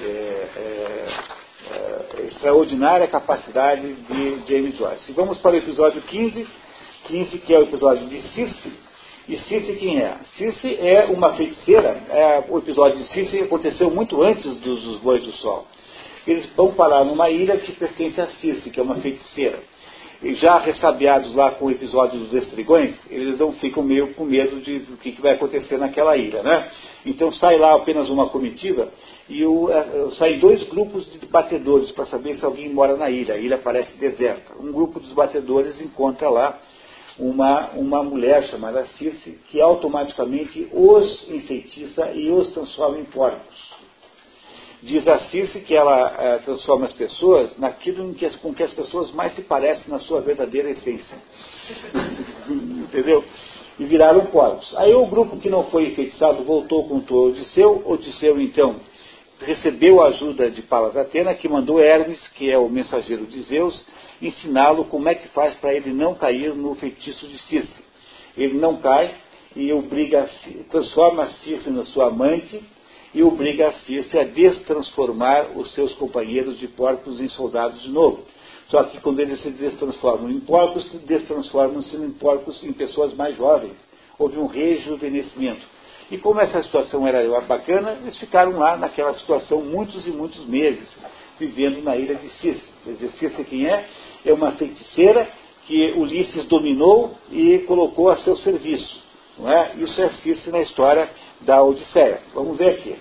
é, 0.00 0.48
é, 0.56 1.08
é, 1.70 2.26
extraordinária 2.26 3.06
capacidade 3.08 3.92
de 3.94 4.42
James 4.48 4.76
Joyce. 4.76 5.12
Vamos 5.12 5.38
para 5.38 5.52
o 5.52 5.56
episódio 5.56 6.00
15, 6.02 6.46
15 7.06 7.38
que 7.38 7.54
é 7.54 7.58
o 7.58 7.62
episódio 7.62 8.06
de 8.06 8.22
Circe 8.28 8.72
e 9.28 9.36
Circe 9.38 9.72
quem 9.74 9.98
é? 9.98 10.16
Circe 10.36 10.76
é 10.80 11.06
uma 11.06 11.34
feiticeira. 11.34 12.44
O 12.48 12.58
episódio 12.58 12.98
de 12.98 13.04
Circe 13.08 13.40
aconteceu 13.40 13.90
muito 13.90 14.20
antes 14.22 14.56
dos, 14.56 14.82
dos 14.82 14.98
Bois 14.98 15.22
do 15.22 15.32
Sol. 15.32 15.66
Eles 16.26 16.46
vão 16.54 16.72
parar 16.72 17.04
numa 17.04 17.28
ilha 17.30 17.56
que 17.56 17.72
pertence 17.72 18.20
a 18.20 18.26
Circe, 18.26 18.70
que 18.70 18.78
é 18.78 18.82
uma 18.82 18.96
feiticeira. 18.96 19.58
E 20.22 20.34
já 20.36 20.56
ressabiados 20.58 21.34
lá 21.34 21.50
com 21.50 21.64
o 21.64 21.70
episódio 21.70 22.20
dos 22.20 22.32
estrigões, 22.32 22.94
eles 23.10 23.36
não 23.38 23.52
ficam 23.54 23.82
meio 23.82 24.14
com 24.14 24.24
medo 24.24 24.60
de, 24.60 24.78
do 24.78 24.96
que, 24.96 25.20
vai 25.20 25.32
acontecer 25.32 25.78
naquela 25.78 26.16
ilha, 26.16 26.44
né? 26.44 26.70
Então 27.04 27.32
sai 27.32 27.58
lá 27.58 27.74
apenas 27.74 28.08
uma 28.08 28.28
comitiva 28.28 28.88
e 29.28 29.44
o, 29.44 29.68
é, 29.68 30.10
saem 30.16 30.38
dois 30.38 30.62
grupos 30.68 31.10
de 31.12 31.26
batedores 31.26 31.90
para 31.90 32.06
saber 32.06 32.36
se 32.36 32.44
alguém 32.44 32.72
mora 32.72 32.96
na 32.96 33.10
ilha. 33.10 33.34
A 33.34 33.38
ilha 33.38 33.58
parece 33.58 33.96
deserta. 33.96 34.54
Um 34.60 34.70
grupo 34.70 35.00
dos 35.00 35.12
batedores 35.12 35.80
encontra 35.80 36.30
lá 36.30 36.56
uma, 37.18 37.70
uma 37.70 38.04
mulher 38.04 38.44
chamada 38.44 38.86
Circe, 38.98 39.38
que 39.48 39.60
automaticamente 39.60 40.68
os 40.72 41.28
enfeitiça 41.30 42.12
e 42.12 42.30
os 42.30 42.52
transforma 42.52 43.00
em 43.00 43.04
porcos. 43.06 43.81
Diz 44.82 45.06
a 45.06 45.20
Circe 45.30 45.60
que 45.60 45.76
ela 45.76 46.12
é, 46.18 46.38
transforma 46.38 46.86
as 46.86 46.92
pessoas 46.92 47.56
naquilo 47.56 48.10
em 48.10 48.14
que, 48.14 48.28
com 48.38 48.52
que 48.52 48.64
as 48.64 48.72
pessoas 48.72 49.12
mais 49.12 49.32
se 49.36 49.42
parecem 49.42 49.84
na 49.86 50.00
sua 50.00 50.20
verdadeira 50.20 50.70
essência. 50.70 51.16
Entendeu? 52.50 53.22
E 53.78 53.84
viraram 53.84 54.26
porcos. 54.26 54.74
Aí 54.76 54.92
o 54.92 55.06
grupo 55.06 55.38
que 55.38 55.48
não 55.48 55.64
foi 55.70 55.86
enfeitiçado 55.86 56.42
voltou 56.42 56.88
com 56.88 56.96
o 56.96 57.28
Odisseu. 57.28 57.80
Odisseu, 57.86 58.40
então, 58.40 58.80
recebeu 59.40 60.02
a 60.02 60.08
ajuda 60.08 60.50
de 60.50 60.62
Palas 60.62 60.96
Atena, 60.96 61.32
que 61.32 61.48
mandou 61.48 61.78
Hermes, 61.78 62.26
que 62.34 62.50
é 62.50 62.58
o 62.58 62.68
mensageiro 62.68 63.24
de 63.26 63.40
Zeus, 63.42 63.84
ensiná-lo 64.20 64.86
como 64.86 65.08
é 65.08 65.14
que 65.14 65.28
faz 65.28 65.54
para 65.56 65.72
ele 65.72 65.92
não 65.92 66.16
cair 66.16 66.56
no 66.56 66.74
feitiço 66.74 67.28
de 67.28 67.38
Circe. 67.42 67.84
Ele 68.36 68.58
não 68.58 68.78
cai 68.78 69.14
e 69.54 69.72
obriga, 69.72 70.28
transforma 70.70 71.30
Circe 71.44 71.70
na 71.70 71.84
sua 71.84 72.08
amante 72.08 72.60
e 73.14 73.22
obriga 73.22 73.68
a 73.68 73.72
Circe 73.72 74.18
a 74.18 74.24
destransformar 74.24 75.56
os 75.56 75.72
seus 75.74 75.92
companheiros 75.94 76.58
de 76.58 76.68
porcos 76.68 77.20
em 77.20 77.28
soldados 77.28 77.82
de 77.82 77.90
novo. 77.90 78.24
Só 78.68 78.84
que 78.84 79.00
quando 79.00 79.20
eles 79.20 79.42
se 79.42 79.50
destransformam 79.50 80.30
em 80.30 80.40
porcos, 80.40 80.90
destransformam-se 81.06 81.94
em 81.96 82.10
porcos 82.12 82.62
em 82.64 82.72
pessoas 82.72 83.12
mais 83.14 83.36
jovens. 83.36 83.76
Houve 84.18 84.38
um 84.38 84.46
rejuvenescimento. 84.46 85.66
E 86.10 86.18
como 86.18 86.40
essa 86.40 86.62
situação 86.62 87.06
era 87.06 87.40
bacana, 87.40 87.98
eles 88.02 88.16
ficaram 88.18 88.58
lá 88.58 88.76
naquela 88.76 89.14
situação 89.14 89.62
muitos 89.62 90.06
e 90.06 90.10
muitos 90.10 90.44
meses, 90.46 90.88
vivendo 91.38 91.82
na 91.82 91.96
ilha 91.96 92.14
de 92.14 92.28
Circe. 92.34 92.64
Quer 92.84 92.92
dizer, 92.92 93.10
Circe 93.12 93.44
quem 93.44 93.66
é? 93.66 93.88
É 94.24 94.32
uma 94.32 94.52
feiticeira 94.52 95.28
que 95.66 95.92
Ulisses 95.96 96.44
dominou 96.44 97.14
e 97.30 97.60
colocou 97.60 98.08
a 98.10 98.18
seu 98.18 98.36
serviço. 98.36 99.02
Não 99.42 99.50
é? 99.50 99.72
Isso 99.76 100.00
é 100.00 100.50
na 100.52 100.60
história 100.60 101.10
da 101.40 101.60
Odisseia. 101.60 102.20
Vamos 102.32 102.56
ver 102.56 102.70
aqui. 102.70 102.96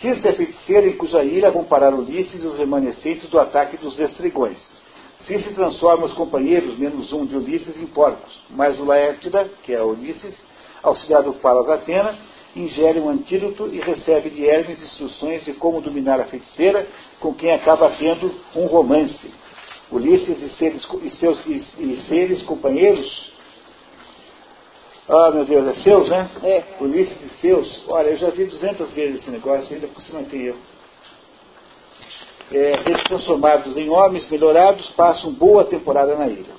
Circe 0.00 0.26
é 0.26 0.32
feiticeira 0.32 0.88
em 0.88 0.96
cuja 0.96 1.22
ilha 1.22 1.52
vão 1.52 1.62
parar 1.62 1.94
Ulisses 1.94 2.42
e 2.42 2.46
os 2.46 2.58
remanescentes 2.58 3.28
do 3.28 3.38
ataque 3.38 3.76
dos 3.76 3.94
Destrigões. 3.94 4.58
Circe 5.20 5.54
transforma 5.54 6.06
os 6.06 6.12
companheiros, 6.12 6.76
menos 6.76 7.12
um 7.12 7.24
de 7.24 7.36
Ulisses, 7.36 7.80
em 7.80 7.86
porcos, 7.86 8.42
mas 8.50 8.78
o 8.80 8.84
Laértida, 8.84 9.48
que 9.62 9.72
é 9.72 9.80
Ulisses, 9.80 10.34
auxiliado 10.82 11.32
por 11.32 11.40
Palas 11.40 11.70
Atena, 11.70 12.18
ingere 12.56 12.98
um 12.98 13.08
antídoto 13.08 13.68
e 13.68 13.78
recebe 13.78 14.30
de 14.30 14.44
Hermes 14.44 14.82
instruções 14.82 15.44
de 15.44 15.52
como 15.52 15.80
dominar 15.80 16.20
a 16.20 16.24
feiticeira, 16.24 16.86
com 17.20 17.32
quem 17.32 17.52
acaba 17.52 17.90
tendo 17.90 18.34
um 18.56 18.66
romance. 18.66 19.32
Ulisses 19.92 20.42
e 20.42 20.48
seres, 20.56 20.84
e 21.00 21.10
seus, 21.10 21.38
e, 21.46 21.64
e 21.78 22.04
seres 22.08 22.42
companheiros. 22.42 23.33
Ah, 25.08 25.30
meu 25.30 25.44
Deus, 25.44 25.68
é 25.68 25.82
seus, 25.82 26.08
né? 26.08 26.30
É. 26.42 26.64
Ulisses 26.80 27.20
e 27.20 27.40
seus. 27.40 27.82
Olha, 27.88 28.08
eu 28.08 28.16
já 28.16 28.30
vi 28.30 28.46
200 28.46 28.90
vezes 28.92 29.20
esse 29.20 29.30
negócio, 29.30 29.74
ainda 29.74 29.86
por 29.88 30.00
cima 30.00 30.22
tem 30.22 30.42
eu. 30.42 30.56
É, 32.50 32.72
eles 32.86 33.02
transformados 33.04 33.76
em 33.76 33.88
homens 33.90 34.28
melhorados 34.30 34.88
passam 34.90 35.32
boa 35.32 35.64
temporada 35.64 36.14
na 36.14 36.26
ilha. 36.26 36.54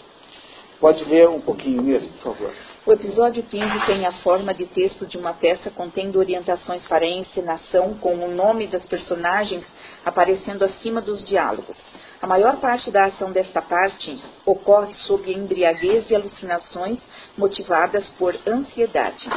Pode 0.80 1.04
ler 1.06 1.30
um 1.30 1.42
pouquinho 1.42 1.82
mesmo, 1.82 2.12
por 2.14 2.36
favor. 2.36 2.54
O 2.86 2.92
episódio 2.92 3.42
15 3.42 3.86
tem 3.88 4.06
a 4.06 4.12
forma 4.12 4.54
de 4.54 4.68
texto 4.68 5.08
de 5.08 5.18
uma 5.18 5.34
peça 5.34 5.72
contendo 5.72 6.20
orientações 6.20 6.86
para 6.86 7.04
a 7.04 7.10
encenação, 7.10 7.96
com 7.96 8.14
o 8.14 8.30
nome 8.30 8.68
das 8.68 8.86
personagens 8.86 9.66
aparecendo 10.06 10.64
acima 10.64 11.02
dos 11.02 11.26
diálogos. 11.26 11.76
A 12.22 12.28
maior 12.28 12.58
parte 12.58 12.92
da 12.92 13.06
ação 13.06 13.32
desta 13.32 13.60
parte 13.62 14.22
ocorre 14.46 14.94
sob 15.08 15.32
embriaguez 15.32 16.10
e 16.12 16.16
alucinações 16.16 17.00
motivadas 17.38 18.08
por 18.18 18.36
ansiedade. 18.48 19.30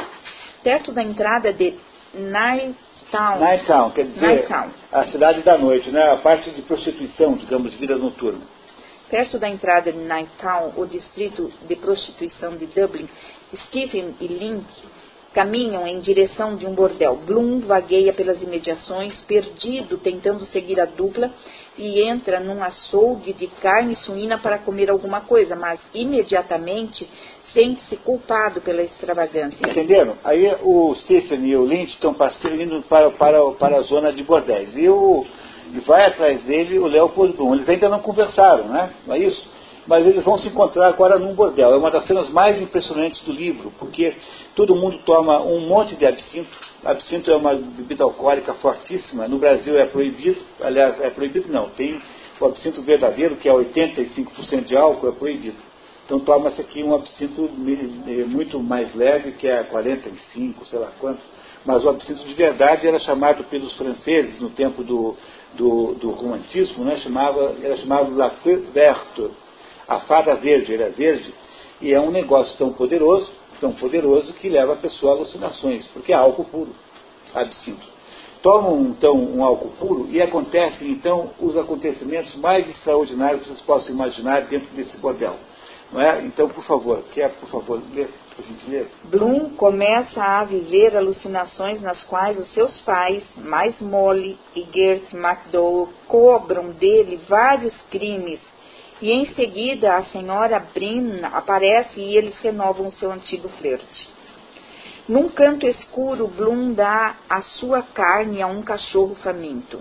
Perto 0.63 0.91
da 0.91 1.01
entrada 1.01 1.53
de 1.53 1.77
Nighttown. 2.13 3.39
Nighttown, 3.39 3.91
quer 3.91 4.05
dizer, 4.05 4.21
Nighttown. 4.21 4.69
a 4.91 5.05
cidade 5.07 5.41
da 5.43 5.57
noite, 5.57 5.89
né? 5.91 6.11
a 6.11 6.17
parte 6.17 6.49
de 6.51 6.61
prostituição, 6.63 7.35
digamos, 7.35 7.73
vida 7.75 7.97
noturna. 7.97 8.41
Perto 9.09 9.39
da 9.39 9.49
entrada 9.49 9.91
de 9.91 9.97
Nighttown, 9.97 10.73
o 10.75 10.85
distrito 10.85 11.51
de 11.67 11.75
prostituição 11.75 12.55
de 12.55 12.67
Dublin, 12.67 13.09
Stephen 13.65 14.15
e 14.19 14.27
Link 14.27 14.65
caminham 15.33 15.85
em 15.85 15.99
direção 15.99 16.55
de 16.55 16.65
um 16.65 16.73
bordel. 16.73 17.15
Bloom 17.15 17.59
vagueia 17.61 18.13
pelas 18.13 18.41
imediações, 18.41 19.19
perdido, 19.21 19.97
tentando 19.97 20.43
seguir 20.45 20.79
a 20.79 20.85
dupla, 20.85 21.31
e 21.77 22.01
entra 22.01 22.39
num 22.39 22.61
açougue 22.63 23.33
de 23.33 23.47
carne 23.47 23.95
suína 23.95 24.37
para 24.37 24.57
comer 24.57 24.89
alguma 24.89 25.21
coisa, 25.21 25.55
mas 25.55 25.79
imediatamente 25.93 27.07
sente-se 27.53 27.95
culpado 27.97 28.61
pela 28.61 28.81
extravagância. 28.81 29.59
Entenderam? 29.67 30.15
Aí 30.23 30.55
o 30.61 30.93
Stephen 30.95 31.45
e 31.45 31.55
o 31.55 31.65
Lynch 31.65 31.93
estão 31.93 32.15
indo 32.59 32.81
para, 32.83 33.09
para, 33.11 33.51
para 33.51 33.77
a 33.77 33.81
zona 33.81 34.13
de 34.13 34.23
bordéis. 34.23 34.75
E, 34.75 34.87
o, 34.87 35.25
e 35.73 35.79
vai 35.81 36.05
atrás 36.05 36.41
dele 36.43 36.79
o 36.79 36.87
Leopold 36.87 37.33
Bloom. 37.35 37.55
Eles 37.55 37.69
ainda 37.69 37.89
não 37.89 37.99
conversaram, 37.99 38.67
né? 38.67 38.91
Não 39.05 39.15
é 39.15 39.19
isso? 39.19 39.59
mas 39.89 40.05
eles 40.05 40.23
vão 40.23 40.37
se 40.37 40.47
encontrar 40.47 40.87
agora 40.87 41.17
num 41.17 41.33
bordel. 41.33 41.73
É 41.73 41.75
uma 41.75 41.89
das 41.89 42.05
cenas 42.05 42.29
mais 42.29 42.61
impressionantes 42.61 43.19
do 43.21 43.31
livro, 43.31 43.73
porque 43.79 44.15
todo 44.55 44.75
mundo 44.75 44.99
toma 45.03 45.41
um 45.41 45.67
monte 45.67 45.95
de 45.95 46.05
absinto. 46.05 46.49
Absinto 46.85 47.31
é 47.31 47.35
uma 47.35 47.55
bebida 47.55 48.03
alcoólica 48.03 48.53
fortíssima. 48.53 49.27
No 49.27 49.39
Brasil 49.39 49.79
é 49.79 49.85
proibido, 49.87 50.39
aliás, 50.61 51.01
é 51.01 51.09
proibido 51.09 51.51
não, 51.51 51.69
tem 51.69 51.99
o 52.39 52.45
absinto 52.45 52.83
verdadeiro, 52.83 53.35
que 53.37 53.49
é 53.49 53.51
85% 53.51 54.65
de 54.65 54.77
álcool, 54.77 55.09
é 55.09 55.11
proibido. 55.11 55.57
Então 56.09 56.19
toma-se 56.21 56.59
aqui 56.59 56.81
um 56.83 56.95
absinto 56.95 57.47
muito 58.27 58.59
mais 58.59 58.95
leve, 58.95 59.33
que 59.33 59.47
é 59.47 59.61
45, 59.61 60.65
sei 60.65 60.79
lá 60.79 60.91
quanto. 60.99 61.21
Mas 61.63 61.85
o 61.85 61.89
absinto 61.89 62.25
de 62.25 62.33
verdade 62.33 62.87
era 62.87 62.97
chamado 62.97 63.43
pelos 63.43 63.77
franceses, 63.77 64.39
no 64.39 64.49
tempo 64.49 64.83
do, 64.83 65.15
do, 65.53 65.93
do 65.93 66.09
romantismo, 66.09 66.83
né, 66.83 66.97
chamava, 66.97 67.55
era 67.61 67.77
chamado 67.77 68.17
La 68.17 68.31
Feu 68.31 68.65
Verte, 68.73 69.29
a 69.87 69.99
fada 69.99 70.33
verde, 70.33 70.73
é 70.81 70.89
verde, 70.89 71.31
e 71.79 71.93
é 71.93 71.99
um 71.99 72.09
negócio 72.09 72.57
tão 72.57 72.73
poderoso, 72.73 73.31
tão 73.59 73.73
poderoso 73.73 74.33
que 74.33 74.49
leva 74.49 74.73
a 74.73 74.77
pessoa 74.77 75.11
a 75.11 75.15
alucinações, 75.17 75.85
porque 75.93 76.11
é 76.11 76.15
álcool 76.15 76.45
puro, 76.45 76.75
absinto. 77.35 77.87
Tomam 78.41 78.81
então 78.97 79.15
um 79.15 79.43
álcool 79.43 79.73
puro 79.77 80.07
e 80.09 80.19
acontecem 80.19 80.89
então 80.89 81.29
os 81.39 81.55
acontecimentos 81.55 82.33
mais 82.37 82.67
extraordinários 82.67 83.43
que 83.43 83.49
vocês 83.49 83.61
possam 83.61 83.93
imaginar 83.93 84.47
dentro 84.47 84.69
desse 84.73 84.97
bordel. 84.97 85.35
Não 85.91 85.99
é? 85.99 86.21
Então, 86.21 86.47
por 86.47 86.63
favor, 86.63 87.03
quer, 87.13 87.31
por 87.35 87.49
favor, 87.49 87.81
ler, 87.93 88.09
por 88.35 88.45
gentileza? 88.45 88.89
Bloom 89.05 89.49
começa 89.51 90.21
a 90.23 90.43
viver 90.43 90.95
alucinações 90.95 91.81
nas 91.81 92.03
quais 92.03 92.39
os 92.39 92.53
seus 92.53 92.79
pais, 92.81 93.23
mais 93.37 93.79
Molly 93.81 94.37
e 94.55 94.67
Gert 94.71 95.13
McDowell, 95.13 95.89
cobram 96.07 96.71
dele 96.71 97.19
vários 97.27 97.75
crimes 97.89 98.39
e 99.01 99.11
em 99.11 99.25
seguida 99.33 99.95
a 99.95 100.03
senhora 100.03 100.59
Brin 100.59 101.21
aparece 101.23 101.99
e 101.99 102.17
eles 102.17 102.37
renovam 102.41 102.91
seu 102.91 103.11
antigo 103.11 103.47
flerte. 103.49 104.09
Num 105.07 105.29
canto 105.29 105.65
escuro, 105.65 106.27
Bloom 106.27 106.73
dá 106.73 107.15
a 107.27 107.41
sua 107.41 107.81
carne 107.81 108.41
a 108.41 108.47
um 108.47 108.61
cachorro 108.61 109.15
faminto. 109.15 109.79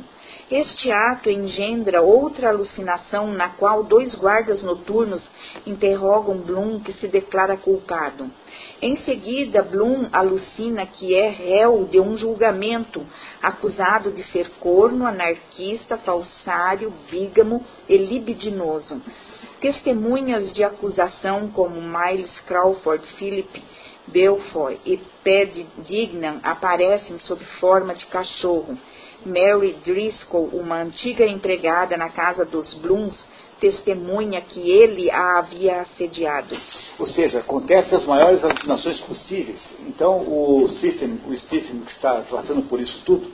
Este 0.51 0.91
ato 0.91 1.29
engendra 1.29 2.01
outra 2.01 2.49
alucinação 2.49 3.31
na 3.31 3.51
qual 3.51 3.83
dois 3.83 4.15
guardas 4.15 4.63
noturnos 4.63 5.23
interrogam 5.67 6.39
Bloom, 6.39 6.81
que 6.81 6.95
se 6.95 7.07
declara 7.07 7.59
culpado. 7.59 8.31
Em 8.81 8.97
seguida, 8.97 9.63
Bloom 9.63 10.09
alucina 10.11 10.87
que 10.87 11.15
é 11.15 11.29
réu 11.29 11.85
de 11.85 12.01
um 12.01 12.17
julgamento, 12.17 13.07
acusado 13.43 14.11
de 14.11 14.23
ser 14.25 14.49
corno, 14.59 15.05
anarquista, 15.05 15.99
falsário, 15.99 16.95
bígamo 17.11 17.63
e 17.87 17.99
libidinoso. 17.99 19.03
Testemunhas 19.61 20.55
de 20.55 20.65
acusação 20.65 21.51
como 21.51 21.79
Miles 21.83 22.41
Crawford, 22.47 23.07
Philip 23.19 23.63
Belfoy 24.07 24.81
e 24.87 24.97
Ped 25.23 25.67
Dignan 25.85 26.41
aparecem 26.43 27.19
sob 27.19 27.45
forma 27.61 27.95
de 27.95 28.07
cachorro. 28.07 28.79
Mary 29.25 29.77
Driscoll, 29.85 30.51
uma 30.53 30.83
antiga 30.83 31.27
empregada 31.27 31.97
na 31.97 32.11
casa 32.11 32.45
dos 32.45 32.73
Blooms, 32.75 33.17
testemunha 33.61 34.41
que 34.41 34.71
ele 34.71 35.11
a 35.11 35.39
havia 35.39 35.81
assediado. 35.81 36.57
Ou 36.99 37.07
seja, 37.07 37.41
acontece 37.41 37.95
as 37.95 38.07
maiores 38.07 38.43
alucinações 38.43 39.01
possíveis. 39.01 39.61
Então, 39.87 40.19
o 40.21 40.69
Stephen, 40.71 41.21
o 41.27 41.37
Stephen 41.37 41.81
que 41.81 41.93
está 41.93 42.23
passando 42.31 42.63
por 42.69 42.81
isso 42.81 43.01
tudo, 43.05 43.31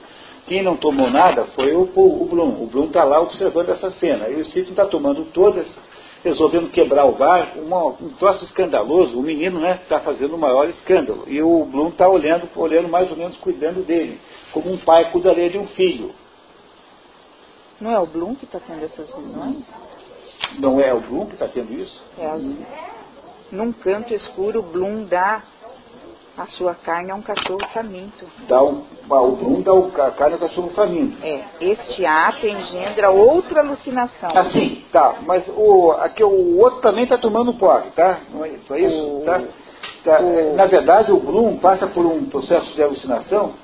quem 0.46 0.62
não 0.62 0.76
tomou 0.76 1.10
nada 1.10 1.44
foi 1.54 1.74
o, 1.74 1.82
o 1.82 2.26
Bloom. 2.26 2.62
O 2.62 2.66
Bloom 2.66 2.86
está 2.86 3.04
lá 3.04 3.20
observando 3.20 3.70
essa 3.70 3.90
cena. 3.92 4.28
E 4.28 4.40
o 4.40 4.44
Stephen 4.44 4.70
está 4.70 4.86
tomando 4.86 5.26
todas 5.26 5.66
resolvendo 6.24 6.70
quebrar 6.70 7.04
o 7.04 7.12
bar, 7.12 7.52
uma, 7.58 7.84
um 7.84 8.08
troço 8.18 8.42
escandaloso, 8.44 9.18
o 9.18 9.22
menino 9.22 9.58
está 9.58 9.68
né, 9.68 9.80
tá 9.86 10.00
fazendo 10.00 10.34
o 10.34 10.38
maior 10.38 10.66
escândalo. 10.70 11.24
E 11.28 11.42
o 11.42 11.64
Bloom 11.66 11.90
está 11.90 12.08
olhando, 12.08 12.48
olhando 12.56 12.88
mais 12.88 13.10
ou 13.10 13.16
menos, 13.16 13.36
cuidando 13.36 13.84
dele, 13.84 14.18
como 14.50 14.72
um 14.72 14.78
pai 14.78 15.10
cuidaria 15.12 15.50
de 15.50 15.58
um 15.58 15.66
filho. 15.68 16.12
Não 17.78 17.90
é 17.90 18.00
o 18.00 18.06
Bloom 18.06 18.34
que 18.34 18.46
está 18.46 18.58
tendo 18.58 18.82
essas 18.82 19.14
visões? 19.14 19.66
Não 20.58 20.80
é 20.80 20.94
o 20.94 21.00
Bloom 21.00 21.26
que 21.26 21.34
está 21.34 21.46
tendo 21.46 21.74
isso? 21.74 22.02
É. 22.18 22.32
Num 23.52 23.72
canto 23.72 24.14
escuro, 24.14 24.60
o 24.60 24.62
Bloom 24.62 25.04
dá 25.04 25.42
a 26.36 26.46
sua 26.46 26.74
carne 26.74 27.10
a 27.10 27.14
um 27.14 27.22
cachorro 27.22 27.64
faminto. 27.72 28.26
Dá 28.48 28.60
o 28.62 28.82
Bloom 29.06 29.62
dá 29.62 30.06
a 30.06 30.10
carne 30.10 30.34
ao 30.34 30.40
cachorro 30.40 30.70
faminto. 30.70 31.16
É, 31.22 31.44
este 31.60 32.04
ato 32.04 32.46
engendra 32.46 33.10
outra 33.10 33.60
alucinação. 33.60 34.30
Assim, 34.34 34.84
tá, 34.92 35.16
mas 35.24 35.46
o, 35.48 35.92
aqui, 35.92 36.24
o 36.24 36.58
outro 36.58 36.80
também 36.80 37.04
está 37.04 37.18
tomando 37.18 37.54
porre, 37.54 37.90
tá? 37.90 38.20
Não 38.32 38.44
é, 38.44 38.48
é 38.48 38.80
isso? 38.80 39.18
O, 39.18 39.22
tá? 39.24 39.42
Tá, 40.04 40.20
o, 40.20 40.54
na 40.54 40.66
verdade, 40.66 41.12
o 41.12 41.20
Bloom 41.20 41.58
passa 41.58 41.86
por 41.86 42.04
um 42.04 42.26
processo 42.26 42.74
de 42.74 42.82
alucinação, 42.82 43.54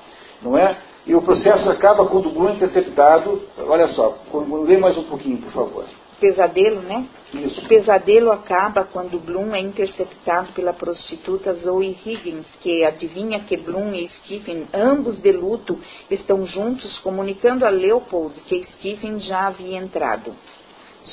não 0.41 0.57
é? 0.57 0.77
E 1.05 1.13
o 1.15 1.21
processo 1.21 1.69
acaba 1.69 2.05
quando 2.05 2.27
o 2.27 2.31
Bloom 2.31 2.49
é 2.49 2.53
interceptado. 2.53 3.41
Olha 3.67 3.89
só, 3.89 4.17
lê 4.65 4.77
mais 4.77 4.97
um 4.97 5.03
pouquinho, 5.03 5.37
por 5.37 5.51
favor 5.51 5.85
pesadelo, 6.21 6.81
né? 6.81 7.07
Isso. 7.33 7.61
O 7.61 7.67
pesadelo 7.67 8.31
acaba 8.31 8.83
quando 8.83 9.19
Bloom 9.19 9.55
é 9.55 9.59
interceptado 9.59 10.53
pela 10.53 10.71
prostituta 10.71 11.53
Zoe 11.55 11.97
Higgins, 12.05 12.45
que 12.61 12.85
adivinha 12.85 13.39
que 13.39 13.57
Bloom 13.57 13.93
e 13.93 14.07
Stephen, 14.19 14.67
ambos 14.71 15.19
de 15.19 15.31
luto, 15.31 15.77
estão 16.09 16.45
juntos, 16.45 16.99
comunicando 16.99 17.65
a 17.65 17.69
Leopold 17.69 18.39
que 18.41 18.63
Stephen 18.73 19.19
já 19.19 19.47
havia 19.47 19.77
entrado. 19.77 20.33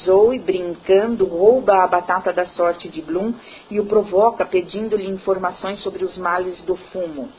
Zoe, 0.05 0.39
brincando, 0.39 1.24
rouba 1.24 1.82
a 1.82 1.86
batata 1.86 2.30
da 2.30 2.44
sorte 2.44 2.90
de 2.90 3.01
Bloom 3.01 3.32
e 3.70 3.80
o 3.80 3.86
provoca 3.86 4.44
pedindo-lhe 4.44 5.09
informações 5.09 5.80
sobre 5.80 6.05
os 6.05 6.18
males 6.18 6.62
do 6.64 6.76
fumo. 6.76 7.30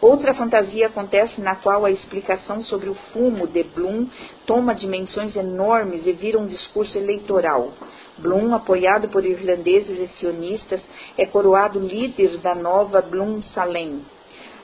Outra 0.00 0.32
fantasia 0.32 0.86
acontece 0.86 1.42
na 1.42 1.56
qual 1.56 1.84
a 1.84 1.90
explicação 1.90 2.62
sobre 2.62 2.88
o 2.88 2.94
fumo 3.12 3.46
de 3.46 3.62
Bloom 3.62 4.06
toma 4.46 4.74
dimensões 4.74 5.36
enormes 5.36 6.06
e 6.06 6.12
vira 6.12 6.38
um 6.38 6.46
discurso 6.46 6.96
eleitoral. 6.96 7.70
Bloom, 8.16 8.54
apoiado 8.54 9.08
por 9.08 9.26
irlandeses 9.26 9.98
e 9.98 10.08
sionistas, 10.18 10.80
é 11.18 11.26
coroado 11.26 11.78
líder 11.78 12.38
da 12.38 12.54
nova 12.54 13.02
Bloom 13.02 13.42
Salem. 13.54 14.02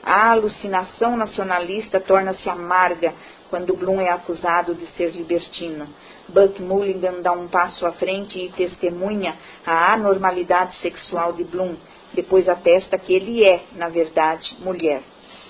A 0.01 0.31
alucinação 0.31 1.15
nacionalista 1.15 1.99
torna-se 1.99 2.49
amarga 2.49 3.13
quando 3.51 3.77
Bloom 3.77 4.01
é 4.01 4.09
acusado 4.09 4.73
de 4.73 4.87
ser 4.93 5.11
libertino. 5.11 5.87
Buck 6.27 6.59
Mulligan 6.63 7.21
dá 7.21 7.31
um 7.31 7.47
passo 7.47 7.85
à 7.85 7.91
frente 7.91 8.39
e 8.39 8.49
testemunha 8.53 9.35
a 9.63 9.93
anormalidade 9.93 10.75
sexual 10.77 11.33
de 11.33 11.43
Bloom, 11.43 11.75
depois 12.11 12.49
atesta 12.49 12.97
que 12.97 13.13
ele 13.13 13.43
é, 13.43 13.61
na 13.73 13.87
verdade, 13.87 14.55
mulher. 14.59 15.03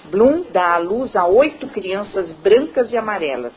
Bloom 0.05 0.45
dá 0.51 0.75
à 0.75 0.77
luz 0.77 1.15
a 1.15 1.25
oito 1.25 1.67
crianças 1.67 2.31
brancas 2.43 2.91
e 2.91 2.97
amarelas. 2.97 3.53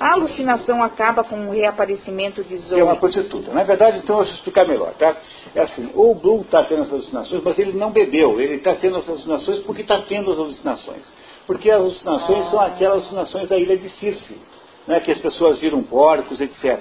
A 0.00 0.14
alucinação 0.14 0.82
acaba 0.82 1.22
com 1.22 1.48
o 1.48 1.52
reaparecimento 1.52 2.42
de 2.42 2.56
Zoe. 2.56 2.80
É 2.80 2.82
uma 2.82 2.96
prostituta. 2.96 3.52
Na 3.52 3.64
verdade, 3.64 3.98
então, 3.98 4.18
eu 4.18 4.24
vou 4.24 4.32
explicar 4.32 4.66
melhor, 4.66 4.94
tá? 4.94 5.14
É 5.54 5.60
assim, 5.60 5.90
o 5.94 6.14
Bloom 6.14 6.40
está 6.40 6.62
tendo 6.64 6.80
essas 6.80 6.92
alucinações, 6.94 7.42
mas 7.44 7.58
ele 7.58 7.72
não 7.72 7.90
bebeu. 7.90 8.40
Ele 8.40 8.54
está 8.54 8.74
tendo 8.74 8.96
essas 8.96 9.10
alucinações 9.10 9.58
porque 9.60 9.82
está 9.82 9.98
tendo 10.08 10.30
as 10.30 10.38
alucinações. 10.38 11.02
Porque 11.46 11.70
as 11.70 11.80
alucinações 11.80 12.46
ah. 12.46 12.50
são 12.50 12.60
aquelas 12.60 12.96
alucinações 12.98 13.46
da 13.46 13.58
ilha 13.58 13.76
de 13.76 13.90
Circe, 13.90 14.38
né, 14.86 15.00
que 15.00 15.10
as 15.10 15.20
pessoas 15.20 15.58
viram 15.58 15.82
porcos, 15.82 16.40
etc. 16.40 16.78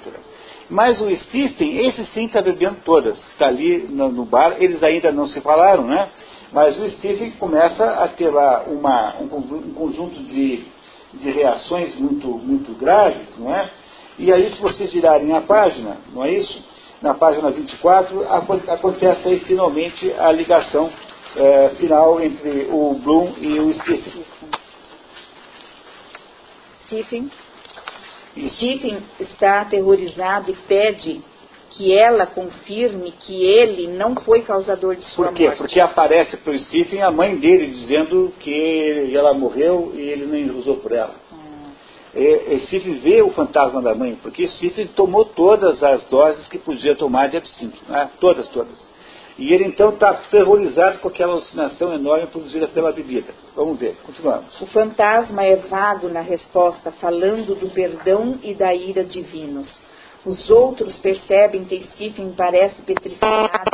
Mas 0.69 1.01
o 1.01 1.09
Stephen, 1.17 1.87
esse 1.87 2.05
sim 2.13 2.25
está 2.25 2.41
bebendo 2.41 2.77
todas. 2.85 3.17
Está 3.31 3.47
ali 3.47 3.79
no 3.89 4.23
bar, 4.23 4.55
eles 4.59 4.81
ainda 4.81 5.11
não 5.11 5.27
se 5.27 5.41
falaram, 5.41 5.83
né? 5.83 6.09
Mas 6.51 6.77
o 6.80 6.89
Stephen 6.91 7.31
começa 7.31 7.84
a 7.85 8.07
ter 8.07 8.30
lá 8.30 8.63
uma, 8.67 9.15
um, 9.21 9.73
conjunto 9.73 10.19
de, 10.23 10.65
de 11.13 11.31
reações 11.31 11.95
muito, 11.95 12.27
muito 12.27 12.73
graves, 12.73 13.38
não 13.38 13.53
é? 13.53 13.71
E 14.17 14.34
aí, 14.34 14.53
se 14.53 14.61
vocês 14.61 14.91
virarem 14.91 15.35
a 15.35 15.41
página, 15.41 15.97
não 16.11 16.23
é 16.26 16.31
isso? 16.31 16.61
Na 17.01 17.13
página 17.13 17.49
24, 17.51 18.27
acontece 18.67 19.27
aí 19.27 19.39
finalmente 19.41 20.11
a 20.13 20.31
ligação 20.31 20.89
é, 21.35 21.69
final 21.77 22.21
entre 22.21 22.67
o 22.69 22.93
Bloom 22.95 23.34
e 23.38 23.59
o 23.59 23.73
Stephen. 23.76 24.26
Stephen. 26.85 27.31
Stephen 28.55 29.03
está 29.19 29.61
aterrorizado 29.61 30.51
e 30.51 30.55
pede 30.67 31.21
que 31.71 31.95
ela 31.95 32.25
confirme 32.25 33.11
que 33.11 33.43
ele 33.43 33.87
não 33.87 34.15
foi 34.15 34.41
causador 34.41 34.95
de 34.95 35.05
sua 35.05 35.27
Por 35.27 35.35
quê? 35.35 35.45
morte. 35.45 35.57
Porque 35.57 35.79
aparece 35.79 36.37
para 36.37 36.53
o 36.53 36.59
Stephen 36.59 37.01
a 37.01 37.11
mãe 37.11 37.35
dele 37.35 37.67
dizendo 37.67 38.33
que 38.39 39.11
ela 39.13 39.33
morreu 39.33 39.91
e 39.95 40.01
ele 40.01 40.25
nem 40.25 40.49
usou 40.51 40.77
por 40.77 40.91
ela. 40.91 41.15
Hum. 41.31 41.71
E, 42.15 42.55
e 42.55 42.59
Stephen 42.67 42.95
vê 42.95 43.21
o 43.21 43.29
fantasma 43.29 43.81
da 43.81 43.93
mãe, 43.93 44.17
porque 44.21 44.47
Stephen 44.47 44.87
tomou 44.87 45.25
todas 45.25 45.81
as 45.83 46.03
doses 46.05 46.47
que 46.47 46.57
podia 46.57 46.95
tomar 46.95 47.29
de 47.29 47.37
absinto, 47.37 47.77
né? 47.87 48.09
todas, 48.19 48.47
todas. 48.47 48.89
E 49.39 49.53
ele 49.53 49.63
então 49.63 49.91
está 49.91 50.13
terrorizado 50.29 50.99
com 50.99 51.07
aquela 51.07 51.31
alucinação 51.31 51.93
enorme 51.93 52.27
produzida 52.27 52.67
pela 52.67 52.91
bebida. 52.91 53.33
Vamos 53.55 53.79
ver, 53.79 53.95
continuamos. 54.03 54.59
O 54.59 54.65
fantasma 54.65 55.45
é 55.45 55.55
vago 55.55 56.09
na 56.09 56.19
resposta, 56.19 56.91
falando 56.91 57.55
do 57.55 57.69
perdão 57.69 58.37
e 58.43 58.53
da 58.53 58.75
ira 58.75 59.01
divinos. 59.01 59.79
Os 60.25 60.49
outros 60.49 60.97
percebem 60.97 61.65
que 61.65 61.83
Stephen 61.93 62.33
parece 62.35 62.81
petrificado 62.81 63.69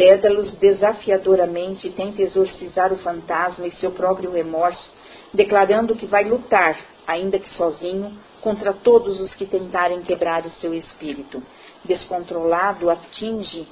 Dédalus 0.00 0.52
desafiadoramente 0.52 1.90
tenta 1.90 2.22
exorcizar 2.22 2.90
o 2.90 2.96
fantasma 2.96 3.66
e 3.66 3.72
seu 3.72 3.90
próprio 3.90 4.30
remorso, 4.30 4.90
declarando 5.30 5.94
que 5.94 6.06
vai 6.06 6.24
lutar, 6.24 6.74
ainda 7.06 7.38
que 7.38 7.50
sozinho, 7.50 8.16
contra 8.40 8.72
todos 8.72 9.20
os 9.20 9.34
que 9.34 9.44
tentarem 9.44 10.00
quebrar 10.00 10.46
o 10.46 10.50
seu 10.52 10.72
espírito. 10.72 11.42
Descontrolado, 11.84 12.88
atinge 12.88 13.68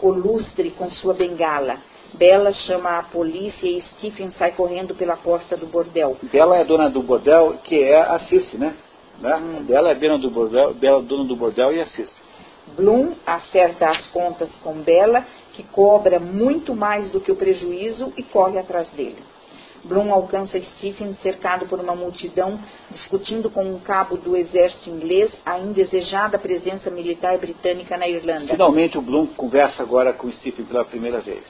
o 0.00 0.10
lustre 0.10 0.70
com 0.70 0.88
sua 0.92 1.12
bengala. 1.12 1.78
Bela 2.12 2.52
chama 2.52 2.96
a 2.96 3.02
polícia 3.02 3.66
e 3.66 3.82
Stephen 3.82 4.30
sai 4.30 4.52
correndo 4.52 4.94
pela 4.94 5.16
porta 5.16 5.56
do 5.56 5.66
bordel. 5.66 6.16
Bela 6.22 6.56
é 6.56 6.64
dona 6.64 6.88
do 6.88 7.02
bordel, 7.02 7.58
que 7.64 7.82
é 7.82 8.00
a 8.00 8.20
Circe, 8.20 8.56
né? 8.56 8.76
Né? 9.20 9.36
Hum. 9.36 9.64
Dela 9.64 9.90
é 9.90 9.94
dona 9.94 10.18
do 10.18 10.30
bordel, 10.30 10.74
Bela 10.74 11.02
dona 11.02 11.24
do 11.24 11.36
bordel 11.36 11.72
e 11.72 11.80
assiste. 11.80 12.24
Bloom 12.76 13.12
acerta 13.26 13.90
as 13.90 14.06
contas 14.08 14.50
com 14.62 14.74
Bela, 14.74 15.24
que 15.52 15.62
cobra 15.62 16.18
muito 16.18 16.74
mais 16.74 17.10
do 17.10 17.20
que 17.20 17.30
o 17.30 17.36
prejuízo 17.36 18.12
e 18.16 18.22
corre 18.22 18.58
atrás 18.58 18.90
dele. 18.90 19.22
Bloom 19.84 20.12
alcança 20.12 20.58
Stephen 20.60 21.12
cercado 21.22 21.66
por 21.66 21.78
uma 21.78 21.94
multidão, 21.94 22.58
discutindo 22.90 23.50
com 23.50 23.62
um 23.64 23.78
cabo 23.78 24.16
do 24.16 24.34
exército 24.34 24.88
inglês 24.88 25.30
a 25.44 25.58
indesejada 25.58 26.38
presença 26.38 26.90
militar 26.90 27.36
britânica 27.36 27.96
na 27.98 28.08
Irlanda. 28.08 28.46
Finalmente 28.46 28.96
o 28.96 29.02
Bloom 29.02 29.26
conversa 29.26 29.82
agora 29.82 30.14
com 30.14 30.32
Stephen 30.32 30.64
pela 30.64 30.86
primeira 30.86 31.20
vez. 31.20 31.44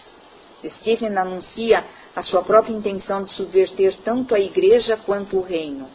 Stephen 0.80 1.16
anuncia 1.16 1.84
a 2.16 2.22
sua 2.22 2.42
própria 2.42 2.74
intenção 2.74 3.22
de 3.22 3.30
subverter 3.32 3.96
tanto 4.04 4.34
a 4.34 4.40
igreja 4.40 4.96
quanto 4.96 5.36
o 5.36 5.42
reino. 5.42 5.86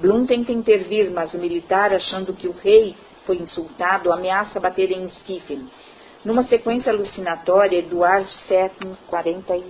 Bloom 0.00 0.26
tenta 0.26 0.52
intervir, 0.52 1.10
mas 1.10 1.34
o 1.34 1.38
militar, 1.38 1.92
achando 1.92 2.32
que 2.32 2.48
o 2.48 2.52
rei 2.52 2.96
foi 3.26 3.36
insultado, 3.36 4.12
ameaça 4.12 4.58
bater 4.58 4.90
em 4.90 5.08
Stephen. 5.10 5.68
Numa 6.24 6.44
sequência 6.44 6.92
alucinatória, 6.92 7.78
Eduardo 7.78 8.30
Seton, 8.48 8.96
40 9.08 9.56
e... 9.56 9.64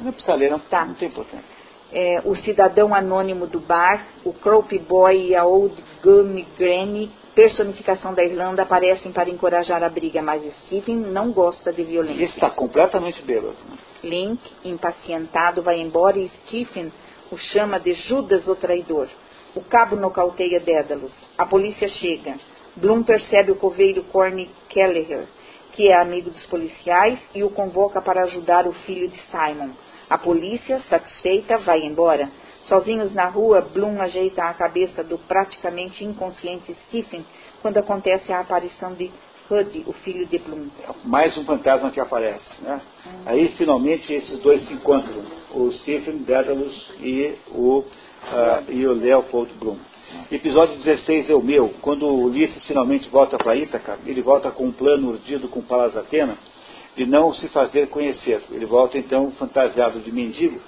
Não 0.00 0.12
precisa 0.12 0.34
ler, 0.34 0.50
não, 0.50 0.58
tá. 0.58 0.84
não 0.84 0.94
tem 0.94 1.08
importância. 1.08 1.54
é, 1.92 2.20
o 2.24 2.34
cidadão 2.34 2.92
anônimo 2.92 3.46
do 3.46 3.60
bar, 3.60 4.06
o 4.24 4.32
Crope 4.32 4.78
Boy 4.78 5.28
e 5.28 5.36
a 5.36 5.44
Old 5.44 5.74
Gummy 6.02 6.46
Granny, 6.58 7.10
personificação 7.34 8.12
da 8.12 8.24
Irlanda, 8.24 8.62
aparecem 8.62 9.12
para 9.12 9.30
encorajar 9.30 9.82
a 9.82 9.88
briga, 9.88 10.20
mas 10.20 10.42
Stephen 10.66 10.96
não 10.96 11.30
gosta 11.30 11.72
de 11.72 11.84
violência. 11.84 12.24
Está 12.24 12.50
completamente 12.50 13.22
bêbado. 13.22 13.54
Link, 14.02 14.40
impacientado, 14.64 15.62
vai 15.62 15.80
embora 15.80 16.18
e 16.18 16.28
Stephen 16.28 16.92
o 17.30 17.36
chama 17.36 17.78
de 17.78 17.94
Judas 17.94 18.46
o 18.48 18.54
traidor. 18.54 19.08
O 19.54 19.60
cabo 19.60 19.94
nocauteia 19.94 20.58
Dédalus. 20.58 21.14
A 21.38 21.46
polícia 21.46 21.88
chega. 21.88 22.34
Bloom 22.74 23.04
percebe 23.04 23.52
o 23.52 23.56
coveiro 23.56 24.02
Corny 24.04 24.50
Kelleher, 24.68 25.26
que 25.72 25.88
é 25.88 26.00
amigo 26.00 26.28
dos 26.28 26.44
policiais, 26.46 27.20
e 27.32 27.44
o 27.44 27.50
convoca 27.50 28.02
para 28.02 28.24
ajudar 28.24 28.66
o 28.66 28.72
filho 28.72 29.08
de 29.08 29.20
Simon. 29.30 29.70
A 30.10 30.18
polícia, 30.18 30.80
satisfeita, 30.90 31.58
vai 31.58 31.84
embora. 31.84 32.28
Sozinhos 32.62 33.14
na 33.14 33.28
rua, 33.28 33.60
Bloom 33.60 34.00
ajeita 34.00 34.42
a 34.42 34.54
cabeça 34.54 35.04
do 35.04 35.18
praticamente 35.18 36.04
inconsciente 36.04 36.74
Stephen 36.86 37.24
quando 37.62 37.78
acontece 37.78 38.32
a 38.32 38.40
aparição 38.40 38.92
de 38.94 39.12
Hud, 39.50 39.84
o 39.86 39.92
filho 39.92 40.26
de 40.26 40.38
Bloom. 40.38 40.68
Mais 41.04 41.36
um 41.36 41.44
fantasma 41.44 41.90
que 41.90 42.00
aparece. 42.00 42.62
Né? 42.62 42.80
Hum. 43.06 43.10
Aí, 43.26 43.48
finalmente, 43.56 44.12
esses 44.12 44.38
dois 44.40 44.66
se 44.66 44.72
encontram. 44.72 45.22
O 45.50 45.70
Stephen 45.72 46.18
Dedalus 46.18 46.92
e 47.00 47.34
o, 47.50 47.78
uh, 47.80 47.84
e 48.70 48.86
o 48.86 48.92
Leopold 48.92 49.52
Bloom. 49.54 49.76
Episódio 50.30 50.76
16 50.76 51.30
é 51.30 51.34
o 51.34 51.42
meu. 51.42 51.74
Quando 51.80 52.06
Ulisses 52.06 52.64
finalmente 52.66 53.08
volta 53.08 53.36
para 53.36 53.54
Ítaca, 53.54 53.98
ele 54.06 54.22
volta 54.22 54.50
com 54.50 54.66
um 54.66 54.72
plano 54.72 55.10
urdido 55.10 55.48
com 55.48 55.60
Palas 55.60 55.96
Atena 55.96 56.38
de 56.96 57.04
não 57.04 57.32
se 57.34 57.48
fazer 57.48 57.88
conhecer. 57.88 58.42
Ele 58.50 58.66
volta 58.66 58.96
então 58.96 59.30
fantasiado 59.32 60.00
de 60.00 60.12
mendigo 60.12 60.60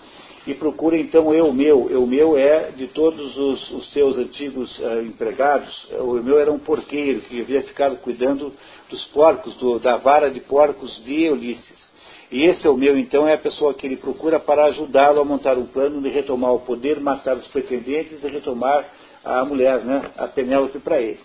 e 0.47 0.55
procura 0.55 0.97
então 0.97 1.35
eu 1.35 1.53
meu. 1.53 1.91
Eu 1.91 2.07
meu 2.07 2.37
é 2.39 2.71
de 2.71 2.87
todos 2.89 3.37
os, 3.37 3.71
os 3.73 3.93
seus 3.93 4.17
antigos 4.17 4.79
uh, 4.79 5.03
empregados. 5.03 5.89
O 5.99 6.15
meu 6.23 6.39
era 6.39 6.53
um 6.53 6.59
porqueiro 6.59 7.21
que 7.23 7.41
havia 7.41 7.63
ficado 7.63 7.97
cuidando 7.97 8.53
dos 8.89 9.05
porcos, 9.07 9.57
do, 9.57 9.79
da 9.79 9.97
vara 9.97 10.31
de 10.31 10.41
porcos 10.41 11.03
de 11.05 11.29
Ulisses. 11.31 11.87
E 12.31 12.45
esse 12.45 12.67
é 12.67 12.71
o 12.71 12.77
meu, 12.77 12.99
então, 12.99 13.27
é 13.27 13.35
a 13.35 13.39
pessoa 13.39 13.73
que 13.73 13.87
ele 13.87 13.97
procura 13.97 14.41
para 14.41 14.65
ajudá-lo 14.65 15.21
a 15.21 15.25
montar 15.25 15.57
um 15.57 15.67
plano 15.67 16.03
de 16.03 16.09
retomar 16.09 16.53
o 16.53 16.61
poder, 16.61 17.01
matar 17.01 17.37
os 17.37 17.47
pretendentes 17.49 18.23
e 18.23 18.27
retomar 18.27 18.85
a 19.25 19.45
mulher, 19.45 19.85
né, 19.85 20.11
a 20.17 20.27
Penélope 20.27 20.79
para 20.81 21.01
ele. 21.01 21.21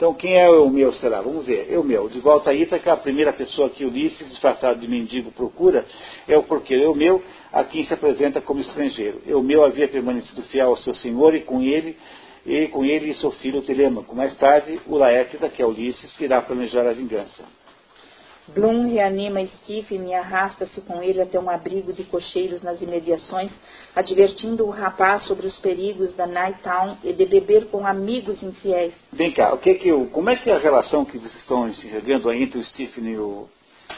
Então, 0.00 0.14
quem 0.14 0.34
é 0.34 0.48
o 0.48 0.70
meu, 0.70 0.94
será? 0.94 1.20
Vamos 1.20 1.44
ver. 1.44 1.66
Eu 1.68 1.84
meu. 1.84 2.08
De 2.08 2.20
volta 2.20 2.48
a 2.48 2.54
Ítaca, 2.54 2.90
a 2.90 2.96
primeira 2.96 3.34
pessoa 3.34 3.68
que 3.68 3.84
Ulisses, 3.84 4.26
disfarçado 4.30 4.80
de 4.80 4.88
mendigo, 4.88 5.30
procura 5.30 5.84
é 6.26 6.38
o 6.38 6.42
porqueiro 6.42 6.82
Eu 6.82 6.94
meu, 6.94 7.22
a 7.52 7.62
quem 7.64 7.84
se 7.84 7.92
apresenta 7.92 8.40
como 8.40 8.60
estrangeiro. 8.60 9.20
Eu 9.26 9.42
meu 9.42 9.62
havia 9.62 9.86
permanecido 9.86 10.40
fiel 10.44 10.68
ao 10.68 10.76
seu 10.78 10.94
senhor 10.94 11.34
e 11.34 11.40
com 11.40 11.60
ele 11.60 11.98
e 12.46 12.66
com 12.68 12.82
ele 12.82 13.10
e 13.10 13.14
seu 13.16 13.30
filho 13.32 13.60
Telêmaco. 13.60 14.16
Mais 14.16 14.34
tarde, 14.38 14.80
o 14.86 14.96
Laétida, 14.96 15.50
que 15.50 15.60
é 15.60 15.66
Ulisses, 15.66 16.18
irá 16.18 16.40
planejar 16.40 16.86
a 16.86 16.94
vingança. 16.94 17.44
Bloom 18.54 18.88
reanima 18.88 19.44
Stephen 19.46 20.08
e 20.08 20.14
arrasta-se 20.14 20.80
com 20.80 21.02
ele 21.02 21.20
até 21.20 21.38
um 21.38 21.48
abrigo 21.48 21.92
de 21.92 22.02
cocheiros 22.04 22.62
nas 22.62 22.80
imediações, 22.80 23.52
advertindo 23.94 24.66
o 24.66 24.70
rapaz 24.70 25.24
sobre 25.24 25.46
os 25.46 25.56
perigos 25.58 26.12
da 26.14 26.26
Night 26.26 26.60
Town 26.62 26.96
e 27.04 27.12
de 27.12 27.26
beber 27.26 27.66
com 27.66 27.86
amigos 27.86 28.42
infiéis. 28.42 28.92
Vem 29.12 29.32
cá, 29.32 29.54
o 29.54 29.58
que 29.58 29.74
que 29.74 29.88
eu, 29.88 30.06
como 30.06 30.30
é 30.30 30.36
que 30.36 30.50
é 30.50 30.54
a 30.54 30.58
relação 30.58 31.04
que 31.04 31.18
vocês 31.18 31.36
estão 31.36 31.68
enxergando 31.68 32.32
entre 32.32 32.58
o 32.58 32.64
Stephen 32.64 33.04
e 33.08 33.18
o... 33.18 33.48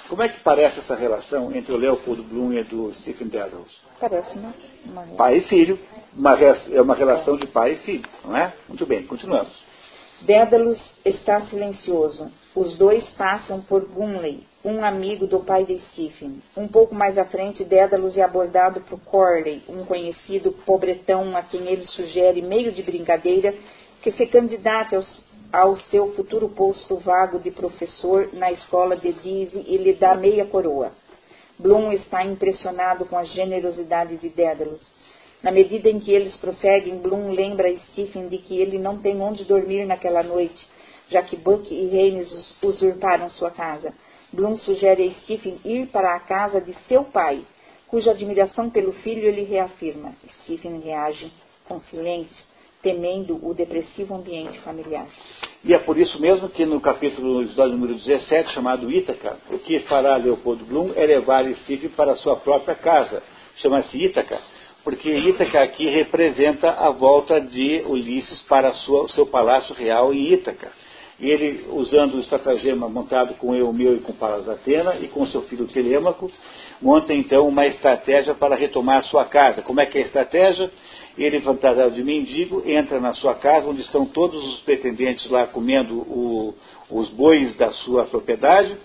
Como 0.08 0.22
é 0.22 0.28
que 0.28 0.40
parece 0.40 0.80
essa 0.80 0.94
relação 0.94 1.54
entre 1.54 1.72
o 1.72 1.76
Leopold 1.76 2.22
Bloom 2.22 2.52
e 2.54 2.64
do 2.64 2.92
Stephen 2.94 3.28
Dedalus? 3.28 3.80
Parece, 4.00 4.38
né? 4.38 4.52
Uma... 4.86 5.02
Pai 5.16 5.38
e 5.38 5.40
filho. 5.42 5.78
Uma, 6.16 6.38
é 6.38 6.80
uma 6.80 6.94
relação 6.94 7.36
de 7.36 7.46
pai 7.46 7.72
e 7.72 7.76
filho, 7.76 8.08
não 8.24 8.36
é? 8.36 8.52
Muito 8.68 8.84
bem, 8.86 9.06
continuamos. 9.06 9.52
Dédalus 10.22 10.78
está 11.04 11.40
silencioso. 11.42 12.30
Os 12.54 12.76
dois 12.76 13.08
passam 13.14 13.62
por 13.62 13.82
Gunley, 13.86 14.44
um 14.62 14.84
amigo 14.84 15.26
do 15.26 15.40
pai 15.40 15.64
de 15.64 15.78
Stephen. 15.88 16.42
Um 16.54 16.68
pouco 16.68 16.94
mais 16.94 17.16
à 17.16 17.24
frente, 17.24 17.64
Dédalus 17.64 18.14
é 18.18 18.22
abordado 18.22 18.82
por 18.82 19.00
Corley, 19.00 19.62
um 19.66 19.86
conhecido 19.86 20.52
pobretão 20.66 21.34
a 21.34 21.42
quem 21.42 21.66
ele 21.66 21.86
sugere, 21.86 22.42
meio 22.42 22.70
de 22.70 22.82
brincadeira, 22.82 23.54
que 24.02 24.12
se 24.12 24.26
candidate 24.26 24.94
aos, 24.94 25.24
ao 25.50 25.76
seu 25.90 26.14
futuro 26.14 26.50
posto 26.50 26.96
vago 26.96 27.38
de 27.38 27.50
professor 27.50 28.28
na 28.34 28.52
escola 28.52 28.96
de 28.96 29.12
Dizzy 29.14 29.64
e 29.66 29.78
lhe 29.78 29.94
dá 29.94 30.14
meia 30.14 30.44
coroa. 30.44 30.92
Bloom 31.58 31.90
está 31.92 32.22
impressionado 32.22 33.06
com 33.06 33.16
a 33.16 33.24
generosidade 33.24 34.18
de 34.18 34.28
Dédalus. 34.28 34.80
Na 35.42 35.50
medida 35.50 35.88
em 35.88 35.98
que 35.98 36.12
eles 36.12 36.36
prosseguem, 36.36 36.98
Bloom 36.98 37.30
lembra 37.30 37.68
a 37.68 37.76
Stephen 37.76 38.28
de 38.28 38.36
que 38.38 38.60
ele 38.60 38.78
não 38.78 38.98
tem 38.98 39.20
onde 39.22 39.44
dormir 39.44 39.86
naquela 39.86 40.22
noite, 40.22 40.66
já 41.12 41.22
que 41.22 41.36
Buck 41.36 41.72
e 41.72 41.96
Haynes 41.96 42.56
usurparam 42.62 43.28
sua 43.30 43.50
casa. 43.50 43.92
Bloom 44.32 44.56
sugere 44.56 45.08
a 45.08 45.20
Stephen 45.20 45.60
ir 45.64 45.88
para 45.88 46.16
a 46.16 46.20
casa 46.20 46.60
de 46.60 46.74
seu 46.88 47.04
pai, 47.04 47.42
cuja 47.86 48.12
admiração 48.12 48.70
pelo 48.70 48.92
filho 48.92 49.28
ele 49.28 49.42
reafirma. 49.44 50.14
Stephen 50.42 50.80
reage 50.80 51.30
com 51.68 51.78
silêncio, 51.80 52.44
temendo 52.82 53.38
o 53.46 53.52
depressivo 53.52 54.14
ambiente 54.14 54.58
familiar. 54.60 55.06
E 55.62 55.74
é 55.74 55.78
por 55.78 55.98
isso 55.98 56.20
mesmo 56.20 56.48
que 56.48 56.64
no 56.64 56.80
capítulo 56.80 57.42
episódio 57.42 57.76
número 57.76 57.94
17, 57.94 58.52
chamado 58.52 58.90
Ítaca, 58.90 59.36
o 59.50 59.58
que 59.58 59.80
fará 59.80 60.16
Leopoldo 60.16 60.64
Bloom 60.64 60.92
é 60.96 61.04
levar 61.04 61.44
Stephen 61.56 61.90
para 61.90 62.16
sua 62.16 62.36
própria 62.36 62.74
casa. 62.74 63.22
Chama-se 63.56 63.96
Ítaca 63.96 64.40
porque 64.84 65.10
Ítaca 65.10 65.62
aqui 65.62 65.88
representa 65.88 66.70
a 66.72 66.90
volta 66.90 67.40
de 67.40 67.82
Ulisses 67.86 68.42
para 68.42 68.70
o 68.70 69.08
seu 69.08 69.26
palácio 69.26 69.74
real 69.74 70.12
em 70.12 70.32
Ítaca. 70.32 70.72
E 71.22 71.30
ele, 71.30 71.66
usando 71.70 72.14
o 72.14 72.20
estratagema 72.20 72.88
montado 72.88 73.34
com 73.34 73.54
Eumeu 73.54 73.94
e 73.94 74.00
com 74.00 74.12
Palas 74.12 74.48
Atena 74.48 74.96
e 74.96 75.06
com 75.06 75.24
seu 75.24 75.42
filho 75.42 75.68
Telêmaco, 75.68 76.28
monta 76.80 77.14
então 77.14 77.46
uma 77.46 77.64
estratégia 77.64 78.34
para 78.34 78.56
retomar 78.56 79.04
sua 79.04 79.24
casa. 79.24 79.62
Como 79.62 79.80
é 79.80 79.86
que 79.86 79.98
é 79.98 80.02
a 80.02 80.04
estratégia? 80.04 80.68
Ele, 81.16 81.40
fantasiado 81.40 81.94
de 81.94 82.02
mendigo, 82.02 82.64
entra 82.66 82.98
na 82.98 83.14
sua 83.14 83.36
casa, 83.36 83.68
onde 83.68 83.82
estão 83.82 84.04
todos 84.04 84.42
os 84.42 84.60
pretendentes 84.62 85.30
lá 85.30 85.46
comendo 85.46 85.94
o, 85.98 86.54
os 86.90 87.08
bois 87.10 87.54
da 87.54 87.70
sua 87.70 88.04
propriedade, 88.06 88.76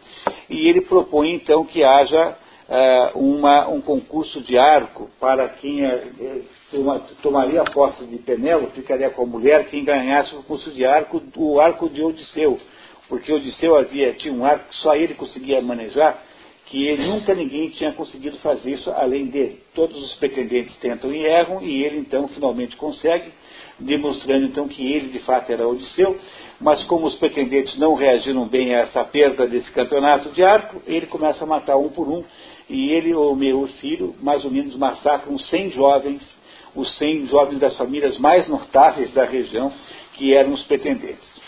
e 0.47 0.69
ele 0.69 0.81
propõe 0.81 1.31
então 1.31 1.65
que 1.65 1.84
haja 1.84 2.38
uh, 2.68 3.18
uma, 3.18 3.68
um 3.68 3.81
concurso 3.81 4.41
de 4.41 4.57
arco 4.57 5.10
para 5.19 5.48
quem 5.49 5.85
uh, 5.85 7.02
tomaria 7.22 7.61
a 7.61 7.72
posse 7.72 8.06
de 8.06 8.18
Penélope, 8.18 8.76
ficaria 8.76 9.10
com 9.10 9.23
a 9.23 9.26
mulher, 9.26 9.68
quem 9.68 9.84
ganhasse 9.84 10.34
o 10.34 10.38
concurso 10.38 10.72
de 10.72 10.85
arco, 10.85 11.22
o 11.35 11.60
arco 11.60 11.89
de 11.89 12.03
Odisseu. 12.03 12.60
Porque 13.07 13.31
Odisseu 13.31 13.76
havia, 13.77 14.14
tinha 14.14 14.34
um 14.34 14.44
arco 14.44 14.69
que 14.69 14.76
só 14.77 14.95
ele 14.95 15.14
conseguia 15.14 15.61
manejar, 15.61 16.22
que 16.65 16.98
nunca 16.98 17.34
ninguém 17.34 17.69
tinha 17.69 17.94
conseguido 17.94 18.38
fazer 18.39 18.72
isso 18.72 18.91
além 18.91 19.27
dele. 19.27 19.61
Todos 19.73 19.98
os 20.03 20.15
pretendentes 20.15 20.76
tentam 20.77 21.14
e 21.14 21.26
erram, 21.26 21.61
e 21.61 21.84
ele 21.84 21.99
então 21.99 22.27
finalmente 22.27 22.76
consegue, 22.76 23.31
demonstrando 23.79 24.45
então 24.45 24.67
que 24.67 24.93
ele 24.93 25.09
de 25.09 25.19
fato 25.19 25.51
era 25.51 25.67
Odisseu, 25.67 26.17
mas 26.59 26.83
como 26.83 27.05
os 27.05 27.15
pretendentes 27.15 27.77
não 27.77 27.93
reagiram 27.93 28.47
bem 28.47 28.73
a 28.73 28.79
essa 28.79 29.03
perda 29.03 29.47
desse 29.47 29.71
campeonato 29.71 30.29
de 30.29 30.43
arco, 30.43 30.81
ele 30.87 31.05
começa 31.05 31.43
a 31.43 31.47
matar 31.47 31.77
um 31.77 31.89
por 31.89 32.07
um, 32.07 32.23
e 32.69 32.91
ele, 32.91 33.13
o 33.13 33.35
meu 33.35 33.65
filho, 33.79 34.15
mais 34.21 34.43
ou 34.43 34.51
menos 34.51 34.75
massacram 34.75 35.37
100 35.37 35.71
jovens, 35.71 36.37
os 36.75 36.97
100 36.97 37.27
jovens 37.27 37.59
das 37.59 37.77
famílias 37.77 38.17
mais 38.17 38.47
notáveis 38.47 39.11
da 39.11 39.25
região, 39.25 39.71
que 40.13 40.33
eram 40.33 40.53
os 40.53 40.63
pretendentes. 40.63 41.41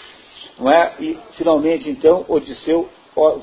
Não 0.57 0.71
é? 0.71 0.93
E, 0.99 1.17
finalmente, 1.37 1.89
então, 1.89 2.25
Odisseu 2.27 2.89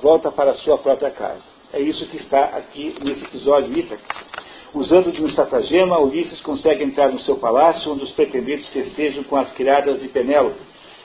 volta 0.00 0.30
para 0.30 0.52
a 0.52 0.54
sua 0.56 0.78
própria 0.78 1.10
casa. 1.10 1.44
É 1.72 1.80
isso 1.80 2.06
que 2.06 2.16
está 2.16 2.44
aqui 2.56 2.94
nesse 3.02 3.24
episódio 3.24 3.76
Ítaca. 3.76 4.02
Usando 4.76 5.10
de 5.10 5.22
um 5.22 5.26
estratagema, 5.26 5.98
Ulisses 5.98 6.38
consegue 6.42 6.84
entrar 6.84 7.10
no 7.10 7.18
seu 7.20 7.36
palácio, 7.36 7.90
onde 7.90 8.04
os 8.04 8.12
pretendentes 8.12 8.68
festejam 8.68 9.24
com 9.24 9.34
as 9.34 9.50
criadas 9.52 10.02
de 10.02 10.08
Penélope. 10.08 10.60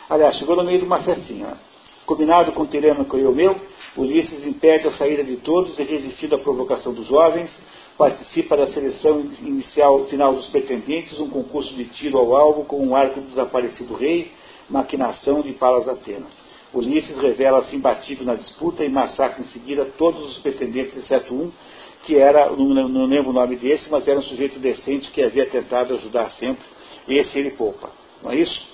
Aliás, 0.10 0.36
chegou 0.36 0.58
no 0.58 0.66
meio 0.66 0.80
de 0.80 0.84
uma 0.84 1.02
festinha. 1.02 1.58
Combinado 2.06 2.52
com 2.52 2.66
Telêmaco 2.66 3.18
e 3.18 3.22
Eumeu, 3.22 3.56
Ulisses 3.96 4.46
impede 4.46 4.90
a 4.90 4.92
saída 4.92 5.24
de 5.24 5.38
todos 5.38 5.80
e, 5.80 5.84
resistindo 5.84 6.36
à 6.36 6.40
provocação 6.40 6.94
dos 6.94 7.08
jovens, 7.08 7.50
participa 7.98 8.58
da 8.58 8.68
seleção 8.68 9.22
inicial 9.40 10.04
final 10.08 10.34
dos 10.34 10.48
pretendentes, 10.48 11.18
um 11.18 11.30
concurso 11.30 11.74
de 11.74 11.86
tiro 11.86 12.18
ao 12.18 12.36
alvo 12.36 12.66
com 12.66 12.86
um 12.86 12.94
arco 12.94 13.22
do 13.22 13.28
desaparecido 13.28 13.94
rei, 13.94 14.34
maquinação 14.70 15.40
de 15.40 15.54
Palas 15.54 15.88
Atena. 15.88 16.28
Ulisses 16.74 17.18
revela-se 17.20 17.74
imbatível 17.74 18.26
na 18.26 18.36
disputa 18.36 18.84
e 18.84 18.90
massacra 18.90 19.42
em 19.42 19.48
seguida 19.48 19.86
todos 19.98 20.22
os 20.30 20.40
pretendentes, 20.40 20.98
exceto 20.98 21.34
um, 21.34 21.50
que 22.04 22.18
era, 22.18 22.50
não, 22.50 23.06
lembro 23.06 23.30
o 23.30 23.34
nome 23.34 23.56
desse, 23.56 23.90
mas 23.90 24.08
era 24.08 24.20
um 24.20 24.24
sujeito 24.24 24.60
decente 24.60 25.12
que 25.12 25.24
havia 25.24 25.46
tentado 25.50 25.94
ajudar 25.94 26.32
sempre. 26.32 26.64
Esse 27.08 27.38
ele 27.38 27.52
poupa. 27.52 27.92
Não 28.24 28.32
é 28.32 28.36
isso? 28.36 28.70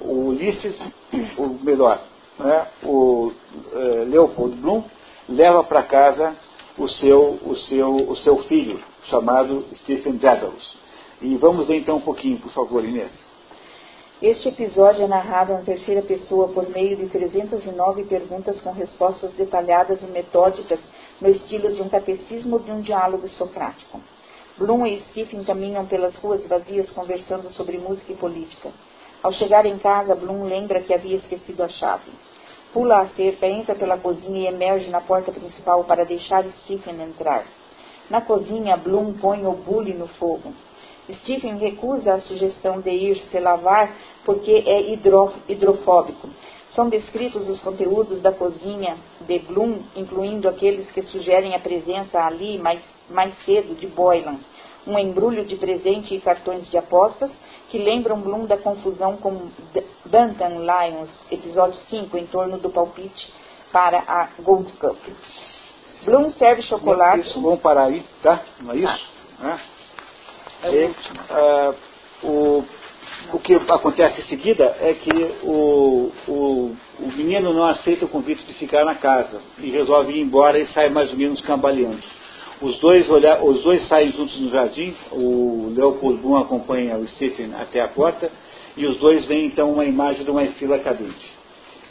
O 0.00 0.28
Ulisses, 0.28 0.78
o 1.36 1.48
melhor, 1.62 2.02
né, 2.38 2.66
o 2.84 3.32
uh, 3.72 4.04
Leopold 4.08 4.56
Bloom 4.56 4.84
leva 5.28 5.64
para 5.64 5.82
casa 5.82 6.36
o 6.78 6.88
seu, 6.88 7.38
o, 7.44 7.56
seu, 7.56 7.96
o 7.96 8.16
seu 8.16 8.38
filho, 8.44 8.80
chamado 9.04 9.64
Stephen 9.78 10.16
Dedalus. 10.16 10.76
E 11.20 11.36
vamos 11.36 11.66
ler 11.66 11.78
então 11.78 11.96
um 11.96 12.00
pouquinho, 12.00 12.38
por 12.38 12.52
favor, 12.52 12.84
Inês. 12.84 13.10
Este 14.22 14.48
episódio 14.48 15.02
é 15.02 15.06
narrado 15.06 15.52
em 15.52 15.64
terceira 15.64 16.02
pessoa 16.02 16.48
por 16.48 16.68
meio 16.68 16.96
de 16.96 17.06
309 17.06 18.04
perguntas 18.04 18.60
com 18.60 18.72
respostas 18.72 19.32
detalhadas 19.34 20.02
e 20.02 20.06
metódicas 20.06 20.80
no 21.20 21.28
estilo 21.28 21.74
de 21.74 21.82
um 21.82 21.88
catecismo 21.88 22.58
de 22.60 22.70
um 22.70 22.80
diálogo 22.80 23.28
socrático. 23.28 24.00
Bloom 24.56 24.86
e 24.86 25.00
Stephen 25.10 25.44
caminham 25.44 25.86
pelas 25.86 26.14
ruas 26.16 26.46
vazias 26.46 26.90
conversando 26.90 27.50
sobre 27.50 27.78
música 27.78 28.12
e 28.12 28.16
política. 28.16 28.70
Ao 29.22 29.32
chegar 29.32 29.66
em 29.66 29.78
casa, 29.78 30.14
Bloom 30.14 30.44
lembra 30.44 30.82
que 30.82 30.94
havia 30.94 31.16
esquecido 31.16 31.62
a 31.62 31.68
chave. 31.68 32.10
Pula 32.72 33.00
a 33.00 33.08
cerca, 33.08 33.46
entra 33.46 33.74
pela 33.74 33.98
cozinha 33.98 34.40
e 34.40 34.46
emerge 34.46 34.90
na 34.90 35.00
porta 35.00 35.32
principal 35.32 35.84
para 35.84 36.04
deixar 36.04 36.44
Stephen 36.62 37.00
entrar. 37.02 37.44
Na 38.10 38.20
cozinha, 38.20 38.76
Bloom 38.76 39.14
põe 39.14 39.46
o 39.46 39.52
bule 39.52 39.94
no 39.94 40.06
fogo. 40.06 40.52
Stephen 41.22 41.56
recusa 41.58 42.14
a 42.14 42.20
sugestão 42.20 42.80
de 42.80 42.90
ir 42.90 43.18
se 43.30 43.40
lavar 43.40 43.94
porque 44.24 44.62
é 44.66 44.92
hidro, 44.92 45.32
hidrofóbico. 45.48 46.28
São 46.78 46.88
descritos 46.88 47.48
os 47.48 47.60
conteúdos 47.60 48.22
da 48.22 48.30
cozinha 48.30 48.96
de 49.22 49.40
Bloom, 49.40 49.80
incluindo 49.96 50.48
aqueles 50.48 50.88
que 50.92 51.02
sugerem 51.02 51.52
a 51.52 51.58
presença 51.58 52.20
ali 52.20 52.56
mais, 52.56 52.80
mais 53.10 53.34
cedo 53.44 53.74
de 53.74 53.88
Boylan, 53.88 54.38
um 54.86 54.96
embrulho 54.96 55.44
de 55.44 55.56
presente 55.56 56.14
e 56.14 56.20
cartões 56.20 56.70
de 56.70 56.78
apostas 56.78 57.32
que 57.68 57.78
lembram 57.78 58.20
Bloom 58.20 58.46
da 58.46 58.56
confusão 58.56 59.16
com 59.16 59.50
Bantam 60.06 60.60
Lions, 60.60 61.10
episódio 61.32 61.80
5, 61.90 62.16
em 62.16 62.26
torno 62.26 62.58
do 62.60 62.70
palpite 62.70 63.34
para 63.72 63.98
a 64.06 64.28
Gold 64.40 64.72
Cup. 64.74 65.00
Bloom 66.04 66.30
serve 66.34 66.62
chocolate. 66.62 67.28
Vamos 67.40 67.60
parar 67.60 67.86
aí, 67.86 68.06
tá? 68.22 68.40
Não 68.60 68.72
é 68.72 68.76
isso? 68.76 69.10
Ah. 69.42 69.58
E, 70.62 70.84
uh, 70.84 71.74
o, 72.22 72.64
o 73.32 73.38
que 73.38 73.54
acontece 73.54 74.20
em 74.20 74.24
seguida 74.24 74.76
é 74.80 74.94
que 74.94 75.10
o, 75.42 76.12
o, 76.26 76.76
o 76.98 77.12
menino 77.16 77.52
não 77.52 77.64
aceita 77.64 78.04
o 78.04 78.08
convite 78.08 78.44
de 78.44 78.54
ficar 78.54 78.84
na 78.84 78.94
casa 78.94 79.40
e 79.58 79.70
resolve 79.70 80.12
ir 80.12 80.20
embora 80.20 80.58
e 80.58 80.66
sai 80.68 80.88
mais 80.88 81.10
ou 81.10 81.16
menos 81.16 81.40
cambaleando. 81.42 82.02
Os 82.60 82.78
dois, 82.80 83.06
os 83.08 83.62
dois 83.62 83.86
saem 83.86 84.10
juntos 84.12 84.40
no 84.40 84.50
jardim, 84.50 84.94
o 85.12 85.72
Leopold 85.76 86.20
Bloom 86.20 86.36
acompanha 86.36 86.96
o 86.96 87.06
Stephen 87.06 87.54
até 87.54 87.80
a 87.80 87.86
porta, 87.86 88.30
e 88.76 88.84
os 88.86 88.96
dois 88.98 89.24
veem 89.26 89.46
então 89.46 89.72
uma 89.72 89.84
imagem 89.84 90.24
de 90.24 90.30
uma 90.30 90.42
estrela 90.42 90.78
cadente. 90.78 91.38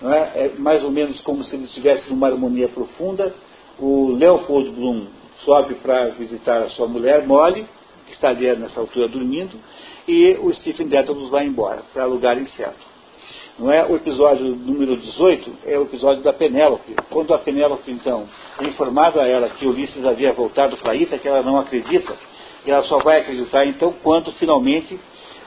É? 0.04 0.46
é? 0.46 0.52
mais 0.58 0.84
ou 0.84 0.92
menos 0.92 1.20
como 1.22 1.44
se 1.44 1.56
eles 1.56 1.70
estivessem 1.70 2.10
numa 2.10 2.28
harmonia 2.28 2.68
profunda. 2.68 3.34
O 3.80 4.12
Leopold 4.12 4.72
Bloom 4.72 5.08
sobe 5.46 5.76
para 5.76 6.10
visitar 6.10 6.64
a 6.64 6.70
sua 6.70 6.88
mulher, 6.88 7.26
Molly, 7.26 7.66
que 8.08 8.14
está 8.14 8.30
ali 8.30 8.54
nessa 8.56 8.80
altura 8.80 9.08
dormindo, 9.08 9.58
e 10.08 10.38
o 10.42 10.54
Stephen 10.54 10.88
Dedalus 10.88 11.30
vai 11.30 11.46
embora 11.46 11.84
para 11.94 12.06
lugar 12.06 12.38
incerto. 12.38 12.86
Não 13.60 13.72
é? 13.72 13.86
O 13.86 13.96
episódio 13.96 14.56
número 14.56 14.96
18 14.96 15.52
é 15.66 15.78
o 15.78 15.84
episódio 15.84 16.24
da 16.24 16.32
Penélope. 16.32 16.96
Quando 17.10 17.34
a 17.34 17.40
Penélope, 17.40 17.92
então, 17.92 18.28
é 18.60 18.66
informada 18.66 19.22
a 19.22 19.28
ela 19.28 19.50
que 19.50 19.66
Ulisses 19.66 20.06
havia 20.06 20.32
voltado 20.32 20.78
para 20.78 20.96
Ita, 20.96 21.18
que 21.18 21.28
ela 21.28 21.42
não 21.42 21.58
acredita, 21.58 22.16
ela 22.66 22.84
só 22.84 23.00
vai 23.00 23.22
acreditar, 23.22 23.66
então, 23.66 23.94
quando 24.04 24.32
finalmente 24.34 25.00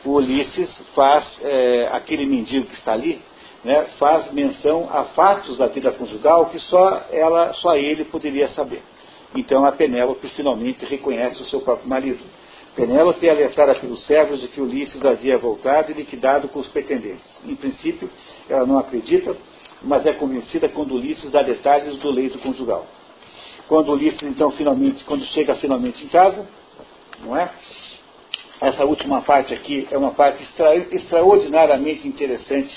o 0.05 0.13
Ulisses 0.13 0.71
faz, 0.95 1.25
é, 1.43 1.89
aquele 1.93 2.27
mendigo 2.27 2.67
que 2.67 2.75
está 2.75 2.93
ali, 2.93 3.21
né, 3.63 3.87
faz 3.99 4.33
menção 4.33 4.89
a 4.91 5.05
fatos 5.05 5.59
da 5.59 5.67
vida 5.67 5.93
conjugal 5.93 6.47
que 6.47 6.59
só, 6.59 7.07
ela, 7.11 7.53
só 7.55 7.77
ele 7.77 8.05
poderia 8.05 8.49
saber. 8.49 8.83
Então 9.37 9.65
a 9.65 9.73
Penélope 9.73 10.29
finalmente 10.31 10.85
reconhece 10.85 11.41
o 11.43 11.45
seu 11.45 11.61
próprio 11.61 11.89
marido. 11.89 12.21
Penélope 12.81 13.29
alertada 13.29 13.75
pelos 13.75 14.07
servos 14.07 14.41
de 14.41 14.49
que 14.49 14.59
Ulisses 14.59 15.05
havia 15.05 15.37
voltado 15.37 15.91
e 15.91 15.95
liquidado 15.95 16.49
com 16.49 16.61
os 16.61 16.69
pretendentes. 16.69 17.29
Em 17.45 17.55
princípio, 17.55 18.09
ela 18.49 18.65
não 18.65 18.79
acredita, 18.79 19.37
mas 19.83 20.07
é 20.07 20.15
convencida 20.15 20.67
quando 20.67 20.95
Ulisses 20.95 21.31
dá 21.31 21.43
detalhes 21.43 21.99
do 21.99 22.11
leito 22.11 22.39
conjugal. 22.39 22.87
Quando 23.69 23.93
Ulisses, 23.93 24.23
então, 24.23 24.51
finalmente, 24.53 25.05
quando 25.05 25.27
chega 25.27 25.57
finalmente 25.57 26.03
em 26.03 26.09
casa, 26.09 26.49
não 27.23 27.37
é? 27.37 27.51
Essa 28.63 28.87
última 28.87 29.21
parte 29.21 29.53
aqui 29.53 29.87
é 29.91 29.99
uma 29.99 30.13
parte 30.13 30.43
extra, 30.43 30.75
extraordinariamente 30.75 32.09
interessante 32.09 32.75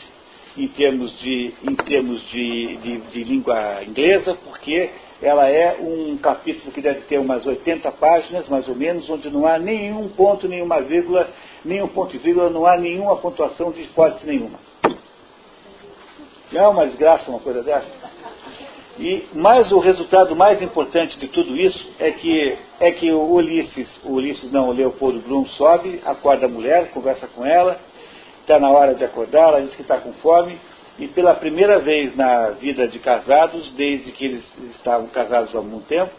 em 0.57 0.67
termos 0.67 1.17
de, 1.19 1.53
em 1.63 1.75
termos 1.75 2.21
de, 2.29 2.75
de, 2.75 2.97
de 2.97 3.23
língua 3.23 3.81
inglesa, 3.87 4.37
porque 4.43 4.89
ela 5.23 5.47
é 5.47 5.77
um 5.79 6.17
capítulo 6.17 6.71
que 6.71 6.81
deve 6.81 7.01
ter 7.01 7.17
umas 7.17 7.45
80 7.45 7.91
páginas, 7.93 8.49
mais 8.49 8.67
ou 8.67 8.75
menos, 8.75 9.09
onde 9.09 9.29
não 9.29 9.47
há 9.47 9.57
nenhum 9.57 10.09
ponto, 10.09 10.47
nenhuma 10.47 10.81
vírgula, 10.81 11.29
nenhum 11.63 11.87
ponto 11.87 12.13
e 12.15 12.19
vírgula, 12.19 12.49
não 12.49 12.65
há 12.65 12.77
nenhuma 12.77 13.15
pontuação 13.15 13.71
de 13.71 13.83
hipótese 13.83 14.25
nenhuma. 14.27 14.59
Não 16.51 16.61
é 16.61 16.67
uma 16.67 16.85
desgraça 16.85 17.31
uma 17.31 17.39
coisa 17.39 17.63
dessa? 17.63 17.89
E, 18.99 19.25
mas 19.33 19.71
o 19.71 19.79
resultado 19.79 20.35
mais 20.35 20.61
importante 20.61 21.17
de 21.17 21.27
tudo 21.29 21.55
isso 21.55 21.91
é 21.99 22.11
que, 22.11 22.57
é 22.79 22.91
que 22.91 23.11
o 23.11 23.23
Ulisses, 23.33 23.87
o 24.03 24.11
Ulisses 24.13 24.51
não, 24.51 24.69
o 24.69 24.71
Leopoldo 24.73 25.19
Brum 25.19 25.45
sobe, 25.47 25.99
acorda 26.05 26.45
a 26.45 26.49
mulher, 26.49 26.91
conversa 26.91 27.27
com 27.27 27.43
ela, 27.45 27.79
está 28.41 28.59
na 28.59 28.69
hora 28.69 28.93
de 28.93 29.03
acordar, 29.03 29.49
ela 29.49 29.61
diz 29.61 29.73
que 29.73 29.81
está 29.81 29.97
com 29.97 30.13
fome, 30.13 30.59
e 30.99 31.07
pela 31.07 31.33
primeira 31.33 31.79
vez 31.79 32.15
na 32.15 32.51
vida 32.51 32.87
de 32.87 32.99
casados, 32.99 33.71
desde 33.73 34.11
que 34.11 34.25
eles 34.25 34.43
estavam 34.75 35.07
casados 35.07 35.55
há 35.55 35.61
muito 35.61 35.87
tempo, 35.87 36.11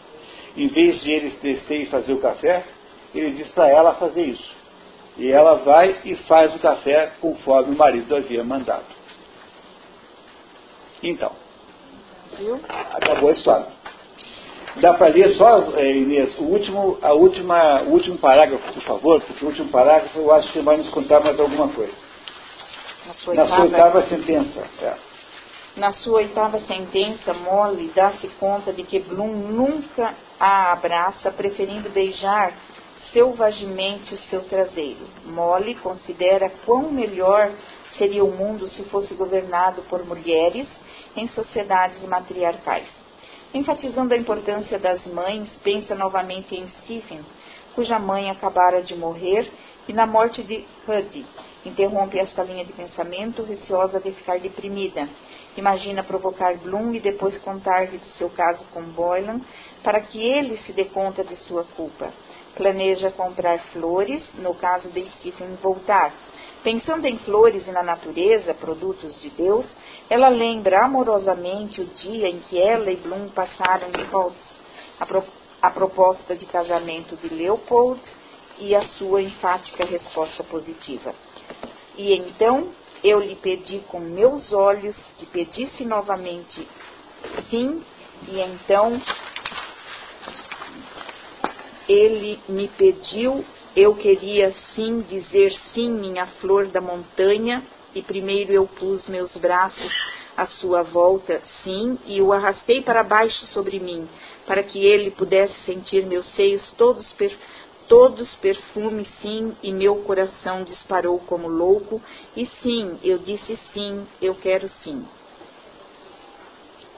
em 0.57 0.69
vez 0.69 1.01
de 1.03 1.11
eles 1.11 1.35
descer 1.41 1.83
e 1.83 1.87
fazer 1.87 2.13
o 2.13 2.21
café, 2.21 2.65
ele 3.15 3.31
diz 3.33 3.49
para 3.49 3.69
ela 3.69 3.95
fazer 3.95 4.23
isso. 4.23 4.55
E 5.17 5.31
ela 5.31 5.55
vai 5.57 5.97
e 6.05 6.17
faz 6.17 6.55
o 6.55 6.59
café 6.59 7.13
conforme 7.21 7.75
o 7.75 7.79
marido 7.79 8.17
havia 8.17 8.43
mandado. 8.43 8.85
Então, 11.03 11.31
acabou 12.69 13.29
a 13.29 13.33
história. 13.33 13.67
Dá 14.77 14.95
para 14.95 15.07
ler 15.09 15.37
só, 15.37 15.73
é, 15.77 15.97
Inês, 15.97 16.37
o 16.39 16.45
último, 16.45 16.99
a 17.01 17.13
última, 17.13 17.83
o 17.83 17.91
último 17.91 18.19
parágrafo, 18.19 18.73
por 18.73 18.83
favor, 18.83 19.21
porque 19.21 19.45
o 19.45 19.49
último 19.49 19.69
parágrafo 19.69 20.19
eu 20.19 20.33
acho 20.33 20.53
que 20.53 20.61
vai 20.61 20.77
nos 20.79 20.89
contar 20.89 21.21
mais 21.21 21.39
alguma 21.39 21.69
coisa. 21.69 21.93
Na 23.07 23.15
sua, 23.15 23.35
na 23.35 23.43
oitava, 23.43 23.57
sua 23.57 23.65
oitava 23.65 24.09
sentença. 24.09 24.65
É. 24.81 24.95
Na 25.77 25.93
sua 25.93 26.19
oitava 26.19 26.61
sentença, 26.61 27.35
Molly 27.35 27.91
dá-se 27.95 28.29
conta 28.41 28.73
de 28.73 28.85
que 28.85 29.01
Bloom 29.01 29.33
nunca 29.33 30.15
a 30.39 30.73
abraça, 30.73 31.31
preferindo 31.33 31.91
beijar 31.91 32.53
selvagemente 33.13 34.17
seu 34.29 34.43
traseiro. 34.45 35.07
Molly 35.27 35.75
considera 35.77 36.51
quão 36.65 36.91
melhor 36.91 37.53
seria 37.97 38.25
o 38.25 38.31
mundo 38.31 38.69
se 38.69 38.85
fosse 38.85 39.15
governado 39.15 39.83
por 39.83 40.05
mulheres 40.05 40.69
em 41.17 41.29
sociedades 41.29 42.03
matriarcais. 42.03 42.89
Enfatizando 43.53 44.15
a 44.15 44.17
importância 44.17 44.79
das 44.79 45.05
mães, 45.07 45.49
pensa 45.63 45.95
novamente 45.95 46.57
em 46.57 46.69
Stephen, 46.81 47.25
cuja 47.75 47.99
mãe 47.99 48.31
acabara 48.31 48.83
de 48.83 48.97
morrer, 48.97 49.49
e 49.87 49.93
na 49.93 50.07
morte 50.07 50.43
de 50.43 50.65
Huddy, 50.89 51.25
Interrompe 51.65 52.19
esta 52.19 52.43
linha 52.43 52.65
de 52.65 52.73
pensamento, 52.73 53.43
receosa 53.43 53.99
de 53.99 54.13
ficar 54.13 54.39
deprimida. 54.39 55.09
Imagina 55.57 56.03
provocar 56.03 56.57
Bloom 56.59 56.95
e 56.95 57.01
depois 57.01 57.39
contar-lhe 57.39 57.97
do 57.97 58.07
seu 58.19 58.29
caso 58.31 58.67
com 58.73 58.83
Boylan, 58.83 59.41
para 59.83 60.01
que 60.01 60.21
ele 60.21 60.59
se 60.59 60.73
dê 60.73 60.85
conta 60.85 61.25
de 61.25 61.37
sua 61.37 61.65
culpa. 61.77 62.13
Planeja 62.55 63.11
comprar 63.11 63.59
flores, 63.73 64.23
no 64.35 64.55
caso 64.55 64.91
de 64.91 65.09
Stephen 65.13 65.55
voltar. 65.63 66.13
Pensando 66.63 67.07
em 67.07 67.19
flores 67.19 67.67
e 67.67 67.71
na 67.71 67.83
natureza, 67.83 68.55
produtos 68.55 69.21
de 69.23 69.31
Deus, 69.31 69.67
ela 70.11 70.29
lembra 70.29 70.85
amorosamente 70.85 71.81
o 71.81 71.87
dia 71.87 72.29
em 72.29 72.41
que 72.41 72.59
ela 72.59 72.91
e 72.91 72.97
Bloom 72.97 73.29
passaram 73.29 73.89
em 73.89 74.07
Colts, 74.11 74.37
a, 75.01 75.07
pro, 75.07 75.25
a 75.63 75.71
proposta 75.71 76.37
de 76.37 76.45
casamento 76.47 77.17
de 77.17 77.35
Leopold 77.35 78.01
e 78.59 78.75
a 78.75 78.83
sua 78.83 79.23
enfática 79.23 79.85
resposta 79.85 80.45
positiva. 80.45 81.15
E 81.97 82.15
então 82.15 82.73
eu 83.03 83.21
lhe 83.21 83.37
pedi 83.37 83.81
com 83.89 84.01
meus 84.01 84.53
olhos 84.53 84.97
que 85.19 85.27
pedisse 85.27 85.85
novamente 85.85 86.67
sim, 87.51 87.83
e 88.29 88.41
então 88.41 89.01
ele 91.89 92.39
me 92.49 92.69
pediu, 92.69 93.45
eu 93.77 93.95
queria 93.95 94.53
sim 94.75 95.01
dizer 95.03 95.53
sim, 95.73 95.91
minha 95.91 96.27
flor 96.41 96.69
da 96.69 96.81
montanha, 96.81 97.63
e 97.95 98.03
primeiro 98.03 98.53
eu 98.53 98.67
pus 98.67 99.07
meus 99.09 99.35
braços 99.37 99.93
à 100.37 100.47
sua 100.47 100.83
volta, 100.83 101.41
sim, 101.63 101.99
e 102.07 102.21
o 102.21 102.33
arrastei 102.33 102.83
para 102.83 103.05
baixo 103.05 103.45
sobre 103.47 103.79
mim, 103.79 104.09
para 104.47 104.63
que 104.63 104.85
ele 104.85 105.11
pudesse 105.11 105.55
sentir 105.65 106.05
meus 106.07 106.27
seios 106.35 106.69
todos 106.77 107.07
perfeitos 107.13 107.64
todos 107.89 108.29
perfumes, 108.37 109.09
sim, 109.21 109.57
e 109.63 109.73
meu 109.73 109.97
coração 110.03 110.65
disparou 110.65 111.19
como 111.21 111.49
louco, 111.49 112.01
e 112.37 112.47
sim, 112.63 112.99
eu 113.03 113.19
disse 113.19 113.59
sim, 113.73 114.07
eu 114.21 114.35
quero 114.35 114.69
sim. 114.83 115.05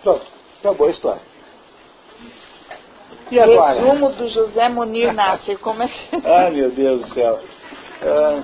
Pronto, 0.03 0.27
acabou 0.61 0.87
a 0.87 0.91
história. 0.91 1.23
E 3.31 3.41
agora? 3.41 3.81
Resumo 3.81 4.13
do 4.13 4.29
José 4.29 4.69
Monir 4.69 5.13
Nasser, 5.13 5.59
como 5.59 5.83
é 5.83 5.89
que... 5.89 6.17
Ai, 6.25 6.51
meu 6.53 6.71
Deus 6.71 7.01
do 7.01 7.15
céu. 7.15 7.41
Ah, 8.03 8.43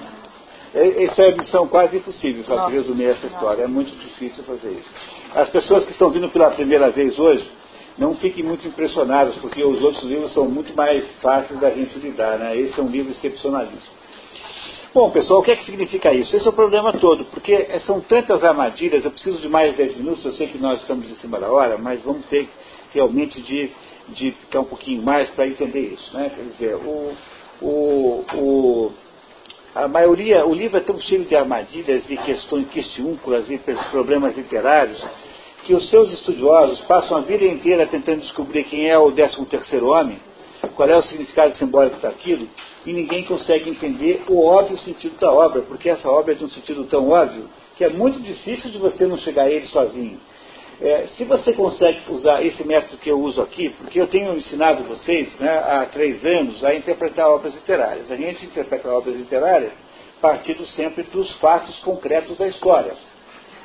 essa 0.75 1.23
é 1.23 1.33
a 1.33 1.37
missão 1.37 1.69
quase 1.69 1.99
impossível, 1.99 2.45
para 2.45 2.67
resumir 2.69 3.05
essa 3.05 3.27
história. 3.27 3.63
É 3.63 3.67
muito 3.67 3.95
difícil 3.95 4.43
fazer 4.45 4.71
isso. 4.71 4.91
As 5.35 5.49
pessoas 5.51 5.85
que 5.85 5.93
estão 5.93 6.11
vindo 6.11 6.29
pela 6.31 6.51
primeira 6.51 6.91
vez 6.91 7.19
hoje, 7.19 7.49
não 7.99 8.15
fiquem 8.17 8.43
muito 8.43 8.67
impressionados, 8.67 9.37
porque 9.37 9.63
os 9.63 9.83
outros 9.83 10.03
livros 10.05 10.33
são 10.33 10.49
muito 10.49 10.75
mais 10.75 11.05
fáceis 11.21 11.59
da 11.61 11.71
gente 11.71 11.99
lidar. 11.99 12.39
Né? 12.39 12.57
Esse 12.57 12.79
é 12.79 12.83
um 12.83 12.91
livro 12.91 13.13
excepcionalista. 13.13 14.03
Bom, 14.95 15.11
pessoal, 15.11 15.41
o 15.41 15.43
que 15.43 15.51
é 15.51 15.57
que 15.57 15.65
significa 15.65 16.13
isso? 16.13 16.37
Esse 16.37 16.47
é 16.47 16.51
o 16.51 16.53
problema 16.53 16.93
todo, 16.93 17.25
porque 17.27 17.67
são 17.87 17.99
tantas 18.01 18.45
armadilhas, 18.45 19.03
eu 19.05 19.11
preciso 19.11 19.39
de 19.39 19.49
mais 19.49 19.75
10 19.75 19.97
minutos, 19.97 20.23
eu 20.23 20.33
sei 20.33 20.49
que 20.49 20.59
nós 20.59 20.83
estamos 20.83 21.11
em 21.11 21.15
cima 21.15 21.41
da 21.41 21.51
hora, 21.51 21.79
mas 21.79 22.03
vamos 22.03 22.27
ter 22.27 22.47
realmente 22.93 23.41
de, 23.41 23.71
de 24.11 24.33
ficar 24.33 24.61
um 24.61 24.65
pouquinho 24.65 25.03
mais 25.03 25.31
para 25.31 25.47
entender 25.47 25.95
isso. 25.95 26.15
Né? 26.15 26.31
Quer 26.37 26.43
dizer, 26.43 26.75
o, 26.75 27.15
o, 27.63 28.25
o, 28.35 28.93
a 29.75 29.89
maioria, 29.89 30.45
o 30.45 30.53
livro 30.53 30.77
é 30.77 30.81
tão 30.81 31.01
cheio 31.01 31.25
de 31.25 31.35
armadilhas 31.35 32.05
e 32.11 32.17
questões 32.19 32.69
questiúnculas 32.69 33.51
e 33.51 33.59
problemas 33.91 34.37
literários, 34.37 35.03
que 35.65 35.75
os 35.75 35.89
seus 35.91 36.13
estudiosos 36.13 36.81
passam 36.83 37.17
a 37.17 37.21
vida 37.21 37.45
inteira 37.45 37.87
tentando 37.87 38.21
descobrir 38.21 38.65
quem 38.65 38.89
é 38.89 38.99
o 38.99 39.11
13 39.13 39.45
terceiro 39.47 39.89
homem, 39.89 40.19
qual 40.75 40.89
é 40.89 40.97
o 40.97 41.03
significado 41.03 41.57
simbólico 41.57 42.01
daquilo, 42.01 42.49
e 42.85 42.93
ninguém 42.93 43.25
consegue 43.25 43.71
entender 43.71 44.25
o 44.29 44.45
óbvio 44.45 44.79
sentido 44.79 45.19
da 45.19 45.33
obra, 45.33 45.63
porque 45.63 45.89
essa 45.89 46.09
obra 46.09 46.33
é 46.33 46.37
de 46.37 46.45
um 46.45 46.49
sentido 46.49 46.85
tão 46.85 47.11
óbvio 47.11 47.49
que 47.77 47.85
é 47.85 47.89
muito 47.89 48.21
difícil 48.21 48.71
de 48.71 48.79
você 48.79 49.07
não 49.07 49.17
chegar 49.19 49.45
a 49.45 49.51
ele 49.51 49.67
sozinho. 49.67 50.21
É, 50.81 51.07
se 51.17 51.25
você 51.25 51.53
consegue 51.53 52.01
usar 52.09 52.45
esse 52.45 52.65
método 52.65 52.99
que 52.99 53.09
eu 53.09 53.21
uso 53.21 53.41
aqui, 53.41 53.69
porque 53.71 54.01
eu 54.01 54.09
tenho 54.09 54.37
ensinado 54.37 54.83
vocês 54.83 55.33
né, 55.39 55.49
há 55.49 55.87
três 55.87 56.25
anos 56.25 56.65
a 56.65 56.75
interpretar 56.75 57.29
obras 57.29 57.55
literárias. 57.55 58.11
A 58.11 58.17
gente 58.17 58.45
interpreta 58.45 58.89
obras 58.89 59.15
literárias 59.15 59.73
partindo 60.21 60.65
sempre 60.67 61.03
dos 61.05 61.31
fatos 61.35 61.79
concretos 61.81 62.37
da 62.37 62.49
história. 62.49 62.95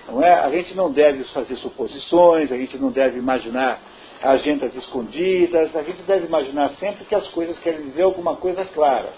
Não 0.08 0.24
é? 0.24 0.34
A 0.34 0.50
gente 0.50 0.76
não 0.76 0.92
deve 0.92 1.24
fazer 1.26 1.56
suposições, 1.58 2.52
a 2.52 2.58
gente 2.58 2.78
não 2.78 2.92
deve 2.92 3.18
imaginar 3.20 3.80
agendas 4.22 4.74
escondidas, 4.76 5.76
a 5.76 5.84
gente 5.84 6.02
deve 6.04 6.26
imaginar 6.26 6.72
sempre 6.80 7.06
que 7.06 7.14
as 7.14 7.28
coisas 7.28 7.58
querem 7.60 7.84
dizer 7.84 8.02
alguma 8.02 8.36
coisa 8.36 8.66
clara. 8.66 9.10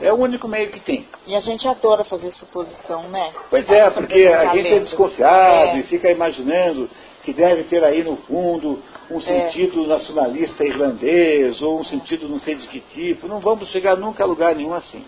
É 0.00 0.12
o 0.12 0.16
único 0.16 0.48
meio 0.48 0.70
que 0.70 0.80
tem. 0.80 1.06
E 1.26 1.34
a 1.34 1.40
gente 1.40 1.66
adora 1.68 2.04
fazer 2.04 2.32
suposição, 2.32 3.08
né? 3.08 3.32
Pois 3.50 3.68
é, 3.68 3.90
porque 3.90 4.24
a 4.24 4.54
gente 4.54 4.68
é 4.68 4.78
desconfiado 4.80 5.76
é. 5.76 5.80
e 5.80 5.82
fica 5.84 6.10
imaginando 6.10 6.88
que 7.22 7.32
deve 7.32 7.64
ter 7.64 7.84
aí 7.84 8.02
no 8.02 8.16
fundo 8.16 8.82
um 9.10 9.18
é. 9.18 9.20
sentido 9.20 9.84
é. 9.84 9.88
nacionalista 9.88 10.64
irlandês 10.64 11.60
ou 11.62 11.80
um 11.80 11.84
sentido 11.84 12.28
não 12.28 12.40
sei 12.40 12.56
de 12.56 12.66
que 12.66 12.80
tipo. 12.80 13.28
Não 13.28 13.40
vamos 13.40 13.68
chegar 13.70 13.96
nunca 13.96 14.24
a 14.24 14.26
lugar 14.26 14.54
nenhum 14.54 14.74
assim. 14.74 15.04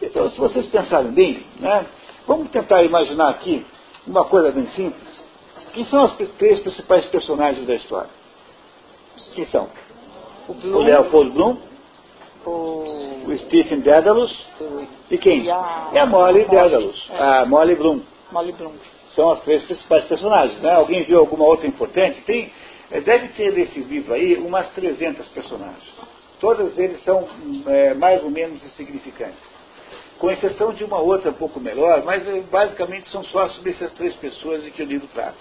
Então, 0.00 0.30
se 0.30 0.38
vocês 0.38 0.66
pensarem 0.66 1.10
bem, 1.10 1.42
né, 1.58 1.86
vamos 2.26 2.50
tentar 2.50 2.82
imaginar 2.84 3.30
aqui 3.30 3.64
uma 4.08 4.24
coisa 4.24 4.50
bem 4.50 4.68
simples. 4.70 5.22
Quem 5.72 5.84
são 5.84 6.04
os 6.06 6.12
três 6.38 6.58
principais 6.60 7.06
personagens 7.06 7.66
da 7.66 7.74
história? 7.74 8.10
Quem 9.34 9.44
são? 9.46 9.68
O, 10.48 10.54
Bloom, 10.54 10.76
o 10.76 10.82
Leopold 10.82 11.30
Bloom, 11.30 11.56
o, 12.46 13.26
o 13.26 13.38
Stephen 13.38 13.80
Dedalus 13.80 14.46
e 15.10 15.18
quem? 15.18 15.44
E 15.44 15.50
a, 15.50 15.90
é 15.92 16.00
a 16.00 16.06
Molly 16.06 16.44
Dedalus, 16.46 17.08
é. 17.10 17.22
a 17.22 17.46
Molly 17.46 17.74
Bloom. 17.74 18.00
Molly 18.32 18.52
Bloom. 18.52 18.72
São 19.10 19.30
as 19.30 19.42
três 19.42 19.62
principais 19.64 20.04
personagens. 20.04 20.60
Né? 20.60 20.74
Alguém 20.74 21.04
viu 21.04 21.18
alguma 21.18 21.44
outra 21.44 21.66
importante? 21.66 22.22
Tem, 22.22 22.50
é, 22.90 23.00
deve 23.00 23.28
ter 23.28 23.52
nesse 23.52 23.78
livro 23.80 24.14
aí 24.14 24.36
umas 24.36 24.68
300 24.70 25.28
personagens. 25.28 25.98
Todos 26.40 26.78
eles 26.78 27.02
são 27.04 27.26
é, 27.66 27.94
mais 27.94 28.22
ou 28.22 28.30
menos 28.30 28.64
insignificantes. 28.64 29.47
Com 30.18 30.30
exceção 30.30 30.72
de 30.72 30.84
uma 30.84 30.98
outra 30.98 31.30
um 31.30 31.34
pouco 31.34 31.60
melhor, 31.60 32.02
mas 32.04 32.26
é, 32.26 32.40
basicamente 32.40 33.08
são 33.08 33.22
só 33.24 33.48
sobre 33.48 33.70
essas 33.70 33.92
três 33.92 34.14
pessoas 34.16 34.64
de 34.64 34.70
que 34.70 34.82
o 34.82 34.86
livro 34.86 35.08
trata. 35.14 35.36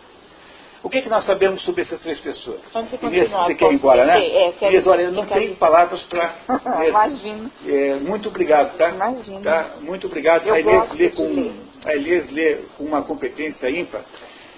O 0.83 0.89
que, 0.89 0.99
é 0.99 1.01
que 1.01 1.09
nós 1.09 1.25
sabemos 1.25 1.61
sobre 1.63 1.81
essas 1.81 1.99
três 2.01 2.19
pessoas? 2.19 2.61
Quando 2.71 2.89
você 2.89 2.97
você 2.97 3.55
quer 3.55 3.71
ir 3.71 3.75
embora, 3.75 4.05
né? 4.05 4.25
É, 4.25 4.53
Inês, 4.61 4.85
olha, 4.85 5.01
eu 5.01 5.11
não 5.11 5.25
tenho 5.25 5.55
palavras 5.55 6.03
para. 6.03 6.35
Imagino. 6.87 7.51
É, 7.65 7.95
muito 7.95 8.29
obrigado, 8.29 8.77
tá? 8.77 8.89
Imagino. 8.89 9.41
Tá? 9.41 9.71
Muito 9.81 10.07
obrigado. 10.07 10.47
Eu 10.47 10.53
a 10.53 10.59
Inês 10.59 10.93
lê 10.93 11.09
com, 11.09 11.53
a 11.83 11.95
Inês 11.95 12.31
lê 12.31 12.55
com 12.77 12.83
uma 12.83 13.01
competência 13.01 13.69
ímpar. 13.69 14.01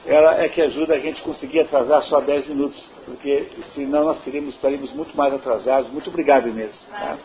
Ela 0.06 0.44
é 0.44 0.50
que 0.50 0.62
ajuda 0.62 0.96
a 0.96 1.00
gente 1.00 1.22
a 1.22 1.24
conseguir 1.24 1.62
atrasar 1.62 2.02
só 2.04 2.20
10 2.22 2.48
minutos, 2.48 2.80
porque 3.06 3.48
senão 3.74 4.06
nós 4.06 4.24
teríamos, 4.24 4.56
estaríamos 4.56 4.92
muito 4.94 5.16
mais 5.16 5.34
atrasados. 5.34 5.92
Muito 5.92 6.10
obrigado, 6.10 6.48
Inês. 6.48 6.74
Tá? 6.90 7.18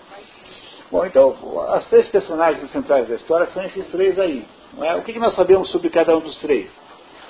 Bom, 0.90 1.04
então, 1.04 1.36
as 1.70 1.86
três 1.88 2.08
personagens 2.08 2.70
centrais 2.70 3.08
da 3.08 3.16
história 3.16 3.46
são 3.52 3.62
esses 3.64 3.86
três 3.88 4.18
aí. 4.18 4.46
É? 4.82 4.94
O 4.96 5.02
que, 5.02 5.18
nós 5.18 5.34
sabemos 5.34 5.70
sobre 5.70 5.90
cada 5.90 6.16
um 6.16 6.20
dos 6.20 6.36
três? 6.36 6.70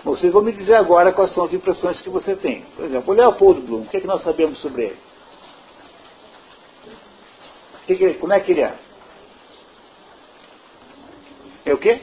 Vocês 0.03 0.33
vão 0.33 0.43
me 0.43 0.53
dizer 0.53 0.75
agora 0.75 1.13
quais 1.13 1.33
são 1.33 1.45
as 1.45 1.53
impressões 1.53 2.01
que 2.01 2.11
você 2.11 2.37
tem. 2.37 2.63
Por 2.77 2.85
exemplo, 2.85 3.13
o 3.13 3.17
Leopoldo 3.17 3.61
Bloom, 3.63 3.83
o 3.83 3.87
que, 3.87 3.97
é 3.97 4.01
que 4.01 4.07
nós 4.07 4.23
sabemos 4.23 4.59
sobre 4.61 4.83
ele? 4.83 4.99
Que 7.87 7.97
que, 7.97 8.15
como 8.15 8.33
é 8.33 8.41
que 8.41 8.53
ele 8.53 8.63
é? 8.63 8.75
É 11.67 11.73
o 11.73 11.79
quê? 11.79 12.03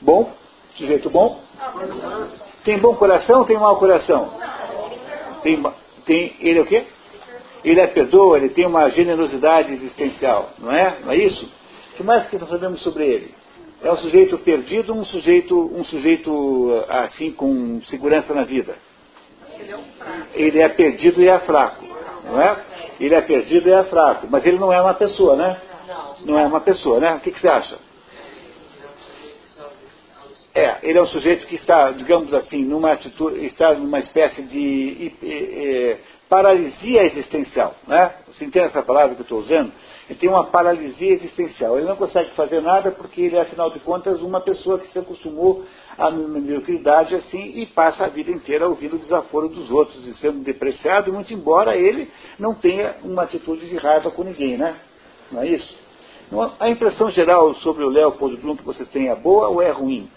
Bom? 0.00 0.32
Sujeito 0.76 1.10
bom? 1.10 1.42
Tem 2.64 2.78
bom 2.78 2.94
coração 2.94 3.40
ou 3.40 3.44
tem 3.44 3.58
mau 3.58 3.78
coração? 3.78 4.30
Tem, 5.42 5.62
tem, 6.04 6.36
ele 6.40 6.58
é 6.58 6.62
o 6.62 6.66
quê? 6.66 6.86
Ele 7.64 7.80
é 7.80 7.86
perdoa, 7.86 8.38
ele 8.38 8.48
tem 8.50 8.66
uma 8.66 8.88
generosidade 8.90 9.72
existencial, 9.72 10.50
não 10.58 10.72
é? 10.72 10.98
Não 11.04 11.12
é 11.12 11.16
isso? 11.16 11.44
O 11.92 11.96
que 11.96 12.02
mais 12.02 12.26
que 12.28 12.38
nós 12.38 12.48
sabemos 12.48 12.82
sobre 12.82 13.04
ele? 13.04 13.34
É 13.82 13.90
um 13.90 13.96
sujeito 13.96 14.36
perdido, 14.38 14.94
um 14.94 15.04
sujeito, 15.04 15.54
um 15.58 15.84
sujeito 15.84 16.84
assim 16.88 17.32
com 17.32 17.80
segurança 17.82 18.34
na 18.34 18.44
vida. 18.44 18.76
Ele 20.34 20.60
é 20.60 20.68
perdido 20.68 21.20
e 21.22 21.28
é 21.28 21.38
fraco, 21.40 21.84
não 22.24 22.40
é? 22.40 22.56
Ele 22.98 23.14
é 23.14 23.20
perdido 23.20 23.68
e 23.68 23.72
é 23.72 23.82
fraco, 23.84 24.26
mas 24.30 24.44
ele 24.46 24.58
não 24.58 24.72
é 24.72 24.80
uma 24.80 24.94
pessoa, 24.94 25.36
né? 25.36 25.60
Não 26.24 26.38
é 26.38 26.46
uma 26.46 26.60
pessoa, 26.60 27.00
né? 27.00 27.14
O 27.14 27.20
que, 27.20 27.30
que 27.30 27.40
você 27.40 27.48
acha? 27.48 27.78
É, 30.54 30.78
ele 30.82 30.98
é 30.98 31.02
um 31.02 31.06
sujeito 31.06 31.46
que 31.46 31.54
está, 31.54 31.90
digamos 31.90 32.34
assim, 32.34 32.64
numa 32.64 32.92
atitude, 32.92 33.46
está 33.46 33.72
numa 33.74 34.00
espécie 34.00 34.42
de 34.42 35.96
paralisia 36.30 37.02
existencial, 37.02 37.74
né? 37.88 38.14
Você 38.28 38.44
entende 38.44 38.66
essa 38.66 38.82
palavra 38.82 39.16
que 39.16 39.20
eu 39.20 39.24
estou 39.24 39.40
usando? 39.40 39.72
Ele 40.08 40.18
tem 40.18 40.28
uma 40.28 40.44
paralisia 40.44 41.12
existencial. 41.12 41.76
Ele 41.76 41.88
não 41.88 41.96
consegue 41.96 42.30
fazer 42.30 42.60
nada 42.62 42.92
porque 42.92 43.20
ele 43.20 43.36
é, 43.36 43.40
afinal 43.40 43.68
de 43.70 43.80
contas, 43.80 44.22
uma 44.22 44.40
pessoa 44.40 44.78
que 44.78 44.86
se 44.92 44.98
acostumou 44.98 45.64
à 45.98 46.08
mediocridade 46.10 47.16
assim 47.16 47.58
e 47.58 47.66
passa 47.66 48.04
a 48.04 48.08
vida 48.08 48.30
inteira 48.30 48.68
ouvindo 48.68 48.94
o 48.94 48.98
desaforo 49.00 49.48
dos 49.48 49.70
outros 49.72 50.06
e 50.06 50.14
sendo 50.14 50.38
depreciado, 50.44 51.12
muito 51.12 51.34
embora 51.34 51.76
ele 51.76 52.08
não 52.38 52.54
tenha 52.54 52.94
uma 53.02 53.24
atitude 53.24 53.68
de 53.68 53.76
raiva 53.76 54.10
com 54.12 54.22
ninguém, 54.22 54.56
né? 54.56 54.76
Não 55.32 55.42
é 55.42 55.48
isso? 55.48 55.78
A 56.60 56.70
impressão 56.70 57.10
geral 57.10 57.54
sobre 57.56 57.82
o 57.82 57.88
Leopold 57.88 58.36
Bloom 58.36 58.56
que 58.56 58.64
você 58.64 58.84
tem 58.84 59.08
é 59.08 59.16
boa 59.16 59.48
ou 59.48 59.60
é 59.60 59.70
ruim? 59.70 60.08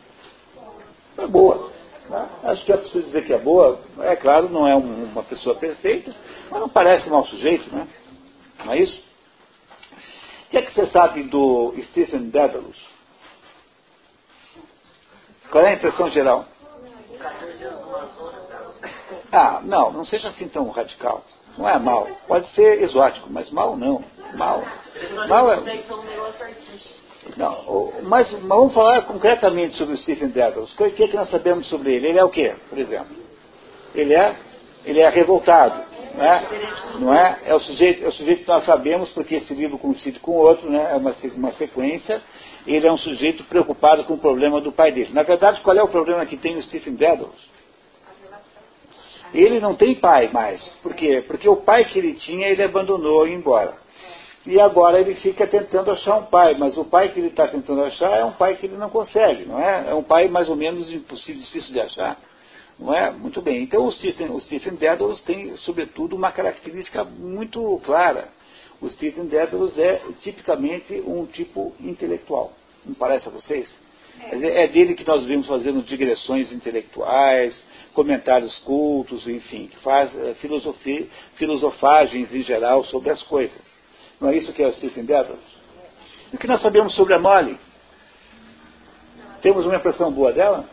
É 1.17 1.25
boa. 1.25 1.71
Né? 2.09 2.29
Acho 2.43 2.65
que 2.65 2.73
é 2.73 2.77
preciso 2.77 3.05
dizer 3.05 3.25
que 3.25 3.33
é 3.33 3.37
boa. 3.37 3.79
É 3.99 4.15
claro, 4.15 4.49
não 4.49 4.67
é 4.67 4.75
uma 4.75 5.23
pessoa 5.23 5.55
perfeita, 5.55 6.13
mas 6.49 6.59
não 6.59 6.69
parece 6.69 7.09
mau 7.09 7.25
sujeito, 7.25 7.73
né? 7.73 7.87
Não 8.63 8.73
é 8.73 8.79
isso? 8.79 9.01
O 10.47 10.49
que 10.49 10.57
é 10.57 10.61
que 10.61 10.73
você 10.73 10.85
sabe 10.87 11.23
do 11.23 11.73
Stephen 11.89 12.29
Dedalus? 12.29 12.77
Qual 15.49 15.63
é 15.63 15.69
a 15.69 15.73
impressão 15.73 16.09
geral? 16.09 16.45
Ah, 19.31 19.61
não, 19.63 19.91
não 19.91 20.05
seja 20.05 20.29
assim 20.29 20.47
tão 20.47 20.69
radical. 20.69 21.23
Não 21.57 21.67
é 21.67 21.77
mal. 21.79 22.07
Pode 22.27 22.47
ser 22.49 22.81
exótico, 22.81 23.27
mas 23.31 23.49
mal 23.51 23.75
não. 23.75 24.03
Mal. 24.35 24.63
Mal 25.27 25.51
é. 25.53 25.57
Não, 27.37 27.93
mas 28.03 28.31
vamos 28.41 28.73
falar 28.73 29.03
concretamente 29.03 29.75
sobre 29.75 29.95
o 29.95 29.97
Stephen 29.97 30.29
Dedalus. 30.29 30.71
O 30.73 30.75
que, 30.75 31.03
é 31.03 31.07
que 31.07 31.15
nós 31.15 31.29
sabemos 31.29 31.67
sobre 31.67 31.93
ele? 31.93 32.07
Ele 32.07 32.19
é 32.19 32.23
o 32.23 32.29
quê, 32.29 32.53
por 32.69 32.77
exemplo? 32.77 33.15
Ele 33.95 34.13
é, 34.13 34.35
ele 34.85 34.99
é 34.99 35.09
revoltado, 35.09 35.83
é? 36.19 36.99
Não 36.99 37.13
é? 37.13 37.39
É 37.45 37.55
o 37.55 37.59
sujeito, 37.59 38.03
é 38.03 38.07
o 38.07 38.11
sujeito 38.11 38.43
que 38.43 38.47
nós 38.47 38.65
sabemos 38.65 39.09
porque 39.11 39.35
esse 39.35 39.53
livro 39.53 39.77
coincide 39.77 40.19
com 40.19 40.31
o 40.31 40.41
outro, 40.41 40.69
né? 40.69 40.91
É 40.91 40.95
uma, 40.95 41.15
uma 41.35 41.51
sequência. 41.53 42.21
Ele 42.67 42.85
é 42.85 42.91
um 42.91 42.97
sujeito 42.97 43.43
preocupado 43.45 44.03
com 44.03 44.13
o 44.13 44.19
problema 44.19 44.61
do 44.61 44.71
pai 44.71 44.91
dele. 44.91 45.11
Na 45.11 45.23
verdade, 45.23 45.61
qual 45.61 45.75
é 45.75 45.81
o 45.81 45.87
problema 45.87 46.25
que 46.25 46.37
tem 46.37 46.57
o 46.57 46.63
Stephen 46.63 46.93
Dedalus? 46.93 47.51
Ele 49.33 49.59
não 49.59 49.73
tem 49.73 49.95
pai 49.95 50.29
mais. 50.31 50.65
Por 50.83 50.93
quê? 50.93 51.23
Porque 51.25 51.49
o 51.49 51.57
pai 51.57 51.85
que 51.85 51.97
ele 51.97 52.13
tinha, 52.13 52.47
ele 52.47 52.61
abandonou 52.61 53.27
e 53.27 53.33
embora. 53.33 53.82
E 54.45 54.59
agora 54.59 54.99
ele 54.99 55.15
fica 55.15 55.47
tentando 55.47 55.91
achar 55.91 56.17
um 56.17 56.25
pai, 56.25 56.55
mas 56.57 56.77
o 56.77 56.83
pai 56.83 57.09
que 57.09 57.19
ele 57.19 57.29
está 57.29 57.47
tentando 57.47 57.81
achar 57.83 58.11
é 58.11 58.25
um 58.25 58.33
pai 58.33 58.57
que 58.57 58.65
ele 58.65 58.75
não 58.75 58.89
consegue, 58.89 59.45
não 59.45 59.57
é? 59.59 59.91
É 59.91 59.93
um 59.93 60.03
pai 60.03 60.27
mais 60.27 60.49
ou 60.49 60.55
menos 60.55 60.91
impossível, 60.91 61.41
difícil 61.41 61.71
de 61.71 61.79
achar. 61.79 62.19
Não 62.77 62.93
é? 62.93 63.09
Muito 63.11 63.41
bem. 63.41 63.63
Então 63.63 63.85
o 63.85 63.91
Stephen, 63.91 64.31
o 64.31 64.41
Stephen 64.41 64.75
Dedalus 64.75 65.21
tem, 65.21 65.55
sobretudo, 65.57 66.15
uma 66.15 66.31
característica 66.31 67.05
muito 67.05 67.79
clara. 67.85 68.27
O 68.81 68.89
Stephen 68.89 69.27
Dedalus 69.27 69.77
é 69.77 70.01
tipicamente 70.19 71.01
um 71.05 71.25
tipo 71.25 71.73
intelectual. 71.79 72.51
Não 72.85 72.93
parece 72.93 73.29
a 73.29 73.31
vocês? 73.31 73.69
É. 74.19 74.65
é 74.65 74.67
dele 74.67 74.93
que 74.93 75.07
nós 75.07 75.23
vimos 75.25 75.47
fazendo 75.47 75.81
digressões 75.81 76.51
intelectuais, 76.51 77.63
comentários 77.93 78.57
cultos, 78.59 79.25
enfim, 79.27 79.67
que 79.67 79.77
faz 79.77 80.13
é, 80.17 80.33
filosofia, 80.35 81.07
filosofagens 81.35 82.33
em 82.33 82.43
geral 82.43 82.83
sobre 82.85 83.09
as 83.09 83.21
coisas. 83.23 83.72
Não 84.23 84.29
é 84.29 84.37
isso 84.37 84.53
que 84.53 84.63
é 84.63 84.69
o 84.69 84.71
Dedalus? 84.71 85.37
E 86.31 86.35
o 86.37 86.39
que 86.39 86.47
nós 86.47 86.61
sabemos 86.61 86.95
sobre 86.95 87.13
a 87.13 87.19
Molly? 87.19 87.59
Temos 89.41 89.65
uma 89.65 89.75
impressão 89.75 90.09
boa 90.13 90.31
dela? 90.31 90.63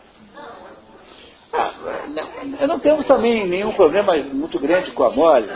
Ah, 1.51 1.73
não, 2.07 2.67
não 2.67 2.79
temos 2.79 3.05
também 3.05 3.45
nenhum 3.45 3.73
problema 3.73 4.15
muito 4.15 4.57
grande 4.57 4.91
com 4.91 5.03
a 5.03 5.11
Molly. 5.11 5.49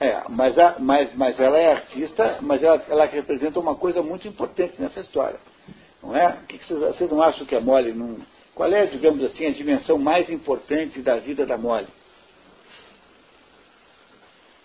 É, 0.00 0.22
mas, 0.30 0.58
a, 0.58 0.76
mas, 0.78 1.14
mas 1.14 1.38
ela 1.38 1.58
é 1.58 1.72
artista, 1.72 2.38
mas 2.40 2.62
ela, 2.62 2.82
ela 2.88 3.04
representa 3.04 3.60
uma 3.60 3.74
coisa 3.74 4.00
muito 4.00 4.26
importante 4.26 4.80
nessa 4.80 5.00
história. 5.00 5.38
Não 6.02 6.16
é? 6.16 6.34
Que 6.48 6.56
que 6.56 6.66
vocês, 6.66 6.80
vocês 6.80 7.10
não 7.10 7.20
acham 7.20 7.44
que 7.44 7.54
a 7.54 7.60
Molly 7.60 7.92
não. 7.92 8.16
Qual 8.54 8.72
é, 8.72 8.86
digamos 8.86 9.22
assim, 9.22 9.44
a 9.44 9.50
dimensão 9.50 9.98
mais 9.98 10.30
importante 10.30 11.02
da 11.02 11.16
vida 11.18 11.44
da 11.44 11.58
Molly? 11.58 11.97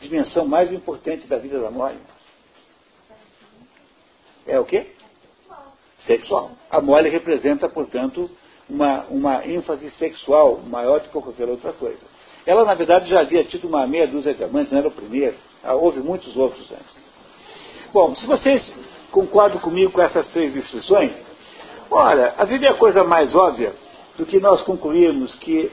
Dimensão 0.04 0.46
mais 0.46 0.72
importante 0.72 1.26
da 1.28 1.38
vida 1.38 1.60
da 1.60 1.72
Molly? 1.72 1.98
É 4.46 4.60
o 4.60 4.66
quê? 4.66 4.88
Sexual. 6.06 6.52
A 6.70 6.82
Molly 6.82 7.10
representa, 7.10 7.70
portanto, 7.70 8.30
uma, 8.70 9.06
uma 9.10 9.48
ênfase 9.48 9.90
sexual 9.92 10.60
maior 10.66 11.00
do 11.00 11.08
que 11.08 11.14
qualquer 11.14 11.48
outra 11.48 11.72
coisa. 11.72 12.02
Ela, 12.46 12.66
na 12.66 12.74
verdade, 12.74 13.10
já 13.10 13.22
havia 13.22 13.46
tido 13.46 13.68
uma 13.68 13.88
meia 13.88 14.06
dúzia 14.06 14.34
de 14.34 14.44
amantes, 14.44 14.74
não 14.74 14.80
era 14.80 14.90
o 14.90 14.92
primeiro. 14.92 15.38
Ah, 15.64 15.76
houve 15.76 16.02
muitos 16.02 16.36
outros 16.36 16.70
antes. 16.72 17.04
Bom, 17.94 18.14
se 18.14 18.28
vocês 18.28 18.70
concordam 19.10 19.62
comigo 19.62 19.94
com 19.94 20.02
essas 20.02 20.28
três 20.30 20.54
instruções, 20.54 21.14
olha, 21.90 22.34
havia 22.38 22.72
a 22.72 22.78
coisa 22.78 23.06
mais 23.06 23.34
óbvia 23.34 23.74
do 24.18 24.26
que 24.26 24.40
nós 24.40 24.62
concluirmos 24.62 25.34
que 25.36 25.72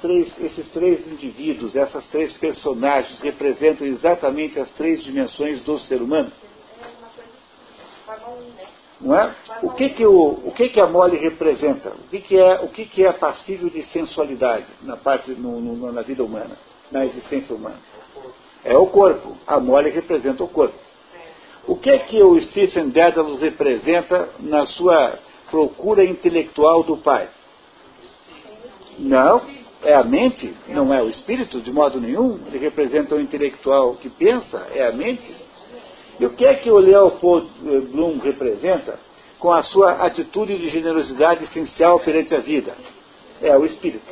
três, 0.00 0.32
esses 0.40 0.68
três 0.70 1.06
indivíduos, 1.06 1.74
essas 1.74 2.04
três 2.06 2.32
personagens 2.34 3.18
representam 3.20 3.86
exatamente 3.86 4.58
as 4.60 4.70
três 4.70 5.02
dimensões 5.02 5.60
do 5.62 5.78
ser 5.80 6.00
humano. 6.00 6.30
Não 9.00 9.14
é? 9.14 9.34
O 9.62 9.70
que 9.70 9.88
que, 9.90 10.06
o, 10.06 10.40
o 10.44 10.52
que, 10.52 10.68
que 10.68 10.80
a 10.80 10.86
mole 10.86 11.16
representa? 11.16 11.90
O 11.90 12.08
que, 12.08 12.20
que, 12.20 12.38
é, 12.38 12.60
o 12.60 12.68
que, 12.68 12.84
que 12.84 13.04
é 13.04 13.12
passível 13.12 13.70
de 13.70 13.82
sensualidade 13.86 14.66
na, 14.82 14.96
parte, 14.96 15.30
no, 15.32 15.60
no, 15.60 15.90
na 15.90 16.02
vida 16.02 16.22
humana, 16.22 16.56
na 16.92 17.06
existência 17.06 17.54
humana? 17.54 17.78
É 18.62 18.76
o 18.76 18.86
corpo. 18.86 19.36
A 19.46 19.58
mole 19.58 19.90
representa 19.90 20.44
o 20.44 20.48
corpo. 20.48 20.78
O 21.66 21.76
que 21.76 21.90
é 21.90 21.98
que 21.98 22.22
o 22.22 22.38
Stephen 22.42 22.90
Dedalus 22.90 23.40
representa 23.40 24.28
na 24.38 24.66
sua 24.66 25.18
procura 25.50 26.04
intelectual 26.04 26.82
do 26.82 26.98
pai? 26.98 27.28
Não, 29.00 29.42
é 29.82 29.94
a 29.94 30.04
mente, 30.04 30.54
não 30.68 30.92
é 30.92 31.02
o 31.02 31.08
espírito, 31.08 31.60
de 31.60 31.72
modo 31.72 32.00
nenhum. 32.00 32.38
Ele 32.46 32.58
representa 32.58 33.14
o 33.14 33.20
intelectual 33.20 33.94
que 33.94 34.10
pensa, 34.10 34.68
é 34.74 34.86
a 34.86 34.92
mente. 34.92 35.34
E 36.18 36.26
o 36.26 36.30
que 36.30 36.44
é 36.44 36.54
que 36.54 36.70
o 36.70 36.76
Leopold 36.76 37.48
eh, 37.64 37.80
Bloom 37.80 38.18
representa 38.18 38.98
com 39.38 39.50
a 39.52 39.62
sua 39.62 40.04
atitude 40.04 40.58
de 40.58 40.68
generosidade 40.68 41.44
essencial 41.44 41.98
perante 42.00 42.34
a 42.34 42.40
vida? 42.40 42.74
É 43.40 43.56
o 43.56 43.64
espírito. 43.64 44.04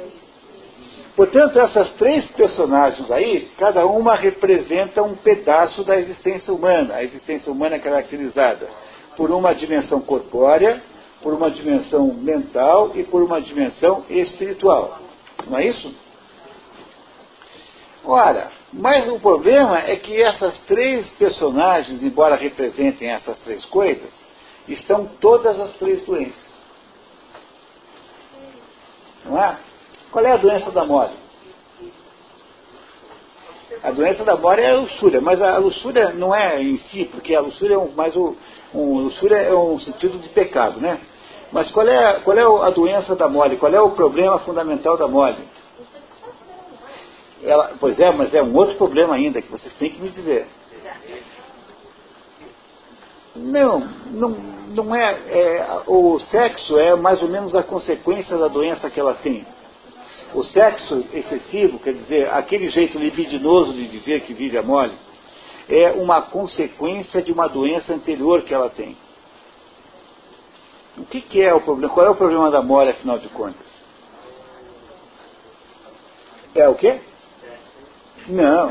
Portanto, 1.15 1.59
essas 1.59 1.91
três 1.95 2.25
personagens 2.31 3.11
aí, 3.11 3.51
cada 3.59 3.85
uma 3.85 4.15
representa 4.15 5.03
um 5.03 5.17
pedaço 5.17 5.85
da 5.85 5.99
existência 5.99 6.55
humana. 6.55 6.95
A 6.95 7.05
existência 7.05 7.53
humana 7.53 7.77
é 7.77 7.79
caracterizada 7.79 8.69
por 9.17 9.31
uma 9.31 9.53
dimensão 9.53 10.01
corpórea, 10.01 10.81
por 11.23 11.35
uma 11.35 11.51
dimensão 11.51 12.13
mental 12.15 12.93
e 12.95 13.05
por 13.05 13.23
uma 13.23 13.41
dimensão 13.41 14.05
espiritual. 14.09 14.99
Não 15.47 15.59
é 15.59 15.67
isso? 15.67 15.95
Ora, 18.05 18.51
mas 18.73 19.11
o 19.11 19.19
problema 19.19 19.79
é 19.81 19.97
que 19.97 20.21
essas 20.23 20.57
três 20.61 21.09
personagens, 21.11 22.03
embora 22.03 22.37
representem 22.37 23.11
essas 23.11 23.39
três 23.41 23.65
coisas, 23.67 24.11
estão 24.67 25.07
todas 25.21 25.59
as 25.59 25.73
três 25.77 26.05
doentes. 26.05 26.49
Não 29.25 29.43
é? 29.43 29.59
Qual 30.11 30.25
é 30.25 30.33
a 30.33 30.37
doença 30.37 30.71
da 30.71 30.85
morte? 30.85 31.28
A 33.83 33.91
doença 33.91 34.25
da 34.25 34.37
morte 34.37 34.63
é 34.63 34.71
a 34.71 34.77
luxúria, 34.77 35.21
mas 35.21 35.41
a 35.41 35.59
luxúria 35.59 36.11
não 36.11 36.35
é 36.35 36.63
em 36.63 36.79
si, 36.79 37.05
porque 37.05 37.35
a 37.35 37.41
luxúria 37.41 37.75
é 37.75 37.79
um, 37.79 37.91
mais 37.93 38.17
o, 38.17 38.35
um, 38.75 39.01
luxúria 39.01 39.37
é 39.37 39.55
um 39.55 39.79
sentido 39.79 40.19
de 40.19 40.29
pecado, 40.31 40.81
né? 40.81 40.99
Mas 41.53 41.71
qual 41.71 41.87
é, 41.87 42.21
qual 42.21 42.37
é 42.37 42.67
a 42.67 42.71
doença 42.71 43.15
da 43.15 43.29
mole? 43.29 43.57
Qual 43.57 43.73
é 43.73 43.81
o 43.81 43.91
problema 43.91 44.39
fundamental 44.41 44.97
da 44.97 45.07
mole? 45.07 45.45
Ela, 47.43 47.73
pois 47.79 47.99
é, 48.01 48.11
mas 48.11 48.35
é 48.35 48.43
um 48.43 48.57
outro 48.57 48.77
problema 48.77 49.15
ainda 49.15 49.41
que 49.41 49.51
vocês 49.51 49.73
têm 49.75 49.91
que 49.91 50.01
me 50.01 50.09
dizer. 50.09 50.47
Não, 53.37 53.81
não, 54.11 54.31
não 54.69 54.95
é, 54.95 55.13
é, 55.29 55.83
O 55.87 56.19
sexo 56.19 56.79
é 56.79 56.97
mais 56.97 57.23
ou 57.23 57.29
menos 57.29 57.55
a 57.55 57.63
consequência 57.63 58.37
da 58.37 58.49
doença 58.49 58.91
que 58.91 58.99
ela 58.99 59.15
tem. 59.15 59.47
O 60.35 60.43
sexo 60.45 61.07
excessivo, 61.13 61.79
quer 61.79 61.95
dizer, 61.95 62.29
aquele 62.31 62.69
jeito 62.69 62.99
libidinoso 62.99 63.73
de 63.73 63.87
viver 63.87 64.21
que 64.21 64.35
vive 64.35 64.59
a 64.59 64.63
mole, 64.63 64.93
é 65.69 65.91
uma 65.93 66.23
consequência 66.23 67.23
de 67.23 67.33
uma 67.33 67.49
doença 67.49 67.95
anterior 67.95 68.43
que 68.43 68.53
ela 68.53 68.69
tem. 68.71 68.97
O 70.97 71.05
que, 71.05 71.21
que 71.21 71.43
é 71.43 71.55
o 71.55 71.61
problema? 71.61 71.93
Qual 71.93 72.07
é 72.07 72.11
o 72.11 72.15
problema 72.17 72.51
da 72.51 72.61
mole, 72.61 72.91
afinal 72.91 73.19
de 73.19 73.29
contas? 73.29 73.67
É 76.55 76.69
o 76.69 76.75
quê? 76.75 77.01
Não. 78.27 78.71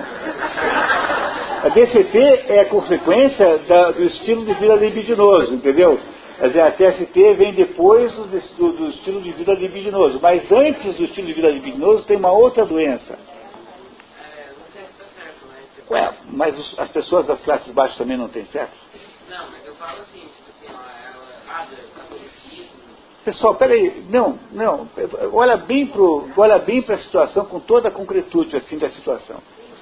A 1.64 1.70
DCT 1.70 2.18
é 2.50 2.66
consequência 2.66 3.60
da, 3.60 3.92
do 3.92 4.04
estilo 4.04 4.46
de 4.46 4.54
vida 4.54 4.76
libidinoso, 4.76 5.54
entendeu? 5.54 6.00
Quer 6.38 6.48
dizer, 6.50 6.62
a 6.62 6.72
TST 6.72 7.34
vem 7.34 7.54
depois 7.54 8.12
do, 8.12 8.26
do, 8.26 8.72
do, 8.74 8.88
estilo 8.90 9.22
de 9.22 9.32
vida 9.32 9.54
libidinoso. 9.54 10.20
Mas 10.22 10.52
antes 10.52 10.96
do 10.96 11.06
estilo 11.06 11.28
de 11.28 11.34
vida 11.34 11.50
libidinoso 11.50 12.06
tem 12.06 12.18
uma 12.18 12.32
outra 12.32 12.64
doença. 12.66 13.18
Ué, 15.90 16.14
mas 16.30 16.58
os, 16.60 16.80
as 16.80 16.92
pessoas 16.92 17.26
das 17.26 17.42
classes 17.42 17.74
baixas 17.74 17.98
também 17.98 18.18
não 18.18 18.28
têm 18.28 18.46
sexo? 18.46 18.76
Não, 19.30 19.50
mas 19.50 19.66
eu 19.66 19.74
falo 19.76 20.02
assim, 20.02 20.20
tipo 20.20 20.50
assim, 20.50 20.68
ela, 20.68 20.86
ela, 21.12 22.08
Pessoal, 23.24 23.56
peraí, 23.56 24.06
não, 24.10 24.40
não, 24.52 24.88
olha 25.34 25.58
bem 25.58 25.88
para 25.88 26.96
a 26.96 27.00
situação 27.00 27.46
com 27.46 27.60
toda 27.60 27.90
a 27.90 27.92
concretude 27.92 28.56
assim 28.56 28.78
da 28.78 28.90
situação. 28.92 29.38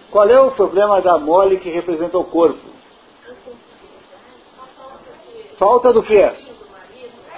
Qual 0.09 0.27
é 0.27 0.39
o 0.39 0.51
problema 0.51 1.01
da 1.01 1.17
mole 1.17 1.59
que 1.59 1.69
representa 1.69 2.17
o 2.17 2.23
corpo? 2.23 2.74
Falta 5.57 5.93
do 5.93 6.03
quê? 6.03 6.29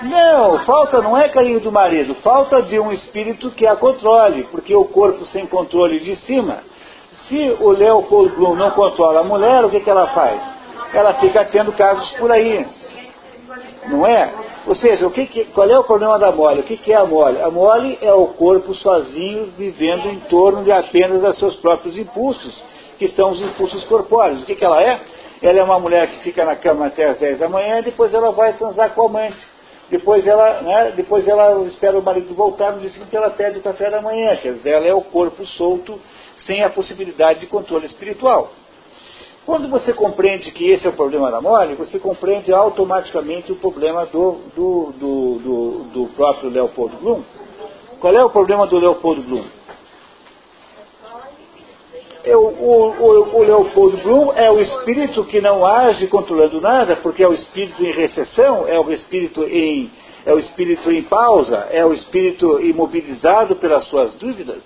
Não, 0.02 0.60
falta 0.60 1.02
não 1.02 1.18
é 1.18 1.28
carinho 1.30 1.60
do 1.60 1.72
marido, 1.72 2.14
falta 2.16 2.62
de 2.62 2.80
um 2.80 2.92
espírito 2.92 3.50
que 3.52 3.66
a 3.66 3.76
controle, 3.76 4.44
porque 4.52 4.76
o 4.76 4.86
corpo 4.86 5.26
sem 5.26 5.48
controle 5.48 6.00
de 6.00 6.16
cima. 6.18 6.60
Se 7.28 7.58
o 7.60 7.72
Leopold 7.72 8.36
Bloom 8.36 8.56
não 8.56 8.72
controla 8.72 9.22
a 9.22 9.24
mulher, 9.24 9.66
o 9.66 9.70
que, 9.70 9.80
que 9.80 9.90
ela 9.90 10.08
faz? 10.08 10.40
Ela 10.94 11.16
fica 11.16 11.44
tendo 11.46 11.72
casos 11.74 12.12
por 12.14 12.32
aí. 12.32 12.66
Não 13.88 14.06
é? 14.06 14.32
Ou 14.68 14.76
seja, 14.76 15.08
o 15.08 15.12
que 15.12 15.26
que, 15.26 15.46
qual 15.46 15.70
é 15.70 15.80
o 15.80 15.84
problema 15.84 16.20
da 16.20 16.32
mole? 16.32 16.60
O 16.60 16.64
que, 16.64 16.78
que 16.78 16.94
é 16.94 16.96
a 16.96 17.06
mole? 17.06 17.42
A 17.42 17.50
mole 17.50 17.98
é 18.02 18.14
o 18.14 18.28
corpo 18.28 18.74
sozinho 18.76 19.52
vivendo 19.58 20.08
em 20.10 20.20
torno 20.22 20.64
de 20.64 20.72
apenas 20.72 21.22
dos 21.22 21.40
seus 21.40 21.56
próprios 21.56 21.98
impulsos, 21.98 22.64
que 23.00 23.08
são 23.10 23.32
os 23.32 23.42
impulsos 23.42 23.84
corpóreos. 23.86 24.44
O 24.44 24.46
que, 24.46 24.56
que 24.56 24.66
ela 24.66 24.82
é? 24.82 25.00
Ela 25.42 25.60
é 25.60 25.64
uma 25.64 25.80
mulher 25.80 26.08
que 26.08 26.24
fica 26.24 26.44
na 26.44 26.56
cama 26.56 26.88
até 26.88 27.06
as 27.06 27.20
10 27.20 27.40
da 27.40 27.50
manhã 27.50 27.82
depois 27.84 28.14
ela 28.14 28.32
vai 28.32 28.54
transar 28.54 28.92
com 28.94 29.02
o 29.02 29.06
amante. 29.06 29.38
Depois 29.90 30.26
ela, 30.28 30.62
né, 30.62 30.94
depois 30.96 31.26
ela 31.28 31.64
espera 31.68 31.98
o 31.98 32.02
marido 32.02 32.34
voltar, 32.34 32.74
no 32.74 32.82
dia 32.82 32.90
seguinte 32.90 33.16
ela 33.16 33.30
pede 33.30 33.60
o 33.60 33.62
café 33.62 33.90
da 33.90 34.02
manhã. 34.02 34.36
Quer 34.36 34.54
dizer, 34.54 34.72
ela 34.72 34.86
é 34.86 34.94
o 34.94 35.02
corpo 35.02 35.46
solto, 35.46 36.00
sem 36.46 36.64
a 36.64 36.70
possibilidade 36.70 37.40
de 37.40 37.48
controle 37.48 37.86
espiritual. 37.86 38.52
Quando 39.46 39.70
você 39.70 39.94
compreende 39.94 40.52
que 40.52 40.70
esse 40.70 40.86
é 40.86 40.90
o 40.90 40.94
problema 40.94 41.32
da 41.32 41.40
mole, 41.40 41.76
você 41.76 41.98
compreende 42.00 42.52
automaticamente 42.52 43.50
o 43.50 43.56
problema 43.56 44.06
do, 44.06 44.40
do, 44.54 44.92
do, 44.92 45.40
do, 45.40 45.84
do 45.94 46.08
próprio 46.08 46.50
Leopold 46.50 46.98
Bloom. 46.98 47.22
Qual 48.02 48.14
é 48.14 48.22
o 48.22 48.30
problema 48.30 48.68
do 48.68 48.78
Leopold 48.78 49.22
Bloom? 49.22 49.46
É 52.28 52.36
o, 52.36 52.42
o, 52.42 53.38
o, 53.38 53.40
Leopold 53.42 54.04
Bloom 54.04 54.34
é 54.34 54.52
o 54.52 54.60
espírito 54.60 55.24
que 55.24 55.40
não 55.40 55.66
age 55.66 56.08
controlando 56.08 56.60
nada, 56.60 56.98
porque 56.98 57.24
é 57.24 57.28
o 57.28 57.34
espírito 57.34 57.82
em 57.82 57.94
recessão, 57.94 58.68
é 58.68 58.78
o 58.78 58.92
espírito 58.92 59.44
em, 59.46 59.90
é 60.26 60.34
o 60.34 60.40
espírito 60.40 60.92
em 60.92 61.04
pausa, 61.04 61.70
é 61.72 61.86
o 61.86 61.94
espírito 61.94 62.60
imobilizado 62.60 63.56
pelas 63.56 63.86
suas 63.86 64.14
dúvidas. 64.16 64.62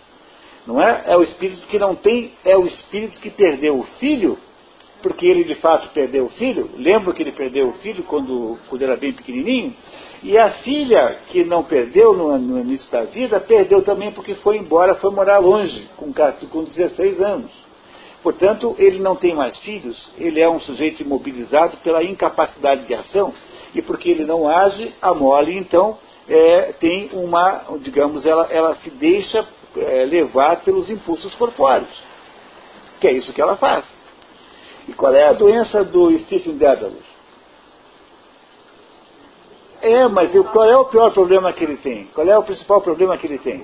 Não 0.65 0.81
é? 0.81 1.03
É 1.05 1.15
o 1.15 1.21
espírito 1.21 1.67
que 1.67 1.77
não 1.77 1.93
tem, 1.93 2.33
é 2.43 2.57
o 2.57 2.65
espírito 2.65 3.19
que 3.19 3.29
perdeu 3.29 3.77
o 3.77 3.83
filho, 3.99 4.39
porque 5.03 5.27
ele 5.27 5.43
de 5.43 5.55
fato 5.55 5.89
perdeu 5.89 6.25
o 6.25 6.29
filho. 6.29 6.67
Lembra 6.79 7.13
que 7.13 7.21
ele 7.21 7.31
perdeu 7.31 7.67
o 7.67 7.73
filho 7.73 8.03
quando, 8.05 8.57
quando 8.69 8.81
era 8.81 8.97
bem 8.97 9.13
pequenininho? 9.13 9.75
E 10.23 10.37
a 10.37 10.51
filha 10.51 11.19
que 11.27 11.43
não 11.43 11.63
perdeu 11.63 12.13
no, 12.13 12.37
no 12.37 12.59
início 12.59 12.89
da 12.91 13.03
vida, 13.03 13.39
perdeu 13.39 13.81
também 13.81 14.11
porque 14.11 14.35
foi 14.35 14.57
embora, 14.57 14.95
foi 14.95 15.11
morar 15.11 15.39
longe, 15.39 15.89
com, 15.97 16.13
com 16.13 16.63
16 16.63 17.19
anos. 17.21 17.51
Portanto, 18.21 18.75
ele 18.77 18.99
não 18.99 19.15
tem 19.15 19.33
mais 19.33 19.57
filhos, 19.59 20.11
ele 20.17 20.39
é 20.39 20.47
um 20.47 20.59
sujeito 20.59 21.01
imobilizado 21.01 21.77
pela 21.77 22.03
incapacidade 22.03 22.85
de 22.85 22.93
ação, 22.93 23.33
e 23.73 23.81
porque 23.81 24.09
ele 24.09 24.23
não 24.23 24.47
age, 24.47 24.93
a 25.01 25.11
mole, 25.11 25.57
então, 25.57 25.97
é, 26.29 26.73
tem 26.73 27.09
uma, 27.13 27.63
digamos, 27.79 28.23
ela, 28.23 28.47
ela 28.51 28.75
se 28.75 28.91
deixa 28.91 29.43
é, 29.75 30.05
levar 30.05 30.57
pelos 30.57 30.87
impulsos 30.89 31.33
corpóreos, 31.33 31.89
que 32.99 33.07
é 33.07 33.11
isso 33.11 33.33
que 33.33 33.41
ela 33.41 33.55
faz. 33.55 33.85
E 34.87 34.93
qual 34.93 35.13
é 35.15 35.27
a 35.27 35.33
doença 35.33 35.83
do 35.83 36.15
Stephen 36.19 36.57
Dedalus? 36.57 37.10
É, 39.81 40.07
mas 40.07 40.31
qual 40.51 40.69
é 40.69 40.77
o 40.77 40.85
pior 40.85 41.11
problema 41.11 41.51
que 41.53 41.63
ele 41.63 41.77
tem? 41.77 42.07
Qual 42.13 42.27
é 42.27 42.37
o 42.37 42.43
principal 42.43 42.81
problema 42.81 43.17
que 43.17 43.25
ele 43.25 43.39
tem? 43.39 43.63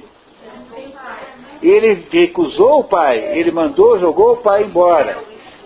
Ele 1.61 2.07
recusou 2.10 2.80
o 2.80 2.84
pai, 2.84 3.18
ele 3.38 3.52
mandou, 3.52 3.99
jogou 3.99 4.34
o 4.34 4.38
pai 4.38 4.64
embora. 4.64 5.18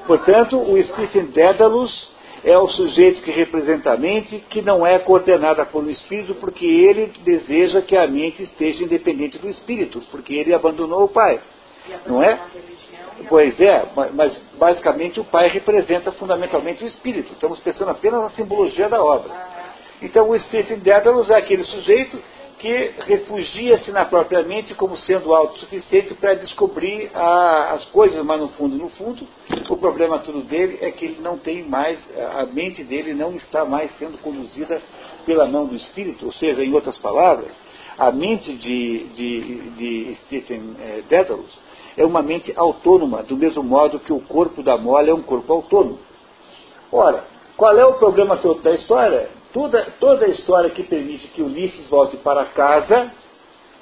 Portanto, 0.06 0.58
o 0.58 0.82
Stephen 0.84 1.26
Dedalus 1.26 2.12
é 2.44 2.58
o 2.58 2.68
sujeito 2.68 3.22
que 3.22 3.32
representa 3.32 3.94
a 3.94 3.98
mente, 3.98 4.44
que 4.50 4.62
não 4.62 4.86
é 4.86 4.98
coordenada 5.00 5.68
um 5.74 5.90
espírito, 5.90 6.36
porque 6.36 6.66
ele 6.66 7.12
deseja 7.24 7.82
que 7.82 7.96
a 7.96 8.08
mente 8.08 8.44
esteja 8.44 8.84
independente 8.84 9.38
do 9.38 9.48
espírito, 9.48 10.02
porque 10.12 10.34
ele 10.34 10.54
abandonou 10.54 11.04
o 11.04 11.10
pai. 11.10 11.40
Não 12.06 12.22
é? 12.22 12.40
Pois 13.30 13.60
é, 13.60 13.86
mas 14.14 14.36
basicamente 14.58 15.20
o 15.20 15.24
pai 15.24 15.48
representa 15.50 16.12
fundamentalmente 16.14 16.84
o 16.84 16.88
espírito. 16.88 17.34
Estamos 17.34 17.60
pensando 17.60 17.92
apenas 17.92 18.22
na 18.22 18.30
simbologia 18.32 18.90
da 18.90 19.04
obra. 19.04 19.61
Então 20.02 20.30
o 20.30 20.40
Stephen 20.40 20.80
Dedalus 20.80 21.30
é 21.30 21.38
aquele 21.38 21.64
sujeito 21.64 22.22
que 22.62 22.94
refugia-se 23.08 23.92
na 23.92 24.06
própria 24.06 24.44
mente 24.44 24.76
como 24.76 24.96
sendo 24.98 25.34
autossuficiente 25.34 26.14
para 26.14 26.36
descobrir 26.36 27.10
a, 27.14 27.74
as 27.74 27.86
coisas, 27.86 28.24
mas 28.24 28.40
no 28.40 28.50
fundo, 28.50 28.76
no 28.76 28.90
fundo, 28.90 29.28
o 29.68 29.78
problema 29.78 30.20
todo 30.20 30.42
dele 30.42 30.78
é 30.80 30.92
que 30.92 31.06
ele 31.06 31.22
não 31.22 31.40
tem 31.40 31.64
mais, 31.64 31.98
a 32.36 32.46
mente 32.46 32.84
dele 32.84 33.16
não 33.16 33.36
está 33.36 33.66
mais 33.66 33.92
sendo 33.98 34.20
conduzida 34.20 34.80
pela 35.26 35.48
mão 35.48 35.66
do 35.66 35.76
espírito, 35.76 36.28
ou 36.28 36.32
seja, 36.34 36.64
em 36.64 36.72
outras 36.72 37.00
palavras, 37.00 37.52
a 37.98 38.12
mente 38.12 38.54
de, 38.54 39.06
de, 39.10 39.70
de 39.72 40.16
Stephen 40.26 40.76
eh, 40.80 41.04
Dedalus 41.10 41.60
é 41.98 42.06
uma 42.06 42.22
mente 42.22 42.54
autônoma, 42.56 43.24
do 43.24 43.36
mesmo 43.36 43.64
modo 43.64 44.00
que 44.00 44.14
o 44.14 44.22
corpo 44.22 44.64
da 44.64 44.78
mole 44.78 45.10
é 45.10 45.14
um 45.14 45.22
corpo 45.22 45.52
autônomo. 45.52 46.00
Ora, 46.92 47.24
qual 47.58 47.78
é 47.78 47.86
o 47.86 47.94
problema 47.94 48.38
todo 48.38 48.62
da 48.62 48.72
história? 48.72 49.41
Toda, 49.54 49.86
toda 50.00 50.26
a 50.26 50.30
história 50.30 50.70
que 50.70 50.84
permite 50.84 51.28
que 51.28 51.42
Ulisses 51.42 51.88
volte 51.88 52.16
para 52.18 52.46
casa, 52.46 53.12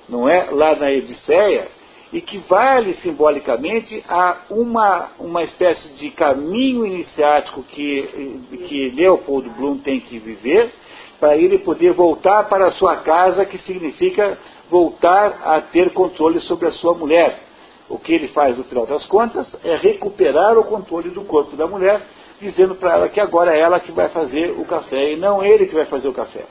não 0.08 0.28
é? 0.28 0.50
Lá 0.52 0.76
na 0.76 0.88
Odisseia, 0.88 1.68
e 2.12 2.22
que 2.22 2.40
vale 2.40 2.96
simbolicamente 2.96 4.04
a 4.10 4.38
uma, 4.50 5.10
uma 5.20 5.44
espécie 5.44 5.90
de 5.90 6.10
caminho 6.10 6.86
iniciático 6.86 7.62
que, 7.64 8.40
que 8.68 8.90
Leopold 8.90 9.48
Bloom 9.50 9.78
tem 9.78 10.00
que 10.00 10.18
viver, 10.18 10.72
para 11.20 11.38
ele 11.38 11.60
poder 11.60 11.94
voltar 11.94 12.48
para 12.50 12.68
a 12.68 12.72
sua 12.72 12.98
casa, 12.98 13.46
que 13.46 13.60
significa 13.60 14.40
voltar 14.70 15.41
a 15.44 15.62
ter 15.62 15.91
controle 15.91 16.40
sobre 16.41 16.68
a 16.68 16.72
sua 16.72 16.96
mulher. 16.96 17.44
O 17.88 18.00
que 18.00 18.14
ele 18.14 18.30
faz, 18.30 18.58
no 18.58 18.64
final 18.64 18.86
das 18.86 19.06
contas, 19.06 19.48
é 19.64 19.76
recuperar 19.76 20.58
o 20.58 20.64
controle 20.64 21.10
do 21.10 21.24
corpo 21.26 21.56
da 21.56 21.68
mulher 21.68 22.02
dizendo 22.40 22.76
para 22.76 22.94
ela 22.94 23.10
que 23.10 23.20
agora 23.20 23.56
é 23.56 23.60
ela 23.60 23.80
que 23.80 23.91
vai 23.91 24.10
fazer 24.10 24.52
o 24.52 24.66
café 24.66 25.14
e 25.14 25.18
não 25.18 25.44
ele 25.44 25.68
que 25.68 25.76
vai 25.76 25.86
fazer 25.86 26.07
o 26.07 26.14
café. 26.14 26.45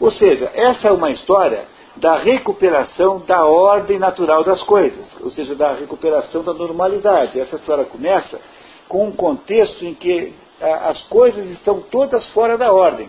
Ou 0.00 0.10
seja, 0.12 0.50
essa 0.54 0.88
é 0.88 0.92
uma 0.92 1.10
história 1.10 1.66
da 1.96 2.16
recuperação 2.16 3.18
da 3.26 3.44
ordem 3.44 3.98
natural 3.98 4.44
das 4.44 4.62
coisas, 4.62 5.06
ou 5.20 5.30
seja, 5.30 5.54
da 5.56 5.72
recuperação 5.72 6.44
da 6.44 6.54
normalidade. 6.54 7.40
Essa 7.40 7.56
história 7.56 7.84
começa 7.84 8.40
com 8.88 9.08
um 9.08 9.12
contexto 9.12 9.84
em 9.84 9.94
que 9.94 10.32
as 10.60 11.02
coisas 11.04 11.50
estão 11.50 11.80
todas 11.80 12.24
fora 12.28 12.56
da 12.56 12.72
ordem. 12.72 13.08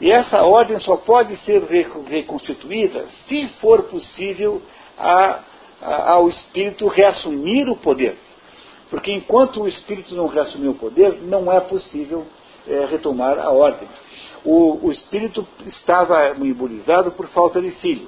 E 0.00 0.10
essa 0.10 0.42
ordem 0.42 0.78
só 0.80 0.96
pode 0.96 1.36
ser 1.44 1.62
reconstituída 2.08 3.06
se 3.28 3.46
for 3.60 3.84
possível 3.84 4.60
a, 4.98 5.40
a, 5.80 6.12
ao 6.12 6.28
espírito 6.28 6.88
reassumir 6.88 7.68
o 7.68 7.76
poder. 7.76 8.16
Porque 8.92 9.10
enquanto 9.10 9.62
o 9.62 9.66
espírito 9.66 10.14
não 10.14 10.26
reassumiu 10.26 10.72
o 10.72 10.74
poder, 10.74 11.22
não 11.22 11.50
é 11.50 11.58
possível 11.60 12.26
é, 12.68 12.84
retomar 12.84 13.38
a 13.38 13.48
ordem. 13.48 13.88
O, 14.44 14.86
o, 14.86 14.92
espírito 14.92 15.48
estava 15.64 16.28
imunizado 16.36 17.10
por 17.12 17.26
falta 17.28 17.58
de 17.58 17.70
filho. 17.70 18.06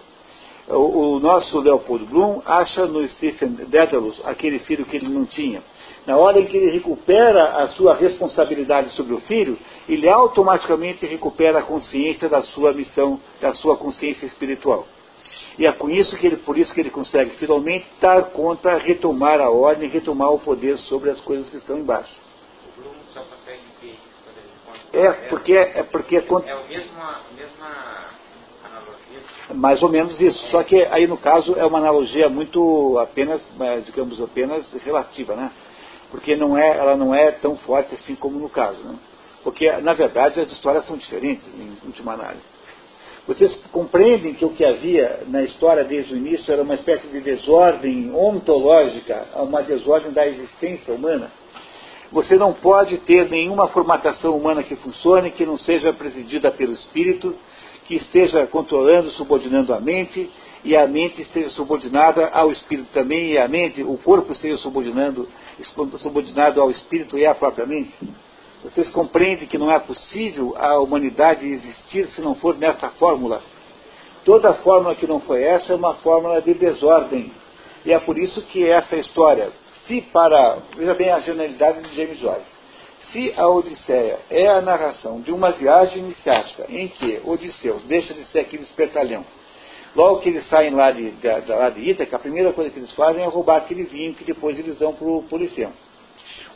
O, 0.69 1.15
o, 1.15 1.20
nosso 1.20 1.59
Leopoldo 1.59 2.05
Bloom 2.05 2.43
acha 2.44 2.85
no 2.85 3.09
Stephen 3.09 3.52
Dedalus 3.66 4.20
aquele 4.27 4.59
filho 4.59 4.85
que 4.85 4.98
ele 4.98 5.09
não 5.09 5.24
tinha. 5.24 5.62
Na 6.06 6.19
hora 6.19 6.39
em 6.39 6.44
que 6.44 6.55
ele 6.55 6.70
recupera 6.70 7.62
a 7.62 7.69
sua 7.69 7.94
responsabilidade 7.94 8.90
sobre 8.90 9.15
o 9.15 9.20
filho, 9.20 9.56
ele 9.89 10.06
automaticamente 10.06 11.06
recupera 11.06 11.61
a 11.61 11.62
consciência 11.62 12.28
da 12.28 12.43
sua 12.43 12.74
missão, 12.74 13.19
da 13.40 13.55
sua 13.55 13.74
consciência 13.78 14.27
espiritual. 14.27 14.86
E 15.59 15.66
é 15.66 15.72
com 15.72 15.89
isso 15.89 16.16
que 16.16 16.26
ele, 16.26 16.36
por 16.39 16.59
isso 16.59 16.74
que 16.74 16.81
ele 16.81 16.90
consegue 16.90 17.31
finalmente 17.36 17.86
dar 18.01 18.24
conta, 18.31 18.76
retomar 18.76 19.40
a 19.40 19.51
ordem, 19.51 19.89
retomar 19.89 20.32
o 20.32 20.39
poder 20.39 20.76
sobre 20.78 21.10
as 21.10 21.20
coisas 21.20 21.48
que 21.48 21.56
estão 21.56 21.78
embaixo. 21.78 22.12
O 22.68 22.81
Bruno 22.81 22.97
só 23.12 23.20
consegue 23.20 23.62
ver 23.81 23.90
isso 23.90 24.22
quando 24.24 24.39
ele 24.39 24.48
conta. 24.66 24.98
É, 24.98 25.28
porque 25.28 25.52
é 25.52 25.82
porque 25.85 26.16
é 26.16 26.20
a 26.20 26.24
mesma, 26.68 27.22
analogia. 28.64 29.20
Mais 29.55 29.81
ou 29.81 29.89
menos 29.89 30.20
isso. 30.20 30.44
Só 30.48 30.64
que 30.64 30.85
aí 30.86 31.06
no 31.06 31.16
caso 31.16 31.55
é 31.56 31.64
uma 31.64 31.78
analogia 31.78 32.28
muito 32.28 32.98
apenas, 32.98 33.40
digamos 33.86 34.20
apenas 34.20 34.72
relativa, 34.85 35.36
né? 35.36 35.52
Porque 36.10 36.35
não 36.35 36.59
é, 36.59 36.76
ela 36.76 36.97
não 36.97 37.14
é 37.14 37.31
tão 37.31 37.56
forte 37.59 37.94
assim 37.94 38.16
como 38.16 38.40
no 38.40 38.48
caso, 38.48 38.82
né? 38.82 38.98
Porque 39.44 39.70
na 39.70 39.93
verdade 39.93 40.40
as 40.40 40.51
histórias 40.51 40.85
são 40.86 40.97
diferentes 40.97 41.47
em 41.55 41.76
última 41.86 42.14
análise. 42.14 42.53
Vocês 43.27 43.57
compreendem 43.73 44.35
que 44.35 44.45
o 44.45 44.51
que 44.51 44.65
havia 44.65 45.23
na 45.29 45.43
história 45.43 45.83
desde 45.83 46.13
o 46.13 46.17
início 46.17 46.53
era 46.53 46.63
uma 46.63 46.75
espécie 46.75 47.07
de 47.09 47.21
desordem 47.21 48.15
ontológica, 48.15 49.27
uma 49.37 49.63
desordem 49.63 50.13
da 50.13 50.27
existência 50.27 50.93
humana? 50.93 51.31
Você 52.13 52.37
não 52.37 52.53
pode 52.53 52.99
ter 52.99 53.31
nenhuma 53.31 53.69
formatação 53.69 54.37
humana 54.37 54.63
que 54.63 54.77
funcione 54.77 55.31
que 55.31 55.47
não 55.47 55.57
seja 55.57 55.91
presidida 55.93 56.51
pelo 56.51 56.75
espírito, 56.75 57.35
que 57.87 57.97
esteja 57.97 58.47
controlando, 58.47 59.11
subordinando 59.13 59.73
a 59.73 59.81
mente, 59.81 60.31
e 60.63 60.77
a 60.77 60.87
mente 60.87 61.23
esteja 61.23 61.51
subordinada 61.51 62.29
ao 62.29 62.53
espírito 62.53 62.89
também, 62.93 63.33
e 63.33 63.39
a 63.39 63.49
mente, 63.49 63.83
o 63.83 63.97
corpo 63.99 64.33
esteja 64.33 64.59
subordinando, 64.59 65.29
subordinado 65.99 66.61
ao 66.61 66.71
espírito 66.71 67.19
e 67.19 67.27
à 67.27 67.35
própria 67.35 67.67
mente. 67.67 67.93
Vocês 68.65 68.89
compreendem 68.89 69.47
que 69.47 69.59
não 69.59 69.70
é 69.70 69.78
possível 69.78 70.55
a 70.57 70.81
humanidade 70.81 71.47
existir 71.47 72.07
se 72.09 72.23
não 72.23 72.35
for 72.35 72.57
nesta 72.57 72.89
fórmula. 72.93 73.43
Toda 74.24 74.55
fórmula 74.55 74.95
que 74.95 75.07
não 75.07 75.20
foi 75.20 75.43
essa 75.43 75.74
é 75.74 75.77
uma 75.77 75.93
fórmula 75.97 76.41
de 76.41 76.55
desordem. 76.55 77.31
E 77.85 77.93
é 77.93 78.01
por 78.01 78.16
isso 78.16 78.41
que 78.47 78.66
essa 78.66 78.97
história, 78.97 79.51
se 79.86 80.01
para. 80.01 80.61
Veja 80.74 80.95
bem 80.95 81.11
a 81.11 81.20
genialidade 81.20 81.82
de 81.82 81.95
James 81.95 82.19
Joyce. 82.19 82.55
Se 83.12 83.35
a 83.36 83.47
Odisseia 83.47 84.20
é 84.31 84.49
a 84.49 84.62
narração 84.62 85.20
de 85.20 85.31
uma 85.31 85.51
viagem 85.53 86.03
iniciática 86.03 86.65
em 86.70 86.89
que 86.89 87.20
Odisseu 87.23 87.81
deixa 87.86 88.15
de 88.15 88.24
ser 88.28 88.39
aquele 88.39 88.62
espertalhão, 88.62 89.27
logo 89.95 90.20
que 90.20 90.31
eles 90.31 90.49
saem 90.49 90.74
lá 90.74 90.91
de, 90.91 91.11
de, 91.11 91.41
de, 91.43 91.53
lá 91.53 91.69
de 91.69 91.81
Ítaca, 91.82 92.16
a 92.16 92.19
primeira 92.19 92.51
coisa 92.55 92.70
que 92.70 92.78
eles 92.78 92.95
fazem 92.95 93.23
é 93.23 93.27
roubar 93.27 93.59
aquele 93.59 93.82
vinho 93.82 94.15
que 94.15 94.24
depois 94.24 94.59
eles 94.59 94.78
dão 94.78 94.95
para 94.95 95.07
o 95.07 95.23
Polifemo. 95.24 95.74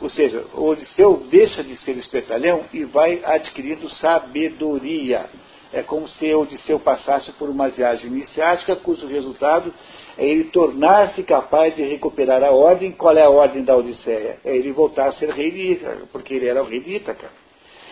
Ou 0.01 0.09
seja, 0.09 0.45
Odisseu 0.53 1.25
deixa 1.29 1.63
de 1.63 1.75
ser 1.77 1.97
espertalhão 1.97 2.63
e 2.73 2.85
vai 2.85 3.21
adquirindo 3.23 3.89
sabedoria. 3.95 5.29
É 5.71 5.83
como 5.83 6.07
se 6.07 6.33
o 6.33 6.41
Odisseu 6.41 6.79
passasse 6.79 7.31
por 7.33 7.49
uma 7.49 7.69
viagem 7.69 8.07
iniciática, 8.07 8.75
cujo 8.75 9.05
resultado 9.07 9.73
é 10.17 10.25
ele 10.25 10.45
tornar-se 10.45 11.21
capaz 11.23 11.75
de 11.75 11.83
recuperar 11.83 12.43
a 12.43 12.51
ordem. 12.51 12.91
Qual 12.91 13.15
é 13.15 13.23
a 13.23 13.29
ordem 13.29 13.63
da 13.63 13.75
Odisseia? 13.75 14.39
É 14.43 14.55
ele 14.55 14.71
voltar 14.71 15.09
a 15.09 15.11
ser 15.13 15.29
rei 15.29 15.51
de 15.51 15.73
Ítaca, 15.73 16.07
porque 16.11 16.33
ele 16.33 16.47
era 16.47 16.63
o 16.63 16.65
rei 16.65 16.79
de 16.79 16.95
Ítaca. 16.95 17.29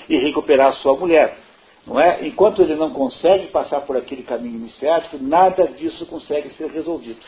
E 0.10 0.18
recuperar 0.18 0.70
a 0.70 0.74
sua 0.74 0.98
mulher. 0.98 1.38
Não 1.86 2.00
é? 2.00 2.26
Enquanto 2.28 2.62
ele 2.62 2.76
não 2.76 2.90
consegue 2.90 3.48
passar 3.48 3.82
por 3.82 3.96
aquele 3.96 4.24
caminho 4.24 4.56
iniciático, 4.56 5.18
nada 5.22 5.68
disso 5.68 6.06
consegue 6.06 6.50
ser 6.56 6.70
resolvido. 6.70 7.20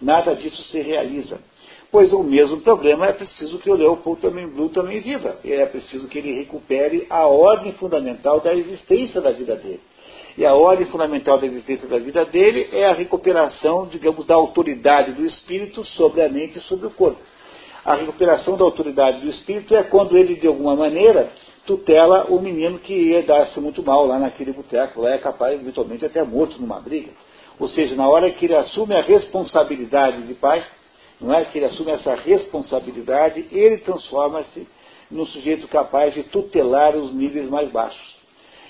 Nada 0.00 0.34
disso 0.34 0.62
se 0.64 0.80
realiza. 0.80 1.40
Pois 1.90 2.12
o 2.12 2.22
mesmo 2.22 2.60
problema 2.60 3.06
é 3.06 3.12
preciso 3.12 3.58
que 3.58 3.70
o 3.70 3.74
Leopold 3.74 4.20
também, 4.20 4.46
Blue 4.46 4.68
também 4.68 5.00
viva. 5.00 5.38
É 5.42 5.64
preciso 5.64 6.06
que 6.06 6.18
ele 6.18 6.34
recupere 6.34 7.06
a 7.08 7.26
ordem 7.26 7.72
fundamental 7.72 8.40
da 8.40 8.54
existência 8.54 9.20
da 9.22 9.30
vida 9.30 9.56
dele. 9.56 9.80
E 10.36 10.44
a 10.44 10.54
ordem 10.54 10.86
fundamental 10.86 11.38
da 11.38 11.46
existência 11.46 11.88
da 11.88 11.98
vida 11.98 12.24
dele 12.26 12.68
é 12.72 12.86
a 12.86 12.92
recuperação, 12.92 13.86
digamos, 13.86 14.26
da 14.26 14.34
autoridade 14.34 15.12
do 15.12 15.24
espírito 15.24 15.82
sobre 15.84 16.22
a 16.22 16.28
mente 16.28 16.58
e 16.58 16.60
sobre 16.60 16.86
o 16.86 16.90
corpo. 16.90 17.18
A 17.84 17.94
recuperação 17.94 18.56
da 18.56 18.64
autoridade 18.64 19.22
do 19.22 19.28
espírito 19.30 19.74
é 19.74 19.82
quando 19.82 20.16
ele, 20.16 20.34
de 20.34 20.46
alguma 20.46 20.76
maneira, 20.76 21.32
tutela 21.66 22.26
o 22.28 22.38
menino 22.38 22.78
que 22.78 22.92
ia 22.92 23.22
dar-se 23.22 23.58
muito 23.58 23.82
mal 23.82 24.06
lá 24.06 24.18
naquele 24.18 24.52
boteco, 24.52 25.00
lá 25.00 25.12
é 25.14 25.18
capaz, 25.18 25.58
eventualmente, 25.58 26.04
até 26.04 26.22
morto 26.22 26.60
numa 26.60 26.78
briga. 26.80 27.10
Ou 27.58 27.66
seja, 27.66 27.96
na 27.96 28.08
hora 28.08 28.30
que 28.30 28.44
ele 28.44 28.54
assume 28.54 28.94
a 28.94 29.00
responsabilidade 29.00 30.22
de 30.22 30.34
pai, 30.34 30.62
não 31.20 31.34
é? 31.34 31.44
Que 31.44 31.58
ele 31.58 31.66
assume 31.66 31.90
essa 31.92 32.14
responsabilidade, 32.14 33.46
ele 33.50 33.78
transforma-se 33.78 34.66
num 35.10 35.26
sujeito 35.26 35.66
capaz 35.68 36.14
de 36.14 36.22
tutelar 36.24 36.94
os 36.96 37.12
níveis 37.14 37.48
mais 37.48 37.70
baixos. 37.70 38.18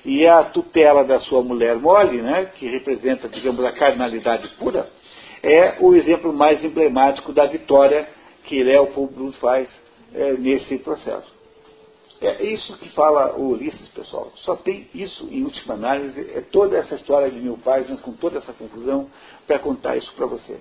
E 0.05 0.27
a 0.27 0.45
tutela 0.45 1.05
da 1.05 1.21
sua 1.21 1.43
mulher 1.43 1.77
mole, 1.77 2.23
né, 2.23 2.47
que 2.55 2.69
representa, 2.69 3.29
digamos, 3.29 3.65
a 3.65 3.73
carnalidade 3.73 4.49
pura, 4.57 4.89
é 5.43 5.77
o 5.81 5.95
exemplo 5.95 6.33
mais 6.33 6.65
emblemático 6.65 7.33
da 7.33 7.47
vitória 7.47 8.09
que 8.45 8.63
Leopold 8.63 9.37
faz 9.39 9.69
é, 10.15 10.33
nesse 10.33 10.79
processo. 10.79 11.39
É 12.21 12.43
isso 12.43 12.77
que 12.79 12.89
fala 12.91 13.37
o 13.37 13.51
Ulisses, 13.51 13.89
pessoal. 13.91 14.33
Só 14.37 14.57
tem 14.57 14.89
isso, 14.93 15.29
em 15.31 15.45
última 15.45 15.75
análise, 15.75 16.21
é 16.35 16.41
toda 16.41 16.77
essa 16.77 16.97
história 16.97 17.31
de 17.31 17.39
mil 17.39 17.57
páginas, 17.59 18.01
com 18.01 18.13
toda 18.13 18.39
essa 18.39 18.53
confusão, 18.53 19.09
para 19.47 19.59
contar 19.61 19.97
isso 19.97 20.13
para 20.15 20.27
você. 20.27 20.57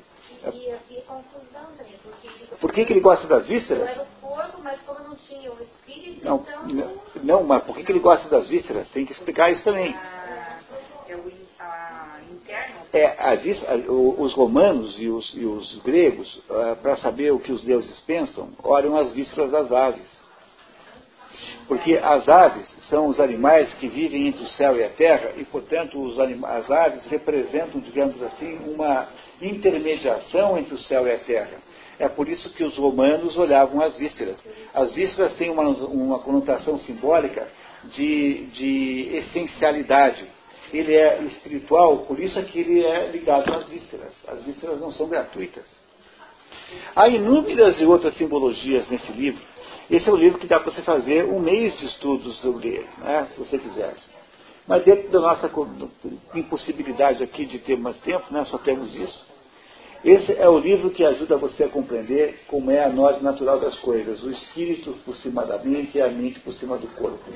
E, 0.54 0.76
e, 0.90 1.02
confusão 1.02 1.66
também. 1.78 1.96
Porque 2.04 2.56
Por 2.60 2.74
que, 2.74 2.86
que 2.86 2.94
ele 2.94 3.00
gosta 3.00 3.28
das 3.28 3.48
vísceras? 3.48 3.88
Era 3.88 4.04
o 4.04 4.06
corpo, 4.22 4.60
mas 4.64 4.80
como 4.82 5.00
não 5.00 5.16
tinha 5.16 5.52
o 5.52 5.62
espírito, 5.62 6.26
não, 6.26 6.46
então... 6.48 6.66
Não, 6.66 7.02
não, 7.24 7.44
mas 7.44 7.64
por 7.64 7.76
que, 7.76 7.84
que 7.84 7.92
ele 7.92 8.00
gosta 8.00 8.28
das 8.30 8.48
vísceras? 8.48 8.88
Tem 8.90 9.06
que 9.06 9.14
explicar 9.14 9.52
isso 9.52 9.64
também. 9.64 9.96
Ah, 9.96 10.60
é 11.08 11.16
o 11.16 11.32
a, 11.60 12.20
interno? 12.32 12.76
É, 12.94 13.06
a, 13.20 13.32
a, 13.32 13.92
os 13.92 14.34
romanos 14.34 14.96
e 15.00 15.08
os, 15.08 15.34
e 15.34 15.46
os 15.46 15.76
gregos, 15.84 16.42
ah, 16.50 16.78
para 16.82 16.98
saber 16.98 17.32
o 17.32 17.40
que 17.40 17.52
os 17.52 17.62
deuses 17.64 18.00
pensam, 18.02 18.50
olham 18.64 18.96
as 18.96 19.12
vísceras 19.12 19.52
das 19.52 19.72
aves. 19.72 20.17
Porque 21.68 22.00
as 22.02 22.28
aves 22.30 22.66
são 22.90 23.08
os 23.08 23.20
animais 23.20 23.74
que 23.76 23.88
vivem 23.88 24.28
entre 24.28 24.44
o 24.44 24.48
céu 24.48 24.78
e 24.78 24.84
a 24.84 24.90
terra 24.90 25.34
e, 25.36 25.44
portanto, 25.44 26.00
as 26.46 26.72
aves 26.72 27.06
representam, 27.08 27.82
digamos 27.82 28.22
assim, 28.24 28.58
uma 28.68 29.10
intermediação 29.42 30.58
entre 30.58 30.74
o 30.74 30.80
céu 30.80 31.06
e 31.06 31.12
a 31.12 31.20
terra. 31.20 31.58
É 32.00 32.08
por 32.08 32.30
isso 32.30 32.50
que 32.54 32.64
os 32.64 32.78
romanos 32.78 33.36
olhavam 33.38 33.82
as 33.82 33.98
vísceras. 33.98 34.38
As 34.74 34.94
vísceras 34.94 35.34
têm 35.34 35.50
uma, 35.50 35.64
uma 35.64 36.20
conotação 36.20 36.78
simbólica 36.78 37.48
de, 37.96 38.46
de 38.48 39.10
essencialidade. 39.18 40.26
Ele 40.72 40.94
é 40.94 41.22
espiritual, 41.24 42.00
por 42.00 42.20
isso 42.20 42.38
é 42.38 42.44
que 42.44 42.60
ele 42.60 42.84
é 42.84 43.08
ligado 43.08 43.52
às 43.54 43.68
vísceras. 43.68 44.14
As 44.28 44.44
vísceras 44.44 44.80
não 44.80 44.92
são 44.92 45.08
gratuitas. 45.08 45.66
Há 46.96 47.08
inúmeras 47.08 47.80
e 47.80 47.86
outras 47.86 48.16
simbologias 48.16 48.88
nesse 48.90 49.12
livro 49.14 49.42
esse 49.90 50.10
é 50.10 50.12
o 50.12 50.16
livro 50.16 50.40
que 50.40 50.48
dá 50.48 50.60
para 50.60 50.72
você 50.72 50.82
fazer 50.82 51.26
um 51.26 51.40
mês 51.40 51.78
de 51.78 51.86
estudos 51.86 52.40
sobre 52.42 52.68
ele, 52.68 52.88
né, 52.98 53.28
se 53.32 53.40
você 53.40 53.58
quisesse. 53.58 54.04
Mas 54.68 54.84
dentro 54.84 55.10
da 55.10 55.20
nossa 55.22 55.50
impossibilidade 56.36 57.24
aqui 57.24 57.46
de 57.46 57.60
ter 57.60 57.78
mais 57.78 57.98
tempo, 58.02 58.26
né, 58.32 58.44
só 58.46 58.58
temos 58.58 58.94
isso. 58.94 59.26
Esse 60.04 60.34
é 60.34 60.48
o 60.48 60.60
livro 60.60 60.92
que 60.92 61.04
ajuda 61.04 61.38
você 61.38 61.64
a 61.64 61.70
compreender 61.70 62.42
como 62.48 62.70
é 62.70 62.84
a 62.84 62.90
nós 62.90 63.22
natural 63.22 63.60
das 63.60 63.76
coisas, 63.80 64.22
o 64.22 64.30
espírito 64.30 64.94
por 65.04 65.16
cima 65.16 65.46
da 65.46 65.58
mente 65.58 65.98
e 65.98 66.02
a 66.02 66.08
mente 66.08 66.40
por 66.42 66.54
cima 66.54 66.78
do 66.78 66.88
corpo. 66.90 67.32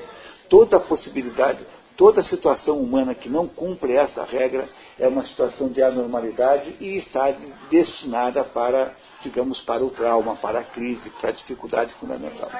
Toda 0.48 0.78
possibilidade, 0.78 1.66
toda 1.96 2.22
situação 2.22 2.78
humana 2.78 3.14
que 3.14 3.28
não 3.28 3.48
cumpre 3.48 3.94
essa 3.94 4.24
regra 4.24 4.68
é 4.98 5.08
uma 5.08 5.24
situação 5.24 5.68
de 5.68 5.82
anormalidade 5.82 6.76
e 6.80 6.98
está 6.98 7.34
destinada 7.68 8.44
para 8.44 8.94
digamos, 9.22 9.60
para 9.62 9.84
o 9.84 9.90
trauma, 9.90 10.36
para 10.36 10.60
a 10.60 10.64
crise, 10.64 11.08
para 11.20 11.30
a 11.30 11.32
dificuldade 11.32 11.94
fundamental. 11.94 12.50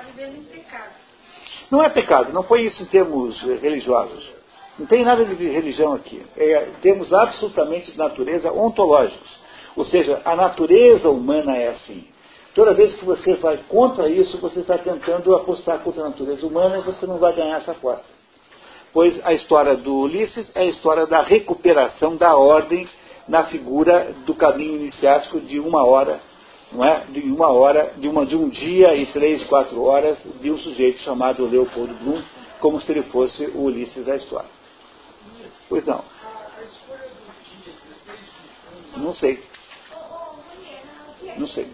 Não 1.71 1.83
é 1.83 1.89
pecado, 1.89 2.33
não 2.33 2.43
põe 2.43 2.65
isso 2.65 2.83
em 2.83 2.87
termos 2.87 3.43
eh, 3.43 3.55
religiosos. 3.57 4.31
Não 4.79 4.87
tem 4.87 5.05
nada 5.05 5.25
de 5.25 5.49
religião 5.49 5.93
aqui. 5.93 6.25
É 6.37 6.71
termos 6.81 7.13
absolutamente 7.13 7.93
de 7.93 7.99
natureza 7.99 8.53
ontológicos. 8.53 9.41
Ou 9.77 9.85
seja, 9.85 10.21
a 10.25 10.35
natureza 10.35 11.09
humana 11.09 11.57
é 11.57 11.69
assim. 11.69 12.07
Toda 12.55 12.75
vez 12.75 12.95
que 12.95 13.05
você 13.05 13.35
vai 13.37 13.59
contra 13.69 14.09
isso, 14.09 14.37
você 14.39 14.61
está 14.61 14.77
tentando 14.77 15.35
apostar 15.35 15.79
contra 15.81 16.03
a 16.03 16.09
natureza 16.09 16.47
humana 16.47 16.79
e 16.79 16.83
você 16.83 17.07
não 17.07 17.19
vai 17.19 17.35
ganhar 17.35 17.59
essa 17.59 17.73
aposta. 17.73 18.05
Pois 18.93 19.19
a 19.25 19.33
história 19.33 19.75
do 19.77 20.01
Ulisses 20.01 20.51
é 20.55 20.61
a 20.61 20.67
história 20.67 21.07
da 21.07 21.23
recuperação 21.23 22.17
da 22.17 22.37
ordem 22.37 22.87
na 23.27 23.45
figura 23.45 24.15
do 24.27 24.35
caminho 24.35 24.77
iniciático 24.77 25.41
de 25.41 25.59
uma 25.59 25.87
hora 25.87 26.21
não 26.73 26.85
é? 26.85 27.05
de 27.07 27.21
uma 27.21 27.51
hora, 27.51 27.93
de, 27.97 28.09
uma, 28.09 28.25
de 28.25 28.37
um 28.37 28.49
dia 28.49 28.95
e 28.95 29.07
três, 29.07 29.45
quatro 29.45 29.83
horas 29.83 30.19
de 30.41 30.51
um 30.51 30.59
sujeito 30.59 31.01
chamado 31.01 31.47
Leopoldo 31.47 31.95
Bloom, 31.95 32.23
como 32.61 32.81
se 32.81 32.91
ele 32.93 33.03
fosse 33.05 33.45
o 33.47 33.65
Ulisses 33.65 34.05
da 34.05 34.17
história. 34.17 34.49
Pois 35.69 35.85
não. 35.85 36.05
Não 38.97 39.15
sei. 39.15 39.43
Não 41.37 41.47
sei. 41.49 41.69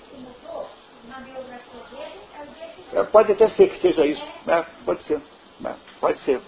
É, 2.92 3.02
pode 3.04 3.32
até 3.32 3.48
ser 3.50 3.68
que 3.68 3.80
seja 3.80 4.06
isso. 4.06 4.24
É, 4.46 4.64
pode 4.84 5.02
ser. 5.04 5.20
É, 5.64 5.74
pode 6.00 6.20
ser. 6.20 6.40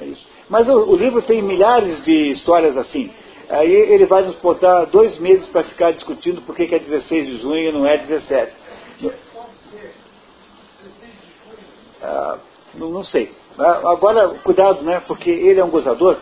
É 0.00 0.04
isso. 0.06 0.26
Mas 0.48 0.68
o, 0.68 0.90
o 0.90 0.96
livro 0.96 1.22
tem 1.22 1.42
milhares 1.42 2.02
de 2.04 2.32
histórias 2.32 2.76
assim. 2.76 3.12
Aí 3.48 3.70
ele 3.70 4.06
vai 4.06 4.22
nos 4.22 4.36
botar 4.36 4.84
dois 4.86 5.18
meses 5.18 5.48
para 5.48 5.64
ficar 5.64 5.92
discutindo 5.92 6.42
por 6.42 6.54
que, 6.54 6.74
é 6.74 6.78
16 6.78 7.26
de 7.26 7.36
junho 7.38 7.58
e 7.58 7.72
não 7.72 7.86
é 7.86 7.98
17. 7.98 8.52
Ah, 12.02 12.38
não, 12.74 12.90
não, 12.90 13.04
sei. 13.04 13.32
Ah, 13.58 13.80
agora, 13.92 14.28
cuidado, 14.42 14.82
né? 14.82 15.02
Porque 15.06 15.30
ele 15.30 15.60
é 15.60 15.64
um 15.64 15.70
gozador 15.70 16.18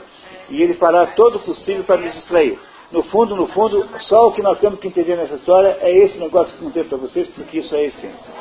e 0.49 0.63
ele 0.63 0.75
fará 0.75 1.07
todo 1.09 1.37
o 1.37 1.41
possível 1.41 1.85
para 1.85 2.01
nos 2.01 2.13
distrair. 2.13 2.59
No 2.91 3.03
fundo, 3.05 3.35
no 3.35 3.47
fundo, 3.49 3.89
só 4.01 4.29
o 4.29 4.33
que 4.33 4.43
nós 4.43 4.59
temos 4.59 4.79
que 4.79 4.87
entender 4.87 5.17
nessa 5.17 5.35
história 5.35 5.79
é 5.81 5.91
esse 6.05 6.19
negócio 6.19 6.57
que 6.57 6.63
não 6.63 6.71
tem 6.71 6.85
para 6.85 6.99
vocês, 6.99 7.27
porque 7.29 7.59
isso 7.59 7.75
é 7.75 7.79
a 7.79 7.85
essência. 7.85 8.35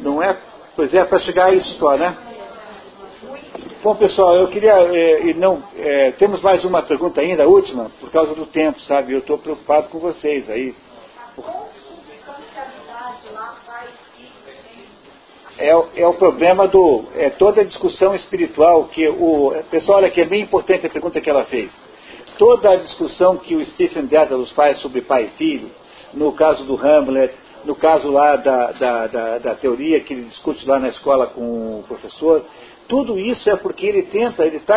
Não 0.00 0.22
é? 0.22 0.36
Pois 0.76 0.92
é, 0.92 1.04
para 1.04 1.18
chegar 1.20 1.46
a 1.46 1.54
isso 1.54 1.78
só, 1.78 1.96
né? 1.96 2.33
Bom, 3.84 3.94
pessoal, 3.96 4.34
eu 4.36 4.48
queria. 4.48 4.72
É, 4.72 5.26
e 5.26 5.34
não, 5.34 5.62
é, 5.76 6.12
temos 6.12 6.40
mais 6.40 6.64
uma 6.64 6.80
pergunta 6.80 7.20
ainda, 7.20 7.44
a 7.44 7.46
última, 7.46 7.90
por 8.00 8.10
causa 8.10 8.34
do 8.34 8.46
tempo, 8.46 8.80
sabe? 8.80 9.12
Eu 9.12 9.18
estou 9.18 9.36
preocupado 9.36 9.90
com 9.90 9.98
vocês 9.98 10.48
aí. 10.48 10.74
É, 15.58 15.68
é, 15.96 16.06
o 16.06 16.14
problema 16.14 16.66
do. 16.66 17.04
É 17.14 17.28
toda 17.28 17.60
a 17.60 17.64
discussão 17.64 18.14
espiritual 18.14 18.84
que 18.84 19.06
o. 19.06 19.52
Pessoal, 19.70 19.98
olha 19.98 20.10
que 20.10 20.22
é 20.22 20.24
bem 20.24 20.40
importante 20.40 20.86
a 20.86 20.90
pergunta 20.90 21.20
que 21.20 21.28
ela 21.28 21.44
fez. 21.44 21.70
Toda 22.38 22.70
a 22.70 22.76
discussão 22.76 23.36
que 23.36 23.54
o 23.54 23.62
Stephen 23.66 24.06
Dedalus 24.06 24.50
faz 24.52 24.78
sobre 24.78 25.02
pai 25.02 25.24
e 25.24 25.36
filho, 25.36 25.70
no 26.14 26.32
caso 26.32 26.64
do 26.64 26.74
Hamlet, 26.74 27.34
no 27.66 27.74
caso 27.74 28.10
lá 28.10 28.36
da, 28.36 28.72
da, 28.72 29.06
da, 29.06 29.38
da 29.38 29.54
teoria 29.54 30.00
que 30.00 30.14
ele 30.14 30.24
discute 30.24 30.66
lá 30.66 30.78
na 30.78 30.88
escola 30.88 31.26
com 31.26 31.80
o 31.80 31.84
professor, 31.86 32.44
tudo 32.88 33.18
isso 33.18 33.48
é 33.48 33.56
porque 33.56 33.86
ele 33.86 34.02
tenta, 34.02 34.44
ele 34.44 34.56
está 34.56 34.76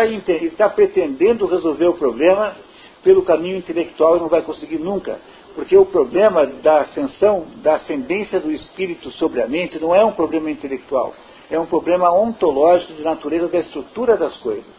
tá 0.58 0.70
pretendendo 0.70 1.46
resolver 1.46 1.88
o 1.88 1.94
problema 1.94 2.56
pelo 3.04 3.24
caminho 3.24 3.58
intelectual 3.58 4.18
e 4.18 4.20
não 4.20 4.28
vai 4.28 4.42
conseguir 4.42 4.80
nunca. 4.80 5.20
Porque 5.56 5.76
o 5.76 5.86
problema 5.86 6.46
da 6.46 6.82
ascensão, 6.82 7.46
da 7.58 7.76
ascendência 7.76 8.40
do 8.40 8.52
espírito 8.52 9.10
sobre 9.12 9.42
a 9.42 9.48
mente 9.48 9.80
não 9.80 9.94
é 9.94 10.04
um 10.06 10.12
problema 10.12 10.52
intelectual, 10.52 11.16
é 11.50 11.60
um 11.60 11.66
problema 11.66 12.12
ontológico 12.12 12.94
de 12.94 13.02
natureza 13.02 13.48
da 13.48 13.60
estrutura 13.60 14.16
das 14.16 14.38
coisas. 14.38 14.72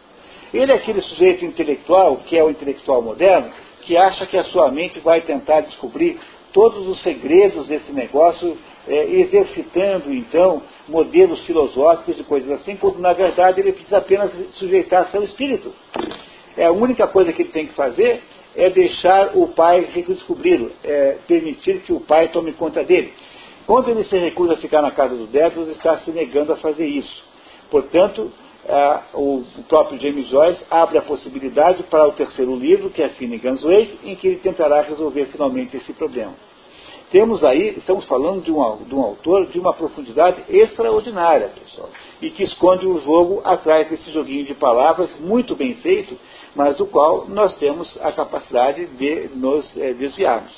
Ele 0.53 0.71
é 0.71 0.75
aquele 0.75 1.01
sujeito 1.01 1.45
intelectual, 1.45 2.17
que 2.25 2.37
é 2.37 2.43
o 2.43 2.49
intelectual 2.49 3.01
moderno, 3.01 3.51
que 3.81 3.97
acha 3.97 4.25
que 4.25 4.37
a 4.37 4.43
sua 4.45 4.71
mente 4.71 4.99
vai 4.99 5.21
tentar 5.21 5.61
descobrir 5.61 6.19
todos 6.53 6.87
os 6.87 7.01
segredos 7.03 7.67
desse 7.67 7.91
negócio, 7.91 8.57
é, 8.87 9.05
exercitando 9.05 10.11
então 10.13 10.63
modelos 10.89 11.41
filosóficos 11.45 12.19
e 12.19 12.23
coisas 12.23 12.49
assim, 12.51 12.75
quando 12.75 12.99
na 12.99 13.13
verdade 13.13 13.61
ele 13.61 13.71
precisa 13.71 13.97
apenas 13.99 14.31
sujeitar 14.51 15.09
seu 15.11 15.23
espírito. 15.23 15.73
É 16.57 16.65
a 16.65 16.71
única 16.71 17.07
coisa 17.07 17.31
que 17.31 17.43
ele 17.43 17.51
tem 17.51 17.67
que 17.67 17.73
fazer 17.73 18.21
é 18.55 18.69
deixar 18.69 19.37
o 19.37 19.47
pai 19.49 19.87
redescobri-lo, 19.93 20.71
é 20.83 21.17
permitir 21.27 21.81
que 21.81 21.93
o 21.93 21.99
pai 21.99 22.29
tome 22.29 22.51
conta 22.53 22.83
dele. 22.83 23.13
Quando 23.65 23.89
ele 23.89 24.03
se 24.03 24.17
recusa 24.17 24.53
a 24.53 24.57
ficar 24.57 24.81
na 24.81 24.91
casa 24.91 25.15
dos 25.15 25.29
Débitos, 25.29 25.69
está 25.69 25.99
se 25.99 26.11
negando 26.11 26.51
a 26.51 26.57
fazer 26.57 26.87
isso. 26.87 27.23
Portanto, 27.69 28.31
o, 29.13 29.43
próprio 29.67 29.99
James 29.99 30.27
Joyce 30.27 30.63
abre 30.69 30.97
a 30.97 31.01
possibilidade 31.01 31.83
para 31.83 32.07
o 32.07 32.11
terceiro 32.11 32.55
livro, 32.55 32.89
que 32.89 33.01
é 33.01 33.09
Finnegan's 33.09 33.63
Wake, 33.63 33.99
em 34.03 34.15
que 34.15 34.27
ele 34.27 34.37
tentará 34.37 34.81
resolver 34.81 35.25
finalmente 35.27 35.77
esse 35.77 35.93
problema. 35.93 36.33
Temos 37.11 37.43
aí, 37.43 37.75
estamos 37.75 38.05
falando 38.05 38.43
de 38.43 38.51
um, 38.51 38.83
de 38.83 38.93
um 38.93 39.01
autor 39.01 39.47
de 39.47 39.59
uma 39.59 39.73
profundidade 39.73 40.43
extraordinária, 40.47 41.47
pessoal, 41.47 41.89
e 42.21 42.29
que 42.29 42.43
esconde 42.43 42.85
o 42.85 43.01
jogo 43.01 43.41
atrás 43.43 43.89
desse 43.89 44.11
joguinho 44.11 44.45
de 44.45 44.53
palavras 44.53 45.19
muito 45.19 45.55
bem 45.55 45.73
feito, 45.75 46.15
mas 46.55 46.75
do 46.77 46.85
qual 46.85 47.27
nós 47.27 47.55
temos 47.55 47.97
a 48.01 48.11
capacidade 48.11 48.85
de 48.85 49.29
nos 49.35 49.75
é, 49.75 49.93
desviarmos. 49.93 50.53